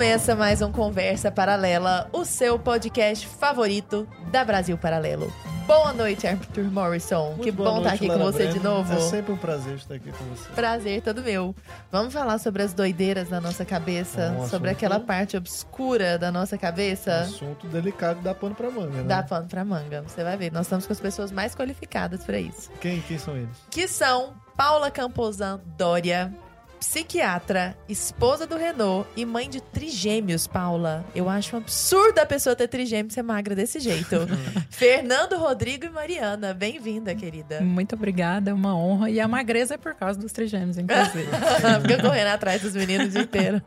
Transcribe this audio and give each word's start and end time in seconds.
Começa 0.00 0.34
mais 0.34 0.62
um 0.62 0.72
Conversa 0.72 1.30
Paralela, 1.30 2.08
o 2.10 2.24
seu 2.24 2.58
podcast 2.58 3.26
favorito 3.26 4.08
da 4.30 4.42
Brasil 4.42 4.78
Paralelo. 4.78 5.30
Boa 5.66 5.92
noite, 5.92 6.26
Arthur 6.26 6.64
Morrison. 6.72 7.32
Muito 7.32 7.42
que 7.42 7.52
bom 7.52 7.64
estar 7.64 7.80
noite, 7.80 7.94
aqui 7.96 8.06
com 8.06 8.12
Lara 8.14 8.24
você 8.24 8.46
de 8.46 8.58
Brenner. 8.58 8.62
novo. 8.62 8.92
É 8.94 9.00
sempre 9.00 9.32
um 9.32 9.36
prazer 9.36 9.74
estar 9.74 9.96
aqui 9.96 10.10
com 10.10 10.24
você. 10.24 10.48
Prazer 10.54 11.02
todo 11.02 11.22
meu. 11.22 11.54
Vamos 11.92 12.14
falar 12.14 12.38
sobre 12.38 12.62
as 12.62 12.72
doideiras 12.72 13.28
da 13.28 13.42
nossa 13.42 13.62
cabeça, 13.62 14.34
Um 14.38 14.48
sobre 14.48 14.70
aquela 14.70 14.98
parte 15.00 15.36
obscura 15.36 16.16
da 16.16 16.32
nossa 16.32 16.56
cabeça. 16.56 17.20
Assunto 17.20 17.66
delicado 17.66 18.22
dá 18.22 18.34
pano 18.34 18.54
pra 18.54 18.70
manga, 18.70 19.02
né? 19.02 19.02
Dá 19.02 19.22
pano 19.22 19.48
pra 19.48 19.66
manga, 19.66 20.00
você 20.00 20.24
vai 20.24 20.34
ver. 20.38 20.50
Nós 20.50 20.62
estamos 20.62 20.86
com 20.86 20.94
as 20.94 21.00
pessoas 21.00 21.30
mais 21.30 21.54
qualificadas 21.54 22.24
pra 22.24 22.40
isso. 22.40 22.70
Quem, 22.80 23.02
quem 23.02 23.18
são 23.18 23.36
eles? 23.36 23.54
Que 23.70 23.86
são 23.86 24.32
Paula 24.56 24.90
Camposan 24.90 25.60
Dória, 25.76 26.32
psiquiatra, 26.80 27.76
esposa 27.86 28.46
do 28.46 28.56
Renault 28.56 29.06
e 29.14 29.26
mãe 29.26 29.50
de 29.50 29.60
trigêmeos, 29.60 30.46
Paula. 30.46 31.04
Eu 31.14 31.28
acho 31.28 31.54
um 31.54 31.58
absurdo 31.58 32.18
a 32.18 32.24
pessoa 32.24 32.56
ter 32.56 32.68
trigêmeos 32.68 33.12
ser 33.12 33.22
magra 33.22 33.54
desse 33.54 33.78
jeito. 33.78 34.16
Fernando, 34.70 35.36
Rodrigo 35.36 35.84
e 35.84 35.90
Mariana, 35.90 36.54
bem-vinda, 36.54 37.14
querida. 37.14 37.60
Muito 37.60 37.94
obrigada, 37.94 38.50
é 38.50 38.54
uma 38.54 38.74
honra. 38.74 39.10
E 39.10 39.20
a 39.20 39.28
magreza 39.28 39.74
é 39.74 39.76
por 39.76 39.94
causa 39.94 40.18
dos 40.18 40.32
trigêmeos, 40.32 40.78
inclusive. 40.78 41.28
Fica 41.86 42.02
correndo 42.02 42.28
atrás 42.28 42.62
dos 42.62 42.74
meninos 42.74 43.08
o 43.08 43.10
dia 43.10 43.22
inteiro. 43.22 43.62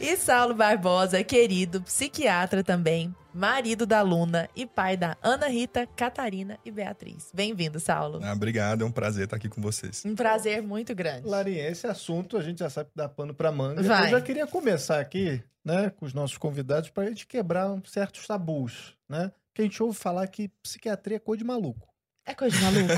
e 0.00 0.16
Saulo 0.16 0.54
Barbosa, 0.54 1.22
querido, 1.22 1.80
psiquiatra 1.82 2.64
também, 2.64 3.14
marido 3.32 3.86
da 3.86 4.02
Luna 4.02 4.48
e 4.56 4.66
pai 4.66 4.96
da 4.96 5.16
Ana 5.22 5.48
Rita, 5.48 5.86
Catarina 5.86 6.58
e 6.64 6.70
Beatriz. 6.70 7.30
Bem-vindo, 7.32 7.78
Saulo. 7.78 8.20
Ah, 8.22 8.32
obrigado, 8.32 8.82
é 8.82 8.86
um 8.86 8.90
prazer 8.90 9.24
estar 9.24 9.36
aqui 9.36 9.48
com 9.48 9.60
vocês. 9.60 10.02
Um 10.04 10.14
prazer 10.14 10.62
muito 10.62 10.94
grande. 10.94 11.26
Larinha, 11.26 11.68
esse 11.68 11.86
assunto 11.86 12.36
a 12.36 12.42
gente 12.42 12.58
já 12.58 12.70
sabe 12.70 12.90
que 12.90 12.96
dá 12.96 13.08
pano 13.08 13.34
pra 13.34 13.52
manga. 13.52 13.82
Vai. 13.82 14.06
Eu 14.06 14.10
já 14.10 14.20
queria 14.20 14.46
começar 14.46 15.00
aqui, 15.00 15.42
né, 15.64 15.90
com 15.90 16.06
os 16.06 16.14
nossos 16.14 16.38
convidados 16.38 16.90
pra 16.90 17.06
gente 17.06 17.26
quebrar 17.26 17.70
um 17.70 17.82
certos 17.84 18.26
tabus, 18.26 18.94
né? 19.08 19.30
Que 19.54 19.62
a 19.62 19.64
gente 19.64 19.82
ouve 19.82 19.98
falar 19.98 20.26
que 20.28 20.48
psiquiatria 20.62 21.16
é 21.16 21.20
coisa 21.20 21.38
de 21.38 21.44
maluco. 21.44 21.88
É 22.24 22.34
coisa 22.34 22.54
de 22.56 22.62
maluco. 22.62 22.92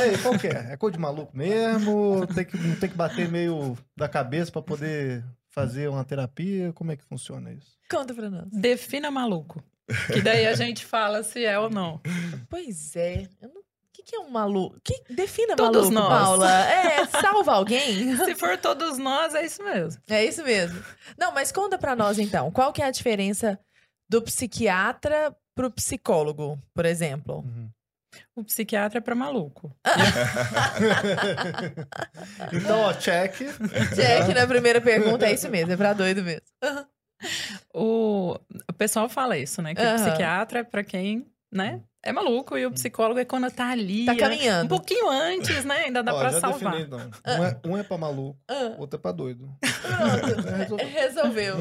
Aí, 0.00 0.16
qual 0.18 0.38
que 0.38 0.46
é? 0.46 0.72
É 0.72 0.76
coisa 0.76 0.92
de 0.96 1.00
maluco 1.00 1.36
mesmo? 1.36 2.24
Tem 2.32 2.44
que, 2.44 2.56
não 2.56 2.76
tem 2.76 2.88
que 2.88 2.96
bater 2.96 3.28
meio 3.28 3.76
da 3.96 4.08
cabeça 4.08 4.52
pra 4.52 4.62
poder 4.62 5.24
fazer 5.52 5.88
uma 5.88 6.04
terapia? 6.04 6.72
Como 6.72 6.90
é 6.90 6.96
que 6.96 7.04
funciona 7.04 7.52
isso? 7.52 7.78
Conta 7.88 8.12
pra 8.14 8.28
nós. 8.28 8.48
Defina 8.50 9.10
maluco. 9.10 9.62
Que 10.12 10.20
daí 10.22 10.46
a 10.46 10.54
gente 10.54 10.84
fala 10.84 11.22
se 11.22 11.44
é 11.44 11.58
ou 11.58 11.70
não. 11.70 12.00
Pois 12.48 12.96
é. 12.96 13.28
Eu 13.40 13.50
não... 13.54 13.60
O 13.60 13.64
que, 13.92 14.02
que 14.02 14.16
é 14.16 14.20
um 14.20 14.30
maluco? 14.30 14.80
Que... 14.82 15.04
Defina 15.12 15.54
Todos 15.54 15.90
maluco, 15.90 16.10
nós. 16.10 16.22
Paula. 16.22 16.64
É, 16.64 17.06
salva 17.06 17.52
alguém? 17.52 18.16
Se 18.24 18.34
for 18.34 18.56
todos 18.56 18.96
nós, 18.96 19.34
é 19.34 19.44
isso 19.44 19.62
mesmo. 19.62 20.02
É 20.08 20.24
isso 20.24 20.42
mesmo. 20.42 20.82
Não, 21.16 21.30
mas 21.32 21.52
conta 21.52 21.76
pra 21.76 21.94
nós 21.94 22.18
então. 22.18 22.50
Qual 22.50 22.72
que 22.72 22.80
é 22.82 22.86
a 22.86 22.90
diferença 22.90 23.60
do 24.08 24.22
psiquiatra 24.22 25.36
pro 25.54 25.70
psicólogo, 25.70 26.58
por 26.74 26.86
exemplo? 26.86 27.44
O 28.36 28.44
psiquiatra 28.44 28.98
é 28.98 29.00
pra 29.00 29.14
maluco. 29.14 29.74
Então, 32.52 32.80
ó, 32.80 32.92
check. 32.94 33.34
Jack, 33.94 34.34
na 34.34 34.46
primeira 34.46 34.80
pergunta, 34.80 35.26
é 35.26 35.34
isso 35.34 35.48
mesmo, 35.48 35.72
é 35.72 35.76
pra 35.76 35.92
doido 35.92 36.22
mesmo. 36.22 36.42
O, 37.72 38.36
o 38.68 38.72
pessoal 38.76 39.08
fala 39.08 39.36
isso, 39.38 39.62
né? 39.62 39.74
Que 39.74 39.82
Aham. 39.82 39.96
o 39.96 40.04
psiquiatra 40.04 40.58
é 40.60 40.64
pra 40.64 40.82
quem, 40.82 41.26
né? 41.52 41.80
É 42.02 42.12
maluco. 42.12 42.58
E 42.58 42.66
o 42.66 42.72
psicólogo 42.72 43.20
é 43.20 43.24
quando 43.24 43.48
tá 43.50 43.68
ali. 43.70 44.04
Tá 44.06 44.12
é, 44.12 44.16
caminhando. 44.16 44.64
Um 44.64 44.68
pouquinho 44.68 45.08
antes, 45.08 45.64
né? 45.64 45.84
Ainda 45.84 46.02
dá 46.02 46.12
Ó, 46.14 46.18
pra 46.18 46.30
já 46.30 46.40
salvar. 46.40 46.72
defini, 46.72 46.86
então. 46.88 47.10
Um 47.38 47.44
é, 47.44 47.60
um 47.64 47.76
é 47.78 47.82
pra 47.84 47.96
maluco, 47.96 48.38
Ah, 48.48 48.74
outro 48.78 48.98
é 48.98 49.02
pra 49.02 49.12
doido. 49.12 49.48
pronto. 49.60 50.76
É. 50.82 50.84
Resolveu. 50.84 51.56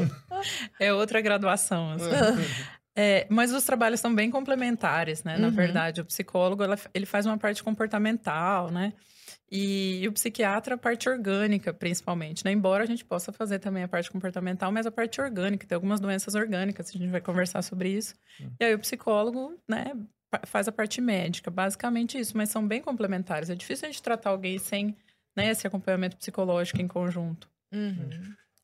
É 0.80 0.92
outra 0.94 1.22
graduação. 1.22 1.92
assim. 1.92 2.10
É, 2.96 3.26
mas 3.30 3.54
os 3.54 3.64
trabalhos 3.64 4.00
são 4.00 4.14
bem 4.14 4.30
complementares, 4.30 5.24
né? 5.24 5.38
Na 5.38 5.48
Uhum. 5.48 5.54
verdade, 5.54 6.02
o 6.02 6.06
psicólogo 6.06 6.62
ela- 6.64 6.78
ele 6.94 7.06
faz 7.06 7.26
uma 7.26 7.38
parte 7.38 7.64
comportamental, 7.64 8.70
né? 8.70 8.94
E, 9.50 10.06
o 10.08 10.12
psiquiatra 10.12 10.76
a 10.76 10.78
parte 10.78 11.08
orgânica, 11.10 11.74
principalmente, 11.74 12.44
né? 12.44 12.52
Embora 12.52 12.84
a 12.84 12.88
gente 12.88 13.04
possa 13.06 13.32
fazer 13.32 13.60
também 13.60 13.84
a 13.84 13.88
parte 13.88 14.12
comportamental, 14.12 14.72
mas 14.72 14.86
a 14.86 14.92
parte 14.92 15.22
orgânica, 15.22 15.66
tem 15.66 15.76
algumas 15.76 16.00
doenças 16.00 16.36
orgânicas, 16.36 16.90
a 16.90 16.98
gente 16.98 17.08
vai 17.10 17.22
conversar 17.22 17.62
sobre 17.62 17.90
isso. 17.90 18.14
E 18.60 18.64
aí 18.66 18.74
o 18.74 18.80
psicólogo, 18.80 19.58
né, 19.68 19.94
faz 20.46 20.68
a 20.68 20.72
parte 20.72 21.00
médica, 21.02 21.50
basicamente 21.52 22.18
isso, 22.18 22.36
mas 22.36 22.50
são 22.50 22.66
bem 22.68 22.82
complementares. 22.82 23.50
É 23.50 23.56
difícil 23.56 23.88
a 23.88 23.92
gente 23.92 24.02
tratar 24.02 24.30
alguém 24.32 24.58
sem 24.58 24.96
né, 25.36 25.50
esse 25.50 25.66
acompanhamento 25.66 26.18
psicológico 26.18 26.82
em 26.82 26.88
conjunto. 26.88 27.50
Uhum. 27.74 28.10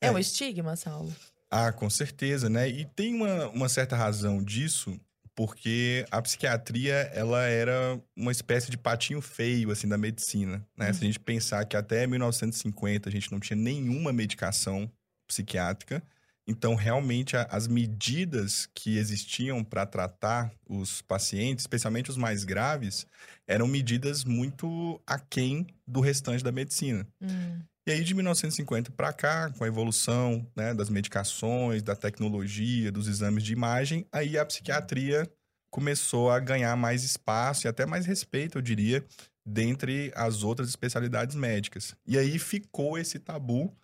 É 0.02 0.10
um 0.10 0.18
estigma, 0.18 0.76
Saulo? 0.76 1.10
Ah, 1.50 1.72
com 1.72 1.88
certeza, 1.88 2.48
né? 2.50 2.68
E 2.68 2.84
tem 2.84 3.14
uma, 3.14 3.48
uma 3.48 3.68
certa 3.68 3.96
razão 3.96 4.42
disso, 4.42 5.00
porque 5.34 6.04
a 6.10 6.20
psiquiatria, 6.20 6.94
ela 7.14 7.42
era 7.46 7.98
uma 8.16 8.32
espécie 8.32 8.70
de 8.70 8.76
patinho 8.76 9.20
feio, 9.22 9.70
assim, 9.70 9.88
da 9.88 9.96
medicina, 9.96 10.66
né? 10.76 10.92
Se 10.92 11.04
a 11.04 11.06
gente 11.06 11.20
pensar 11.20 11.64
que 11.64 11.76
até 11.76 12.06
1950 12.06 13.08
a 13.08 13.12
gente 13.12 13.32
não 13.32 13.40
tinha 13.40 13.56
nenhuma 13.56 14.12
medicação 14.12 14.90
psiquiátrica, 15.26 16.02
então 16.46 16.74
realmente 16.74 17.36
a- 17.36 17.46
as 17.50 17.66
medidas 17.66 18.66
que 18.74 18.96
existiam 18.98 19.62
para 19.62 19.86
tratar 19.86 20.50
os 20.68 21.02
pacientes, 21.02 21.62
especialmente 21.62 22.10
os 22.10 22.16
mais 22.16 22.44
graves, 22.44 23.06
eram 23.46 23.66
medidas 23.66 24.24
muito 24.24 25.00
aquém 25.06 25.66
do 25.86 26.00
restante 26.00 26.42
da 26.42 26.52
medicina. 26.52 27.06
Hum. 27.20 27.60
E 27.88 27.90
aí, 27.90 28.04
de 28.04 28.12
1950 28.12 28.92
para 28.92 29.10
cá, 29.14 29.50
com 29.56 29.64
a 29.64 29.66
evolução 29.66 30.46
né, 30.54 30.74
das 30.74 30.90
medicações, 30.90 31.82
da 31.82 31.96
tecnologia, 31.96 32.92
dos 32.92 33.08
exames 33.08 33.42
de 33.42 33.54
imagem, 33.54 34.04
aí 34.12 34.36
a 34.36 34.44
psiquiatria 34.44 35.26
começou 35.70 36.30
a 36.30 36.38
ganhar 36.38 36.76
mais 36.76 37.02
espaço 37.02 37.66
e 37.66 37.68
até 37.68 37.86
mais 37.86 38.04
respeito, 38.04 38.58
eu 38.58 38.62
diria, 38.62 39.02
dentre 39.42 40.12
as 40.14 40.42
outras 40.42 40.68
especialidades 40.68 41.34
médicas. 41.34 41.96
E 42.06 42.18
aí 42.18 42.38
ficou 42.38 42.98
esse 42.98 43.18
tabu 43.18 43.74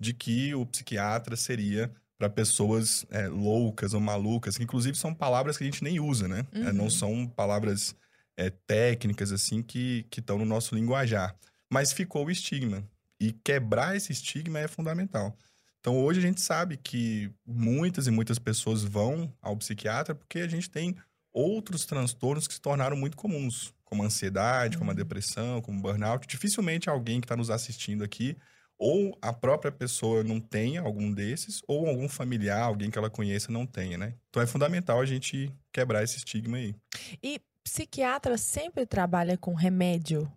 de 0.00 0.12
que 0.12 0.52
o 0.56 0.66
psiquiatra 0.66 1.36
seria 1.36 1.88
para 2.18 2.28
pessoas 2.28 3.06
é, 3.10 3.28
loucas 3.28 3.94
ou 3.94 4.00
malucas, 4.00 4.56
que 4.56 4.64
inclusive 4.64 4.98
são 4.98 5.14
palavras 5.14 5.56
que 5.56 5.62
a 5.62 5.66
gente 5.66 5.84
nem 5.84 6.00
usa, 6.00 6.26
né? 6.26 6.44
É, 6.50 6.58
Uhum. 6.66 6.72
não 6.72 6.90
são 6.90 7.28
palavras 7.28 7.94
é, 8.36 8.50
técnicas 8.50 9.30
assim 9.30 9.62
que 9.62 10.04
estão 10.16 10.36
no 10.36 10.44
nosso 10.44 10.74
linguajar. 10.74 11.36
Mas 11.72 11.92
ficou 11.92 12.26
o 12.26 12.30
estigma. 12.30 12.84
E 13.22 13.30
quebrar 13.30 13.96
esse 13.96 14.10
estigma 14.10 14.58
é 14.58 14.66
fundamental. 14.66 15.38
Então, 15.78 15.96
hoje 15.96 16.18
a 16.18 16.22
gente 16.22 16.40
sabe 16.40 16.76
que 16.76 17.32
muitas 17.46 18.08
e 18.08 18.10
muitas 18.10 18.36
pessoas 18.36 18.82
vão 18.82 19.32
ao 19.40 19.56
psiquiatra 19.56 20.12
porque 20.12 20.40
a 20.40 20.48
gente 20.48 20.68
tem 20.68 20.96
outros 21.32 21.86
transtornos 21.86 22.48
que 22.48 22.54
se 22.54 22.60
tornaram 22.60 22.96
muito 22.96 23.16
comuns, 23.16 23.72
como 23.84 24.02
a 24.02 24.06
ansiedade, 24.06 24.76
como 24.76 24.90
a 24.90 24.94
depressão, 24.94 25.62
como 25.62 25.78
o 25.78 25.80
burnout. 25.80 26.26
Dificilmente 26.26 26.90
alguém 26.90 27.20
que 27.20 27.24
está 27.24 27.36
nos 27.36 27.48
assistindo 27.48 28.02
aqui, 28.02 28.36
ou 28.76 29.16
a 29.22 29.32
própria 29.32 29.70
pessoa 29.70 30.24
não 30.24 30.40
tenha 30.40 30.80
algum 30.80 31.12
desses, 31.12 31.62
ou 31.68 31.86
algum 31.86 32.08
familiar, 32.08 32.62
alguém 32.62 32.90
que 32.90 32.98
ela 32.98 33.08
conheça, 33.08 33.52
não 33.52 33.64
tenha, 33.64 33.96
né? 33.96 34.14
Então, 34.30 34.42
é 34.42 34.46
fundamental 34.48 35.00
a 35.00 35.06
gente 35.06 35.48
quebrar 35.72 36.02
esse 36.02 36.16
estigma 36.16 36.56
aí. 36.56 36.74
E 37.22 37.40
psiquiatra 37.62 38.36
sempre 38.36 38.84
trabalha 38.84 39.38
com 39.38 39.54
remédio? 39.54 40.28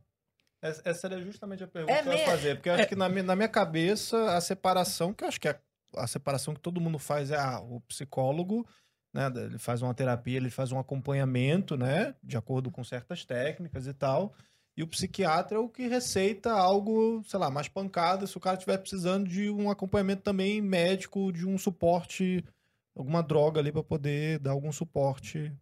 Essa 0.84 1.08
era 1.08 1.22
justamente 1.22 1.64
a 1.64 1.68
pergunta 1.68 1.94
É 1.94 2.02
que 2.02 2.10
eu 2.10 2.14
ia 2.14 2.26
fazer. 2.26 2.56
Porque 2.56 2.70
eu 2.70 2.74
acho 2.74 2.88
que 2.88 2.96
na 2.96 3.10
minha, 3.10 3.24
na 3.24 3.36
minha 3.36 3.48
cabeça, 3.48 4.36
a 4.36 4.42
separação, 4.42 5.14
que 5.14 5.24
eu 5.24 5.28
acho 5.28 5.40
que 5.40 5.48
é 5.48 5.60
a 5.96 6.08
separação 6.08 6.54
que 6.54 6.60
todo 6.60 6.82
mundo 6.82 7.00
faz 7.00 7.32
é 7.32 7.38
ah, 7.38 7.60
o 7.60 7.80
psicólogo, 7.82 8.68
né? 9.14 9.32
Ele 9.36 9.58
faz 9.58 9.82
uma 9.82 9.94
terapia, 9.94 10.38
ele 10.38 10.50
faz 10.50 10.72
um 10.72 10.80
acompanhamento, 10.80 11.78
né? 11.78 12.16
De 12.24 12.38
acordo 12.38 12.70
com 12.70 12.84
certas 12.84 13.24
técnicas 13.26 13.88
e 13.88 13.94
tal. 13.94 14.34
E 14.78 14.84
o 14.84 14.88
psiquiatra 14.88 15.58
é 15.58 15.60
o 15.60 15.70
que 15.70 15.88
receita 15.88 16.52
algo, 16.52 17.24
sei 17.26 17.40
lá, 17.40 17.50
mais 17.50 17.70
pancada, 17.70 18.28
se 18.28 18.36
o 18.36 18.42
cara 18.42 18.58
estiver 18.58 18.78
precisando 18.78 19.28
de 19.28 19.50
um 19.50 19.70
acompanhamento 19.70 20.22
também 20.22 20.62
médico, 20.62 21.32
de 21.32 21.48
um 21.48 21.58
suporte, 21.58 22.44
alguma 22.94 23.24
droga 23.24 23.62
ali 23.62 23.72
para 23.72 23.84
poder 23.84 24.40
dar 24.40 24.52
algum 24.52 24.72
suporte 24.74 25.54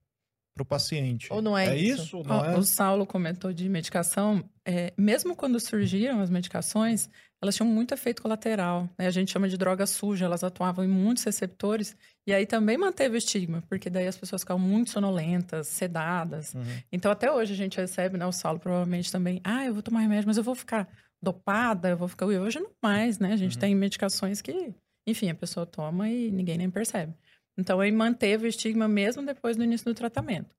pro 0.55 0.63
paciente. 0.65 1.31
Ou 1.33 1.41
não 1.41 1.57
é 1.57 1.75
isso? 1.77 2.03
isso? 2.03 2.23
Não 2.23 2.37
Ó, 2.37 2.45
é? 2.45 2.57
O 2.57 2.63
Saulo 2.63 3.05
comentou 3.05 3.51
de 3.51 3.67
medicação. 3.67 4.43
é, 4.65 4.93
mesmo 4.97 5.35
quando 5.35 5.59
surgiram 5.59 6.19
as 6.21 6.29
medicações, 6.29 7.09
elas 7.41 7.55
tinham 7.55 7.67
muito 7.67 7.93
efeito 7.93 8.21
colateral. 8.21 8.87
né? 8.97 9.07
A 9.07 9.11
gente 9.11 9.31
chama 9.31 9.49
de 9.49 9.57
droga 9.57 9.85
suja. 9.85 10.25
Elas 10.25 10.43
atuavam 10.43 10.85
em 10.85 10.87
muitos 10.87 11.23
receptores. 11.23 11.95
E 12.25 12.31
aí 12.33 12.45
também 12.45 12.77
manteve 12.77 13.15
o 13.15 13.17
estigma, 13.17 13.61
porque 13.67 13.89
daí 13.89 14.07
as 14.07 14.15
pessoas 14.17 14.43
ficavam 14.43 14.61
muito 14.65 14.91
sonolentas, 14.91 15.67
sedadas. 15.67 16.53
Uhum. 16.53 16.63
Então 16.91 17.11
até 17.11 17.31
hoje 17.31 17.51
a 17.53 17.57
gente 17.57 17.77
recebe, 17.77 18.17
né? 18.17 18.25
O 18.25 18.31
Saulo 18.31 18.59
provavelmente 18.59 19.11
também. 19.11 19.41
Ah, 19.43 19.65
eu 19.65 19.73
vou 19.73 19.81
tomar 19.83 19.99
remédio, 20.01 20.27
mas 20.27 20.37
eu 20.37 20.43
vou 20.43 20.55
ficar 20.55 20.87
dopada, 21.21 21.89
eu 21.89 21.97
vou 21.97 22.07
ficar. 22.07 22.25
E 22.31 22.37
hoje 22.37 22.59
não 22.59 22.69
mais, 22.81 23.17
né? 23.19 23.33
A 23.33 23.37
gente 23.37 23.55
Uhum. 23.55 23.59
tem 23.61 23.75
medicações 23.75 24.41
que, 24.41 24.73
enfim, 25.07 25.29
a 25.29 25.35
pessoa 25.35 25.65
toma 25.65 26.09
e 26.09 26.31
ninguém 26.31 26.57
nem 26.57 26.69
percebe. 26.69 27.13
Então 27.57 27.79
aí 27.79 27.91
manteve 27.91 28.45
o 28.45 28.49
estigma 28.49 28.87
mesmo 28.87 29.25
depois 29.25 29.55
do 29.57 29.63
início 29.63 29.85
do 29.85 29.93
tratamento. 29.93 30.55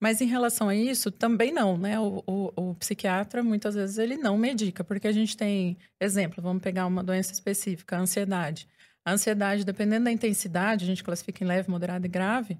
Mas 0.00 0.20
em 0.20 0.26
relação 0.26 0.68
a 0.68 0.74
isso, 0.74 1.10
também 1.12 1.52
não, 1.52 1.78
né? 1.78 1.98
O, 2.00 2.22
o- 2.26 2.52
o 2.70 2.74
psiquiatra, 2.74 3.42
muitas 3.42 3.74
vezes, 3.76 3.98
ele 3.98 4.16
não 4.16 4.36
medica, 4.36 4.82
porque 4.82 5.06
a 5.06 5.12
gente 5.12 5.36
tem, 5.36 5.78
exemplo, 6.00 6.42
vamos 6.42 6.62
pegar 6.62 6.86
uma 6.86 7.04
doença 7.04 7.32
específica, 7.32 7.96
a 7.96 8.00
ansiedade. 8.00 8.68
A 9.04 9.12
ansiedade, 9.12 9.64
dependendo 9.64 10.04
da 10.06 10.12
intensidade, 10.12 10.84
a 10.84 10.86
gente 10.88 11.04
classifica 11.04 11.44
em 11.44 11.46
leve, 11.46 11.70
moderada 11.70 12.06
e 12.06 12.10
grave. 12.10 12.58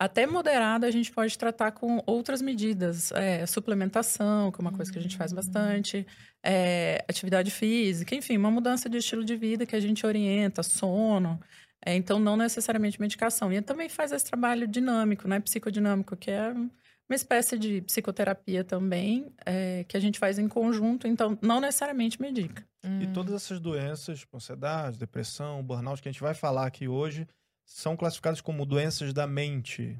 Até 0.00 0.26
moderada 0.26 0.86
a 0.86 0.90
gente 0.90 1.10
pode 1.12 1.36
tratar 1.36 1.72
com 1.72 2.00
outras 2.06 2.40
medidas, 2.40 3.10
é, 3.12 3.44
suplementação, 3.46 4.52
que 4.52 4.60
é 4.60 4.62
uma 4.62 4.72
coisa 4.72 4.92
que 4.92 4.98
a 4.98 5.02
gente 5.02 5.16
faz 5.16 5.32
bastante, 5.32 6.06
é, 6.42 7.04
atividade 7.08 7.50
física, 7.50 8.14
enfim, 8.14 8.36
uma 8.36 8.50
mudança 8.50 8.88
de 8.88 8.96
estilo 8.98 9.24
de 9.24 9.36
vida 9.36 9.66
que 9.66 9.74
a 9.74 9.80
gente 9.80 10.06
orienta, 10.06 10.62
sono. 10.62 11.38
É, 11.84 11.94
então, 11.94 12.18
não 12.18 12.36
necessariamente 12.36 13.00
medicação. 13.00 13.52
E 13.52 13.62
também 13.62 13.88
faz 13.88 14.12
esse 14.12 14.24
trabalho 14.24 14.66
dinâmico, 14.66 15.28
né, 15.28 15.40
psicodinâmico, 15.40 16.16
que 16.16 16.30
é 16.30 16.50
uma 16.52 17.14
espécie 17.14 17.58
de 17.58 17.80
psicoterapia 17.82 18.62
também, 18.62 19.32
é, 19.46 19.84
que 19.84 19.96
a 19.96 20.00
gente 20.00 20.18
faz 20.18 20.38
em 20.38 20.46
conjunto, 20.48 21.06
então 21.06 21.38
não 21.40 21.60
necessariamente 21.60 22.20
medica. 22.20 22.66
E 23.00 23.06
todas 23.08 23.34
essas 23.34 23.60
doenças, 23.60 24.20
tipo, 24.20 24.36
ansiedade, 24.36 24.98
depressão, 24.98 25.62
burnout, 25.62 26.00
que 26.02 26.08
a 26.08 26.12
gente 26.12 26.20
vai 26.20 26.34
falar 26.34 26.66
aqui 26.66 26.86
hoje, 26.86 27.26
são 27.64 27.96
classificadas 27.96 28.40
como 28.40 28.66
doenças 28.66 29.12
da 29.12 29.26
mente. 29.26 29.98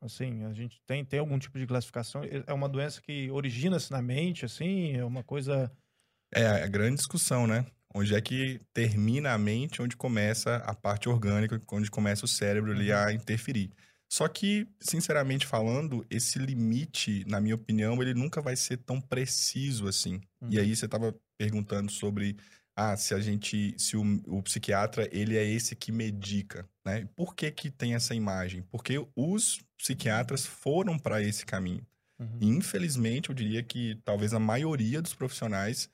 Assim, 0.00 0.44
a 0.44 0.52
gente 0.52 0.80
tem, 0.86 1.04
tem 1.04 1.20
algum 1.20 1.38
tipo 1.38 1.58
de 1.58 1.66
classificação? 1.66 2.22
É 2.46 2.52
uma 2.52 2.68
doença 2.68 3.00
que 3.00 3.30
origina-se 3.30 3.90
na 3.90 4.02
mente, 4.02 4.44
assim? 4.44 4.96
É 4.96 5.04
uma 5.04 5.22
coisa... 5.22 5.70
É 6.34 6.46
a 6.46 6.66
grande 6.66 6.96
discussão, 6.96 7.46
né? 7.46 7.66
Onde 7.94 8.14
é 8.14 8.20
que 8.20 8.60
termina 8.72 9.32
a 9.32 9.38
mente, 9.38 9.82
onde 9.82 9.96
começa 9.96 10.56
a 10.56 10.74
parte 10.74 11.08
orgânica, 11.08 11.60
onde 11.72 11.90
começa 11.90 12.24
o 12.24 12.28
cérebro 12.28 12.72
ali 12.72 12.92
a 12.92 13.12
interferir. 13.12 13.70
Só 14.10 14.28
que, 14.28 14.68
sinceramente 14.80 15.46
falando, 15.46 16.04
esse 16.10 16.38
limite, 16.38 17.24
na 17.26 17.40
minha 17.40 17.54
opinião, 17.54 18.00
ele 18.02 18.14
nunca 18.14 18.42
vai 18.42 18.56
ser 18.56 18.78
tão 18.78 19.00
preciso 19.00 19.88
assim. 19.88 20.20
E 20.50 20.58
Uhum. 20.58 20.62
aí 20.62 20.74
você 20.76 20.84
estava 20.84 21.14
perguntando 21.38 21.90
sobre 21.90 22.36
ah, 22.76 22.96
se 22.96 23.14
a 23.14 23.20
gente, 23.20 23.74
se 23.78 23.96
o, 23.96 24.02
o 24.26 24.42
psiquiatra, 24.42 25.08
ele 25.12 25.36
é 25.36 25.44
esse 25.44 25.76
que 25.76 25.92
medica, 25.92 26.68
né? 26.84 27.06
Por 27.16 27.34
que 27.34 27.50
que 27.50 27.70
tem 27.70 27.94
essa 27.94 28.14
imagem? 28.14 28.62
Porque 28.70 28.94
os 29.14 29.60
psiquiatras 29.78 30.46
foram 30.46 30.98
para 30.98 31.22
esse 31.22 31.44
caminho. 31.44 31.86
Uhum. 32.18 32.38
E, 32.40 32.46
infelizmente, 32.46 33.28
eu 33.30 33.34
diria 33.34 33.62
que 33.62 33.96
talvez 34.04 34.32
a 34.34 34.38
maioria 34.38 35.02
dos 35.02 35.14
profissionais 35.14 35.88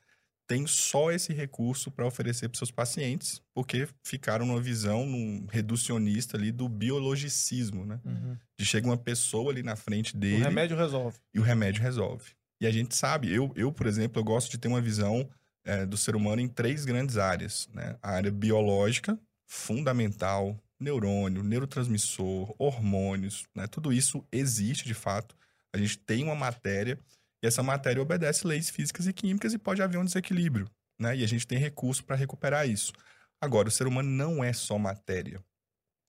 tem 0.49 0.65
só 0.65 1.11
esse 1.11 1.31
recurso 1.31 1.91
para 1.91 2.07
oferecer 2.07 2.49
para 2.49 2.57
seus 2.57 2.71
pacientes, 2.71 3.39
porque 3.53 3.87
ficaram 4.03 4.47
numa 4.47 4.59
visão 4.59 5.05
num 5.05 5.45
reducionista 5.47 6.35
ali 6.35 6.51
do 6.51 6.67
biologicismo, 6.67 7.85
né? 7.85 7.99
Uhum. 8.03 8.35
De 8.57 8.65
chega 8.65 8.87
uma 8.87 8.97
pessoa 8.97 9.51
ali 9.51 9.61
na 9.61 9.75
frente 9.75 10.15
O 10.15 10.19
dele 10.19 10.43
remédio 10.43 10.75
resolve. 10.75 11.19
e 11.35 11.39
o 11.39 11.43
remédio 11.43 11.83
resolve. 11.83 12.31
E 12.59 12.65
a 12.65 12.71
gente 12.71 12.95
sabe, 12.95 13.31
eu, 13.31 13.53
eu 13.55 13.71
por 13.71 13.85
exemplo, 13.85 14.19
eu 14.19 14.23
gosto 14.23 14.49
de 14.49 14.57
ter 14.57 14.67
uma 14.67 14.81
visão 14.81 15.29
eh, 15.65 15.85
do 15.85 15.95
ser 15.95 16.15
humano 16.15 16.41
em 16.41 16.47
três 16.47 16.83
grandes 16.83 17.15
áreas, 17.15 17.69
né? 17.71 17.95
A 18.01 18.09
área 18.09 18.31
biológica, 18.31 19.19
fundamental, 19.45 20.59
neurônio, 20.79 21.43
neurotransmissor, 21.43 22.55
hormônios, 22.57 23.45
né? 23.53 23.67
Tudo 23.67 23.93
isso 23.93 24.25
existe 24.31 24.87
de 24.87 24.95
fato. 24.95 25.35
A 25.71 25.77
gente 25.77 25.99
tem 25.99 26.23
uma 26.23 26.33
matéria 26.33 26.97
e 27.41 27.47
essa 27.47 27.63
matéria 27.63 28.01
obedece 28.01 28.45
leis 28.45 28.69
físicas 28.69 29.07
e 29.07 29.13
químicas 29.13 29.53
e 29.53 29.57
pode 29.57 29.81
haver 29.81 29.97
um 29.97 30.05
desequilíbrio, 30.05 30.69
né? 30.99 31.15
E 31.15 31.23
a 31.23 31.27
gente 31.27 31.47
tem 31.47 31.57
recurso 31.57 32.03
para 32.03 32.15
recuperar 32.15 32.67
isso. 32.67 32.93
Agora, 33.41 33.69
o 33.69 33.71
ser 33.71 33.87
humano 33.87 34.09
não 34.09 34.43
é 34.43 34.51
só 34.51 34.77
matéria. 34.77 35.41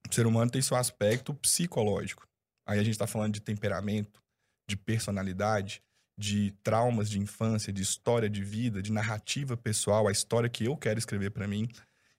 O 0.09 0.15
ser 0.15 0.27
humano 0.27 0.51
tem 0.51 0.61
seu 0.61 0.77
aspecto 0.77 1.33
psicológico. 1.35 2.27
Aí 2.67 2.79
a 2.79 2.83
gente 2.83 2.95
está 2.95 3.07
falando 3.07 3.35
de 3.35 3.41
temperamento, 3.41 4.21
de 4.69 4.77
personalidade, 4.77 5.83
de 6.19 6.53
traumas 6.63 7.09
de 7.09 7.19
infância, 7.19 7.73
de 7.73 7.83
história 7.83 8.29
de 8.29 8.43
vida, 8.43 8.83
de 8.83 8.93
narrativa 8.93 9.57
pessoal, 9.57 10.07
a 10.07 10.13
história 10.13 10.51
que 10.51 10.65
eu 10.65 10.77
quero 10.77 10.99
escrever 10.99 11.31
para 11.31 11.49
mim. 11.49 11.69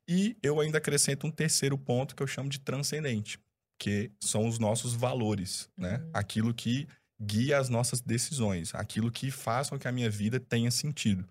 E 0.07 0.35
eu 0.41 0.59
ainda 0.59 0.77
acrescento 0.77 1.27
um 1.27 1.31
terceiro 1.31 1.77
ponto 1.77 2.15
que 2.15 2.23
eu 2.23 2.27
chamo 2.27 2.49
de 2.49 2.59
transcendente, 2.59 3.39
que 3.77 4.11
são 4.19 4.47
os 4.47 4.57
nossos 4.57 4.93
valores, 4.93 5.69
né? 5.77 5.97
Uhum. 5.97 6.09
Aquilo 6.13 6.53
que 6.53 6.87
guia 7.21 7.59
as 7.59 7.69
nossas 7.69 8.01
decisões, 8.01 8.73
aquilo 8.73 9.11
que 9.11 9.29
faz 9.29 9.69
com 9.69 9.77
que 9.77 9.87
a 9.87 9.91
minha 9.91 10.09
vida 10.09 10.39
tenha 10.39 10.71
sentido. 10.71 11.23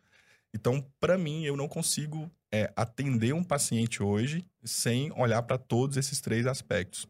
Então, 0.54 0.84
para 1.00 1.18
mim, 1.18 1.44
eu 1.44 1.56
não 1.56 1.68
consigo 1.68 2.30
é, 2.52 2.72
atender 2.76 3.32
um 3.34 3.42
paciente 3.42 4.02
hoje 4.02 4.44
sem 4.64 5.12
olhar 5.12 5.42
para 5.42 5.58
todos 5.58 5.96
esses 5.96 6.20
três 6.20 6.46
aspectos. 6.46 7.06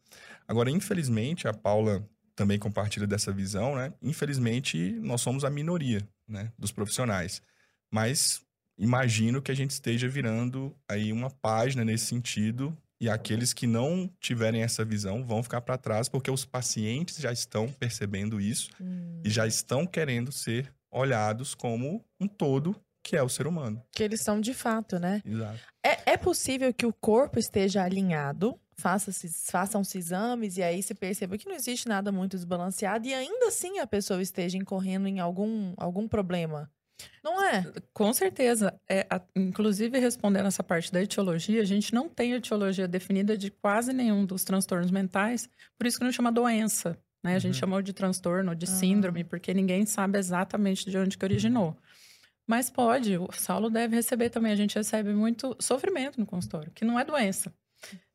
Agora, 0.46 0.70
infelizmente, 0.70 1.46
a 1.46 1.52
Paula 1.52 2.06
também 2.34 2.58
compartilha 2.58 3.06
dessa 3.06 3.32
visão, 3.32 3.76
né? 3.76 3.92
Infelizmente, 4.02 4.92
nós 5.00 5.20
somos 5.20 5.44
a 5.44 5.50
minoria, 5.50 6.06
né, 6.26 6.50
dos 6.58 6.72
profissionais. 6.72 7.42
Mas 7.90 8.42
imagino 8.78 9.42
que 9.42 9.50
a 9.50 9.54
gente 9.54 9.72
esteja 9.72 10.08
virando 10.08 10.74
aí 10.88 11.12
uma 11.12 11.30
página 11.30 11.84
nesse 11.84 12.06
sentido 12.06 12.76
e 13.00 13.08
aqueles 13.08 13.52
que 13.52 13.66
não 13.66 14.10
tiverem 14.20 14.62
essa 14.62 14.84
visão 14.84 15.24
vão 15.24 15.42
ficar 15.42 15.60
para 15.62 15.78
trás 15.78 16.08
porque 16.08 16.30
os 16.30 16.44
pacientes 16.44 17.16
já 17.18 17.32
estão 17.32 17.68
percebendo 17.68 18.40
isso 18.40 18.70
Hum. 18.80 19.22
e 19.24 19.30
já 19.30 19.46
estão 19.46 19.86
querendo 19.86 20.30
ser 20.32 20.72
olhados 20.90 21.54
como 21.54 22.04
um 22.20 22.26
todo 22.28 22.74
que 23.02 23.16
é 23.16 23.22
o 23.22 23.28
ser 23.30 23.46
humano. 23.46 23.82
Que 23.92 24.02
eles 24.02 24.22
são 24.22 24.38
de 24.40 24.52
fato, 24.52 24.98
né? 24.98 25.22
Exato. 25.24 25.58
É, 25.84 26.12
é 26.12 26.16
possível 26.18 26.72
que 26.74 26.84
o 26.84 26.92
corpo 26.92 27.38
esteja 27.38 27.82
alinhado, 27.82 28.60
faça-se- 28.76 29.50
façam-se 29.50 29.96
exames 29.96 30.58
e 30.58 30.62
aí 30.62 30.82
se 30.82 30.94
perceba 30.94 31.38
que 31.38 31.48
não 31.48 31.54
existe 31.54 31.88
nada 31.88 32.12
muito 32.12 32.36
desbalanceado 32.36 33.06
e 33.06 33.14
ainda 33.14 33.46
assim 33.48 33.78
a 33.78 33.86
pessoa 33.86 34.20
esteja 34.20 34.58
incorrendo 34.58 35.08
em 35.08 35.18
algum, 35.18 35.72
algum 35.78 36.06
problema. 36.06 36.70
Não 37.22 37.42
é? 37.44 37.64
Com 37.92 38.12
certeza. 38.12 38.74
É, 38.88 39.06
a- 39.10 39.20
inclusive, 39.36 39.98
respondendo 39.98 40.46
essa 40.46 40.62
parte 40.62 40.92
da 40.92 41.02
etiologia, 41.02 41.60
a 41.60 41.64
gente 41.64 41.94
não 41.94 42.08
tem 42.08 42.32
etiologia 42.32 42.86
definida 42.88 43.36
de 43.36 43.50
quase 43.50 43.92
nenhum 43.92 44.24
dos 44.24 44.44
transtornos 44.44 44.90
mentais, 44.90 45.48
por 45.78 45.86
isso 45.86 45.98
que 45.98 46.04
não 46.04 46.12
chama 46.12 46.30
doença. 46.32 46.98
Né? 47.22 47.34
A 47.34 47.38
gente 47.38 47.54
Uhum. 47.54 47.60
chamou 47.60 47.82
de 47.82 47.92
transtorno, 47.92 48.54
de 48.54 48.64
Ah. 48.64 48.68
síndrome, 48.68 49.24
porque 49.24 49.52
ninguém 49.52 49.84
sabe 49.84 50.18
exatamente 50.18 50.90
de 50.90 50.96
onde 50.96 51.18
que 51.18 51.24
originou. 51.24 51.76
Mas 52.46 52.68
pode, 52.70 53.16
o 53.16 53.28
Saulo 53.32 53.70
deve 53.70 53.94
receber 53.94 54.30
também. 54.30 54.52
A 54.52 54.56
gente 54.56 54.74
recebe 54.74 55.12
muito 55.12 55.54
sofrimento 55.60 56.18
no 56.18 56.26
consultório, 56.26 56.72
que 56.72 56.84
não 56.84 56.98
é 56.98 57.04
doença. 57.04 57.52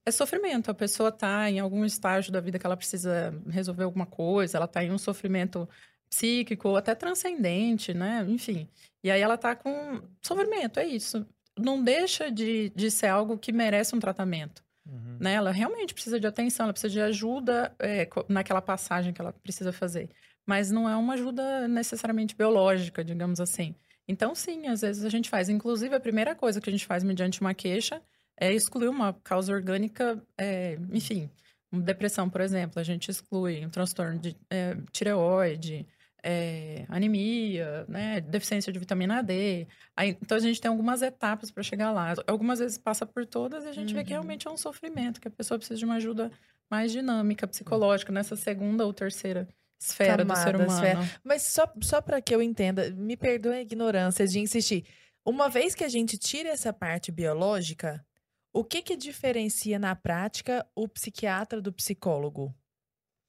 É 0.06 0.12
sofrimento. 0.12 0.70
A 0.70 0.74
pessoa 0.74 1.10
está 1.10 1.50
em 1.50 1.60
algum 1.60 1.86
estágio 1.86 2.32
da 2.32 2.40
vida 2.40 2.60
que 2.60 2.66
ela 2.66 2.76
precisa 2.78 3.34
resolver 3.48 3.84
alguma 3.84 4.06
coisa, 4.06 4.58
ela 4.58 4.66
está 4.66 4.84
em 4.84 4.92
um 4.92 4.98
sofrimento 4.98 5.68
psíquico 6.16 6.70
ou 6.70 6.78
até 6.78 6.96
transcendente, 6.96 7.94
né? 7.94 8.26
Enfim. 8.28 8.68
E 9.04 9.12
aí 9.12 9.22
ela 9.22 9.38
tá 9.38 9.56
com 9.56 10.02
sofrimento, 10.22 10.80
é 10.80 10.86
isso. 10.88 11.26
Não 11.58 11.84
deixa 11.84 12.32
de, 12.32 12.70
de 12.76 12.90
ser 12.90 13.08
algo 13.08 13.38
que 13.38 13.52
merece 13.52 13.96
um 13.96 14.00
tratamento, 14.00 14.64
Uhum. 14.88 15.18
né? 15.20 15.34
Ela 15.34 15.52
realmente 15.52 15.96
precisa 15.96 16.20
de 16.20 16.28
atenção, 16.28 16.66
ela 16.66 16.74
precisa 16.74 16.94
de 16.94 17.02
ajuda 17.02 17.74
é, 17.80 18.08
naquela 18.30 18.62
passagem 18.62 19.12
que 19.12 19.20
ela 19.20 19.34
precisa 19.34 19.72
fazer. 19.74 20.10
Mas 20.46 20.70
não 20.70 20.88
é 20.88 20.96
uma 20.96 21.16
ajuda 21.16 21.68
necessariamente 21.68 22.36
biológica, 22.36 23.04
digamos 23.04 23.40
assim. 23.40 23.74
Então, 24.08 24.36
sim, 24.36 24.68
às 24.68 24.82
vezes 24.82 25.04
a 25.04 25.10
gente 25.10 25.28
faz. 25.28 25.50
Inclusive, 25.50 25.96
a 25.96 26.00
primeira 26.00 26.36
coisa 26.36 26.62
que 26.62 26.70
a 26.70 26.72
gente 26.72 26.86
faz 26.86 27.04
mediante 27.04 27.42
uma 27.42 27.56
queixa 27.56 28.00
é 28.40 28.54
excluir 28.54 28.88
uma 28.90 29.12
causa 29.24 29.52
orgânica, 29.52 30.22
é, 30.38 30.78
enfim, 30.92 31.32
depressão, 31.72 32.30
por 32.30 32.42
exemplo. 32.42 32.80
A 32.80 32.84
gente 32.84 33.10
exclui 33.10 33.66
um 33.66 33.70
transtorno 33.72 34.20
de 34.20 34.36
é, 34.52 34.78
tireoide, 34.92 35.88
é, 36.28 36.86
anemia, 36.90 37.86
né, 37.88 38.20
deficiência 38.20 38.74
de 38.74 38.80
vitamina 38.80 39.22
D. 39.22 39.68
Aí, 39.96 40.18
então, 40.22 40.36
a 40.36 40.42
gente 40.42 40.60
tem 40.60 40.70
algumas 40.70 41.04
etapas 41.04 41.52
para 41.52 41.62
chegar 41.62 41.92
lá. 41.92 42.16
Algumas 42.26 42.58
vezes 42.58 42.80
passa 42.80 43.06
por 43.06 43.28
todas 43.28 43.64
e 43.66 43.68
a 43.68 43.72
gente 43.72 43.94
vê 43.94 44.04
que 44.04 44.10
Uhum. 44.12 44.22
realmente 44.22 44.48
é 44.48 44.52
um 44.52 44.58
sofrimento, 44.58 45.22
que 45.22 45.28
a 45.28 45.32
pessoa 45.32 45.60
precisa 45.60 45.78
de 45.78 45.86
uma 45.86 45.96
ajuda 45.96 46.32
mais 46.70 46.92
dinâmica, 46.92 47.46
psicológica, 47.48 48.12
nessa 48.12 48.36
segunda 48.36 48.86
ou 48.86 48.92
terceira 48.92 49.48
esfera 49.80 50.26
do 50.26 50.36
ser 50.36 50.54
Camada, 50.54 50.64
humano. 50.64 50.74
esfera. 51.00 51.22
Mas 51.24 51.44
só, 51.44 51.72
só 51.84 52.02
para 52.02 52.20
que 52.20 52.34
eu 52.34 52.42
entenda, 52.42 52.90
me 52.90 53.16
perdoe 53.16 53.54
a 53.54 53.62
ignorância 53.62 54.26
de 54.28 54.40
insistir. 54.40 54.84
Uma 55.24 55.48
vez 55.48 55.76
que 55.76 55.84
a 55.84 55.90
gente 55.90 56.18
tira 56.18 56.50
essa 56.50 56.74
parte 56.74 57.12
biológica, 57.12 58.04
o 58.52 58.64
que 58.64 58.82
que 58.82 58.96
diferencia 58.96 59.78
na 59.78 59.96
prática 59.96 60.66
o 60.74 60.88
psiquiatra 60.88 61.62
do 61.62 61.72
psicólogo? 61.72 62.52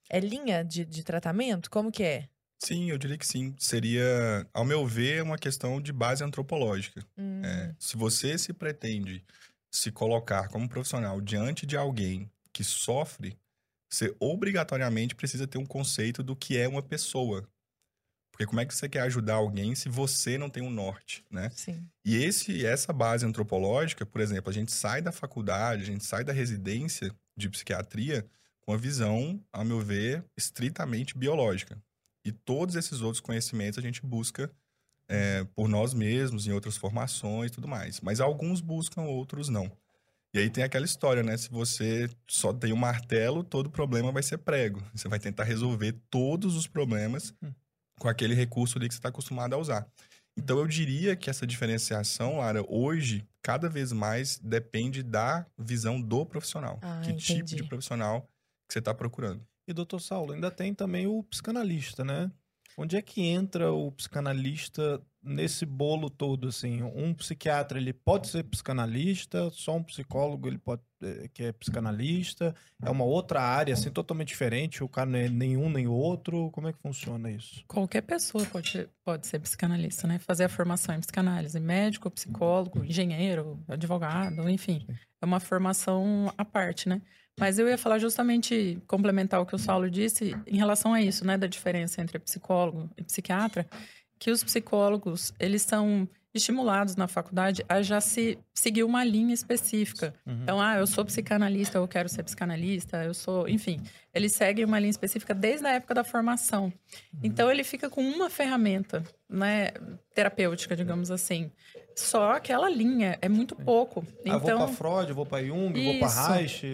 É 0.08 0.18
linha 0.20 0.64
de, 0.64 0.84
de 0.84 1.02
tratamento? 1.04 1.68
Como 1.70 1.90
que 1.92 2.02
é? 2.04 2.28
Sim, 2.58 2.90
eu 2.90 2.98
diria 2.98 3.18
que 3.18 3.26
sim. 3.26 3.54
Seria, 3.58 4.48
ao 4.52 4.64
meu 4.64 4.86
ver, 4.86 5.22
uma 5.22 5.38
questão 5.38 5.80
de 5.80 5.92
base 5.92 6.24
antropológica. 6.24 7.04
Hum, 7.18 7.42
É, 7.44 7.74
se 7.78 7.96
você 7.96 8.36
se 8.38 8.52
pretende 8.52 9.24
se 9.70 9.92
colocar 9.92 10.48
como 10.48 10.68
profissional 10.68 11.20
diante 11.20 11.66
de 11.66 11.76
alguém 11.76 12.30
que 12.52 12.64
sofre, 12.64 13.38
você 13.90 14.14
obrigatoriamente 14.18 15.14
precisa 15.14 15.46
ter 15.46 15.58
um 15.58 15.66
conceito 15.66 16.22
do 16.22 16.34
que 16.34 16.56
é 16.56 16.66
uma 16.66 16.82
pessoa. 16.82 17.48
Porque 18.32 18.46
como 18.46 18.60
é 18.60 18.66
que 18.66 18.74
você 18.74 18.88
quer 18.88 19.00
ajudar 19.02 19.34
alguém 19.34 19.74
se 19.74 19.88
você 19.88 20.36
não 20.38 20.50
tem 20.50 20.62
um 20.62 20.70
norte, 20.70 21.24
né? 21.30 21.50
Sim. 21.50 21.90
E 22.04 22.16
esse, 22.16 22.66
essa 22.66 22.92
base 22.92 23.24
antropológica, 23.26 24.04
por 24.06 24.20
exemplo, 24.20 24.50
a 24.50 24.52
gente 24.52 24.72
sai 24.72 25.00
da 25.02 25.12
faculdade, 25.12 25.82
a 25.82 25.86
gente 25.86 26.04
sai 26.04 26.22
da 26.24 26.32
residência 26.32 27.14
de 27.36 27.48
psiquiatria 27.48 28.26
com 28.60 28.72
a 28.72 28.76
visão, 28.76 29.42
ao 29.52 29.64
meu 29.64 29.80
ver, 29.80 30.24
estritamente 30.36 31.16
biológica. 31.16 31.80
E 32.26 32.32
todos 32.32 32.74
esses 32.74 33.00
outros 33.02 33.20
conhecimentos 33.20 33.78
a 33.78 33.82
gente 33.82 34.04
busca 34.04 34.50
é, 35.08 35.44
por 35.54 35.68
nós 35.68 35.94
mesmos, 35.94 36.46
em 36.46 36.52
outras 36.52 36.76
formações 36.76 37.50
e 37.50 37.54
tudo 37.54 37.68
mais. 37.68 38.00
Mas 38.00 38.20
alguns 38.20 38.60
buscam, 38.60 39.02
outros 39.02 39.48
não. 39.48 39.70
E 40.34 40.38
aí 40.40 40.50
tem 40.50 40.64
aquela 40.64 40.84
história, 40.84 41.22
né? 41.22 41.36
Se 41.36 41.48
você 41.48 42.10
só 42.28 42.52
tem 42.52 42.72
um 42.72 42.76
martelo, 42.76 43.44
todo 43.44 43.70
problema 43.70 44.10
vai 44.10 44.22
ser 44.22 44.38
prego. 44.38 44.82
Você 44.92 45.08
vai 45.08 45.18
tentar 45.20 45.44
resolver 45.44 45.92
todos 46.10 46.56
os 46.56 46.66
problemas 46.66 47.32
Hum. 47.42 47.52
com 48.00 48.08
aquele 48.08 48.34
recurso 48.34 48.76
ali 48.76 48.88
que 48.88 48.94
você 48.94 48.98
está 48.98 49.08
acostumado 49.08 49.54
a 49.54 49.58
usar. 49.58 49.86
Então 50.36 50.58
eu 50.58 50.66
diria 50.66 51.16
que 51.16 51.30
essa 51.30 51.46
diferenciação, 51.46 52.38
Lara, 52.38 52.62
hoje, 52.68 53.24
cada 53.40 53.68
vez 53.70 53.92
mais 53.92 54.38
depende 54.38 55.02
da 55.02 55.46
visão 55.56 55.98
do 56.02 56.26
profissional. 56.26 56.78
Ah, 56.82 57.00
que 57.02 57.14
tipo 57.14 57.38
entendi. 57.38 57.56
de 57.56 57.64
profissional 57.64 58.22
que 58.68 58.72
você 58.74 58.80
está 58.80 58.92
procurando. 58.92 59.46
E, 59.66 59.72
doutor 59.72 60.00
Saulo, 60.00 60.32
ainda 60.32 60.50
tem 60.50 60.72
também 60.74 61.06
o 61.06 61.22
psicanalista, 61.24 62.04
né? 62.04 62.30
Onde 62.78 62.94
é 62.96 63.00
que 63.02 63.22
entra 63.22 63.72
o 63.72 63.90
psicanalista 63.90 65.00
nesse 65.22 65.64
bolo 65.64 66.10
todo, 66.10 66.48
assim? 66.48 66.82
Um 66.82 67.14
psiquiatra, 67.14 67.78
ele 67.78 67.92
pode 67.92 68.28
ser 68.28 68.44
psicanalista, 68.44 69.48
só 69.50 69.76
um 69.76 69.82
psicólogo, 69.82 70.46
ele 70.46 70.58
pode 70.58 70.82
eh, 71.02 71.26
que 71.32 71.42
é 71.44 71.52
psicanalista, 71.52 72.54
é 72.82 72.90
uma 72.90 73.04
outra 73.04 73.40
área, 73.40 73.72
assim, 73.72 73.90
totalmente 73.90 74.28
diferente, 74.28 74.84
o 74.84 74.88
cara 74.90 75.08
não 75.08 75.18
é 75.18 75.26
nenhum 75.28 75.70
nem 75.70 75.86
outro, 75.88 76.50
como 76.50 76.68
é 76.68 76.72
que 76.72 76.78
funciona 76.78 77.30
isso? 77.30 77.64
Qualquer 77.66 78.02
pessoa 78.02 78.44
pode, 78.44 78.70
ser- 78.70 78.90
pode 79.02 79.26
ser 79.26 79.38
psicanalista, 79.40 80.06
né? 80.06 80.18
Fazer 80.18 80.44
a 80.44 80.48
formação 80.48 80.94
em 80.94 81.00
psicanálise. 81.00 81.58
Médico, 81.58 82.10
psicólogo, 82.10 82.84
engenheiro, 82.84 83.58
advogado, 83.66 84.48
enfim. 84.50 84.86
É 85.20 85.24
uma 85.24 85.40
formação 85.40 86.30
à 86.36 86.44
parte, 86.44 86.90
né? 86.90 87.00
Mas 87.38 87.58
eu 87.58 87.68
ia 87.68 87.76
falar 87.76 87.98
justamente, 87.98 88.78
complementar 88.86 89.40
o 89.40 89.46
que 89.46 89.54
o 89.54 89.58
Saulo 89.58 89.90
disse, 89.90 90.34
em 90.46 90.56
relação 90.56 90.94
a 90.94 91.02
isso, 91.02 91.24
né? 91.26 91.36
Da 91.36 91.46
diferença 91.46 92.00
entre 92.00 92.18
psicólogo 92.18 92.88
e 92.96 93.02
psiquiatra, 93.02 93.66
que 94.18 94.30
os 94.30 94.42
psicólogos, 94.42 95.34
eles 95.38 95.62
são 95.62 96.08
estimulados 96.36 96.96
na 96.96 97.08
faculdade 97.08 97.64
a 97.68 97.82
já 97.82 98.00
se 98.00 98.38
seguir 98.54 98.84
uma 98.84 99.02
linha 99.04 99.34
específica. 99.34 100.14
Uhum. 100.26 100.42
Então, 100.42 100.60
ah, 100.60 100.76
eu 100.76 100.86
sou 100.86 101.04
psicanalista, 101.04 101.78
eu 101.78 101.88
quero 101.88 102.08
ser 102.08 102.22
psicanalista, 102.22 103.04
eu 103.04 103.14
sou, 103.14 103.48
enfim, 103.48 103.80
ele 104.16 104.28
segue 104.28 104.64
uma 104.64 104.78
linha 104.78 104.90
específica 104.90 105.34
desde 105.34 105.66
a 105.66 105.72
época 105.74 105.94
da 105.94 106.02
formação. 106.04 106.72
Então 107.22 107.50
ele 107.50 107.62
fica 107.64 107.88
com 107.90 108.00
uma 108.02 108.28
ferramenta, 108.30 109.02
né, 109.28 109.70
terapêutica, 110.14 110.74
digamos 110.74 111.10
assim. 111.10 111.50
Só 111.98 112.32
aquela 112.32 112.68
linha, 112.68 113.16
é 113.22 113.28
muito 113.28 113.56
pouco. 113.56 114.04
Ah, 114.26 114.36
vou 114.36 114.50
Então, 114.50 114.58
pra 114.58 114.68
Freud, 114.68 115.12
vou 115.14 115.24
pra 115.24 115.42
Jung, 115.42 115.72
vou 115.82 115.98
pra 115.98 116.08
Isso. 116.08 116.28
Reich, 116.30 116.66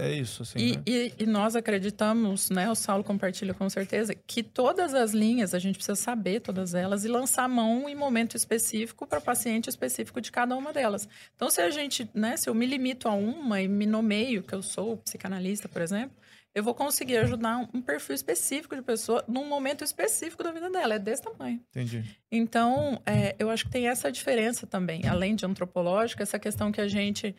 é 0.00 0.12
isso, 0.14 0.42
assim, 0.42 0.58
e, 0.58 0.76
né? 0.76 0.82
e- 0.86 1.12
e 1.18 1.26
nós 1.26 1.54
acreditamos, 1.54 2.48
né? 2.48 2.70
O 2.70 2.74
Saulo 2.74 3.04
compartilha 3.04 3.52
com 3.52 3.68
certeza, 3.68 4.14
que 4.26 4.42
todas 4.42 4.94
as 4.94 5.12
linhas, 5.12 5.52
a 5.54 5.58
gente 5.58 5.74
precisa 5.76 5.96
saber 5.96 6.40
todas 6.40 6.72
elas 6.72 7.04
e 7.04 7.08
lançar 7.08 7.46
mão 7.46 7.90
em 7.90 7.94
momento 7.94 8.38
específico 8.38 9.06
para 9.06 9.20
paciente 9.20 9.68
específico 9.68 10.18
de 10.18 10.32
cada 10.32 10.56
uma 10.56 10.72
delas. 10.72 11.06
Então, 11.36 11.50
se 11.50 11.60
a 11.60 11.68
gente, 11.68 12.08
né? 12.14 12.38
Se 12.38 12.48
eu 12.48 12.54
me 12.54 12.64
limito 12.64 13.06
a 13.06 13.12
uma 13.12 13.60
e 13.60 13.68
me 13.68 13.84
nomeio 13.84 14.42
que 14.42 14.54
eu 14.54 14.62
sou 14.62 14.96
psicanalista, 14.96 15.68
por 15.68 15.82
exemplo, 15.82 16.16
eu 16.54 16.62
vou 16.64 16.74
conseguir 16.74 17.16
ajudar 17.18 17.58
um- 17.72 17.80
perfil 17.82 18.14
específico 18.14 18.74
de 18.74 18.82
pessoa 18.82 19.24
num 19.28 19.46
momento 19.48 19.84
específico 19.84 20.42
da 20.42 20.50
vida 20.52 20.68
dela. 20.70 20.94
É 20.94 20.98
desse 20.98 21.22
tamanho. 21.22 21.60
Entendi. 21.68 22.04
Então, 22.30 23.00
é, 23.06 23.36
eu 23.38 23.50
acho 23.50 23.64
que 23.66 23.70
tem 23.70 23.88
essa 23.88 24.10
diferença 24.10 24.66
também, 24.66 25.06
além 25.06 25.34
de 25.36 25.46
antropológica, 25.46 26.22
essa 26.22 26.38
questão 26.38 26.72
que 26.72 26.80
a 26.80 26.88
gente, 26.88 27.34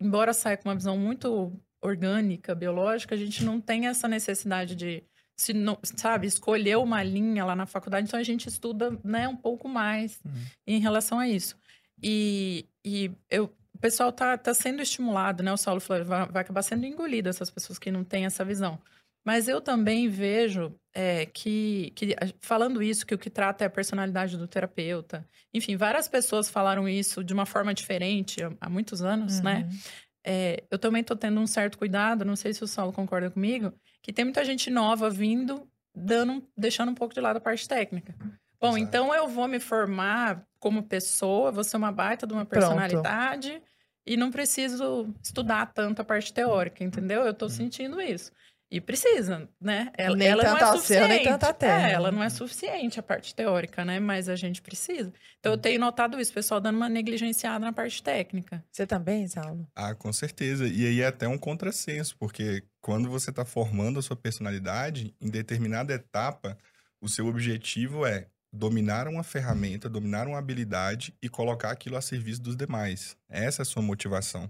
embora 0.00 0.32
saia 0.32 0.56
com 0.56 0.68
uma 0.68 0.74
visão 0.74 0.96
muito 0.98 1.52
orgânica, 1.82 2.54
biológica, 2.54 3.14
a 3.14 3.18
gente 3.18 3.44
não 3.44 3.60
tem 3.60 3.86
essa 3.86 4.08
necessidade 4.08 4.74
de, 4.74 5.02
se 5.36 5.52
não, 5.52 5.78
sabe, 5.82 6.26
escolher 6.26 6.78
uma 6.78 7.02
linha 7.02 7.44
lá 7.44 7.54
na 7.54 7.66
faculdade, 7.66 8.06
então 8.08 8.18
a 8.18 8.22
gente 8.22 8.48
estuda 8.48 8.98
né, 9.04 9.28
um 9.28 9.36
pouco 9.36 9.68
mais 9.68 10.18
Uhum. 10.24 10.32
em 10.66 10.80
relação 10.80 11.18
a 11.18 11.28
isso. 11.28 11.56
E, 12.02 12.66
e 12.84 13.10
eu, 13.30 13.54
pessoal 13.84 14.10
tá, 14.10 14.38
tá 14.38 14.54
sendo 14.54 14.80
estimulado, 14.80 15.42
né? 15.42 15.52
O 15.52 15.58
Saulo 15.58 15.78
falou, 15.78 16.06
vai, 16.06 16.26
vai 16.26 16.40
acabar 16.40 16.62
sendo 16.62 16.86
engolido 16.86 17.28
essas 17.28 17.50
pessoas 17.50 17.78
que 17.78 17.90
não 17.90 18.02
têm 18.02 18.24
essa 18.24 18.42
visão. 18.42 18.80
Mas 19.22 19.46
eu 19.46 19.60
também 19.60 20.08
vejo 20.08 20.74
é, 20.94 21.26
que, 21.26 21.92
que, 21.94 22.16
falando 22.40 22.82
isso, 22.82 23.04
que 23.04 23.14
o 23.14 23.18
que 23.18 23.28
trata 23.28 23.62
é 23.62 23.66
a 23.66 23.70
personalidade 23.70 24.38
do 24.38 24.48
terapeuta. 24.48 25.26
Enfim, 25.52 25.76
várias 25.76 26.08
pessoas 26.08 26.48
falaram 26.48 26.88
isso 26.88 27.22
de 27.22 27.34
uma 27.34 27.44
forma 27.44 27.74
diferente 27.74 28.40
há, 28.58 28.70
muitos 28.70 29.02
anos, 29.02 29.40
né? 29.40 29.68
Uhum. 29.70 29.78
É, 30.26 30.64
eu 30.70 30.78
também 30.78 31.04
tô 31.04 31.14
tendo 31.14 31.38
um 31.38 31.46
certo 31.46 31.76
cuidado, 31.76 32.24
não 32.24 32.36
sei 32.36 32.54
se 32.54 32.64
o 32.64 32.66
Saulo 32.66 32.90
concorda 32.90 33.30
comigo, 33.30 33.70
que 34.00 34.14
tem 34.14 34.24
muita 34.24 34.42
gente 34.46 34.70
nova 34.70 35.10
vindo, 35.10 35.68
dando, 35.94 36.42
deixando 36.56 36.90
um 36.90 36.94
pouco 36.94 37.12
de 37.12 37.20
lado 37.20 37.36
a 37.36 37.40
parte 37.40 37.68
técnica. 37.68 38.14
Bom, 38.58 38.78
Exato. 38.78 38.78
então 38.78 39.14
eu 39.14 39.28
vou 39.28 39.46
me 39.46 39.60
formar 39.60 40.42
como 40.58 40.82
pessoa, 40.82 41.52
vou 41.52 41.62
ser 41.62 41.76
uma 41.76 41.92
baita 41.92 42.26
de 42.26 42.32
uma 42.32 42.46
Pronto. 42.94 43.64
E 44.06 44.16
não 44.16 44.30
preciso 44.30 45.14
estudar 45.22 45.66
tanto 45.72 46.00
a 46.02 46.04
parte 46.04 46.32
teórica, 46.32 46.84
entendeu? 46.84 47.22
Eu 47.22 47.34
Uhum. 47.34 47.34
tô 47.34 47.48
sentindo 47.48 48.00
isso. 48.00 48.32
E 48.70 48.80
precisa, 48.80 49.48
né? 49.60 49.92
Ela, 49.96 50.16
Nem 50.16 50.28
ela 50.28 50.44
não 50.44 50.58
tanto 50.58 50.64
é 50.64 50.64
ao 50.64 50.78
céu, 50.78 51.06
nem 51.06 51.20
suficiente. 51.20 51.38
tanto 51.38 51.54
terra. 51.54 51.90
É, 51.90 51.92
ela 51.92 52.10
não 52.10 52.22
é 52.22 52.28
suficiente 52.30 52.98
a 52.98 53.02
parte 53.02 53.34
teórica, 53.34 53.84
né? 53.84 54.00
Mas 54.00 54.28
a 54.28 54.36
gente 54.36 54.60
precisa. 54.62 55.12
Então 55.38 55.52
eu 55.52 55.58
tenho 55.58 55.78
notado 55.78 56.18
isso, 56.20 56.30
o 56.32 56.34
pessoal 56.34 56.60
dando 56.60 56.76
uma 56.76 56.88
negligenciada 56.88 57.64
na 57.64 57.72
parte 57.72 58.02
técnica. 58.02 58.64
Você 58.72 58.86
também, 58.86 59.28
Saulo? 59.28 59.68
Ah, 59.76 59.94
com 59.94 60.12
certeza. 60.12 60.66
E 60.68 60.86
aí 60.86 61.00
é 61.00 61.06
até 61.06 61.26
um 61.28 61.38
contrassenso, 61.38 62.16
porque 62.18 62.64
quando 62.80 63.08
você 63.10 63.30
está 63.30 63.44
formando 63.44 63.98
a 63.98 64.02
sua 64.02 64.16
personalidade, 64.16 65.14
em 65.20 65.28
determinada 65.30 65.92
etapa, 65.92 66.56
o 67.00 67.08
seu 67.08 67.26
objetivo 67.26 68.06
é 68.06 68.28
dominar 68.54 69.08
uma 69.08 69.24
ferramenta, 69.24 69.88
dominar 69.88 70.28
uma 70.28 70.38
habilidade 70.38 71.12
e 71.20 71.28
colocar 71.28 71.70
aquilo 71.70 71.96
a 71.96 72.00
serviço 72.00 72.40
dos 72.40 72.56
demais. 72.56 73.16
Essa 73.28 73.62
é 73.62 73.64
a 73.64 73.66
sua 73.66 73.82
motivação. 73.82 74.48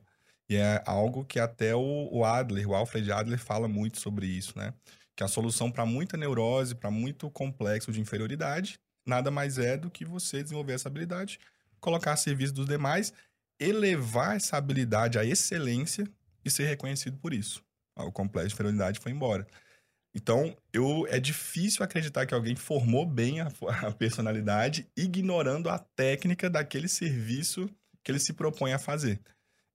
E 0.49 0.57
é 0.57 0.83
algo 0.85 1.25
que 1.25 1.41
até 1.41 1.75
o, 1.75 2.25
Adler, 2.25 2.69
o 2.69 2.75
Alfred 2.75 3.11
Adler, 3.11 3.39
fala 3.39 3.67
muito 3.67 3.99
sobre 3.99 4.27
isso, 4.27 4.59
né? 4.59 4.75
Que 5.17 5.25
a 5.25 5.29
solução 5.29 5.71
para 5.71 5.87
muita 5.87 6.19
neurose, 6.19 6.75
para 6.75 6.91
muito 6.91 7.31
complexo 7.31 7.91
de 7.91 8.01
inferioridade, 8.01 8.79
nada 9.07 9.31
mais 9.31 9.57
é 9.57 9.77
do 9.77 9.91
que 9.91 10.05
você 10.05 10.43
desenvolver 10.43 10.75
essa 10.75 10.89
habilidade, 10.89 11.39
colocar 11.81 12.13
a 12.13 12.17
serviço 12.17 12.53
dos 12.53 12.67
demais 12.67 13.13
elevar 13.59 14.37
essa 14.37 14.57
habilidade 14.57 15.19
à 15.19 15.25
excelência 15.25 16.07
e 16.45 16.51
ser 16.51 16.65
reconhecido 16.65 17.17
por 17.19 17.33
isso. 17.33 17.65
O 17.97 18.13
complexo 18.13 18.49
de 18.49 18.55
inferioridade 18.55 19.01
foi 19.01 19.13
embora. 19.13 19.47
Então, 20.15 20.57
eu, 20.73 21.07
é 21.09 21.19
difícil 21.19 21.85
acreditar 21.85 22.25
que 22.25 22.35
alguém 22.35 22.55
formou 22.55 23.05
bem 23.05 23.41
a, 23.41 23.49
a 23.83 23.91
personalidade 23.91 24.87
ignorando 24.97 25.69
a 25.69 25.79
técnica 25.79 26.49
daquele 26.49 26.89
serviço 26.89 27.69
que 28.03 28.13
ele 28.13 28.21
se 28.21 28.33
propõe 28.33 28.73
a 28.73 28.79
fazer. 28.79 29.21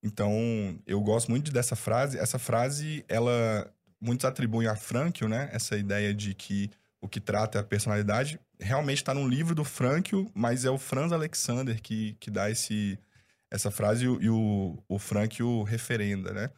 Então, 0.02 0.80
eu 0.86 1.00
gosto 1.00 1.30
muito 1.30 1.52
dessa 1.52 1.76
frase. 1.76 2.18
Essa 2.18 2.38
frase, 2.38 3.04
ela 3.06 3.70
muitos 4.00 4.24
atribuem 4.24 4.66
a 4.66 4.74
Frankl, 4.74 5.28
né? 5.28 5.50
Essa 5.52 5.76
ideia 5.76 6.14
de 6.14 6.34
que 6.34 6.70
o 7.00 7.08
que 7.08 7.20
trata 7.20 7.58
é 7.58 7.60
a 7.60 7.64
personalidade. 7.64 8.40
Realmente 8.58 8.98
está 8.98 9.12
num 9.12 9.28
livro 9.28 9.54
do 9.54 9.64
Frankl, 9.64 10.24
mas 10.34 10.64
é 10.64 10.70
o 10.70 10.78
Franz 10.78 11.12
Alexander 11.12 11.80
que, 11.80 12.14
que 12.20 12.30
dá 12.30 12.50
esse, 12.50 12.98
essa 13.50 13.70
frase 13.70 14.04
e 14.04 14.08
o, 14.08 14.18
o, 14.88 14.96
o 14.96 14.98
Frankl 14.98 15.62
referenda, 15.62 16.32
né? 16.32 16.50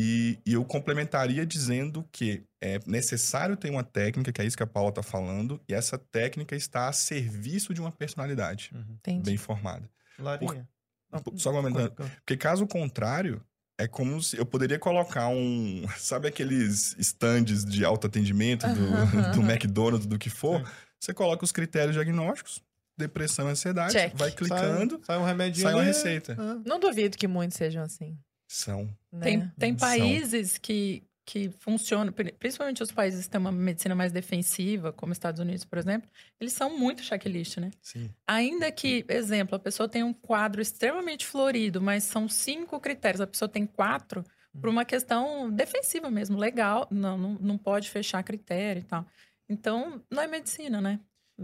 E, 0.00 0.38
e 0.46 0.52
eu 0.52 0.64
complementaria 0.64 1.44
dizendo 1.44 2.08
que 2.12 2.44
é 2.60 2.78
necessário 2.86 3.56
ter 3.56 3.68
uma 3.68 3.82
técnica, 3.82 4.30
que 4.30 4.40
é 4.40 4.44
isso 4.44 4.56
que 4.56 4.62
a 4.62 4.66
Paula 4.66 4.90
está 4.90 5.02
falando, 5.02 5.60
e 5.68 5.74
essa 5.74 5.98
técnica 5.98 6.54
está 6.54 6.86
a 6.86 6.92
serviço 6.92 7.74
de 7.74 7.80
uma 7.80 7.90
personalidade 7.90 8.70
Entendi. 8.88 9.24
bem 9.24 9.36
formada. 9.36 9.90
Larinha. 10.16 10.68
Não, 11.10 11.20
Só 11.36 11.50
comentando, 11.50 11.90
porque 11.90 12.36
caso 12.36 12.64
contrário, 12.64 13.42
é 13.76 13.88
como 13.88 14.22
se 14.22 14.36
eu 14.36 14.46
poderia 14.46 14.78
colocar 14.78 15.26
um. 15.28 15.84
Sabe 15.98 16.28
aqueles 16.28 16.94
stands 16.98 17.64
de 17.64 17.84
autoatendimento 17.84 18.68
do, 18.68 19.34
do 19.34 19.50
McDonald's, 19.50 20.06
do 20.06 20.16
que 20.16 20.30
for? 20.30 20.60
Sim. 20.60 20.72
Você 21.00 21.12
coloca 21.12 21.44
os 21.44 21.50
critérios 21.50 21.94
diagnósticos, 21.94 22.62
depressão 22.96 23.48
e 23.48 23.50
ansiedade, 23.50 23.94
Check. 23.94 24.16
vai 24.16 24.30
clicando, 24.30 24.96
Sai, 24.96 25.06
sai 25.06 25.18
um 25.18 25.24
remedinho 25.24 25.64
sai 25.64 25.74
uma 25.74 25.82
receita. 25.82 26.36
Não 26.64 26.78
duvido 26.78 27.18
que 27.18 27.26
muitos 27.26 27.56
sejam 27.56 27.82
assim. 27.82 28.16
São. 28.48 28.88
Né? 29.12 29.20
Tem, 29.22 29.48
tem 29.58 29.78
São. 29.78 29.88
países 29.88 30.58
que, 30.58 31.04
que 31.24 31.50
funcionam, 31.50 32.12
pri- 32.12 32.32
principalmente 32.32 32.82
os 32.82 32.90
países 32.90 33.26
que 33.26 33.30
têm 33.30 33.40
uma 33.40 33.52
medicina 33.52 33.94
mais 33.94 34.10
defensiva, 34.10 34.92
como 34.92 35.12
Estados 35.12 35.40
Unidos, 35.40 35.64
por 35.64 35.78
exemplo, 35.78 36.10
eles 36.40 36.54
são 36.54 36.76
muito 36.76 37.02
checklist, 37.02 37.58
né? 37.58 37.70
Sim. 37.82 38.10
Ainda 38.26 38.72
que, 38.72 39.04
exemplo, 39.08 39.54
a 39.54 39.58
pessoa 39.58 39.88
tem 39.88 40.02
um 40.02 40.14
quadro 40.14 40.60
extremamente 40.62 41.26
florido, 41.26 41.80
mas 41.80 42.04
são 42.04 42.28
cinco 42.28 42.80
critérios, 42.80 43.20
a 43.20 43.26
pessoa 43.26 43.48
tem 43.48 43.66
quatro, 43.66 44.24
por 44.60 44.70
uma 44.70 44.84
questão 44.84 45.50
defensiva 45.50 46.10
mesmo, 46.10 46.36
legal, 46.36 46.88
não, 46.90 47.16
não, 47.16 47.34
não 47.34 47.58
pode 47.58 47.90
fechar 47.90 48.24
critério 48.24 48.80
e 48.80 48.84
tal. 48.84 49.06
Então, 49.48 50.02
não 50.10 50.22
é 50.22 50.26
medicina, 50.26 50.80
né? 50.80 51.00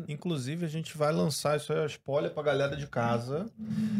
Inclusive, 0.08 0.64
a 0.64 0.68
gente 0.68 0.96
vai 0.96 1.12
lançar, 1.12 1.56
isso 1.56 1.72
é 1.72 1.86
spoiler 1.86 2.32
pra 2.32 2.42
galera 2.42 2.76
de 2.76 2.86
casa. 2.86 3.46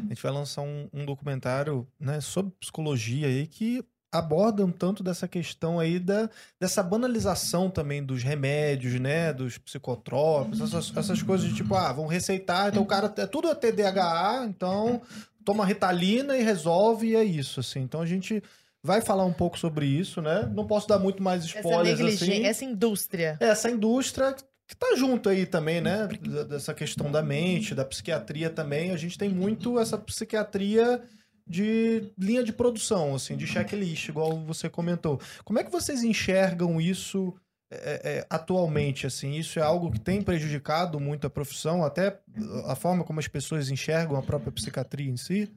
A 0.04 0.08
gente 0.08 0.22
vai 0.22 0.32
lançar 0.32 0.62
um, 0.62 0.88
um 0.92 1.04
documentário 1.04 1.86
né, 1.98 2.20
sobre 2.20 2.52
psicologia 2.58 3.28
aí 3.28 3.46
que 3.46 3.84
aborda 4.10 4.64
um 4.64 4.70
tanto 4.70 5.02
dessa 5.02 5.26
questão 5.26 5.80
aí 5.80 5.98
da, 5.98 6.30
dessa 6.60 6.82
banalização 6.82 7.68
também 7.68 8.02
dos 8.02 8.22
remédios, 8.22 9.00
né? 9.00 9.32
Dos 9.32 9.58
psicotrópicos, 9.58 10.60
essas, 10.60 10.96
essas 10.96 11.22
coisas 11.22 11.48
de 11.48 11.54
tipo, 11.54 11.74
ah, 11.74 11.92
vão 11.92 12.06
receitar, 12.06 12.68
então 12.68 12.82
o 12.82 12.86
cara 12.86 13.12
é 13.16 13.26
tudo 13.26 13.48
é 13.48 13.54
TDAH, 13.54 14.46
então 14.48 15.02
toma 15.44 15.66
ritalina 15.66 16.36
e 16.36 16.42
resolve 16.42 17.08
e 17.08 17.16
é 17.16 17.24
isso, 17.24 17.60
assim. 17.60 17.80
Então 17.80 18.00
a 18.00 18.06
gente 18.06 18.42
vai 18.82 19.00
falar 19.00 19.24
um 19.24 19.32
pouco 19.32 19.58
sobre 19.58 19.86
isso, 19.86 20.22
né? 20.22 20.48
Não 20.54 20.66
posso 20.66 20.86
dar 20.86 20.98
muito 20.98 21.22
mais 21.22 21.44
Essa 21.44 21.58
spoilers 21.58 21.98
negligência, 21.98 22.34
assim. 22.34 22.44
essa 22.44 22.64
indústria. 22.64 23.36
Essa 23.40 23.70
indústria 23.70 24.36
que 24.66 24.76
tá 24.76 24.94
junto 24.96 25.28
aí 25.28 25.46
também, 25.46 25.80
né? 25.80 26.08
Dessa 26.48 26.72
questão 26.72 27.10
da 27.10 27.22
mente, 27.22 27.74
da 27.74 27.84
psiquiatria 27.84 28.48
também. 28.48 28.90
A 28.92 28.96
gente 28.96 29.18
tem 29.18 29.28
muito 29.28 29.78
essa 29.78 29.98
psiquiatria 29.98 31.02
de 31.46 32.10
linha 32.18 32.42
de 32.42 32.52
produção, 32.52 33.14
assim, 33.14 33.36
de 33.36 33.46
checklist, 33.46 34.08
igual 34.08 34.38
você 34.44 34.68
comentou. 34.68 35.20
Como 35.44 35.58
é 35.58 35.64
que 35.64 35.70
vocês 35.70 36.02
enxergam 36.02 36.80
isso 36.80 37.34
é, 37.70 38.00
é, 38.18 38.26
atualmente, 38.30 39.06
assim? 39.06 39.34
Isso 39.34 39.58
é 39.58 39.62
algo 39.62 39.90
que 39.90 40.00
tem 40.00 40.22
prejudicado 40.22 40.98
muito 40.98 41.26
a 41.26 41.30
profissão, 41.30 41.84
até 41.84 42.18
a 42.66 42.74
forma 42.74 43.04
como 43.04 43.20
as 43.20 43.28
pessoas 43.28 43.68
enxergam 43.68 44.16
a 44.16 44.22
própria 44.22 44.52
psiquiatria 44.52 45.10
em 45.10 45.16
si? 45.16 45.52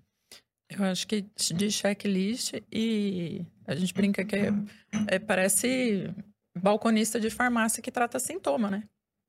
Eu 0.69 0.83
acho 0.83 1.07
que 1.07 1.25
de 1.55 1.71
checklist 1.71 2.55
e 2.69 3.45
a 3.65 3.73
gente 3.73 3.93
brinca 3.93 4.25
que 4.25 4.35
é, 4.35 4.49
é, 5.07 5.19
parece 5.19 6.13
balconista 6.61 7.19
de 7.19 7.29
farmácia 7.29 7.81
que 7.81 7.91
trata 7.91 8.19
sintoma, 8.19 8.69
né? 8.69 8.83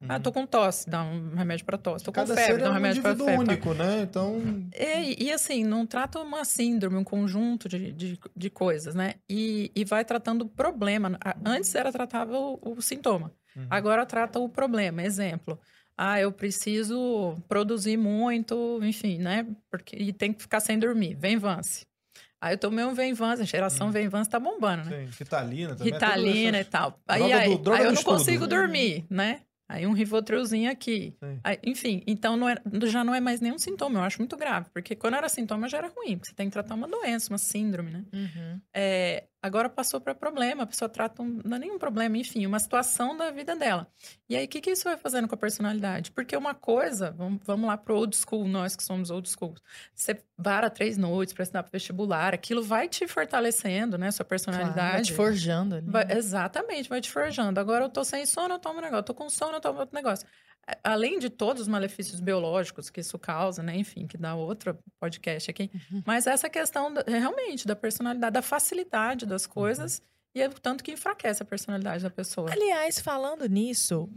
Ah, 0.08 0.20
tô 0.20 0.30
com 0.30 0.46
tosse, 0.46 0.88
dá 0.88 1.02
um 1.02 1.34
remédio 1.34 1.64
para 1.66 1.76
tosse. 1.76 2.04
Tô 2.04 2.12
com 2.12 2.20
Cada 2.20 2.34
febre, 2.34 2.54
ser 2.54 2.58
dá 2.62 2.66
é 2.66 2.68
um 2.68 2.72
um 2.72 2.74
remédio 2.74 3.02
para 3.02 3.16
febre. 3.16 3.36
único, 3.36 3.74
né? 3.74 4.02
Então, 4.02 4.70
E, 4.76 5.24
e, 5.24 5.32
assim, 5.32 5.64
não 5.64 5.86
trata 5.86 6.20
uma 6.20 6.44
síndrome, 6.44 6.96
um 6.96 7.04
conjunto 7.04 7.68
de, 7.68 7.92
de, 7.92 8.20
de 8.36 8.50
coisas, 8.50 8.94
né? 8.94 9.14
E, 9.28 9.72
e 9.74 9.84
vai 9.84 10.04
tratando 10.04 10.42
o 10.42 10.48
problema. 10.48 11.18
Antes 11.44 11.74
era 11.74 11.90
tratava 11.90 12.38
o, 12.38 12.58
o 12.62 12.80
sintoma, 12.82 13.32
Uhum. 13.56 13.66
agora 13.70 14.06
trata 14.06 14.38
o 14.38 14.48
problema. 14.48 15.02
Exemplo, 15.02 15.58
ah, 15.96 16.20
eu 16.20 16.30
preciso 16.30 17.34
produzir 17.48 17.96
muito, 17.96 18.78
enfim, 18.84 19.18
né? 19.18 19.46
Porque, 19.70 19.96
e 19.96 20.12
tem 20.12 20.32
que 20.32 20.42
ficar 20.42 20.60
sem 20.60 20.78
dormir. 20.78 21.16
Vem 21.16 21.36
Vance. 21.38 21.84
Aí 22.40 22.54
eu 22.54 22.58
tomei 22.58 22.84
um 22.84 22.94
Venvance, 22.94 23.42
a 23.42 23.44
geração 23.44 23.88
Hum. 23.88 23.90
Venvance 23.90 24.30
tá 24.30 24.38
bombando, 24.38 24.84
né? 24.84 24.96
sim, 25.06 25.10
Ritalina 25.18 25.74
também. 25.74 25.92
Ritalina 25.92 26.60
e 26.60 26.64
todas 26.64 26.68
tal. 26.70 27.00
Aí, 27.08 27.20
Droga 27.20 27.38
aí, 27.38 27.48
do- 27.48 27.58
droga 27.58 27.78
aí 27.78 27.84
eu 27.86 27.92
não 27.92 28.02
consigo 28.04 28.46
dormir, 28.46 29.04
né? 29.10 29.40
Aí 29.68 29.86
um 29.86 29.92
Rivotrilzinho 29.92 30.70
aqui. 30.70 31.14
Aí, 31.44 31.58
enfim, 31.62 32.02
então 32.06 32.36
não 32.36 32.48
é- 32.48 32.56
já 32.84 33.04
não 33.04 33.14
é 33.14 33.20
mais 33.20 33.40
nenhum 33.40 33.58
sintoma. 33.58 33.98
Eu 34.00 34.04
acho 34.04 34.18
muito 34.18 34.36
grave. 34.36 34.70
Porque 34.72 34.96
quando 34.96 35.14
era 35.14 35.28
sintoma 35.28 35.68
já 35.68 35.78
era 35.78 35.88
ruim. 35.88 36.16
Porque 36.16 36.30
você 36.30 36.34
tem 36.34 36.46
que 36.48 36.52
tratar 36.54 36.74
uma 36.74 36.88
doença, 36.88 37.30
uma 37.30 37.38
síndrome, 37.38 37.90
né? 37.90 38.04
Uhum. 38.12 38.60
É, 38.74 39.24
agora 39.42 39.68
passou 39.68 40.00
para 40.00 40.14
problema. 40.14 40.62
A 40.64 40.66
pessoa 40.66 40.88
trata, 40.88 41.22
um, 41.22 41.40
não 41.44 41.56
é 41.56 41.60
nenhum 41.60 41.78
problema, 41.78 42.16
enfim, 42.18 42.46
uma 42.46 42.58
situação 42.58 43.16
da 43.16 43.30
vida 43.30 43.54
dela. 43.56 43.86
E 44.28 44.36
aí, 44.36 44.44
o 44.44 44.48
que, 44.48 44.60
que 44.60 44.70
isso 44.70 44.84
vai 44.84 44.96
fazendo 44.96 45.28
com 45.28 45.34
a 45.34 45.38
personalidade? 45.38 46.10
Porque 46.12 46.36
uma 46.36 46.54
coisa, 46.54 47.10
vamos, 47.12 47.40
vamos 47.44 47.66
lá 47.66 47.76
pro 47.76 47.96
old 47.96 48.16
school, 48.16 48.46
nós 48.48 48.76
que 48.76 48.82
somos 48.82 49.10
old 49.10 49.28
school. 49.28 49.54
Você 49.94 50.22
vara 50.36 50.70
três 50.70 50.96
noites 50.98 51.32
para 51.34 51.42
estudar 51.42 51.62
para 51.62 51.72
vestibular, 51.72 52.34
aquilo 52.34 52.62
vai 52.62 52.88
te 52.88 53.06
fortalecendo, 53.08 53.96
né? 53.98 54.10
Sua 54.10 54.24
Claro, 54.50 54.90
vai 54.90 55.00
personalidade. 55.00 55.02
te 55.02 55.12
forjando 55.12 55.74
ali. 55.76 55.86
Vai- 55.86 56.04
né? 56.04 56.16
exatamente, 56.16 56.88
vai 56.88 57.00
te 57.00 57.10
forjando. 57.10 57.58
Agora 57.60 57.84
eu 57.84 57.88
tô 57.90 58.04
sem 58.04 58.26
sono, 58.26 58.54
eu 58.54 58.58
tomo 58.58 58.78
um 58.78 58.82
negócio. 58.82 59.04
Tô 59.04 59.14
com 59.14 59.28
sono, 59.30 59.54
eu 59.56 59.60
tomo 59.60 59.80
outro 59.80 59.94
negócio. 59.94 60.26
Além 60.84 61.18
de 61.18 61.30
todos 61.30 61.62
os 61.62 61.68
malefícios 61.68 62.20
biológicos 62.20 62.90
que 62.90 63.00
isso 63.00 63.18
causa, 63.18 63.62
né? 63.62 63.76
Enfim, 63.76 64.06
que 64.06 64.18
dá 64.18 64.34
outro 64.34 64.78
podcast 65.00 65.50
aqui. 65.50 65.70
Uhum. 65.90 66.02
Mas 66.06 66.26
essa 66.26 66.48
questão 66.48 66.92
da- 66.92 67.04
realmente 67.06 67.66
da 67.66 67.74
personalidade, 67.76 68.32
da 68.34 68.42
facilidade 68.42 69.24
das 69.24 69.46
coisas 69.46 70.02
e 70.34 70.42
é 70.42 70.46
o 70.48 70.52
tanto 70.52 70.84
que 70.84 70.92
enfraquece 70.92 71.42
a 71.42 71.46
personalidade 71.46 72.02
da 72.02 72.10
pessoa. 72.10 72.52
Aliás, 72.52 73.00
falando 73.00 73.48
nisso, 73.48 74.08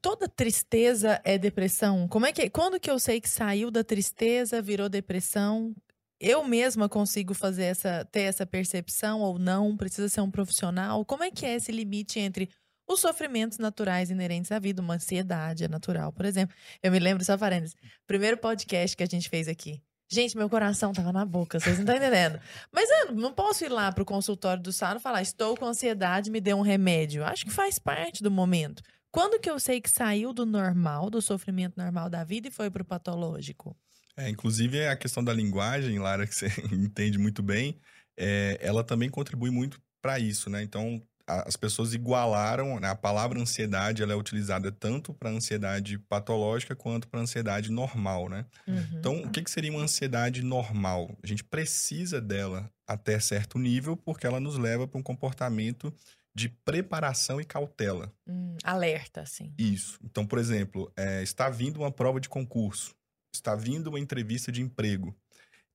toda 0.00 0.28
tristeza 0.28 1.20
é 1.24 1.36
depressão? 1.38 2.08
Como 2.08 2.26
é 2.26 2.32
que 2.32 2.48
quando 2.50 2.80
que 2.80 2.90
eu 2.90 2.98
sei 2.98 3.20
que 3.20 3.28
saiu 3.28 3.70
da 3.70 3.84
tristeza, 3.84 4.62
virou 4.62 4.88
depressão? 4.88 5.74
Eu 6.20 6.44
mesma 6.44 6.88
consigo 6.88 7.34
fazer 7.34 7.64
essa 7.64 8.04
ter 8.10 8.22
essa 8.22 8.46
percepção 8.46 9.20
ou 9.20 9.38
não? 9.38 9.76
Precisa 9.76 10.08
ser 10.08 10.20
um 10.20 10.30
profissional? 10.30 11.04
Como 11.04 11.22
é 11.22 11.30
que 11.30 11.44
é 11.44 11.54
esse 11.54 11.70
limite 11.70 12.18
entre 12.18 12.48
os 12.86 13.00
sofrimentos 13.00 13.58
naturais 13.58 14.10
inerentes 14.10 14.52
à 14.52 14.58
vida, 14.58 14.82
uma 14.82 14.94
ansiedade 14.94 15.64
é 15.64 15.68
natural, 15.68 16.12
por 16.12 16.24
exemplo. 16.24 16.54
Eu 16.82 16.92
me 16.92 16.98
lembro, 16.98 17.24
só 17.24 17.36
parênteses, 17.36 17.74
primeiro 18.06 18.36
podcast 18.36 18.96
que 18.96 19.02
a 19.02 19.06
gente 19.06 19.28
fez 19.28 19.48
aqui. 19.48 19.82
Gente, 20.10 20.36
meu 20.36 20.50
coração 20.50 20.92
tava 20.92 21.12
na 21.12 21.24
boca, 21.24 21.58
vocês 21.58 21.76
não 21.76 21.84
estão 21.84 21.96
entendendo. 21.96 22.38
Mas 22.70 22.88
eu 22.90 23.14
não 23.14 23.32
posso 23.32 23.64
ir 23.64 23.70
lá 23.70 23.90
pro 23.90 24.04
consultório 24.04 24.62
do 24.62 24.70
Saro 24.70 25.00
falar, 25.00 25.22
estou 25.22 25.56
com 25.56 25.64
ansiedade, 25.64 26.30
me 26.30 26.40
dê 26.40 26.52
um 26.52 26.60
remédio. 26.60 27.24
Acho 27.24 27.44
que 27.44 27.50
faz 27.50 27.78
parte 27.78 28.22
do 28.22 28.30
momento. 28.30 28.82
Quando 29.10 29.40
que 29.40 29.50
eu 29.50 29.58
sei 29.58 29.80
que 29.80 29.88
saiu 29.88 30.32
do 30.32 30.44
normal, 30.44 31.08
do 31.08 31.22
sofrimento 31.22 31.76
normal 31.76 32.10
da 32.10 32.22
vida 32.22 32.48
e 32.48 32.50
foi 32.50 32.70
pro 32.70 32.84
patológico? 32.84 33.76
É, 34.16 34.28
inclusive, 34.28 34.86
a 34.86 34.96
questão 34.96 35.24
da 35.24 35.32
linguagem, 35.32 35.98
Lara, 35.98 36.26
que 36.26 36.34
você 36.34 36.46
entende 36.70 37.18
muito 37.18 37.42
bem, 37.42 37.80
é, 38.16 38.58
ela 38.60 38.84
também 38.84 39.08
contribui 39.08 39.50
muito 39.50 39.80
para 40.02 40.18
isso, 40.18 40.50
né? 40.50 40.62
Então, 40.62 41.02
as 41.26 41.56
pessoas 41.56 41.94
igualaram, 41.94 42.78
né? 42.78 42.88
a 42.88 42.94
palavra 42.94 43.40
ansiedade, 43.40 44.02
ela 44.02 44.12
é 44.12 44.16
utilizada 44.16 44.70
tanto 44.70 45.14
para 45.14 45.30
ansiedade 45.30 45.98
patológica 45.98 46.76
quanto 46.76 47.08
para 47.08 47.20
ansiedade 47.20 47.70
normal, 47.70 48.28
né? 48.28 48.44
Uhum. 48.66 48.88
Então, 48.92 49.22
o 49.22 49.30
que, 49.30 49.42
que 49.42 49.50
seria 49.50 49.70
uma 49.70 49.82
ansiedade 49.82 50.42
normal? 50.42 51.16
A 51.22 51.26
gente 51.26 51.42
precisa 51.42 52.20
dela 52.20 52.70
até 52.86 53.18
certo 53.18 53.58
nível, 53.58 53.96
porque 53.96 54.26
ela 54.26 54.38
nos 54.38 54.58
leva 54.58 54.86
para 54.86 55.00
um 55.00 55.02
comportamento 55.02 55.92
de 56.34 56.48
preparação 56.48 57.40
e 57.40 57.44
cautela. 57.44 58.12
Hum, 58.26 58.56
alerta, 58.62 59.20
assim. 59.20 59.54
Isso. 59.56 59.98
Então, 60.02 60.26
por 60.26 60.38
exemplo, 60.38 60.92
é, 60.96 61.22
está 61.22 61.48
vindo 61.48 61.78
uma 61.78 61.92
prova 61.92 62.20
de 62.20 62.28
concurso, 62.28 62.94
está 63.32 63.54
vindo 63.54 63.86
uma 63.86 64.00
entrevista 64.00 64.50
de 64.50 64.60
emprego. 64.60 65.16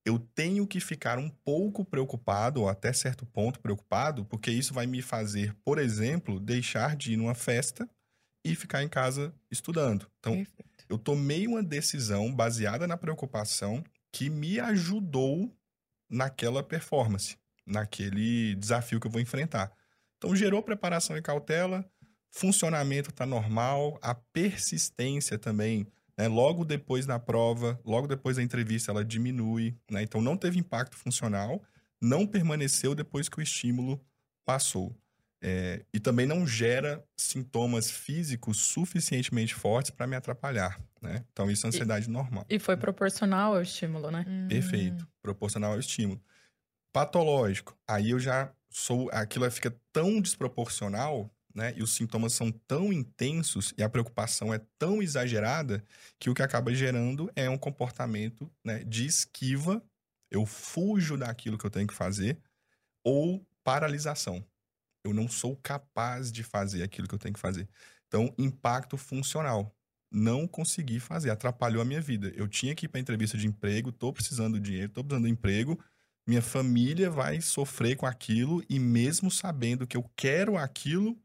Eu 0.04 0.18
tenho 0.18 0.66
que 0.66 0.80
ficar 0.80 1.18
um 1.18 1.28
pouco 1.28 1.84
preocupado, 1.84 2.62
ou 2.62 2.68
até 2.68 2.92
certo 2.92 3.26
ponto 3.26 3.60
preocupado, 3.60 4.24
porque 4.24 4.50
isso 4.50 4.72
vai 4.72 4.86
me 4.86 5.02
fazer, 5.02 5.54
por 5.64 5.78
exemplo, 5.78 6.40
deixar 6.40 6.96
de 6.96 7.12
ir 7.12 7.16
numa 7.16 7.34
festa 7.34 7.88
e 8.44 8.54
ficar 8.54 8.82
em 8.82 8.88
casa 8.88 9.34
estudando. 9.50 10.10
Então, 10.18 10.36
Perfeito. 10.36 10.84
eu 10.88 10.98
tomei 10.98 11.46
uma 11.46 11.62
decisão 11.62 12.34
baseada 12.34 12.86
na 12.86 12.96
preocupação 12.96 13.84
que 14.10 14.30
me 14.30 14.58
ajudou 14.58 15.54
naquela 16.08 16.62
performance, 16.62 17.36
naquele 17.66 18.54
desafio 18.56 18.98
que 18.98 19.06
eu 19.06 19.10
vou 19.10 19.20
enfrentar. 19.20 19.72
Então, 20.16 20.34
gerou 20.34 20.62
preparação 20.62 21.16
e 21.16 21.22
cautela, 21.22 21.88
funcionamento 22.30 23.10
está 23.10 23.26
normal, 23.26 23.98
a 24.02 24.14
persistência 24.14 25.38
também, 25.38 25.86
né? 26.20 26.28
Logo 26.28 26.66
depois 26.66 27.06
da 27.06 27.18
prova, 27.18 27.80
logo 27.82 28.06
depois 28.06 28.36
da 28.36 28.42
entrevista, 28.42 28.90
ela 28.90 29.02
diminui, 29.02 29.74
né? 29.90 30.02
Então, 30.02 30.20
não 30.20 30.36
teve 30.36 30.58
impacto 30.58 30.94
funcional, 30.94 31.62
não 31.98 32.26
permaneceu 32.26 32.94
depois 32.94 33.26
que 33.26 33.38
o 33.38 33.42
estímulo 33.42 33.98
passou. 34.44 34.94
É, 35.42 35.82
e 35.94 35.98
também 35.98 36.26
não 36.26 36.46
gera 36.46 37.02
sintomas 37.16 37.90
físicos 37.90 38.58
suficientemente 38.58 39.54
fortes 39.54 39.90
para 39.90 40.06
me 40.06 40.14
atrapalhar, 40.14 40.78
né? 41.00 41.24
Então, 41.32 41.50
isso 41.50 41.66
é 41.66 41.68
ansiedade 41.68 42.10
normal. 42.10 42.44
E 42.50 42.58
foi 42.58 42.76
proporcional 42.76 43.54
ao 43.54 43.62
estímulo, 43.62 44.10
né? 44.10 44.26
Hum. 44.28 44.48
Perfeito. 44.48 45.08
Proporcional 45.22 45.72
ao 45.72 45.80
estímulo. 45.80 46.20
Patológico. 46.92 47.74
Aí 47.88 48.10
eu 48.10 48.20
já 48.20 48.52
sou. 48.68 49.08
Aquilo 49.10 49.50
fica 49.50 49.74
tão 49.90 50.20
desproporcional, 50.20 51.30
né? 51.54 51.74
E 51.76 51.82
os 51.82 51.94
sintomas 51.94 52.32
são 52.32 52.50
tão 52.50 52.92
intensos 52.92 53.74
e 53.76 53.82
a 53.82 53.88
preocupação 53.88 54.52
é 54.52 54.60
tão 54.78 55.02
exagerada 55.02 55.84
que 56.18 56.30
o 56.30 56.34
que 56.34 56.42
acaba 56.42 56.72
gerando 56.74 57.30
é 57.34 57.48
um 57.48 57.58
comportamento 57.58 58.50
né, 58.64 58.84
de 58.84 59.06
esquiva. 59.06 59.82
Eu 60.30 60.46
fujo 60.46 61.16
daquilo 61.16 61.58
que 61.58 61.66
eu 61.66 61.70
tenho 61.70 61.86
que 61.86 61.94
fazer, 61.94 62.40
ou 63.04 63.44
paralisação. 63.64 64.44
Eu 65.04 65.12
não 65.14 65.28
sou 65.28 65.56
capaz 65.56 66.30
de 66.30 66.42
fazer 66.42 66.82
aquilo 66.82 67.08
que 67.08 67.14
eu 67.14 67.18
tenho 67.18 67.34
que 67.34 67.40
fazer. 67.40 67.68
Então, 68.06 68.32
impacto 68.38 68.96
funcional 68.96 69.74
não 70.12 70.46
consegui 70.46 70.98
fazer, 70.98 71.30
atrapalhou 71.30 71.80
a 71.80 71.84
minha 71.84 72.00
vida. 72.00 72.32
Eu 72.34 72.48
tinha 72.48 72.74
que 72.74 72.86
ir 72.86 72.88
para 72.88 73.00
entrevista 73.00 73.38
de 73.38 73.46
emprego, 73.46 73.92
tô 73.92 74.12
precisando 74.12 74.58
de 74.58 74.70
dinheiro, 74.70 74.92
tô 74.92 75.04
precisando 75.04 75.26
de 75.26 75.30
emprego, 75.30 75.78
minha 76.26 76.42
família 76.42 77.10
vai 77.10 77.40
sofrer 77.40 77.96
com 77.96 78.06
aquilo 78.06 78.62
e 78.68 78.78
mesmo 78.78 79.30
sabendo 79.30 79.86
que 79.86 79.96
eu 79.96 80.08
quero 80.16 80.56
aquilo, 80.56 81.18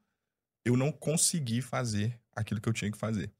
eu 0.65 0.75
não 0.75 0.91
consegui 0.91 1.61
fazer 1.61 2.19
aquilo 2.35 2.59
que 2.59 2.67
eu 2.67 2.73
tinha 2.73 2.91
que 2.91 2.97
fazer. 2.97 3.31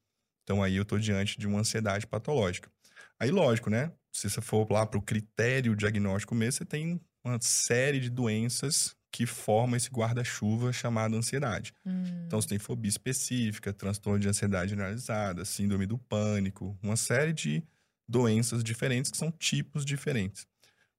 Então 0.44 0.62
aí 0.62 0.76
eu 0.76 0.86
tô 0.86 0.98
diante 0.98 1.40
de 1.40 1.48
uma 1.48 1.60
ansiedade 1.60 2.06
patológica. 2.06 2.72
Aí 3.20 3.32
lógico, 3.32 3.70
né? 3.70 3.92
Se 4.12 4.30
você 4.30 4.40
for 4.40 4.72
lá 4.72 4.86
para 4.86 5.00
o 5.00 5.02
critério 5.02 5.76
diagnóstico 5.76 6.36
mesmo, 6.36 6.60
você 6.60 6.66
tem 6.66 7.02
uma 7.24 7.40
série 7.42 8.00
de 8.00 8.10
doenças 8.10 8.96
que 9.12 9.26
formam 9.26 9.78
esse 9.78 9.90
guarda-chuva 9.90 10.74
chamado 10.74 11.16
ansiedade. 11.16 11.74
Hum. 11.86 12.26
Então, 12.28 12.42
você 12.42 12.50
tem 12.50 12.60
fobia 12.60 12.90
específica, 12.90 13.72
transtorno 13.72 14.20
de 14.20 14.28
ansiedade 14.28 14.72
generalizada, 14.72 15.46
síndrome 15.46 15.86
do 15.86 15.98
pânico, 15.98 16.78
uma 16.84 16.98
série 16.98 17.32
de 17.32 17.64
doenças 18.08 18.62
diferentes 18.62 19.10
que 19.10 19.18
são 19.18 19.32
tipos 19.32 19.86
diferentes. 19.86 20.46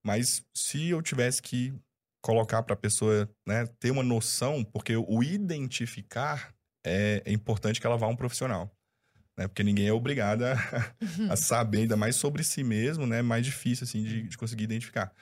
Mas 0.02 0.42
se 0.54 0.88
eu 0.88 1.02
tivesse 1.02 1.42
que 1.42 1.74
colocar 2.26 2.60
para 2.64 2.74
a 2.74 2.76
pessoa 2.76 3.30
né, 3.46 3.66
ter 3.78 3.92
uma 3.92 4.02
noção, 4.02 4.64
porque 4.64 4.96
o 4.96 5.22
identificar 5.22 6.52
é, 6.84 7.22
é 7.24 7.32
importante 7.32 7.80
que 7.80 7.86
ela 7.86 7.96
vá 7.96 8.06
a 8.06 8.08
um 8.10 8.16
profissional. 8.16 8.68
né? 9.38 9.46
Porque 9.46 9.62
ninguém 9.62 9.86
é 9.86 9.92
obrigado 9.92 10.42
a, 10.42 10.54
a 11.30 11.36
saber 11.36 11.82
ainda 11.82 11.96
mais 11.96 12.16
sobre 12.16 12.42
si 12.42 12.64
mesmo, 12.64 13.06
né? 13.06 13.22
Mais 13.22 13.44
difícil, 13.46 13.84
assim, 13.84 14.02
de, 14.02 14.22
de 14.28 14.36
conseguir 14.36 14.64
identificar. 14.64 15.12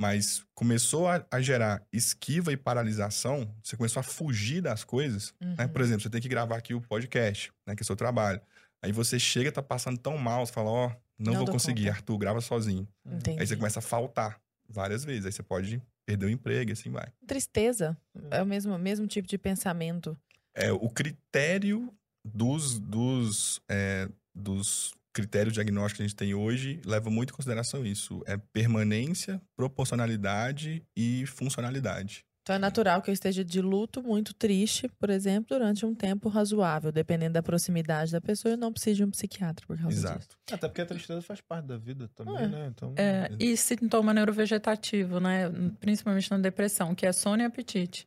Mas 0.00 0.42
começou 0.54 1.06
a, 1.06 1.24
a, 1.30 1.40
gerar 1.40 1.82
esquiva 1.92 2.50
e 2.52 2.56
paralisação, 2.56 3.54
você 3.62 3.76
começou 3.76 4.00
a 4.00 4.02
fugir 4.02 4.60
das 4.62 4.84
coisas, 4.84 5.34
Uhum. 5.42 5.54
né? 5.58 5.68
Por 5.68 5.82
exemplo, 5.82 6.02
você 6.02 6.10
tem 6.10 6.20
que 6.20 6.28
gravar 6.28 6.56
aqui 6.56 6.72
o 6.72 6.80
podcast, 6.80 7.52
né? 7.66 7.76
Que 7.76 7.82
é 7.82 7.84
o 7.84 7.86
seu 7.86 7.94
trabalho. 7.96 8.40
Aí 8.82 8.90
você 8.90 9.18
chega, 9.18 9.52
tá 9.52 9.62
passando 9.62 9.98
tão 9.98 10.16
mal, 10.16 10.44
você 10.46 10.52
fala, 10.52 10.70
ó, 10.70 10.88
não, 11.18 11.32
Não 11.32 11.44
vou 11.44 11.46
conseguir, 11.52 11.84
conta. 11.84 11.96
Arthur, 11.98 12.18
grava 12.18 12.40
sozinho. 12.40 12.88
Entendi. 13.06 13.38
Aí 13.40 13.46
você 13.46 13.54
começa 13.56 13.78
a 13.78 13.82
faltar 13.82 14.40
várias 14.68 15.04
vezes. 15.04 15.26
Aí 15.26 15.32
você 15.32 15.42
pode 15.42 15.80
perder 16.06 16.26
o 16.26 16.30
emprego 16.30 16.70
e 16.70 16.72
assim 16.72 16.90
vai. 16.90 17.08
Tristeza. 17.26 17.96
É 18.30 18.42
o 18.42 18.46
mesmo, 18.46 18.78
mesmo 18.78 19.06
tipo 19.06 19.26
de 19.26 19.38
pensamento. 19.38 20.16
É, 20.54 20.72
o 20.72 20.88
critério 20.88 21.92
dos, 22.24 22.78
dos, 22.78 23.60
é, 23.68 24.08
dos 24.34 24.92
critérios 25.12 25.54
diagnósticos 25.54 25.96
que 25.96 26.02
a 26.02 26.06
gente 26.06 26.16
tem 26.16 26.34
hoje 26.34 26.80
leva 26.84 27.10
muito 27.10 27.32
em 27.32 27.36
consideração 27.36 27.84
isso. 27.86 28.22
É 28.26 28.36
permanência, 28.36 29.40
proporcionalidade 29.56 30.82
e 30.96 31.24
funcionalidade. 31.26 32.24
Então 32.44 32.56
é 32.56 32.58
natural 32.58 33.00
que 33.00 33.08
eu 33.10 33.14
esteja 33.14 33.42
de 33.42 33.60
luto, 33.62 34.02
muito 34.02 34.34
triste, 34.34 34.86
por 35.00 35.08
exemplo, 35.08 35.46
durante 35.58 35.86
um 35.86 35.94
tempo 35.94 36.28
razoável, 36.28 36.92
dependendo 36.92 37.32
da 37.34 37.42
proximidade 37.42 38.12
da 38.12 38.20
pessoa, 38.20 38.52
eu 38.52 38.58
não 38.58 38.70
preciso 38.72 38.96
de 38.98 39.04
um 39.04 39.10
psiquiatra 39.10 39.66
por 39.66 39.78
causa 39.78 40.04
disso. 40.04 40.28
Exato. 40.28 40.36
Até 40.50 40.68
porque 40.68 40.80
a 40.82 40.86
tristeza 40.86 41.22
faz 41.22 41.40
parte 41.40 41.66
da 41.66 41.76
vida 41.78 42.08
também, 42.08 42.46
É. 42.46 42.48
né? 42.48 42.66
Então, 42.68 42.96
É, 42.96 43.32
e 43.40 43.56
sintoma 43.56 44.14
neurovegetativo, 44.14 45.18
né? 45.18 45.50
Principalmente 45.80 46.30
na 46.30 46.38
depressão, 46.38 46.94
que 46.94 47.04
é 47.06 47.12
sono 47.12 47.42
e 47.42 47.44
apetite. 47.44 48.06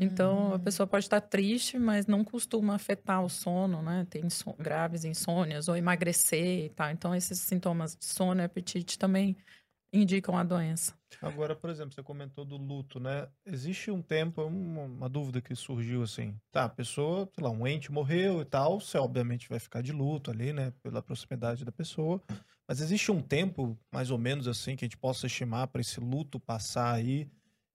Então, 0.00 0.52
a 0.52 0.58
Hum. 0.58 0.58
pessoa 0.58 0.88
pode 0.88 1.04
estar 1.04 1.20
triste, 1.20 1.78
mas 1.78 2.06
não 2.08 2.24
costuma 2.24 2.74
afetar 2.74 3.24
o 3.24 3.28
sono, 3.28 3.80
né? 3.80 4.04
Tem 4.10 4.22
graves 4.58 5.04
insônias 5.04 5.68
ou 5.68 5.76
emagrecer 5.76 6.64
e 6.66 6.70
tal. 6.70 6.90
Então, 6.90 7.14
esses 7.14 7.38
sintomas 7.38 7.94
de 7.96 8.04
sono 8.06 8.40
e 8.40 8.44
apetite 8.44 8.98
também 8.98 9.36
indicam 9.94 10.36
a 10.36 10.42
doença. 10.42 10.94
Agora, 11.22 11.54
por 11.54 11.70
exemplo, 11.70 11.94
você 11.94 12.02
comentou 12.02 12.44
do 12.44 12.56
luto, 12.56 12.98
né? 12.98 13.28
Existe 13.46 13.90
um 13.90 14.02
tempo, 14.02 14.42
uma, 14.42 14.82
uma 14.82 15.08
dúvida 15.08 15.40
que 15.40 15.54
surgiu 15.54 16.02
assim. 16.02 16.36
Tá, 16.50 16.64
a 16.64 16.68
pessoa, 16.68 17.28
sei 17.34 17.44
lá, 17.44 17.50
um 17.50 17.66
ente 17.66 17.92
morreu 17.92 18.42
e 18.42 18.44
tal, 18.44 18.80
você 18.80 18.98
obviamente 18.98 19.48
vai 19.48 19.58
ficar 19.58 19.82
de 19.82 19.92
luto 19.92 20.30
ali, 20.30 20.52
né? 20.52 20.72
Pela 20.82 21.00
proximidade 21.00 21.64
da 21.64 21.72
pessoa. 21.72 22.20
Mas 22.66 22.80
existe 22.80 23.12
um 23.12 23.22
tempo, 23.22 23.78
mais 23.92 24.10
ou 24.10 24.18
menos 24.18 24.48
assim, 24.48 24.74
que 24.74 24.84
a 24.84 24.88
gente 24.88 24.98
possa 24.98 25.26
estimar 25.26 25.68
para 25.68 25.80
esse 25.80 26.00
luto 26.00 26.40
passar 26.40 26.92
aí 26.92 27.30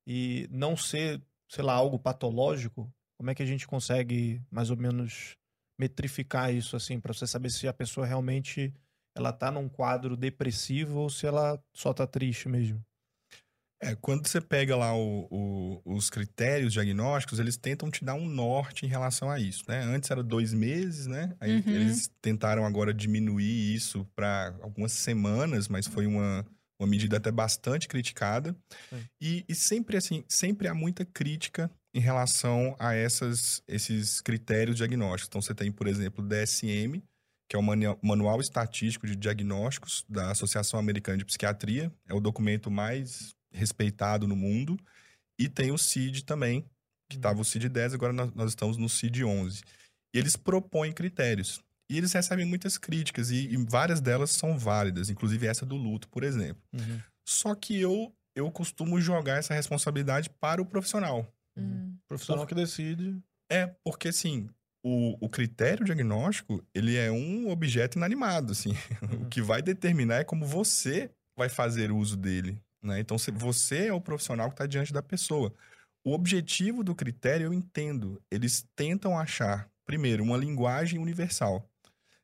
e 0.05 0.47
não 0.51 0.75
ser, 0.75 1.21
sei 1.47 1.63
lá, 1.63 1.73
algo 1.73 1.97
patológico? 1.97 2.91
Como 3.17 3.29
é 3.29 3.36
que 3.36 3.43
a 3.43 3.45
gente 3.45 3.67
consegue, 3.67 4.41
mais 4.51 4.69
ou 4.69 4.77
menos, 4.77 5.36
metrificar 5.77 6.53
isso 6.53 6.75
assim, 6.75 6.99
para 6.99 7.13
você 7.13 7.25
saber 7.25 7.49
se 7.49 7.67
a 7.67 7.73
pessoa 7.73 8.05
realmente 8.05 8.73
ela 9.19 9.34
tá 9.34 9.51
num 9.51 9.69
quadro 9.69 10.17
depressivo 10.17 10.99
ou 10.99 11.10
se 11.10 11.27
ela 11.27 11.62
só 11.75 11.93
tá 11.93 12.08
triste 12.08 12.49
mesmo? 12.49 12.84
É, 13.82 13.95
quando 13.95 14.27
você 14.27 14.41
pega 14.41 14.75
lá 14.75 14.93
o- 14.93 15.25
o- 15.32 15.82
os 15.95 16.10
critérios 16.10 16.73
diagnósticos, 16.73 17.39
eles 17.39 17.55
tentam 17.55 17.89
te 17.89 18.03
dar 18.03 18.13
um 18.13 18.27
norte 18.27 18.86
em 18.86 18.89
relação 18.89 19.29
a 19.32 19.39
isso, 19.39 19.63
né? 19.69 19.79
Antes 19.84 20.12
era 20.12 20.21
dois 20.21 20.53
meses, 20.53 21.08
né? 21.08 21.34
Aí 21.39 21.63
Uhum. 21.65 21.69
eles 21.69 22.12
tentaram 22.21 22.65
agora 22.65 22.93
diminuir 22.93 23.73
isso 23.73 24.05
para 24.15 24.53
algumas 24.62 24.91
semanas, 24.91 25.69
mas 25.69 25.88
foi 25.88 26.05
uma, 26.05 26.45
uma 26.77 26.88
medida 26.89 27.15
até 27.17 27.32
bastante 27.32 27.88
criticada. 27.88 28.53
E, 29.21 29.45
e 29.49 29.55
sempre 29.55 29.97
assim, 29.97 30.23
sempre 30.29 30.67
há 30.67 30.73
muita 30.73 31.05
crítica 31.05 31.71
em 31.93 31.99
relação 31.99 32.75
a 32.79 32.93
essas, 32.93 33.62
esses 33.67 34.21
critérios 34.21 34.77
diagnósticos. 34.77 35.27
Então 35.29 35.41
você 35.41 35.55
tem, 35.55 35.71
por 35.71 35.88
exemplo, 35.88 36.23
o 36.23 36.27
DSM, 36.27 37.03
que 37.50 37.56
é 37.56 37.60
o 37.60 37.64
Manu- 37.64 37.98
Manual 38.02 38.40
Estatístico 38.40 39.08
de 39.08 39.16
Diagnósticos 39.16 40.06
da 40.08 40.30
Associação 40.30 40.80
Americana 40.80 41.18
de 41.18 41.26
Psiquiatria, 41.26 41.92
é 42.08 42.14
o 42.14 42.20
documento 42.20 42.70
mais 42.70 43.36
respeitado 43.52 44.28
no 44.28 44.36
mundo. 44.36 44.80
E 45.40 45.50
tem 45.50 45.72
o 45.72 45.78
CID 45.78 46.24
também, 46.26 46.64
que 47.10 47.18
estava 47.18 47.42
o 47.42 47.46
CID 47.46 47.68
10, 47.68 47.96
agora 47.96 48.14
nós, 48.14 48.50
estamos 48.50 48.78
no 48.78 48.88
CID 48.88 49.24
11. 49.24 49.64
E 50.14 50.20
eles 50.20 50.36
propõem 50.36 50.94
critérios. 50.94 51.60
E 51.90 51.98
eles 51.98 52.14
recebem 52.14 52.46
muitas 52.46 52.78
críticas, 52.78 53.32
e, 53.32 53.48
e 53.48 53.58
várias 53.58 54.00
delas 54.00 54.30
são 54.30 54.56
válidas, 54.56 55.10
inclusive 55.10 55.48
essa 55.48 55.66
do 55.66 55.76
luto, 55.76 56.08
por 56.10 56.24
exemplo. 56.24 56.62
Só 57.28 57.56
que 57.56 57.80
eu, 57.80 58.14
eu 58.36 58.52
costumo 58.52 59.02
jogar 59.02 59.38
essa 59.38 59.56
responsabilidade 59.56 60.30
para 60.30 60.62
o 60.62 60.66
profissional. 60.66 61.26
Hum. 61.58 61.98
Profissional 62.08 62.46
que 62.46 62.54
decide. 62.54 63.20
É, 63.52 63.66
porque 63.84 64.10
assim, 64.10 64.48
o, 64.84 65.26
o 65.26 65.30
critério 65.30 65.86
diagnóstico, 65.86 66.63
ele 66.74 66.96
é 66.96 67.12
um 67.12 67.50
objeto 67.50 67.98
inanimado, 67.98 68.52
assim. 68.52 68.74
O 69.22 69.30
que 69.30 69.42
vai 69.42 69.62
determinar 69.62 70.20
é 70.20 70.24
como 70.24 70.46
você 70.46 71.12
vai 71.38 71.50
fazer 71.50 71.92
uso 71.92 72.18
dele, 72.18 72.62
né? 72.82 73.00
Então, 73.00 73.18
você 73.34 73.88
é 73.88 73.94
o 73.94 74.02
profissional 74.02 74.48
que 74.50 74.54
está 74.54 74.65
diante 74.65 74.94
da 74.94 75.02
pessoa. 75.02 75.54
O 76.04 76.13
objetivo 76.13 76.84
do 76.84 76.96
critério, 76.96 77.48
eu 77.48 77.54
entendo, 77.54 78.22
eles 78.32 78.65
tentam 78.76 79.18
achar, 79.18 79.70
primeiro, 79.86 80.24
uma 80.24 80.38
linguagem 80.38 81.00
universal. 81.00 81.70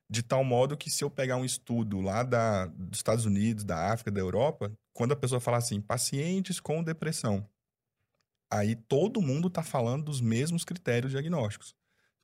De 0.10 0.22
tal 0.22 0.44
modo 0.44 0.78
que 0.78 0.90
se 0.90 1.04
eu 1.04 1.10
pegar 1.10 1.36
um 1.36 1.46
estudo 1.46 2.00
lá 2.00 2.24
da, 2.24 2.68
dos 2.68 3.00
Estados 3.00 3.26
Unidos, 3.26 3.64
da 3.64 3.92
África, 3.92 4.12
da 4.12 4.22
Europa, 4.22 4.72
quando 4.94 5.12
a 5.12 5.16
pessoa 5.16 5.42
fala 5.42 5.58
assim, 5.58 5.82
pacientes 5.82 6.60
com 6.60 6.84
depressão, 6.84 7.48
aí 8.52 8.76
todo 8.76 9.22
mundo 9.22 9.48
está 9.48 9.64
falando 9.64 10.06
dos 10.06 10.22
mesmos 10.22 10.64
critérios 10.64 11.12
diagnósticos. 11.12 11.76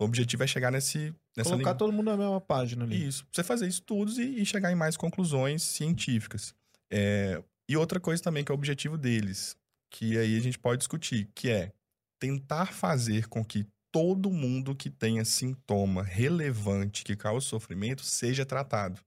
O 0.01 0.05
objetivo 0.05 0.43
é 0.43 0.47
chegar 0.47 0.71
nesse, 0.71 1.13
nessa 1.37 1.51
Colocar 1.51 1.69
lingu- 1.71 1.77
todo 1.77 1.91
mundo 1.93 2.05
na 2.05 2.17
mesma 2.17 2.41
página 2.41 2.83
ali. 2.83 3.07
isso. 3.07 3.23
Você 3.31 3.43
fazer 3.43 3.67
estudos 3.67 4.17
e, 4.17 4.41
e 4.41 4.45
chegar 4.45 4.71
em 4.71 4.75
mais 4.75 4.97
conclusões 4.97 5.61
científicas. 5.61 6.55
É, 6.89 7.41
e 7.69 7.77
outra 7.77 7.99
coisa 7.99 8.21
também 8.21 8.43
que 8.43 8.51
é 8.51 8.53
o 8.53 8.57
objetivo 8.57 8.97
deles, 8.97 9.55
que 9.91 10.17
aí 10.17 10.35
a 10.35 10.39
gente 10.41 10.57
pode 10.57 10.79
discutir, 10.79 11.29
que 11.35 11.49
é 11.49 11.71
tentar 12.19 12.73
fazer 12.73 13.27
com 13.27 13.45
que 13.45 13.67
todo 13.91 14.31
mundo 14.31 14.75
que 14.75 14.89
tenha 14.89 15.23
sintoma 15.23 16.01
relevante 16.01 17.03
que 17.03 17.15
cause 17.15 17.45
sofrimento 17.45 18.03
seja 18.03 18.43
tratado. 18.45 18.99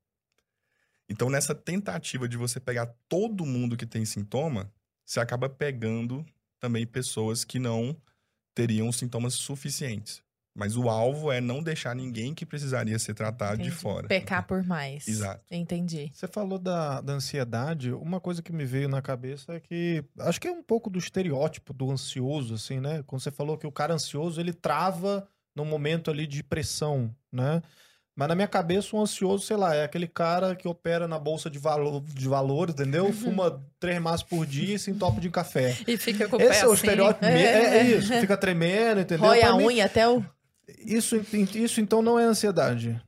Então, 1.09 1.29
nessa 1.29 1.55
tentativa 1.55 2.29
de 2.29 2.37
você 2.37 2.61
pegar 2.61 2.87
todo 3.09 3.45
mundo 3.45 3.77
que 3.77 3.85
tem 3.87 4.05
sintoma, 4.05 4.73
você 5.05 5.19
acaba 5.21 5.49
pegando 5.49 6.25
também 6.61 6.87
pessoas 6.87 7.45
que 7.45 7.59
não 7.59 7.97
teriam 8.55 8.91
sintomas 8.93 9.35
suficientes. 9.35 10.23
Mas 10.57 10.77
o 10.77 10.89
alvo 10.89 11.33
é 11.33 11.41
não 11.41 11.61
deixar 11.61 11.97
ninguém 11.97 12.33
que 12.33 12.47
precisaria 12.47 12.97
ser 12.99 13.13
tratado 13.13 13.57
de 13.57 13.65
Entendi. 13.69 13.77
fora. 13.77 14.07
Pecar 14.07 14.47
por 14.47 14.63
mais. 14.63 15.09
Exato. 15.09 15.43
Entendi. 15.51 16.13
Você 16.15 16.29
falou 16.29 16.61
da, 16.61 17.01
da 17.01 17.13
ansiedade. 17.15 17.93
Uma 17.93 18.21
coisa 18.21 18.41
que 18.41 18.53
me 18.53 18.65
veio 18.65 18.89
na 18.89 19.03
cabeça 19.03 19.55
é 19.55 19.59
que 19.61 20.05
acho 20.21 20.41
que 20.41 20.47
é 20.47 20.53
um 20.53 20.63
pouco 20.63 20.89
do 20.89 20.99
estereótipo 20.99 21.73
do 21.75 21.91
ansioso, 21.91 22.55
assim, 22.55 22.79
né? 22.79 23.03
Quando 23.05 23.21
você 23.21 23.33
falou 23.33 23.59
que 23.59 23.67
o 23.67 23.73
cara 23.73 23.95
ansioso 23.95 24.41
ele 24.41 24.53
trava 24.53 25.27
num 25.57 25.65
momento 25.65 26.09
ali 26.11 26.25
de 26.27 26.41
pressão, 26.43 27.13
né? 27.33 27.61
Mas 28.17 28.29
na 28.29 28.37
minha 28.37 28.47
cabeça, 28.47 28.95
o 28.95 29.03
ansioso, 29.03 29.45
sei 29.45 29.57
lá, 29.57 29.75
é 29.75 29.83
aquele 29.83 30.07
cara 30.07 30.55
que 30.55 30.69
opera 30.69 31.09
na 31.09 31.19
bolsa 31.19 31.51
de, 31.51 31.59
valo 31.59 32.01
de 32.01 32.29
valores, 32.29 32.73
entendeu? 32.77 33.13
Fuma 33.13 33.61
três 33.81 34.01
maços 34.01 34.23
por 34.23 34.47
dia 34.47 34.77
e 34.77 34.79
se 34.79 34.89
entope 34.93 35.21
de 35.21 35.29
café. 35.31 35.77
E 35.85 35.97
fica 35.97 36.29
com 36.29 36.37
o 36.37 36.41
Esse 36.41 36.51
pé 36.51 36.59
é 36.61 36.69
o 36.69 36.73
assim. 36.73 36.75
estereótipo. 36.75 37.27
me- 37.27 37.33
É, 37.43 37.79
é 37.79 37.83
isso, 37.83 38.13
fica 38.21 38.37
tremendo, 38.37 39.01
entendeu? 39.01 39.27
Rói 39.27 39.41
Pra 39.41 39.49
a 39.51 39.57
mim, 39.57 39.65
unha 39.65 39.85
até 39.87 40.09
o. 40.09 40.25
isso, 40.79 41.17
isso 41.55 41.81
então 41.81 42.03
não 42.03 42.19
é 42.19 42.25
ansiedade. 42.25 43.01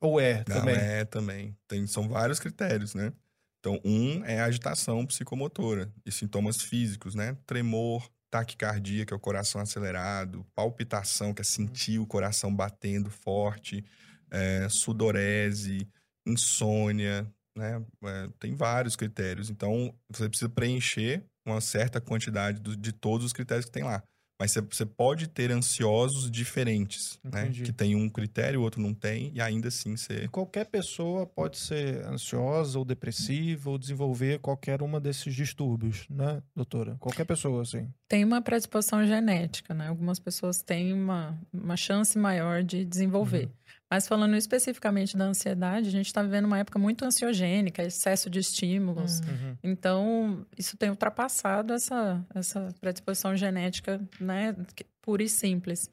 Ou 0.00 0.18
é 0.20 0.44
Não, 0.44 0.56
também? 0.56 0.76
é 0.76 1.04
também. 1.04 1.56
Tem, 1.68 1.86
são 1.86 2.08
vários 2.08 2.40
critérios, 2.40 2.94
né? 2.94 3.12
Então, 3.58 3.78
um 3.84 4.24
é 4.24 4.40
agitação 4.40 5.04
psicomotora 5.04 5.92
e 6.06 6.10
sintomas 6.10 6.62
físicos, 6.62 7.14
né? 7.14 7.36
Tremor, 7.46 8.08
taquicardia, 8.30 9.04
que 9.04 9.12
é 9.12 9.16
o 9.16 9.20
coração 9.20 9.60
acelerado, 9.60 10.46
palpitação, 10.54 11.34
que 11.34 11.42
é 11.42 11.44
sentir 11.44 11.98
o 11.98 12.06
coração 12.06 12.54
batendo 12.54 13.10
forte, 13.10 13.84
é, 14.30 14.66
sudorese, 14.70 15.86
insônia, 16.26 17.30
né? 17.54 17.84
É, 18.04 18.28
tem 18.38 18.54
vários 18.54 18.96
critérios. 18.96 19.50
Então, 19.50 19.94
você 20.08 20.28
precisa 20.28 20.48
preencher 20.48 21.22
uma 21.44 21.60
certa 21.60 22.00
quantidade 22.00 22.60
do- 22.60 22.76
de 22.76 22.92
todos 22.92 23.26
os 23.26 23.32
critérios 23.34 23.66
que 23.66 23.72
tem 23.72 23.82
lá. 23.84 24.02
Mas 24.40 24.54
você- 24.54 24.86
pode 24.86 25.28
ter 25.28 25.50
ansiosos 25.52 26.30
diferentes, 26.30 27.18
né? 27.22 27.42
Entendi. 27.42 27.62
Que 27.64 27.72
tem 27.72 27.94
um 27.94 28.08
critério, 28.08 28.60
o 28.60 28.62
outro 28.62 28.80
não 28.80 28.94
tem, 28.94 29.30
e 29.34 29.40
ainda 29.40 29.68
assim 29.68 29.92
E 29.92 29.98
você... 29.98 30.28
qualquer 30.28 30.64
pessoa 30.66 31.26
pode 31.26 31.58
ser 31.58 32.04
ansiosa 32.06 32.78
ou 32.78 32.84
depressiva 32.84 33.68
ou 33.68 33.76
desenvolver 33.76 34.38
qualquer 34.38 34.80
uma 34.82 34.98
desses 34.98 35.34
distúrbios, 35.34 36.06
né, 36.08 36.42
doutora? 36.56 36.96
Qualquer 36.98 37.24
pessoa, 37.26 37.60
assim. 37.62 37.86
Tem 38.08 38.24
uma 38.24 38.40
predisposição 38.40 39.06
genética, 39.06 39.74
né? 39.74 39.88
Algumas 39.88 40.18
pessoas 40.18 40.62
têm 40.62 40.92
uma, 40.94 41.38
uma 41.52 41.76
chance 41.76 42.18
maior 42.18 42.62
de 42.62 42.84
desenvolver. 42.84 43.44
Uhum. 43.44 43.52
Mas 43.90 44.06
falando 44.06 44.36
especificamente 44.36 45.16
da 45.16 45.24
ansiedade, 45.24 45.88
a 45.88 45.90
gente 45.90 46.06
está 46.06 46.22
vivendo 46.22 46.44
uma 46.44 46.60
época 46.60 46.78
muito 46.78 47.04
ansiogênica, 47.04 47.82
excesso 47.82 48.30
de 48.30 48.38
estímulos. 48.38 49.20
Hum. 49.20 49.56
Então, 49.64 50.46
isso 50.56 50.76
tem 50.76 50.90
ultrapassado 50.90 51.72
essa, 51.72 52.24
essa 52.32 52.68
predisposição 52.80 53.36
genética, 53.36 54.00
né, 54.20 54.54
pura 55.02 55.24
e 55.24 55.28
simples. 55.28 55.90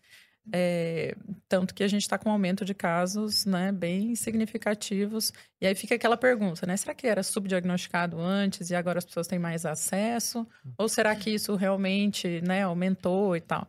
É, 0.54 1.14
tanto 1.50 1.74
que 1.74 1.84
a 1.84 1.88
gente 1.88 2.04
está 2.04 2.18
com 2.18 2.30
um 2.30 2.32
aumento 2.32 2.64
de 2.64 2.74
casos 2.74 3.46
né, 3.46 3.72
bem 3.72 4.16
significativos. 4.16 5.34
E 5.60 5.68
aí 5.68 5.76
fica 5.76 5.96
aquela 5.96 6.16
pergunta, 6.16 6.66
né? 6.66 6.78
Será 6.78 6.94
que 6.94 7.06
era 7.06 7.22
subdiagnosticado 7.22 8.20
antes 8.20 8.70
e 8.70 8.76
agora 8.76 9.00
as 9.00 9.06
pessoas 9.06 9.28
têm 9.28 9.40
mais 9.40 9.66
acesso? 9.66 10.48
Ou 10.78 10.88
será 10.88 11.16
que 11.16 11.32
isso 11.32 11.56
realmente 11.56 12.42
né, 12.42 12.64
aumentou 12.64 13.36
e 13.36 13.42
tal? 13.42 13.68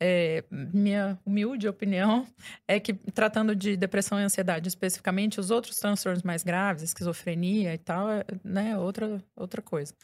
É, 0.00 0.44
minha 0.50 1.18
humilde 1.24 1.66
opinião 1.66 2.26
é 2.68 2.78
que, 2.78 2.92
tratando 2.92 3.56
de 3.56 3.76
depressão 3.76 4.20
e 4.20 4.22
ansiedade 4.22 4.68
especificamente, 4.68 5.40
os 5.40 5.50
outros 5.50 5.76
transtornos 5.76 6.22
mais 6.22 6.42
graves, 6.42 6.82
esquizofrenia 6.82 7.72
e 7.72 7.78
tal, 7.78 8.10
é 8.10 8.24
né, 8.44 8.76
outra, 8.78 9.22
outra 9.34 9.62
coisa. 9.62 9.94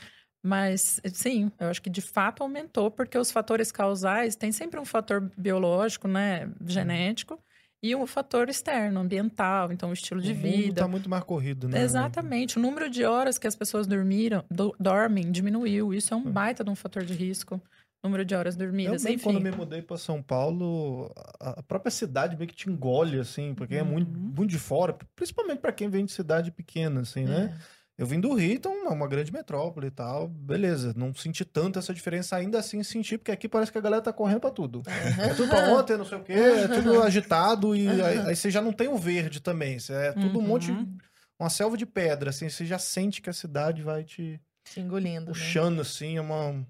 Mas, 0.45 1.01
sim, 1.13 1.53
eu 1.61 1.69
acho 1.69 1.81
que 1.81 1.91
de 1.91 2.01
fato 2.01 2.43
aumentou, 2.43 2.91
porque 2.91 3.17
os 3.17 3.31
fatores 3.31 3.71
causais 3.71 4.35
têm 4.35 4.51
sempre 4.51 4.81
um 4.81 4.85
fator 4.85 5.31
biológico, 5.37 6.09
né, 6.09 6.51
genético, 6.67 7.39
e 7.85 7.97
um 7.97 8.07
fator 8.07 8.49
externo, 8.49 9.01
ambiental, 9.01 9.73
então 9.73 9.91
o 9.91 9.93
estilo 9.93 10.21
de 10.21 10.31
o 10.31 10.35
vida. 10.37 10.59
Mundo 10.59 10.75
tá 10.75 10.89
muito 10.89 11.11
mais 11.11 11.25
corrido, 11.25 11.69
né? 11.69 11.83
Exatamente. 11.83 12.57
O 12.57 12.63
número 12.63 12.89
de 12.89 13.05
horas 13.05 13.39
que 13.39 13.47
as 13.47 13.57
pessoas 13.57 13.89
dormiram, 13.89 14.45
do, 14.49 14.75
dormem 14.79 15.33
diminuiu. 15.33 15.93
Isso 15.93 16.15
é 16.15 16.17
um 16.17 16.23
baita 16.23 16.63
de 16.63 16.71
um 16.71 16.77
fator 16.77 17.05
de 17.05 17.13
risco. 17.13 17.61
Número 18.03 18.25
de 18.25 18.35
horas 18.35 18.57
dormidas, 18.57 19.05
eu 19.05 19.13
enfim. 19.13 19.23
quando 19.25 19.41
me 19.41 19.51
mudei 19.53 19.81
para 19.81 19.97
São 19.97 20.21
Paulo, 20.21 21.13
a 21.39 21.63
própria 21.63 21.91
cidade 21.91 22.37
meio 22.37 22.49
que 22.49 22.57
te 22.57 22.69
engole, 22.69 23.21
assim, 23.21 23.55
porque 23.55 23.77
é 23.77 23.83
muito, 23.83 24.09
Uhum. 24.11 24.33
muito 24.37 24.51
de 24.51 24.59
fora, 24.59 24.97
principalmente 25.15 25.61
para 25.61 25.73
quem 25.73 25.89
vem 25.89 26.05
de 26.05 26.11
cidade 26.13 26.51
pequena, 26.51 27.03
assim, 27.03 27.25
né? 27.25 27.57
É. 27.69 27.83
Eu 27.99 28.07
vim 28.07 28.19
do 28.19 28.33
Rio, 28.35 28.55
então 28.55 28.87
é 28.87 28.89
uma 28.89 29.07
grande 29.07 29.33
metrópole 29.33 29.87
e 29.87 29.91
tal, 29.91 30.27
beleza. 30.27 30.93
Não 30.97 31.15
senti 31.15 31.45
tanto 31.45 31.79
essa 31.79 31.95
diferença, 31.95 32.35
ainda 32.35 32.59
assim 32.59 32.83
senti, 32.83 33.17
porque 33.19 33.31
aqui 33.31 33.49
parece 33.49 33.71
que 33.71 33.79
a 33.79 33.83
galera 33.83 34.03
tá 34.03 34.13
correndo 34.13 34.41
pra 34.41 34.51
tudo. 34.51 34.83
É 35.21 35.33
tudo 35.35 35.49
pra 35.49 35.73
ontem, 35.73 35.97
não 35.97 36.05
sei 36.05 36.19
o 36.19 36.25
quê, 36.25 36.33
é 36.33 36.67
tudo 36.83 37.01
agitado, 37.03 37.77
e 37.77 37.89
aí, 37.89 38.19
aí 38.19 38.35
você 38.35 38.51
já 38.51 38.61
não 38.61 38.73
tem 38.73 38.89
o 38.89 38.97
verde 38.99 39.41
também. 39.41 39.77
É 39.91 40.13
tudo 40.13 40.41
um 40.41 40.43
monte, 40.43 40.73
Uhum. 40.73 40.97
uma 41.39 41.51
selva 41.51 41.77
de 41.77 41.87
pedra, 41.87 42.31
assim, 42.31 42.49
você 42.49 42.65
já 42.67 42.79
sente 42.79 43.23
que 43.23 43.31
a 43.31 43.33
cidade 43.35 43.83
vai 43.83 44.03
te 44.03 44.41
Te 44.65 44.81
engolindo. 44.81 45.27
né? 45.27 45.33
puxando, 45.33 45.81
assim, 45.83 46.17
é 46.17 46.21
uma... 46.21 46.67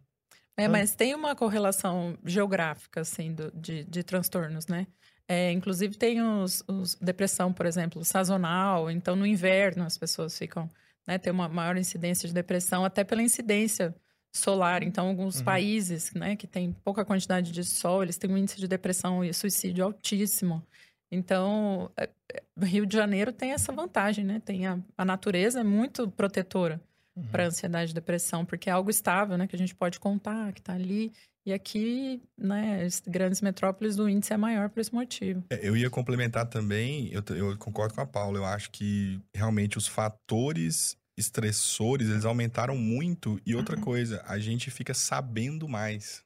É, 0.64 0.68
mas 0.68 0.94
tem 0.94 1.14
uma 1.14 1.34
correlação 1.34 2.16
geográfica, 2.24 3.00
assim, 3.00 3.32
do- 3.32 3.50
de, 3.54 3.84
de 3.84 4.02
transtornos, 4.02 4.66
né? 4.66 4.86
É, 5.28 5.50
inclusive 5.52 5.96
tem 5.96 6.20
os, 6.22 6.62
os- 6.68 6.94
depressão, 6.96 7.52
por 7.52 7.64
exemplo, 7.66 8.04
sazonal. 8.04 8.90
Então, 8.90 9.14
no 9.16 9.26
inverno 9.26 9.84
as 9.84 9.96
pessoas 9.96 10.36
ficam, 10.36 10.68
né? 11.06 11.18
Tem 11.18 11.32
uma 11.32 11.48
maior 11.48 11.76
incidência 11.76 12.28
de 12.28 12.34
depressão, 12.34 12.84
até 12.84 13.02
pela 13.04 13.22
incidência 13.22 13.94
solar. 14.34 14.82
Então, 14.82 15.08
alguns 15.08 15.38
Uhum. 15.38 15.44
países, 15.44 16.12
né? 16.14 16.36
Que 16.36 16.46
tem 16.46 16.72
pouca 16.84 17.04
quantidade 17.04 17.52
de 17.52 17.64
sol, 17.64 18.02
eles 18.02 18.16
têm 18.18 18.30
um 18.30 18.36
índice 18.38 18.58
de 18.58 18.66
depressão 18.68 19.24
e 19.24 19.32
suicídio 19.32 19.84
altíssimo. 19.84 20.62
Então, 21.10 21.90
é- 21.96 22.08
é, 22.32 22.42
Rio 22.64 22.86
de 22.86 22.96
Janeiro 22.96 23.32
tem 23.32 23.52
essa 23.52 23.72
vantagem, 23.72 24.24
né? 24.24 24.40
Tem 24.44 24.66
a, 24.66 24.78
a 24.96 25.04
natureza 25.04 25.60
é 25.60 25.64
muito 25.64 26.10
protetora 26.10 26.80
Uhum. 27.14 27.24
para 27.24 27.46
ansiedade 27.46 27.90
e 27.90 27.94
depressão, 27.94 28.44
porque 28.44 28.70
é 28.70 28.72
algo 28.72 28.88
estável, 28.88 29.36
né? 29.36 29.46
Que 29.46 29.54
a 29.54 29.58
gente 29.58 29.74
pode 29.74 30.00
contar, 30.00 30.52
que 30.52 30.60
está 30.60 30.72
ali. 30.72 31.12
E 31.44 31.52
aqui, 31.52 32.22
né, 32.38 32.84
as 32.84 33.00
grandes 33.00 33.40
metrópoles, 33.40 33.98
o 33.98 34.08
índice 34.08 34.32
é 34.32 34.36
maior 34.36 34.70
por 34.70 34.80
esse 34.80 34.94
motivo. 34.94 35.44
É, 35.50 35.58
Eu 35.60 35.76
ia 35.76 35.90
complementar 35.90 36.46
também, 36.46 37.10
eu, 37.12 37.22
eu 37.36 37.58
concordo 37.58 37.94
com 37.94 38.00
a 38.00 38.06
Paula, 38.06 38.38
eu 38.38 38.44
acho 38.44 38.70
que 38.70 39.20
realmente 39.34 39.76
os 39.76 39.86
fatores 39.86 40.96
estressores, 41.18 42.08
eles 42.08 42.24
aumentaram 42.24 42.76
muito. 42.76 43.40
E 43.44 43.54
outra 43.54 43.76
coisa, 43.76 44.22
a 44.26 44.38
gente 44.38 44.70
fica 44.70 44.94
sabendo 44.94 45.68
mais, 45.68 46.24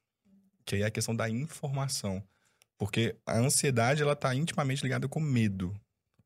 que 0.65 0.77
aí 0.77 0.83
é 0.83 0.87
a 0.87 0.91
questão 0.91 1.17
da 1.17 1.29
informação. 1.29 2.23
Porque 2.79 3.17
a 3.27 3.39
ansiedade, 3.39 4.03
ela 4.03 4.15
tá 4.15 4.35
intimamente 4.35 4.83
ligada 4.83 5.09
com 5.09 5.19
medo, 5.19 5.75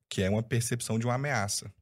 que 0.09 0.23
é 0.23 0.29
uma 0.29 0.42
percepção 0.42 0.99
de 0.99 1.07
uma 1.07 1.14
ameaça. 1.14 1.73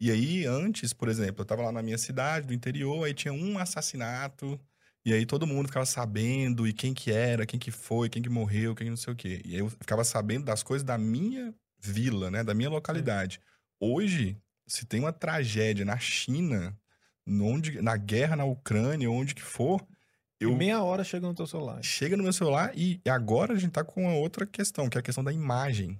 E 0.00 0.10
aí, 0.10 0.44
antes, 0.44 0.92
por 0.92 1.08
exemplo, 1.08 1.40
eu 1.42 1.46
tava 1.46 1.62
lá 1.62 1.72
na 1.72 1.82
minha 1.82 1.96
cidade, 1.98 2.46
do 2.46 2.54
interior, 2.54 3.04
aí 3.04 3.14
tinha 3.14 3.32
um 3.32 3.58
assassinato, 3.58 4.60
e 5.04 5.12
aí 5.12 5.24
todo 5.24 5.46
mundo 5.46 5.68
ficava 5.68 5.86
sabendo, 5.86 6.66
e 6.66 6.72
quem 6.72 6.92
que 6.92 7.10
era, 7.10 7.46
quem 7.46 7.58
que 7.58 7.70
foi, 7.70 8.08
quem 8.10 8.22
que 8.22 8.28
morreu, 8.28 8.74
quem 8.74 8.90
não 8.90 8.96
sei 8.96 9.12
o 9.12 9.16
quê. 9.16 9.40
E 9.44 9.54
aí 9.54 9.60
eu 9.60 9.70
ficava 9.70 10.04
sabendo 10.04 10.44
das 10.44 10.62
coisas 10.62 10.84
da 10.84 10.98
minha 10.98 11.54
vila, 11.78 12.30
né, 12.30 12.44
da 12.44 12.52
minha 12.54 12.68
localidade. 12.68 13.40
Hoje, 13.80 14.36
se 14.66 14.84
tem 14.84 15.00
uma 15.00 15.12
tragédia 15.12 15.84
na 15.84 15.98
China, 15.98 16.78
onde, 17.26 17.80
na 17.80 17.96
guerra 17.96 18.36
na 18.36 18.44
Ucrânia, 18.44 19.10
onde 19.10 19.34
que 19.34 19.42
for, 19.42 19.80
Eu... 20.40 20.50
eu 20.50 20.56
Meia 20.56 20.82
hora 20.82 21.04
chega 21.04 21.26
no 21.26 21.34
teu 21.34 21.46
celular. 21.46 21.82
chega 21.82 22.16
no 22.16 22.22
meu 22.22 22.32
celular 22.32 22.72
e 22.76 23.00
agora 23.08 23.54
a 23.54 23.58
gente 23.58 23.72
tá 23.72 23.84
com 23.84 24.02
uma 24.02 24.14
outra 24.14 24.46
questão, 24.46 24.88
que 24.88 24.98
é 24.98 25.00
a 25.00 25.02
questão 25.02 25.24
da 25.24 25.32
imagem. 25.32 25.98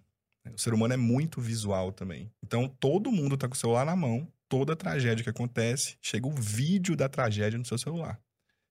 O 0.54 0.58
ser 0.58 0.74
humano 0.74 0.94
é 0.94 0.96
muito 0.96 1.40
visual 1.40 1.92
também. 1.92 2.30
Então, 2.42 2.68
todo 2.68 3.12
mundo 3.12 3.36
tá 3.36 3.48
com 3.48 3.54
o 3.54 3.58
celular 3.58 3.84
na 3.84 3.96
mão, 3.96 4.30
toda 4.48 4.76
tragédia 4.76 5.24
que 5.24 5.30
acontece, 5.30 5.96
chega 6.00 6.26
o 6.26 6.34
vídeo 6.34 6.96
da 6.96 7.08
tragédia 7.08 7.58
no 7.58 7.64
seu 7.64 7.78
celular. 7.78 8.20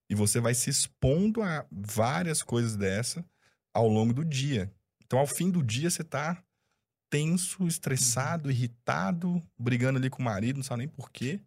E 0.09 0.15
você 0.15 0.39
vai 0.39 0.53
se 0.53 0.69
expondo 0.69 1.41
a 1.41 1.65
várias 1.71 2.43
coisas 2.43 2.75
dessa 2.75 3.25
ao 3.73 3.87
longo 3.87 4.13
do 4.13 4.23
dia. 4.23 4.71
Então, 5.03 5.19
ao 5.19 5.27
fim 5.27 5.49
do 5.49 5.63
dia, 5.63 5.89
você 5.89 6.03
tá 6.03 6.43
tenso, 7.09 7.67
estressado, 7.67 8.51
irritado, 8.51 9.41
brigando 9.57 9.99
ali 9.99 10.09
com 10.09 10.21
o 10.21 10.25
marido, 10.25 10.57
não 10.57 10.63
sabe 10.63 10.79
nem 10.79 10.87
por 10.87 11.11
quê. 11.11 11.39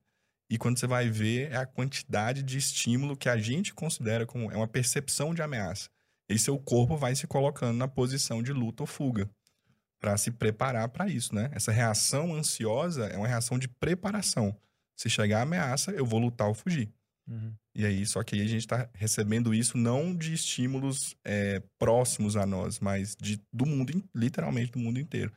E 0.50 0.56
quando 0.56 0.78
você 0.78 0.86
vai 0.86 1.10
ver, 1.10 1.52
é 1.52 1.56
a 1.56 1.66
quantidade 1.66 2.42
de 2.42 2.56
estímulo 2.56 3.16
que 3.16 3.28
a 3.28 3.36
gente 3.36 3.74
considera 3.74 4.26
como 4.26 4.50
é 4.50 4.56
uma 4.56 4.68
percepção 4.68 5.34
de 5.34 5.42
ameaça. 5.42 5.90
E 6.28 6.38
seu 6.38 6.58
corpo 6.58 6.96
vai 6.96 7.14
se 7.14 7.26
colocando 7.26 7.76
na 7.76 7.88
posição 7.88 8.42
de 8.42 8.52
luta 8.52 8.82
ou 8.82 8.86
fuga 8.86 9.30
para 10.00 10.16
se 10.16 10.30
preparar 10.30 10.88
para 10.88 11.08
isso, 11.08 11.34
né? 11.34 11.50
Essa 11.52 11.72
reação 11.72 12.34
ansiosa 12.34 13.06
é 13.06 13.16
uma 13.16 13.28
reação 13.28 13.58
de 13.58 13.68
preparação. 13.68 14.56
Se 14.96 15.08
chegar 15.08 15.40
a 15.40 15.42
ameaça, 15.42 15.92
eu 15.92 16.04
vou 16.06 16.20
lutar 16.20 16.48
ou 16.48 16.54
fugir. 16.54 16.92
Uhum. 17.28 17.52
E 17.74 17.84
aí, 17.84 18.06
só 18.06 18.22
que 18.22 18.34
aí 18.34 18.42
a 18.42 18.48
gente 18.48 18.62
está 18.62 18.88
recebendo 18.94 19.54
isso 19.54 19.76
não 19.76 20.16
de 20.16 20.32
estímulos 20.32 21.14
é, 21.24 21.62
próximos 21.78 22.36
a 22.36 22.46
nós, 22.46 22.80
mas 22.80 23.14
de, 23.20 23.40
do 23.52 23.66
mundo, 23.66 23.92
literalmente 24.14 24.72
do 24.72 24.78
mundo 24.78 24.98
inteiro. 24.98 25.32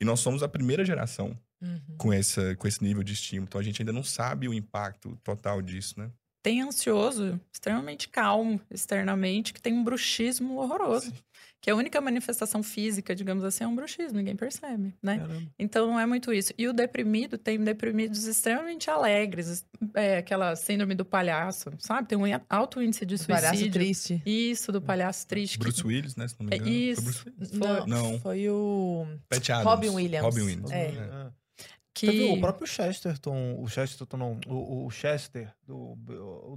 E 0.00 0.04
nós 0.04 0.20
somos 0.20 0.42
a 0.42 0.48
primeira 0.48 0.84
geração 0.84 1.38
Uhum. 1.58 1.96
com, 1.96 2.12
essa, 2.12 2.54
com 2.56 2.68
esse 2.68 2.84
nível 2.84 3.02
de 3.02 3.14
estímulo. 3.14 3.46
Então 3.48 3.58
a 3.58 3.64
gente 3.64 3.80
ainda 3.80 3.92
não 3.92 4.02
sabe 4.02 4.46
o 4.46 4.52
impacto 4.52 5.16
total 5.24 5.62
disso, 5.62 5.98
né? 5.98 6.10
Tem 6.46 6.62
ansioso, 6.62 7.40
extremamente 7.52 8.08
calmo 8.08 8.60
externamente, 8.70 9.52
que 9.52 9.60
tem 9.60 9.72
um 9.74 9.82
bruxismo 9.82 10.58
horroroso. 10.60 11.12
Que 11.60 11.68
a 11.72 11.74
única 11.74 12.00
manifestação 12.00 12.62
física, 12.62 13.16
digamos 13.16 13.42
assim, 13.42 13.64
é 13.64 13.66
um 13.66 13.74
bruxismo, 13.74 14.18
ninguém 14.18 14.36
percebe, 14.36 14.94
né? 15.02 15.18
Caramba. 15.18 15.42
Então 15.58 15.88
não 15.88 15.98
é 15.98 16.06
muito 16.06 16.32
isso. 16.32 16.52
E 16.56 16.68
o 16.68 16.72
deprimido 16.72 17.36
tem 17.36 17.58
deprimidos 17.58 18.26
extremamente 18.28 18.88
alegres, 18.88 19.66
é, 19.92 20.18
aquela 20.18 20.54
síndrome 20.54 20.94
do 20.94 21.04
palhaço, 21.04 21.72
sabe? 21.80 22.06
Tem 22.06 22.16
um 22.16 22.22
alto 22.48 22.80
índice 22.80 23.04
de 23.04 23.16
O 23.16 23.26
palhaço 23.26 23.48
suicídio. 23.48 23.72
triste. 23.72 24.22
Isso, 24.24 24.70
do 24.70 24.80
palhaço 24.80 25.26
triste. 25.26 25.58
que- 25.58 25.64
Bruce 25.64 25.84
Willis, 25.84 26.14
né? 26.14 26.28
Se 26.28 26.36
não 26.38 26.46
me 26.46 26.52
É 26.52 26.58
engano. 26.58 26.70
Foi 26.70 26.80
isso. 26.80 27.02
Bruce 27.02 27.24
Willis? 27.26 27.50
Não, 27.54 27.86
Não. 27.88 28.20
foi 28.20 28.48
o 28.48 29.04
Pat 29.28 29.50
Adams. 29.50 29.64
Robin 29.66 29.88
Williams. 29.88 30.24
Robin 30.24 30.42
Williams. 30.42 30.70
É. 30.70 30.92
né? 30.92 31.30
Que... 31.98 32.06
Teve 32.08 32.24
o 32.24 32.38
próprio 32.38 32.66
Chesterton, 32.66 33.56
o 33.58 33.66
Chesterton 33.68 34.16
não, 34.18 34.40
o, 34.46 34.84
o 34.84 34.90
Chester, 34.90 35.50
do, 35.66 35.94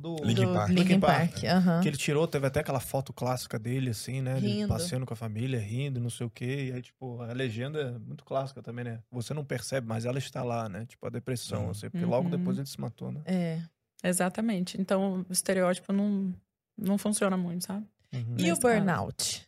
do 0.02 0.18
Linkin 0.22 0.52
Park. 0.54 0.68
Linkin 0.70 0.82
Linkin 0.84 1.00
Park. 1.00 1.32
Park. 1.32 1.44
aham. 1.46 1.80
que 1.82 1.88
ele 1.88 1.96
tirou, 1.96 2.28
teve 2.28 2.46
até 2.46 2.60
aquela 2.60 2.82
foto 2.82 3.14
clássica 3.14 3.58
dele, 3.58 3.92
assim, 3.92 4.22
né? 4.22 4.36
Ele 4.36 4.48
Rindo. 4.50 4.68
passeando 4.68 5.06
com 5.06 5.14
a 5.14 5.16
família, 5.18 5.58
rindo, 5.58 5.98
não 6.02 6.10
sei 6.10 6.28
o 6.28 6.30
quê. 6.30 6.66
E 6.70 6.74
aí, 6.74 6.82
tipo, 6.82 7.22
a 7.22 7.32
legenda 7.32 7.80
é 7.80 7.92
muito 8.00 8.26
clássica 8.26 8.62
também, 8.62 8.84
né? 8.84 9.00
Você 9.12 9.34
não 9.34 9.46
percebe, 9.46 9.88
mas 9.88 10.04
ela 10.04 10.18
está 10.18 10.44
lá, 10.44 10.68
né? 10.68 10.86
Tipo, 10.86 11.08
a 11.08 11.10
depressão, 11.10 11.66
Uhum. 11.66 11.70
assim, 11.72 11.90
porque 11.90 12.06
logo 12.06 12.26
Uhum. 12.26 12.32
depois 12.38 12.58
ele 12.58 12.68
se 12.68 12.82
matou, 12.82 13.10
né? 13.10 13.22
É. 13.26 13.62
Exatamente. 14.04 14.80
Então, 14.80 15.26
o 15.30 15.32
estereótipo 15.32 15.94
não, 15.94 16.34
não 16.78 16.98
funciona 16.98 17.38
muito, 17.38 17.66
sabe? 17.66 17.86
Uhum. 18.14 18.36
E 18.38 18.52
o 18.52 18.58
burnout? 18.60 19.48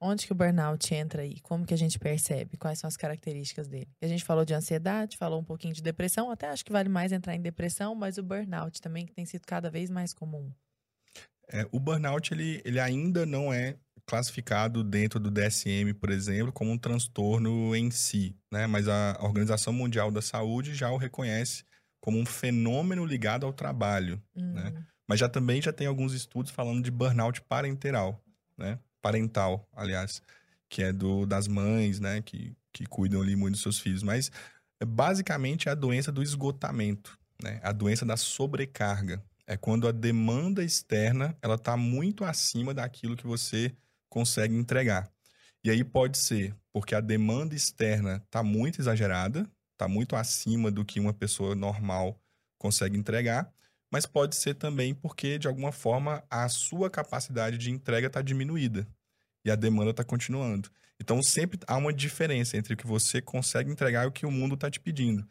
Onde 0.00 0.26
que 0.26 0.32
o 0.32 0.34
burnout 0.34 0.94
entra 0.94 1.22
aí? 1.22 1.40
Como 1.40 1.66
que 1.66 1.74
a 1.74 1.78
gente 1.78 1.98
percebe? 1.98 2.56
Quais 2.56 2.78
são 2.78 2.86
as 2.86 2.96
características 2.96 3.66
dele? 3.66 3.88
A 4.00 4.06
gente 4.06 4.24
falou 4.24 4.44
de 4.44 4.54
ansiedade, 4.54 5.16
falou 5.16 5.40
um 5.40 5.44
pouquinho 5.44 5.74
de 5.74 5.82
depressão, 5.82 6.30
até 6.30 6.48
acho 6.48 6.64
que 6.64 6.72
vale 6.72 6.88
mais 6.88 7.10
entrar 7.10 7.34
em 7.34 7.40
depressão, 7.40 7.94
mas 7.94 8.16
o 8.16 8.22
burnout 8.22 8.80
também 8.80 9.06
que 9.06 9.12
tem 9.12 9.26
sido 9.26 9.44
cada 9.44 9.70
vez 9.70 9.90
mais 9.90 10.14
comum. 10.14 10.52
É, 11.50 11.66
o 11.72 11.80
burnout, 11.80 12.32
ele, 12.32 12.62
ele 12.64 12.78
ainda 12.78 13.26
não 13.26 13.52
é 13.52 13.76
classificado 14.06 14.84
dentro 14.84 15.18
do 15.18 15.30
DSM, 15.30 15.92
por 15.94 16.10
exemplo, 16.10 16.52
como 16.52 16.70
um 16.70 16.78
transtorno 16.78 17.74
em 17.74 17.90
si, 17.90 18.36
né? 18.50 18.66
Mas 18.66 18.88
a 18.88 19.18
Organização 19.20 19.72
Mundial 19.72 20.10
da 20.10 20.22
Saúde 20.22 20.74
já 20.74 20.90
o 20.90 20.96
reconhece 20.96 21.64
como 22.00 22.18
um 22.18 22.24
fenômeno 22.24 23.04
ligado 23.04 23.44
ao 23.44 23.52
trabalho. 23.52 24.22
Né? 24.34 24.72
Hum, 24.74 24.82
Mas 25.06 25.20
já 25.20 25.28
também 25.28 25.60
já 25.60 25.72
tem 25.72 25.86
alguns 25.86 26.14
estudos 26.14 26.50
falando 26.50 26.82
de 26.82 26.90
burnout 26.90 27.42
parenteral, 27.42 28.22
né? 28.56 28.78
Parental, 29.00 29.68
aliás, 29.72 30.22
que 30.68 30.82
é 30.82 30.92
do 30.92 31.26
das 31.26 31.48
mães, 31.48 32.00
né? 32.00 32.22
Que, 32.22 32.54
que 32.72 32.86
cuidam 32.86 33.20
ali 33.20 33.36
muito 33.36 33.54
dos 33.54 33.62
seus 33.62 33.78
filhos. 33.78 34.02
Mas 34.02 34.30
é 34.80 34.84
basicamente 34.84 35.68
a 35.68 35.74
doença 35.74 36.12
do 36.12 36.22
esgotamento, 36.22 37.18
né? 37.42 37.60
A 37.62 37.72
doença 37.72 38.04
da 38.04 38.16
sobrecarga. 38.16 39.22
É 39.46 39.56
quando 39.56 39.88
a 39.88 39.92
demanda 39.92 40.62
externa 40.62 41.36
ela 41.40 41.54
está 41.54 41.76
muito 41.76 42.22
acima 42.22 42.74
daquilo 42.74 43.16
que 43.16 43.26
você 43.26 43.74
consegue 44.10 44.54
entregar. 44.54 45.10
E 45.64 45.70
aí 45.70 45.82
pode 45.82 46.18
ser 46.18 46.54
porque 46.72 46.94
a 46.94 47.00
demanda 47.00 47.54
externa 47.54 48.22
está 48.24 48.42
muito 48.42 48.80
exagerada, 48.80 49.50
está 49.72 49.88
muito 49.88 50.14
acima 50.16 50.70
do 50.70 50.84
que 50.84 51.00
uma 51.00 51.12
pessoa 51.12 51.54
normal 51.54 52.20
consegue 52.58 52.96
entregar, 52.96 53.52
mas 53.90 54.06
pode 54.06 54.36
ser 54.36 54.54
também 54.54 54.94
porque, 54.94 55.38
de 55.38 55.48
alguma 55.48 55.72
forma, 55.72 56.22
a 56.30 56.48
sua 56.48 56.90
capacidade 56.90 57.56
de 57.56 57.70
entrega 57.70 58.06
está 58.06 58.20
diminuída 58.20 58.86
e 59.44 59.50
a 59.50 59.56
demanda 59.56 59.90
está 59.90 60.04
continuando. 60.04 60.70
Então, 61.00 61.22
sempre 61.22 61.58
há 61.66 61.76
uma 61.76 61.92
diferença 61.92 62.56
entre 62.56 62.74
o 62.74 62.76
que 62.76 62.86
você 62.86 63.22
consegue 63.22 63.70
entregar 63.70 64.04
e 64.04 64.08
o 64.08 64.12
que 64.12 64.26
o 64.26 64.30
mundo 64.30 64.54
está 64.54 64.70
te 64.70 64.80
pedindo. 64.80 65.26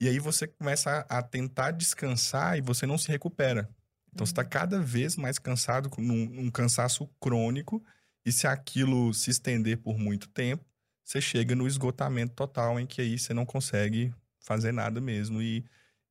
E 0.00 0.08
aí 0.08 0.18
você 0.18 0.46
começa 0.46 1.06
a, 1.08 1.18
a, 1.18 1.22
tentar 1.22 1.70
descansar 1.70 2.58
e 2.58 2.60
você 2.60 2.86
não 2.86 2.98
se 2.98 3.08
recupera. 3.08 3.70
Então, 4.12 4.26
você 4.26 4.32
está 4.32 4.44
cada 4.44 4.80
vez 4.80 5.16
mais 5.16 5.38
cansado, 5.38 5.90
num, 5.96 6.26
num 6.26 6.50
cansaço 6.50 7.08
crônico, 7.20 7.82
e 8.26 8.32
se 8.32 8.46
aquilo 8.46 9.14
se 9.14 9.30
estender 9.30 9.78
por 9.78 9.98
muito 9.98 10.28
tempo, 10.28 10.64
você 11.04 11.20
chega 11.20 11.54
no 11.54 11.66
esgotamento 11.66 12.34
total, 12.34 12.78
em 12.78 12.86
que 12.86 13.00
aí 13.00 13.18
você 13.18 13.32
não 13.32 13.46
consegue 13.46 14.12
fazer 14.40 14.72
nada 14.72 15.00
mesmo. 15.00 15.40
E, 15.40 15.64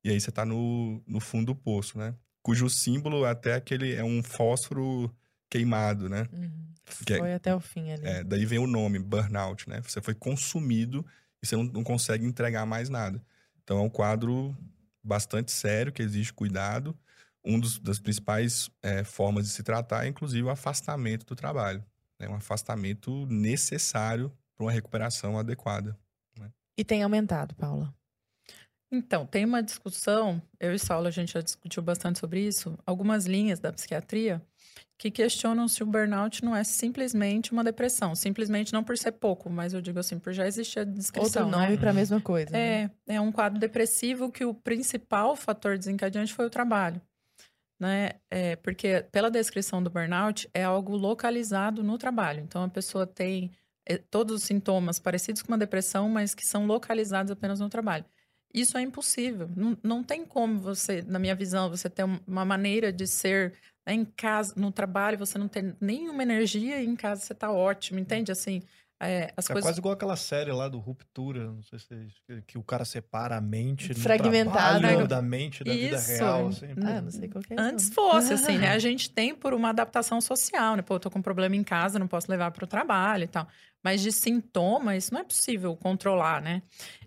e 0.04 0.10
aí 0.10 0.20
você 0.20 0.30
está 0.30 0.44
no, 0.44 1.02
no 1.06 1.20
fundo 1.20 1.46
do 1.46 1.54
poço, 1.54 1.98
né? 1.98 2.14
Cujo 2.42 2.68
símbolo 2.68 3.24
até 3.24 3.54
aquele 3.54 3.94
é 3.94 4.02
um 4.04 4.22
fósforo 4.22 5.14
queimado, 5.48 6.08
né? 6.08 6.28
Uhum. 6.32 6.72
Que 7.06 7.14
é- 7.14 7.18
Foi 7.18 7.32
até 7.34 7.54
o 7.54 7.60
fim 7.60 7.90
ali. 7.90 8.04
É, 8.04 8.24
daí 8.24 8.44
vem 8.44 8.58
o 8.58 8.66
nome, 8.66 8.98
burnout, 8.98 9.68
né? 9.68 9.80
Você 9.82 10.00
foi 10.00 10.14
consumido 10.14 11.06
e 11.42 11.46
você 11.46 11.54
não, 11.56 11.64
não 11.64 11.84
consegue 11.84 12.24
entregar 12.24 12.66
mais 12.66 12.88
nada. 12.88 13.22
Então 13.62 13.78
é 13.78 13.82
um 13.82 13.90
quadro 13.90 14.56
bastante 15.02 15.52
sério, 15.52 15.92
que 15.92 16.02
exige 16.02 16.32
cuidado. 16.32 16.96
Um 17.44 17.58
dos, 17.58 17.78
das 17.78 17.98
principais 17.98 18.70
é, 18.82 19.04
formas 19.04 19.44
de 19.44 19.50
se 19.50 19.62
tratar 19.62 20.04
é, 20.04 20.08
inclusive, 20.08 20.42
o 20.42 20.50
afastamento 20.50 21.26
do 21.26 21.34
trabalho. 21.34 21.84
É 22.18 22.28
um 22.28 22.34
afastamento 22.34 23.26
necessário 23.26 24.32
para 24.56 24.64
uma 24.64 24.72
recuperação 24.72 25.38
adequada. 25.38 25.98
E 26.76 26.84
tem 26.84 27.02
aumentado, 27.02 27.54
Paula. 27.54 27.94
Então, 28.92 29.24
tem 29.24 29.46
uma 29.46 29.62
discussão, 29.62 30.40
eu 30.60 30.74
e 30.74 30.78
Saulo, 30.78 31.08
a 31.08 31.10
gente 31.10 31.32
já 31.32 31.40
discutiu 31.40 31.82
bastante 31.82 32.18
sobre 32.18 32.46
isso, 32.46 32.78
algumas 32.84 33.24
linhas 33.24 33.58
da 33.58 33.72
psiquiatria 33.72 34.42
que 34.98 35.10
questionam 35.10 35.66
se 35.66 35.82
o 35.82 35.86
burnout 35.86 36.44
não 36.44 36.54
é 36.54 36.62
simplesmente 36.62 37.50
uma 37.50 37.64
depressão. 37.64 38.14
Simplesmente 38.14 38.72
não 38.72 38.84
por 38.84 38.96
ser 38.96 39.10
pouco, 39.12 39.50
mas 39.50 39.72
eu 39.72 39.80
digo 39.80 39.98
assim, 39.98 40.16
por 40.16 40.32
já 40.32 40.46
existir 40.46 40.80
a 40.80 40.84
descrição. 40.84 41.44
Outro 41.44 41.58
nome 41.58 41.72
né? 41.72 41.76
para 41.76 41.90
a 41.90 41.94
mesma 41.94 42.20
coisa. 42.20 42.52
né? 42.52 42.90
É, 43.08 43.14
é 43.14 43.20
um 43.20 43.32
quadro 43.32 43.58
depressivo 43.58 44.30
que 44.30 44.44
o 44.44 44.54
principal 44.54 45.34
fator 45.34 45.76
desencadeante 45.76 46.32
foi 46.32 46.46
o 46.46 46.50
trabalho. 46.50 47.00
Né? 47.80 48.10
É, 48.30 48.54
porque 48.56 49.04
pela 49.10 49.28
descrição 49.28 49.82
do 49.82 49.90
burnout, 49.90 50.48
é 50.54 50.62
algo 50.62 50.94
localizado 50.94 51.82
no 51.82 51.98
trabalho. 51.98 52.40
Então, 52.40 52.62
a 52.62 52.68
pessoa 52.68 53.04
tem 53.04 53.50
é, 53.84 53.96
todos 53.96 54.36
os 54.36 54.42
sintomas 54.44 55.00
parecidos 55.00 55.42
com 55.42 55.50
uma 55.50 55.58
depressão, 55.58 56.08
mas 56.08 56.32
que 56.32 56.46
são 56.46 56.64
localizados 56.64 57.32
apenas 57.32 57.58
no 57.58 57.68
trabalho. 57.68 58.04
Isso 58.52 58.76
é 58.76 58.82
impossível. 58.82 59.48
Não, 59.56 59.76
não 59.82 60.02
tem 60.04 60.24
como 60.24 60.58
você, 60.60 61.02
na 61.02 61.18
minha 61.18 61.34
visão, 61.34 61.70
você 61.70 61.88
ter 61.88 62.04
uma 62.26 62.44
maneira 62.44 62.92
de 62.92 63.06
ser 63.06 63.54
né, 63.86 63.94
em 63.94 64.04
casa, 64.04 64.54
no 64.56 64.70
trabalho, 64.70 65.18
você 65.18 65.38
não 65.38 65.48
tem 65.48 65.74
nenhuma 65.80 66.22
energia 66.22 66.80
e 66.82 66.86
em 66.86 66.94
casa 66.96 67.22
você 67.22 67.34
tá 67.34 67.50
ótimo, 67.50 67.98
entende? 67.98 68.30
Assim, 68.30 68.62
é, 69.00 69.32
as 69.36 69.46
É 69.50 69.52
coisas... 69.52 69.68
quase 69.68 69.78
igual 69.80 69.94
aquela 69.94 70.14
série 70.16 70.52
lá 70.52 70.68
do 70.68 70.78
Ruptura, 70.78 71.50
não 71.50 71.62
sei 71.62 71.78
se 71.80 71.88
que- 72.24 72.42
que 72.42 72.58
o 72.58 72.62
cara 72.62 72.84
separa 72.84 73.36
a 73.36 73.40
mente 73.40 73.88
no 73.92 74.00
Fragmentado. 74.00 74.80
trabalho 74.80 75.08
da 75.08 75.20
mente 75.20 75.64
da 75.64 75.72
vida 75.72 75.96
Isso. 75.96 76.08
real, 76.08 76.48
assim. 76.48 76.66
Ah, 76.84 77.00
não 77.00 77.10
sei 77.10 77.28
qual 77.28 77.42
que 77.42 77.54
é 77.54 77.56
Antes 77.58 77.86
isso. 77.86 77.94
fosse, 77.94 78.34
assim, 78.34 78.58
né? 78.58 78.68
A 78.76 78.78
gente 78.78 79.10
tem 79.10 79.34
por 79.34 79.54
uma 79.54 79.70
adaptação 79.70 80.20
social, 80.20 80.76
né? 80.76 80.82
Pô, 80.82 80.94
eu 80.94 81.00
tô 81.00 81.10
com 81.10 81.18
um 81.18 81.22
problema 81.22 81.56
em 81.56 81.64
casa, 81.64 81.98
não 81.98 82.06
posso 82.06 82.30
levar 82.30 82.52
para 82.52 82.64
o 82.64 82.66
trabalho 82.68 83.24
e 83.24 83.28
tal. 83.28 83.48
Mas 83.82 84.00
de 84.00 84.12
sintoma, 84.12 84.94
isso 84.94 85.12
não 85.12 85.20
é 85.20 85.24
possível 85.24 85.74
controlar, 85.76 86.40
né? 86.40 86.62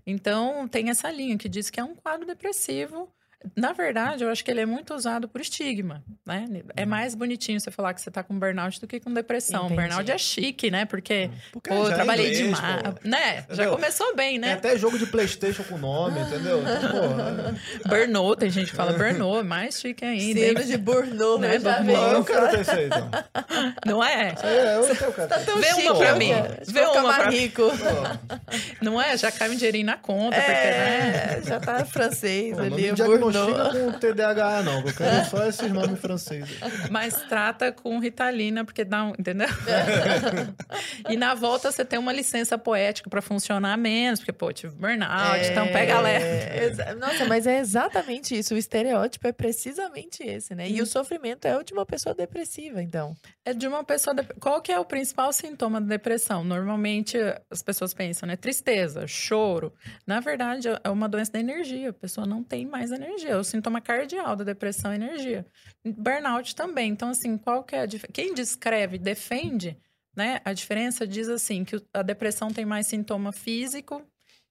Então, 0.06 0.68
tem 0.68 0.89
essa 0.89 1.10
linha 1.12 1.38
que 1.38 1.50
diz 1.50 1.70
que 1.70 1.80
é 1.80 1.84
um 1.84 1.96
quadro 1.96 2.26
depressivo. 2.28 3.12
Na 3.56 3.74
verdade, 3.74 4.24
eu 4.24 4.30
acho 4.30 4.44
que 4.44 4.52
ele 4.52 4.62
é 4.62 4.66
muito 4.66 4.94
usado 4.94 5.28
por 5.28 5.42
estigma, 5.42 6.04
né? 6.26 6.46
É 6.76 6.86
mais 6.86 7.14
bonitinho 7.16 7.60
você 7.60 7.70
falar 7.72 7.94
que 7.94 8.02
você 8.02 8.10
tá 8.10 8.24
com 8.24 8.38
burnout 8.38 8.80
do 8.80 8.88
que 8.88 9.00
com 9.00 9.14
depressão. 9.14 9.66
Entendi. 9.66 9.82
Burnout 9.82 10.12
é 10.12 10.18
chique, 10.18 10.72
né? 10.72 10.86
Porque, 10.86 11.30
Porque 11.52 11.70
pô, 11.70 11.76
eu 11.76 11.92
é 11.92 11.96
trabalhei 11.96 12.28
inglês, 12.34 12.56
demais. 12.56 12.82
pô. 12.84 12.94
Né? 13.08 13.46
Já 13.50 13.68
começou 13.70 14.16
bem, 14.16 14.32
Tem 14.32 14.40
né? 14.40 14.54
até 14.54 14.78
jogo 14.78 14.98
de 14.98 15.06
Playstation 15.06 15.64
com 15.64 15.78
nome, 15.78 16.20
entendeu? 16.22 16.62
Então, 16.62 16.92
porra, 16.92 17.56
Burnout, 17.88 18.40
tem 18.40 18.50
gente 18.50 18.72
que 18.72 18.76
fala 18.76 18.94
burnout, 18.94 19.46
mais 19.46 19.80
chique 19.80 20.04
ainda. 20.06 20.40
Síndrome 20.40 20.66
de 20.66 20.78
Burnout, 20.78 21.42
Né, 21.42 21.56
eu 21.56 21.62
já. 21.62 21.80
Não, 21.82 22.12
eu 22.14 22.24
quero 22.24 22.50
ter 22.50 22.62
isso 22.62 22.72
aí, 22.72 22.86
então. 22.88 23.10
Não 23.86 24.04
é? 24.04 24.34
Isso 24.34 24.46
aí 24.46 24.58
é, 24.58 24.76
eu, 24.76 24.84
eu 24.84 24.96
quero 24.96 25.12
ter. 25.30 25.46
Tão 25.46 25.58
Vê 25.60 25.68
uma 25.68 25.76
chique, 25.76 25.98
pra 25.98 26.12
né? 26.14 26.18
mim. 26.20 26.34
Vê 26.68 26.82
uma 26.82 27.14
pra 27.14 27.30
rico. 27.30 27.64
Pô, 27.78 28.46
Não 28.82 29.02
é? 29.02 29.18
Já 29.18 29.32
cai 29.32 29.50
um 29.50 29.56
dinheirinho 29.56 29.86
na 29.86 29.98
conta, 29.98 30.36
porque, 30.36 30.52
né? 30.52 31.38
É, 31.38 31.42
já 31.46 31.60
tá 31.60 31.86
francês 31.86 32.52
pô, 32.56 32.64
não 32.64 32.66
ali, 32.74 32.94
o 33.41 33.45
diagnostica 33.45 33.80
Burnout. 33.80 33.93
com 33.93 34.00
TDAH, 34.00 34.63
não. 34.63 34.80
Eu 34.82 34.93
quero 34.93 35.30
só 35.30 35.45
esses 35.48 35.71
nomes 35.71 36.00
franceses. 36.00 36.58
Mas 36.89 37.21
trata 37.24 37.71
com 37.71 38.00
Ritalina, 38.00 38.63
porque 38.65 38.84
dá 38.84 39.04
um. 39.06 39.10
Entendeu? 39.17 39.48
e 41.10 41.17
na 41.17 41.34
volta 41.34 41.71
você 41.71 41.84
tem 41.86 42.00
uma 42.00 42.12
licença 42.13 42.58
poética 42.58 43.10
pra 43.10 43.21
funcionar 43.21 43.78
menos, 43.78 44.19
porque, 44.19 44.32
pô, 44.34 44.52
tive 44.52 44.76
burnout, 44.76 45.45
então 45.52 45.67
pega 45.67 46.00
leve. 46.00 46.26
É, 46.26 46.95
Nossa, 46.95 47.26
mas 47.26 47.45
é 47.48 47.60
exatamente 47.60 48.38
isso. 48.38 48.54
O 48.54 48.58
estereótipo 48.58 49.28
é 49.28 49.32
precisamente 49.32 50.24
esse, 50.24 50.54
né? 50.56 50.69
E 50.69 50.82
o 50.82 50.86
sofrimento 50.86 51.45
é 51.45 51.58
o 51.58 51.63
de 51.63 51.74
uma 51.74 51.86
pessoa 51.86 52.13
depressiva, 52.15 52.82
então. 52.82 53.15
É 53.43 53.54
de 53.54 53.67
uma 53.67 53.84
pessoa. 53.84 54.13
dep- 54.13 54.34
Qual 54.39 54.62
que 54.62 54.71
é 54.71 54.80
o 54.80 54.86
principal 54.86 55.32
sintoma 55.34 55.80
da 55.82 55.88
depressão? 55.88 56.43
Normalmente 56.43 57.17
as 57.50 57.62
pessoas 57.62 57.93
pensam, 57.93 58.28
né? 58.28 58.36
Tristeza, 58.36 59.08
choro. 59.08 59.74
Na 60.06 60.19
verdade, 60.19 60.67
é 60.84 60.89
uma 60.89 61.08
doença 61.08 61.32
da 61.34 61.39
energia. 61.39 61.89
A 61.89 61.93
pessoa 61.93 62.26
não 62.26 62.43
tem 62.43 62.65
mais 62.65 62.91
energia. 62.91 63.25
É 63.28 63.36
o 63.36 63.44
sintoma 63.44 63.82
cardial 63.82 64.36
da 64.36 64.44
depressão 64.44 64.92
é 64.92 64.96
energia. 64.96 65.46
Burnout 65.84 66.56
também. 66.56 66.92
Então, 66.92 67.10
assim, 67.10 67.38
qual 67.38 67.64
que 67.64 67.76
é 67.76 67.82
a 67.82 67.86
dif... 67.86 68.06
Quem 68.12 68.34
descreve, 68.34 68.98
defende, 68.98 69.78
né? 70.16 70.42
A 70.46 70.54
diferença 70.54 71.06
diz 71.08 71.28
assim 71.30 71.64
que 71.64 71.82
a 71.94 72.02
depressão 72.02 72.52
tem 72.52 72.66
mais 72.66 72.88
sintoma 72.88 73.32
físico 73.32 74.02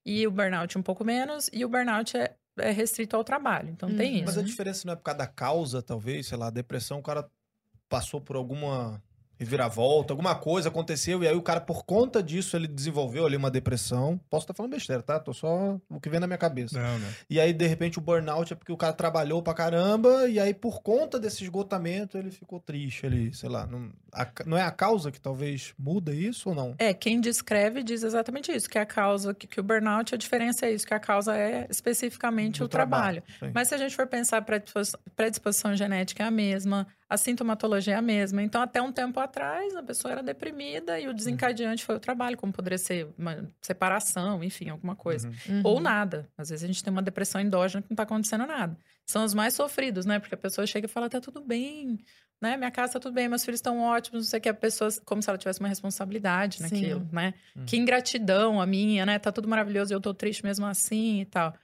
e 0.04 0.26
o 0.26 0.30
burnout 0.30 0.76
um 0.76 0.82
pouco 0.82 1.04
menos, 1.04 1.48
e 1.52 1.64
o 1.64 1.68
burnout 1.68 2.16
é, 2.16 2.34
é 2.58 2.70
restrito 2.70 3.16
ao 3.16 3.24
trabalho. 3.24 3.70
Então 3.70 3.94
tem 3.94 4.10
Uhum. 4.10 4.16
isso. 4.16 4.24
Mas 4.26 4.38
a 4.38 4.42
diferença 4.42 4.82
não 4.86 4.92
é 4.92 4.96
por 4.96 5.02
causa 5.02 5.18
da 5.18 5.26
causa, 5.26 5.82
talvez, 5.82 6.26
sei 6.26 6.36
lá, 6.38 6.48
a 6.48 6.50
depressão, 6.50 6.98
o 6.98 7.02
cara 7.02 7.28
passou 7.88 8.20
por 8.20 8.36
alguma 8.36 9.02
reviravolta, 9.38 10.12
alguma 10.12 10.34
coisa 10.34 10.68
aconteceu, 10.68 11.22
e 11.22 11.28
aí 11.28 11.34
o 11.34 11.42
cara, 11.42 11.60
por 11.60 11.84
conta 11.84 12.22
disso, 12.22 12.56
ele 12.56 12.66
desenvolveu 12.66 13.26
ali 13.26 13.36
uma 13.36 13.50
depressão. 13.50 14.20
Posso 14.30 14.44
estar 14.44 14.54
falando 14.54 14.72
besteira, 14.72 15.02
tá? 15.02 15.18
Tô 15.18 15.32
só 15.32 15.78
o 15.88 16.00
que 16.00 16.08
vem 16.08 16.20
na 16.20 16.26
minha 16.26 16.38
cabeça. 16.38 16.80
Não, 16.80 16.98
não. 16.98 17.08
E 17.28 17.40
aí, 17.40 17.52
de 17.52 17.66
repente, 17.66 17.98
o 17.98 18.00
burnout 18.02 18.52
é 18.52 18.56
porque 18.56 18.72
o 18.72 18.76
cara 18.76 18.92
trabalhou 18.92 19.42
pra 19.42 19.54
caramba, 19.54 20.28
e 20.28 20.38
aí, 20.38 20.54
por 20.54 20.82
conta 20.82 21.18
desse 21.18 21.42
esgotamento, 21.44 22.16
ele 22.16 22.30
ficou 22.30 22.60
triste 22.60 23.06
ali, 23.06 23.34
sei 23.34 23.48
lá. 23.48 23.66
Não, 23.66 23.90
a 24.12 24.26
não 24.46 24.56
é 24.56 24.62
a 24.62 24.70
causa 24.70 25.10
que 25.10 25.20
talvez 25.20 25.74
muda 25.78 26.14
isso 26.14 26.48
ou 26.50 26.54
não? 26.54 26.74
É, 26.78 26.92
quem 26.94 27.20
descreve 27.20 27.82
diz 27.82 28.02
exatamente 28.02 28.52
isso, 28.52 28.68
que 28.68 28.78
a 28.78 28.86
causa, 28.86 29.34
que, 29.34 29.46
que 29.46 29.60
o 29.60 29.62
burnout, 29.62 30.14
a 30.14 30.18
diferença 30.18 30.66
é 30.66 30.72
isso, 30.72 30.86
que 30.86 30.94
a 30.94 31.00
causa 31.00 31.36
é 31.36 31.66
especificamente 31.70 32.58
Do 32.60 32.66
o 32.66 32.68
trabalho. 32.68 33.22
Sim. 33.38 33.50
Mas 33.54 33.68
se 33.68 33.74
a 33.74 33.78
gente 33.78 33.94
for 33.94 34.06
pensar, 34.06 34.38
a 34.38 34.42
predispos- 34.42 34.96
predisposição 35.16 35.74
genética 35.76 36.22
é 36.22 36.26
a 36.26 36.30
mesma, 36.30 36.86
a 37.14 37.16
sintomatologia 37.16 37.94
é 37.94 37.96
a 37.96 38.02
mesma. 38.02 38.42
Então, 38.42 38.60
até 38.60 38.82
um 38.82 38.92
tempo 38.92 39.18
atrás, 39.20 39.74
a 39.74 39.82
pessoa 39.82 40.12
era 40.12 40.22
deprimida 40.22 40.98
e 40.98 41.08
o 41.08 41.14
desencadeante 41.14 41.84
foi 41.84 41.94
o 41.94 42.00
trabalho, 42.00 42.36
como 42.36 42.52
poderia 42.52 42.78
ser 42.78 43.08
uma 43.16 43.48
separação, 43.62 44.42
enfim, 44.42 44.68
alguma 44.68 44.96
coisa. 44.96 45.30
Uhum. 45.48 45.62
Ou 45.64 45.80
nada. 45.80 46.28
Às 46.36 46.50
vezes 46.50 46.64
a 46.64 46.66
gente 46.66 46.82
tem 46.82 46.92
uma 46.92 47.02
depressão 47.02 47.40
endógena 47.40 47.82
que 47.82 47.90
não 47.90 47.96
tá 47.96 48.02
acontecendo 48.02 48.46
nada. 48.46 48.76
São 49.06 49.24
os 49.24 49.32
mais 49.32 49.54
sofridos, 49.54 50.04
né? 50.04 50.18
Porque 50.18 50.34
a 50.34 50.38
pessoa 50.38 50.66
chega 50.66 50.86
e 50.86 50.88
fala, 50.88 51.08
tá 51.08 51.20
tudo 51.20 51.40
bem, 51.40 51.98
né? 52.40 52.56
Minha 52.56 52.70
casa 52.70 52.94
tá 52.94 53.00
tudo 53.00 53.14
bem, 53.14 53.28
meus 53.28 53.44
filhos 53.44 53.58
estão 53.58 53.80
ótimos, 53.80 54.24
não 54.24 54.30
sei 54.30 54.38
o 54.38 54.42
que. 54.42 54.48
A 54.48 54.54
pessoa, 54.54 54.90
como 55.04 55.22
se 55.22 55.28
ela 55.28 55.38
tivesse 55.38 55.60
uma 55.60 55.68
responsabilidade 55.68 56.56
Sim. 56.56 56.62
naquilo, 56.62 57.08
né? 57.12 57.34
Uhum. 57.56 57.64
Que 57.64 57.76
ingratidão 57.76 58.60
a 58.60 58.66
minha, 58.66 59.06
né? 59.06 59.18
Tá 59.18 59.30
tudo 59.30 59.48
maravilhoso 59.48 59.92
e 59.92 59.94
eu 59.94 60.00
tô 60.00 60.12
triste 60.12 60.44
mesmo 60.44 60.66
assim 60.66 61.20
e 61.20 61.24
tal. 61.26 61.54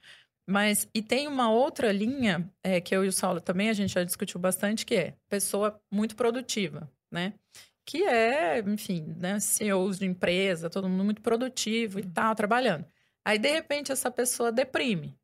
Mas, 0.47 0.87
e 0.93 1.01
tem 1.01 1.27
uma 1.27 1.51
outra 1.51 1.91
linha, 1.91 2.49
é, 2.63 2.81
que 2.81 2.95
eu 2.95 3.05
e 3.05 3.07
o 3.07 3.11
Saulo 3.11 3.39
também, 3.39 3.69
a 3.69 3.73
gente 3.73 3.93
já 3.93 4.03
discutiu 4.03 4.39
bastante, 4.39 4.85
que 4.85 4.95
é 4.95 5.15
pessoa 5.29 5.79
muito 5.91 6.15
produtiva, 6.15 6.91
né? 7.11 7.33
Que 7.85 8.03
é, 8.03 8.59
enfim, 8.59 9.15
né, 9.17 9.39
CEOs 9.39 9.99
de 9.99 10.05
empresa, 10.05 10.69
todo 10.69 10.89
mundo 10.89 11.03
muito 11.03 11.21
produtivo 11.21 11.99
e 11.99 12.03
tal, 12.03 12.35
trabalhando. 12.35 12.85
Aí, 13.25 13.37
de 13.37 13.49
repente, 13.49 13.91
essa 13.91 14.09
pessoa 14.11 14.51
deprime. 14.51 15.15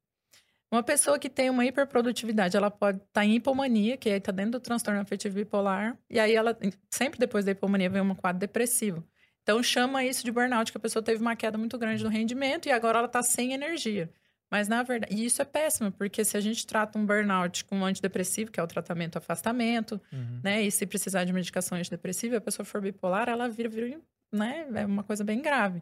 Uma 0.72 0.84
pessoa 0.84 1.18
que 1.18 1.30
tem 1.30 1.50
uma 1.50 1.66
hiperprodutividade, 1.66 2.58
ela 2.58 2.70
pode 2.70 2.98
estar 3.00 3.24
em 3.26 3.36
hipomania, 3.36 3.96
que 3.96 4.10
aí 4.10 4.20
tá 4.20 4.34
dentro 4.34 4.54
do 4.54 4.60
transtorno 4.60 5.00
afetivo 5.00 5.36
bipolar, 5.36 5.98
e 6.10 6.20
aí 6.20 6.36
ela, 6.36 6.58
sempre 6.92 7.18
depois 7.20 7.46
da 7.46 7.52
hipomania, 7.52 7.90
vem 7.90 8.02
um 8.02 8.14
quadro 8.14 8.40
depressivo. 8.40 9.04
Então, 9.44 9.64
chama 9.64 10.04
isso 10.04 10.26
de 10.26 10.32
burnout, 10.32 10.72
que 10.72 10.78
a 10.78 10.82
pessoa 10.82 11.02
teve 11.02 11.22
uma 11.22 11.36
queda 11.38 11.58
muito 11.58 11.78
grande 11.78 12.04
no 12.04 12.10
rendimento 12.10 12.68
e 12.68 12.72
agora 12.72 13.00
ela 13.00 13.08
tá 13.08 13.24
sem 13.24 13.54
energia. 13.54 14.10
Mas, 14.50 14.68
na 14.68 14.82
verdade, 14.84 15.14
e 15.14 15.26
isso 15.26 15.42
é 15.42 15.46
péssimo, 15.46 15.92
porque 15.92 16.24
se 16.24 16.38
a 16.38 16.40
gente 16.40 16.66
trata 16.66 16.98
um 16.98 17.06
burnout 17.06 17.66
com 17.66 17.78
um 17.80 17.86
antidepressivo, 17.86 18.52
que 18.52 18.60
é 18.60 18.64
o 18.64 18.68
tratamento 18.68 19.18
afastamento, 19.18 20.00
Uhum. 20.12 20.40
né? 20.44 20.62
E 20.64 20.72
se 20.72 20.86
precisar 20.86 21.26
de 21.26 21.34
medicação 21.34 21.78
antidepressiva, 21.78 22.38
a 22.38 22.42
pessoa 22.42 22.66
for 22.66 22.82
bipolar, 22.82 23.28
ela 23.30 23.50
vira, 23.50 23.70
vira 23.70 24.00
né, 24.32 24.68
é 24.76 24.86
uma 24.86 25.04
coisa 25.04 25.24
bem 25.24 25.42
grave. 25.42 25.82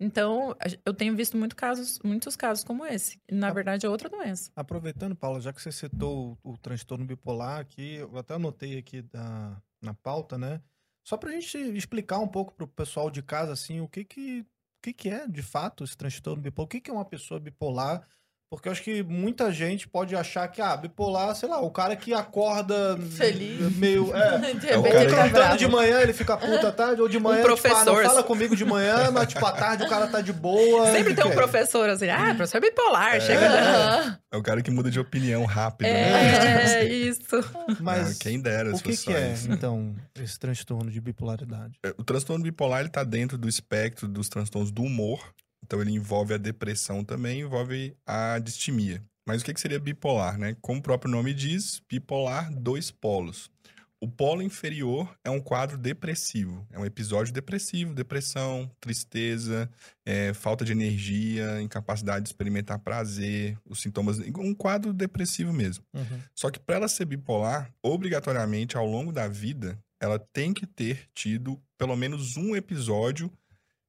Então, 0.00 0.50
a 0.52 0.66
eu 0.84 0.92
tenho 0.92 1.14
visto 1.14 1.36
muito 1.36 1.54
casos, 1.54 1.98
muitos 2.02 2.34
casos 2.34 2.64
como 2.64 2.84
esse. 2.84 3.20
Na 3.30 3.48
Ah. 3.48 3.52
verdade, 3.52 3.86
é 3.86 3.88
outra 3.88 4.08
doença. 4.08 4.50
Aproveitando, 4.56 5.14
Paula, 5.14 5.40
já 5.40 5.52
que 5.52 5.62
você 5.62 5.70
citou 5.70 6.38
o, 6.42 6.52
o 6.52 6.58
transtorno 6.58 7.04
bipolar 7.04 7.60
aqui, 7.60 7.94
eu 7.96 8.16
até 8.18 8.34
anotei 8.34 8.78
aqui 8.78 9.02
da, 9.02 9.62
na 9.80 9.94
pauta, 9.94 10.36
né? 10.36 10.60
Só 11.06 11.16
pra 11.16 11.30
gente 11.32 11.56
explicar 11.58 12.18
um 12.18 12.28
pouco 12.28 12.52
pro 12.54 12.66
pessoal 12.66 13.10
de 13.10 13.22
casa, 13.22 13.52
assim, 13.52 13.80
o 13.80 13.88
que 13.88 14.04
que, 14.04 14.40
o 14.40 14.46
que, 14.82 14.92
que 14.92 15.08
é, 15.08 15.26
de 15.26 15.42
fato, 15.42 15.84
esse 15.84 15.96
transtorno 15.96 16.42
bipolar. 16.42 16.66
O 16.66 16.68
que, 16.68 16.80
que 16.80 16.90
é 16.90 16.94
uma 16.94 17.04
pessoa 17.04 17.38
bipolar? 17.38 18.06
Porque 18.52 18.68
eu 18.68 18.72
acho 18.72 18.82
que 18.82 19.02
muita 19.02 19.50
gente 19.50 19.88
pode 19.88 20.14
achar 20.14 20.46
que, 20.46 20.60
ah, 20.60 20.76
bipolar, 20.76 21.34
sei 21.34 21.48
lá, 21.48 21.58
o 21.62 21.70
cara 21.70 21.96
que 21.96 22.12
acorda... 22.12 22.98
Feliz. 23.16 23.74
Meio... 23.78 24.14
É, 24.14 24.52
De 24.52 24.68
É 24.68 24.76
o 24.76 24.82
cara 24.82 24.94
tá 25.06 25.16
Cantando 25.16 25.30
bravo. 25.32 25.56
de 25.56 25.68
manhã, 25.68 26.00
ele 26.02 26.12
fica 26.12 26.36
puta 26.36 26.68
à 26.68 26.72
tarde, 26.72 27.00
ou 27.00 27.08
de 27.08 27.18
manhã, 27.18 27.36
tipo, 27.42 27.46
ah, 27.48 27.56
professor, 27.56 28.02
não 28.02 28.10
fala 28.10 28.22
comigo 28.22 28.54
de 28.54 28.66
manhã, 28.66 29.10
mas 29.10 29.28
tipo, 29.28 29.46
à 29.46 29.52
tarde 29.52 29.84
o 29.84 29.88
cara 29.88 30.06
tá 30.06 30.20
de 30.20 30.34
boa. 30.34 30.90
Sempre 30.92 31.14
tem 31.14 31.24
um 31.24 31.30
professor 31.30 31.88
assim, 31.88 32.10
ah, 32.10 32.34
professor 32.34 32.60
bipolar, 32.60 33.16
É. 33.16 33.20
chega. 33.20 33.46
Aham. 33.48 34.18
É 34.30 34.36
o 34.36 34.42
cara 34.42 34.60
que 34.60 34.70
muda 34.70 34.90
de 34.90 35.00
opinião 35.00 35.46
rápido, 35.46 35.86
né? 35.88 36.80
É, 36.80 36.84
isso. 36.92 37.22
Mas 37.80 38.10
Ah, 38.12 38.16
quem 38.20 38.38
dera 38.38 38.70
o 38.74 38.76
se 38.76 38.82
que 38.82 38.94
que 38.94 39.12
é, 39.14 39.32
isso. 39.32 39.50
então, 39.50 39.94
esse 40.14 40.38
transtorno 40.38 40.90
de 40.90 41.00
bipolaridade? 41.00 41.78
É, 41.82 41.88
O 41.96 42.04
transtorno 42.04 42.44
bipolar 42.44 42.80
ele 42.80 42.90
tá 42.90 43.02
dentro 43.02 43.38
do 43.38 43.48
espectro 43.48 44.06
dos 44.06 44.28
transtornos 44.28 44.70
do 44.70 44.82
humor. 44.82 45.20
Então 45.72 45.80
ele 45.80 45.92
envolve 45.92 46.34
a 46.34 46.36
depressão 46.36 47.02
também, 47.02 47.40
envolve 47.40 47.96
a 48.06 48.38
distimia. 48.38 49.02
Mas 49.26 49.40
o 49.40 49.44
que, 49.46 49.54
que 49.54 49.60
seria 49.60 49.80
bipolar, 49.80 50.36
né? 50.36 50.54
Como 50.60 50.80
o 50.80 50.82
próprio 50.82 51.10
nome 51.10 51.32
diz, 51.32 51.80
bipolar, 51.88 52.52
dois 52.52 52.90
polos. 52.90 53.50
O 53.98 54.06
polo 54.06 54.42
inferior 54.42 55.16
é 55.24 55.30
um 55.30 55.40
quadro 55.40 55.78
depressivo, 55.78 56.66
é 56.70 56.78
um 56.78 56.84
episódio 56.84 57.32
depressivo, 57.32 57.94
depressão, 57.94 58.70
tristeza, 58.80 59.70
é, 60.04 60.34
falta 60.34 60.62
de 60.62 60.72
energia, 60.72 61.62
incapacidade 61.62 62.24
de 62.24 62.28
experimentar 62.28 62.78
prazer, 62.78 63.56
os 63.64 63.80
sintomas, 63.80 64.18
um 64.18 64.54
quadro 64.54 64.92
depressivo 64.92 65.54
mesmo. 65.54 65.82
Só 66.34 66.50
que 66.50 66.60
para 66.60 66.76
ela 66.76 66.88
ser 66.88 67.06
bipolar, 67.06 67.72
obrigatoriamente 67.82 68.76
ao 68.76 68.84
longo 68.84 69.10
da 69.10 69.26
vida, 69.26 69.78
ela 69.98 70.18
tem 70.18 70.52
que 70.52 70.66
ter 70.66 71.08
tido 71.14 71.58
pelo 71.78 71.96
menos 71.96 72.36
um 72.36 72.54
episódio 72.54 73.32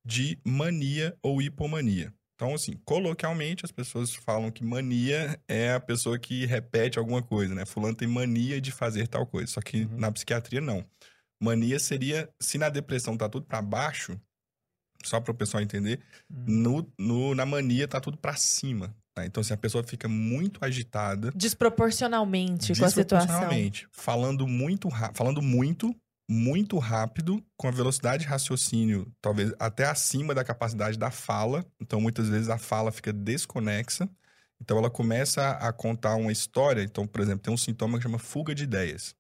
de 0.06 0.38
mania 0.46 1.16
ou 1.22 1.42
hipomania. 1.42 2.14
Então, 2.36 2.54
assim, 2.54 2.74
coloquialmente 2.84 3.64
as 3.64 3.72
pessoas 3.72 4.14
falam 4.14 4.52
que 4.52 4.64
mania 4.64 5.40
é 5.48 5.74
a 5.74 5.80
pessoa 5.80 6.18
que 6.20 6.46
repete 6.46 7.00
alguma 7.00 7.22
coisa, 7.22 7.54
né? 7.56 7.66
Fulano 7.66 7.96
tem 7.96 8.08
mania 8.08 8.60
de 8.60 8.72
fazer 8.72 9.08
tal 9.08 9.26
coisa. 9.26 9.52
Só 9.54 9.62
que 9.62 9.84
Uhum. 9.84 9.98
na 9.98 10.12
psiquiatria, 10.12 10.60
não. 10.60 10.84
Mania 11.42 11.80
seria, 11.80 12.30
se 12.42 12.58
na 12.58 12.70
depressão 12.70 13.16
tá 13.16 13.30
tudo 13.30 13.46
para 13.46 13.62
baixo, 13.62 14.20
só 15.06 15.20
para 15.22 15.32
o 15.32 15.36
pessoal 15.36 15.62
entender, 15.62 16.00
Uhum. 16.30 16.44
no, 16.48 16.94
no- 16.98 17.36
na 17.36 17.46
mania 17.46 17.88
tá 17.88 18.00
tudo 18.02 18.18
para 18.18 18.36
cima. 18.36 18.96
né? 19.16 19.26
Então, 19.28 19.44
se 19.44 19.54
a 19.54 19.58
pessoa 19.58 19.84
fica 19.84 20.08
muito 20.10 20.58
agitada, 20.66 21.32
Desproporcionalmente 21.36 22.74
com 22.76 22.86
a 22.86 22.90
situação. 22.90 23.28
Desproporcionalmente. 23.28 23.88
Falando 23.92 24.48
muito, 24.48 24.90
falando 25.14 25.42
muito, 25.42 25.96
muito 26.30 26.78
rápido, 26.78 27.44
com 27.58 27.68
a 27.68 27.72
velocidade 27.72 28.24
de 28.24 28.30
raciocínio, 28.30 29.12
talvez 29.22 29.54
até 29.60 29.86
acima 29.86 30.34
da 30.34 30.44
capacidade 30.44 30.98
da 30.98 31.12
fala. 31.12 31.66
Então, 31.80 32.00
muitas 32.00 32.30
vezes 32.30 32.50
a 32.50 32.58
fala 32.58 32.92
fica 32.92 33.12
desconexa. 33.12 34.10
Então, 34.62 34.78
ela 34.78 34.90
começa 34.90 35.52
a, 35.52 35.74
contar 35.74 36.16
uma 36.16 36.32
história. 36.32 36.82
Então, 36.82 37.06
por 37.06 37.22
exemplo, 37.22 37.42
tem 37.42 37.54
um 37.54 37.58
sintoma 37.58 37.98
que 37.98 38.04
chama 38.04 38.20
fuga 38.20 38.56
de 38.56 38.64
ideias. 38.64 39.16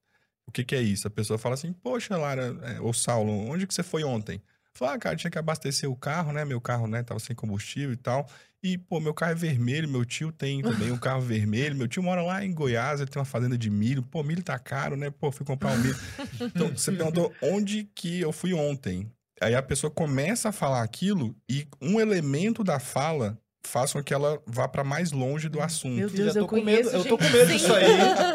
O 0.45 0.51
que, 0.51 0.63
que 0.63 0.75
é 0.75 0.81
isso? 0.81 1.07
A 1.07 1.11
pessoa 1.11 1.37
fala 1.37 1.55
assim: 1.55 1.73
Poxa, 1.73 2.17
Lara, 2.17 2.57
é, 2.63 2.81
ô 2.81 2.93
Saulo, 2.93 3.31
onde 3.49 3.67
que 3.67 3.73
você 3.73 3.83
foi 3.83 4.03
ontem? 4.03 4.41
Fala, 4.73 4.93
ah, 4.93 4.99
cara, 4.99 5.15
tinha 5.15 5.29
que 5.29 5.37
abastecer 5.37 5.89
o 5.89 5.95
carro, 5.95 6.33
né? 6.33 6.43
Meu 6.43 6.59
carro, 6.59 6.87
né, 6.87 7.03
tava 7.03 7.19
sem 7.19 7.35
combustível 7.35 7.93
e 7.93 7.97
tal. 7.97 8.27
E, 8.63 8.77
pô, 8.77 9.01
meu 9.01 9.13
carro 9.13 9.33
é 9.33 9.35
vermelho, 9.35 9.89
meu 9.89 10.05
tio 10.05 10.31
tem 10.31 10.61
também 10.61 10.89
um 10.89 10.97
carro 10.97 11.19
vermelho. 11.19 11.75
Meu 11.75 11.85
tio 11.85 12.01
mora 12.01 12.21
lá 12.21 12.45
em 12.45 12.53
Goiás, 12.53 13.01
ele 13.01 13.09
tem 13.09 13.19
uma 13.19 13.25
fazenda 13.25 13.57
de 13.57 13.69
milho. 13.69 14.01
Pô, 14.01 14.23
milho 14.23 14.41
tá 14.41 14.57
caro, 14.57 14.95
né? 14.95 15.09
Pô, 15.09 15.29
fui 15.33 15.45
comprar 15.45 15.73
um 15.73 15.77
milho. 15.77 15.97
Então, 16.39 16.69
você 16.69 16.93
perguntou 16.93 17.33
onde 17.41 17.83
que 17.93 18.21
eu 18.21 18.31
fui 18.31 18.53
ontem. 18.53 19.11
Aí 19.41 19.53
a 19.53 19.61
pessoa 19.61 19.91
começa 19.91 20.49
a 20.49 20.53
falar 20.53 20.81
aquilo 20.81 21.35
e 21.49 21.67
um 21.81 21.99
elemento 21.99 22.63
da 22.63 22.79
fala 22.79 23.37
faz 23.65 23.93
com 23.93 24.03
que 24.03 24.13
ela 24.13 24.39
vá 24.45 24.67
para 24.67 24.83
mais 24.83 25.11
longe 25.11 25.47
do 25.47 25.61
assunto. 25.61 25.95
Meu 25.95 26.09
Deus, 26.09 26.35
eu 26.35 26.43
tô 26.43 26.47
com 26.49 26.61
medo, 26.61 26.89
eu 26.89 27.03
tô 27.05 27.17
com 27.17 27.23
medo 27.23 27.37
assim. 27.43 27.53
disso 27.57 27.73
aí. 27.73 27.85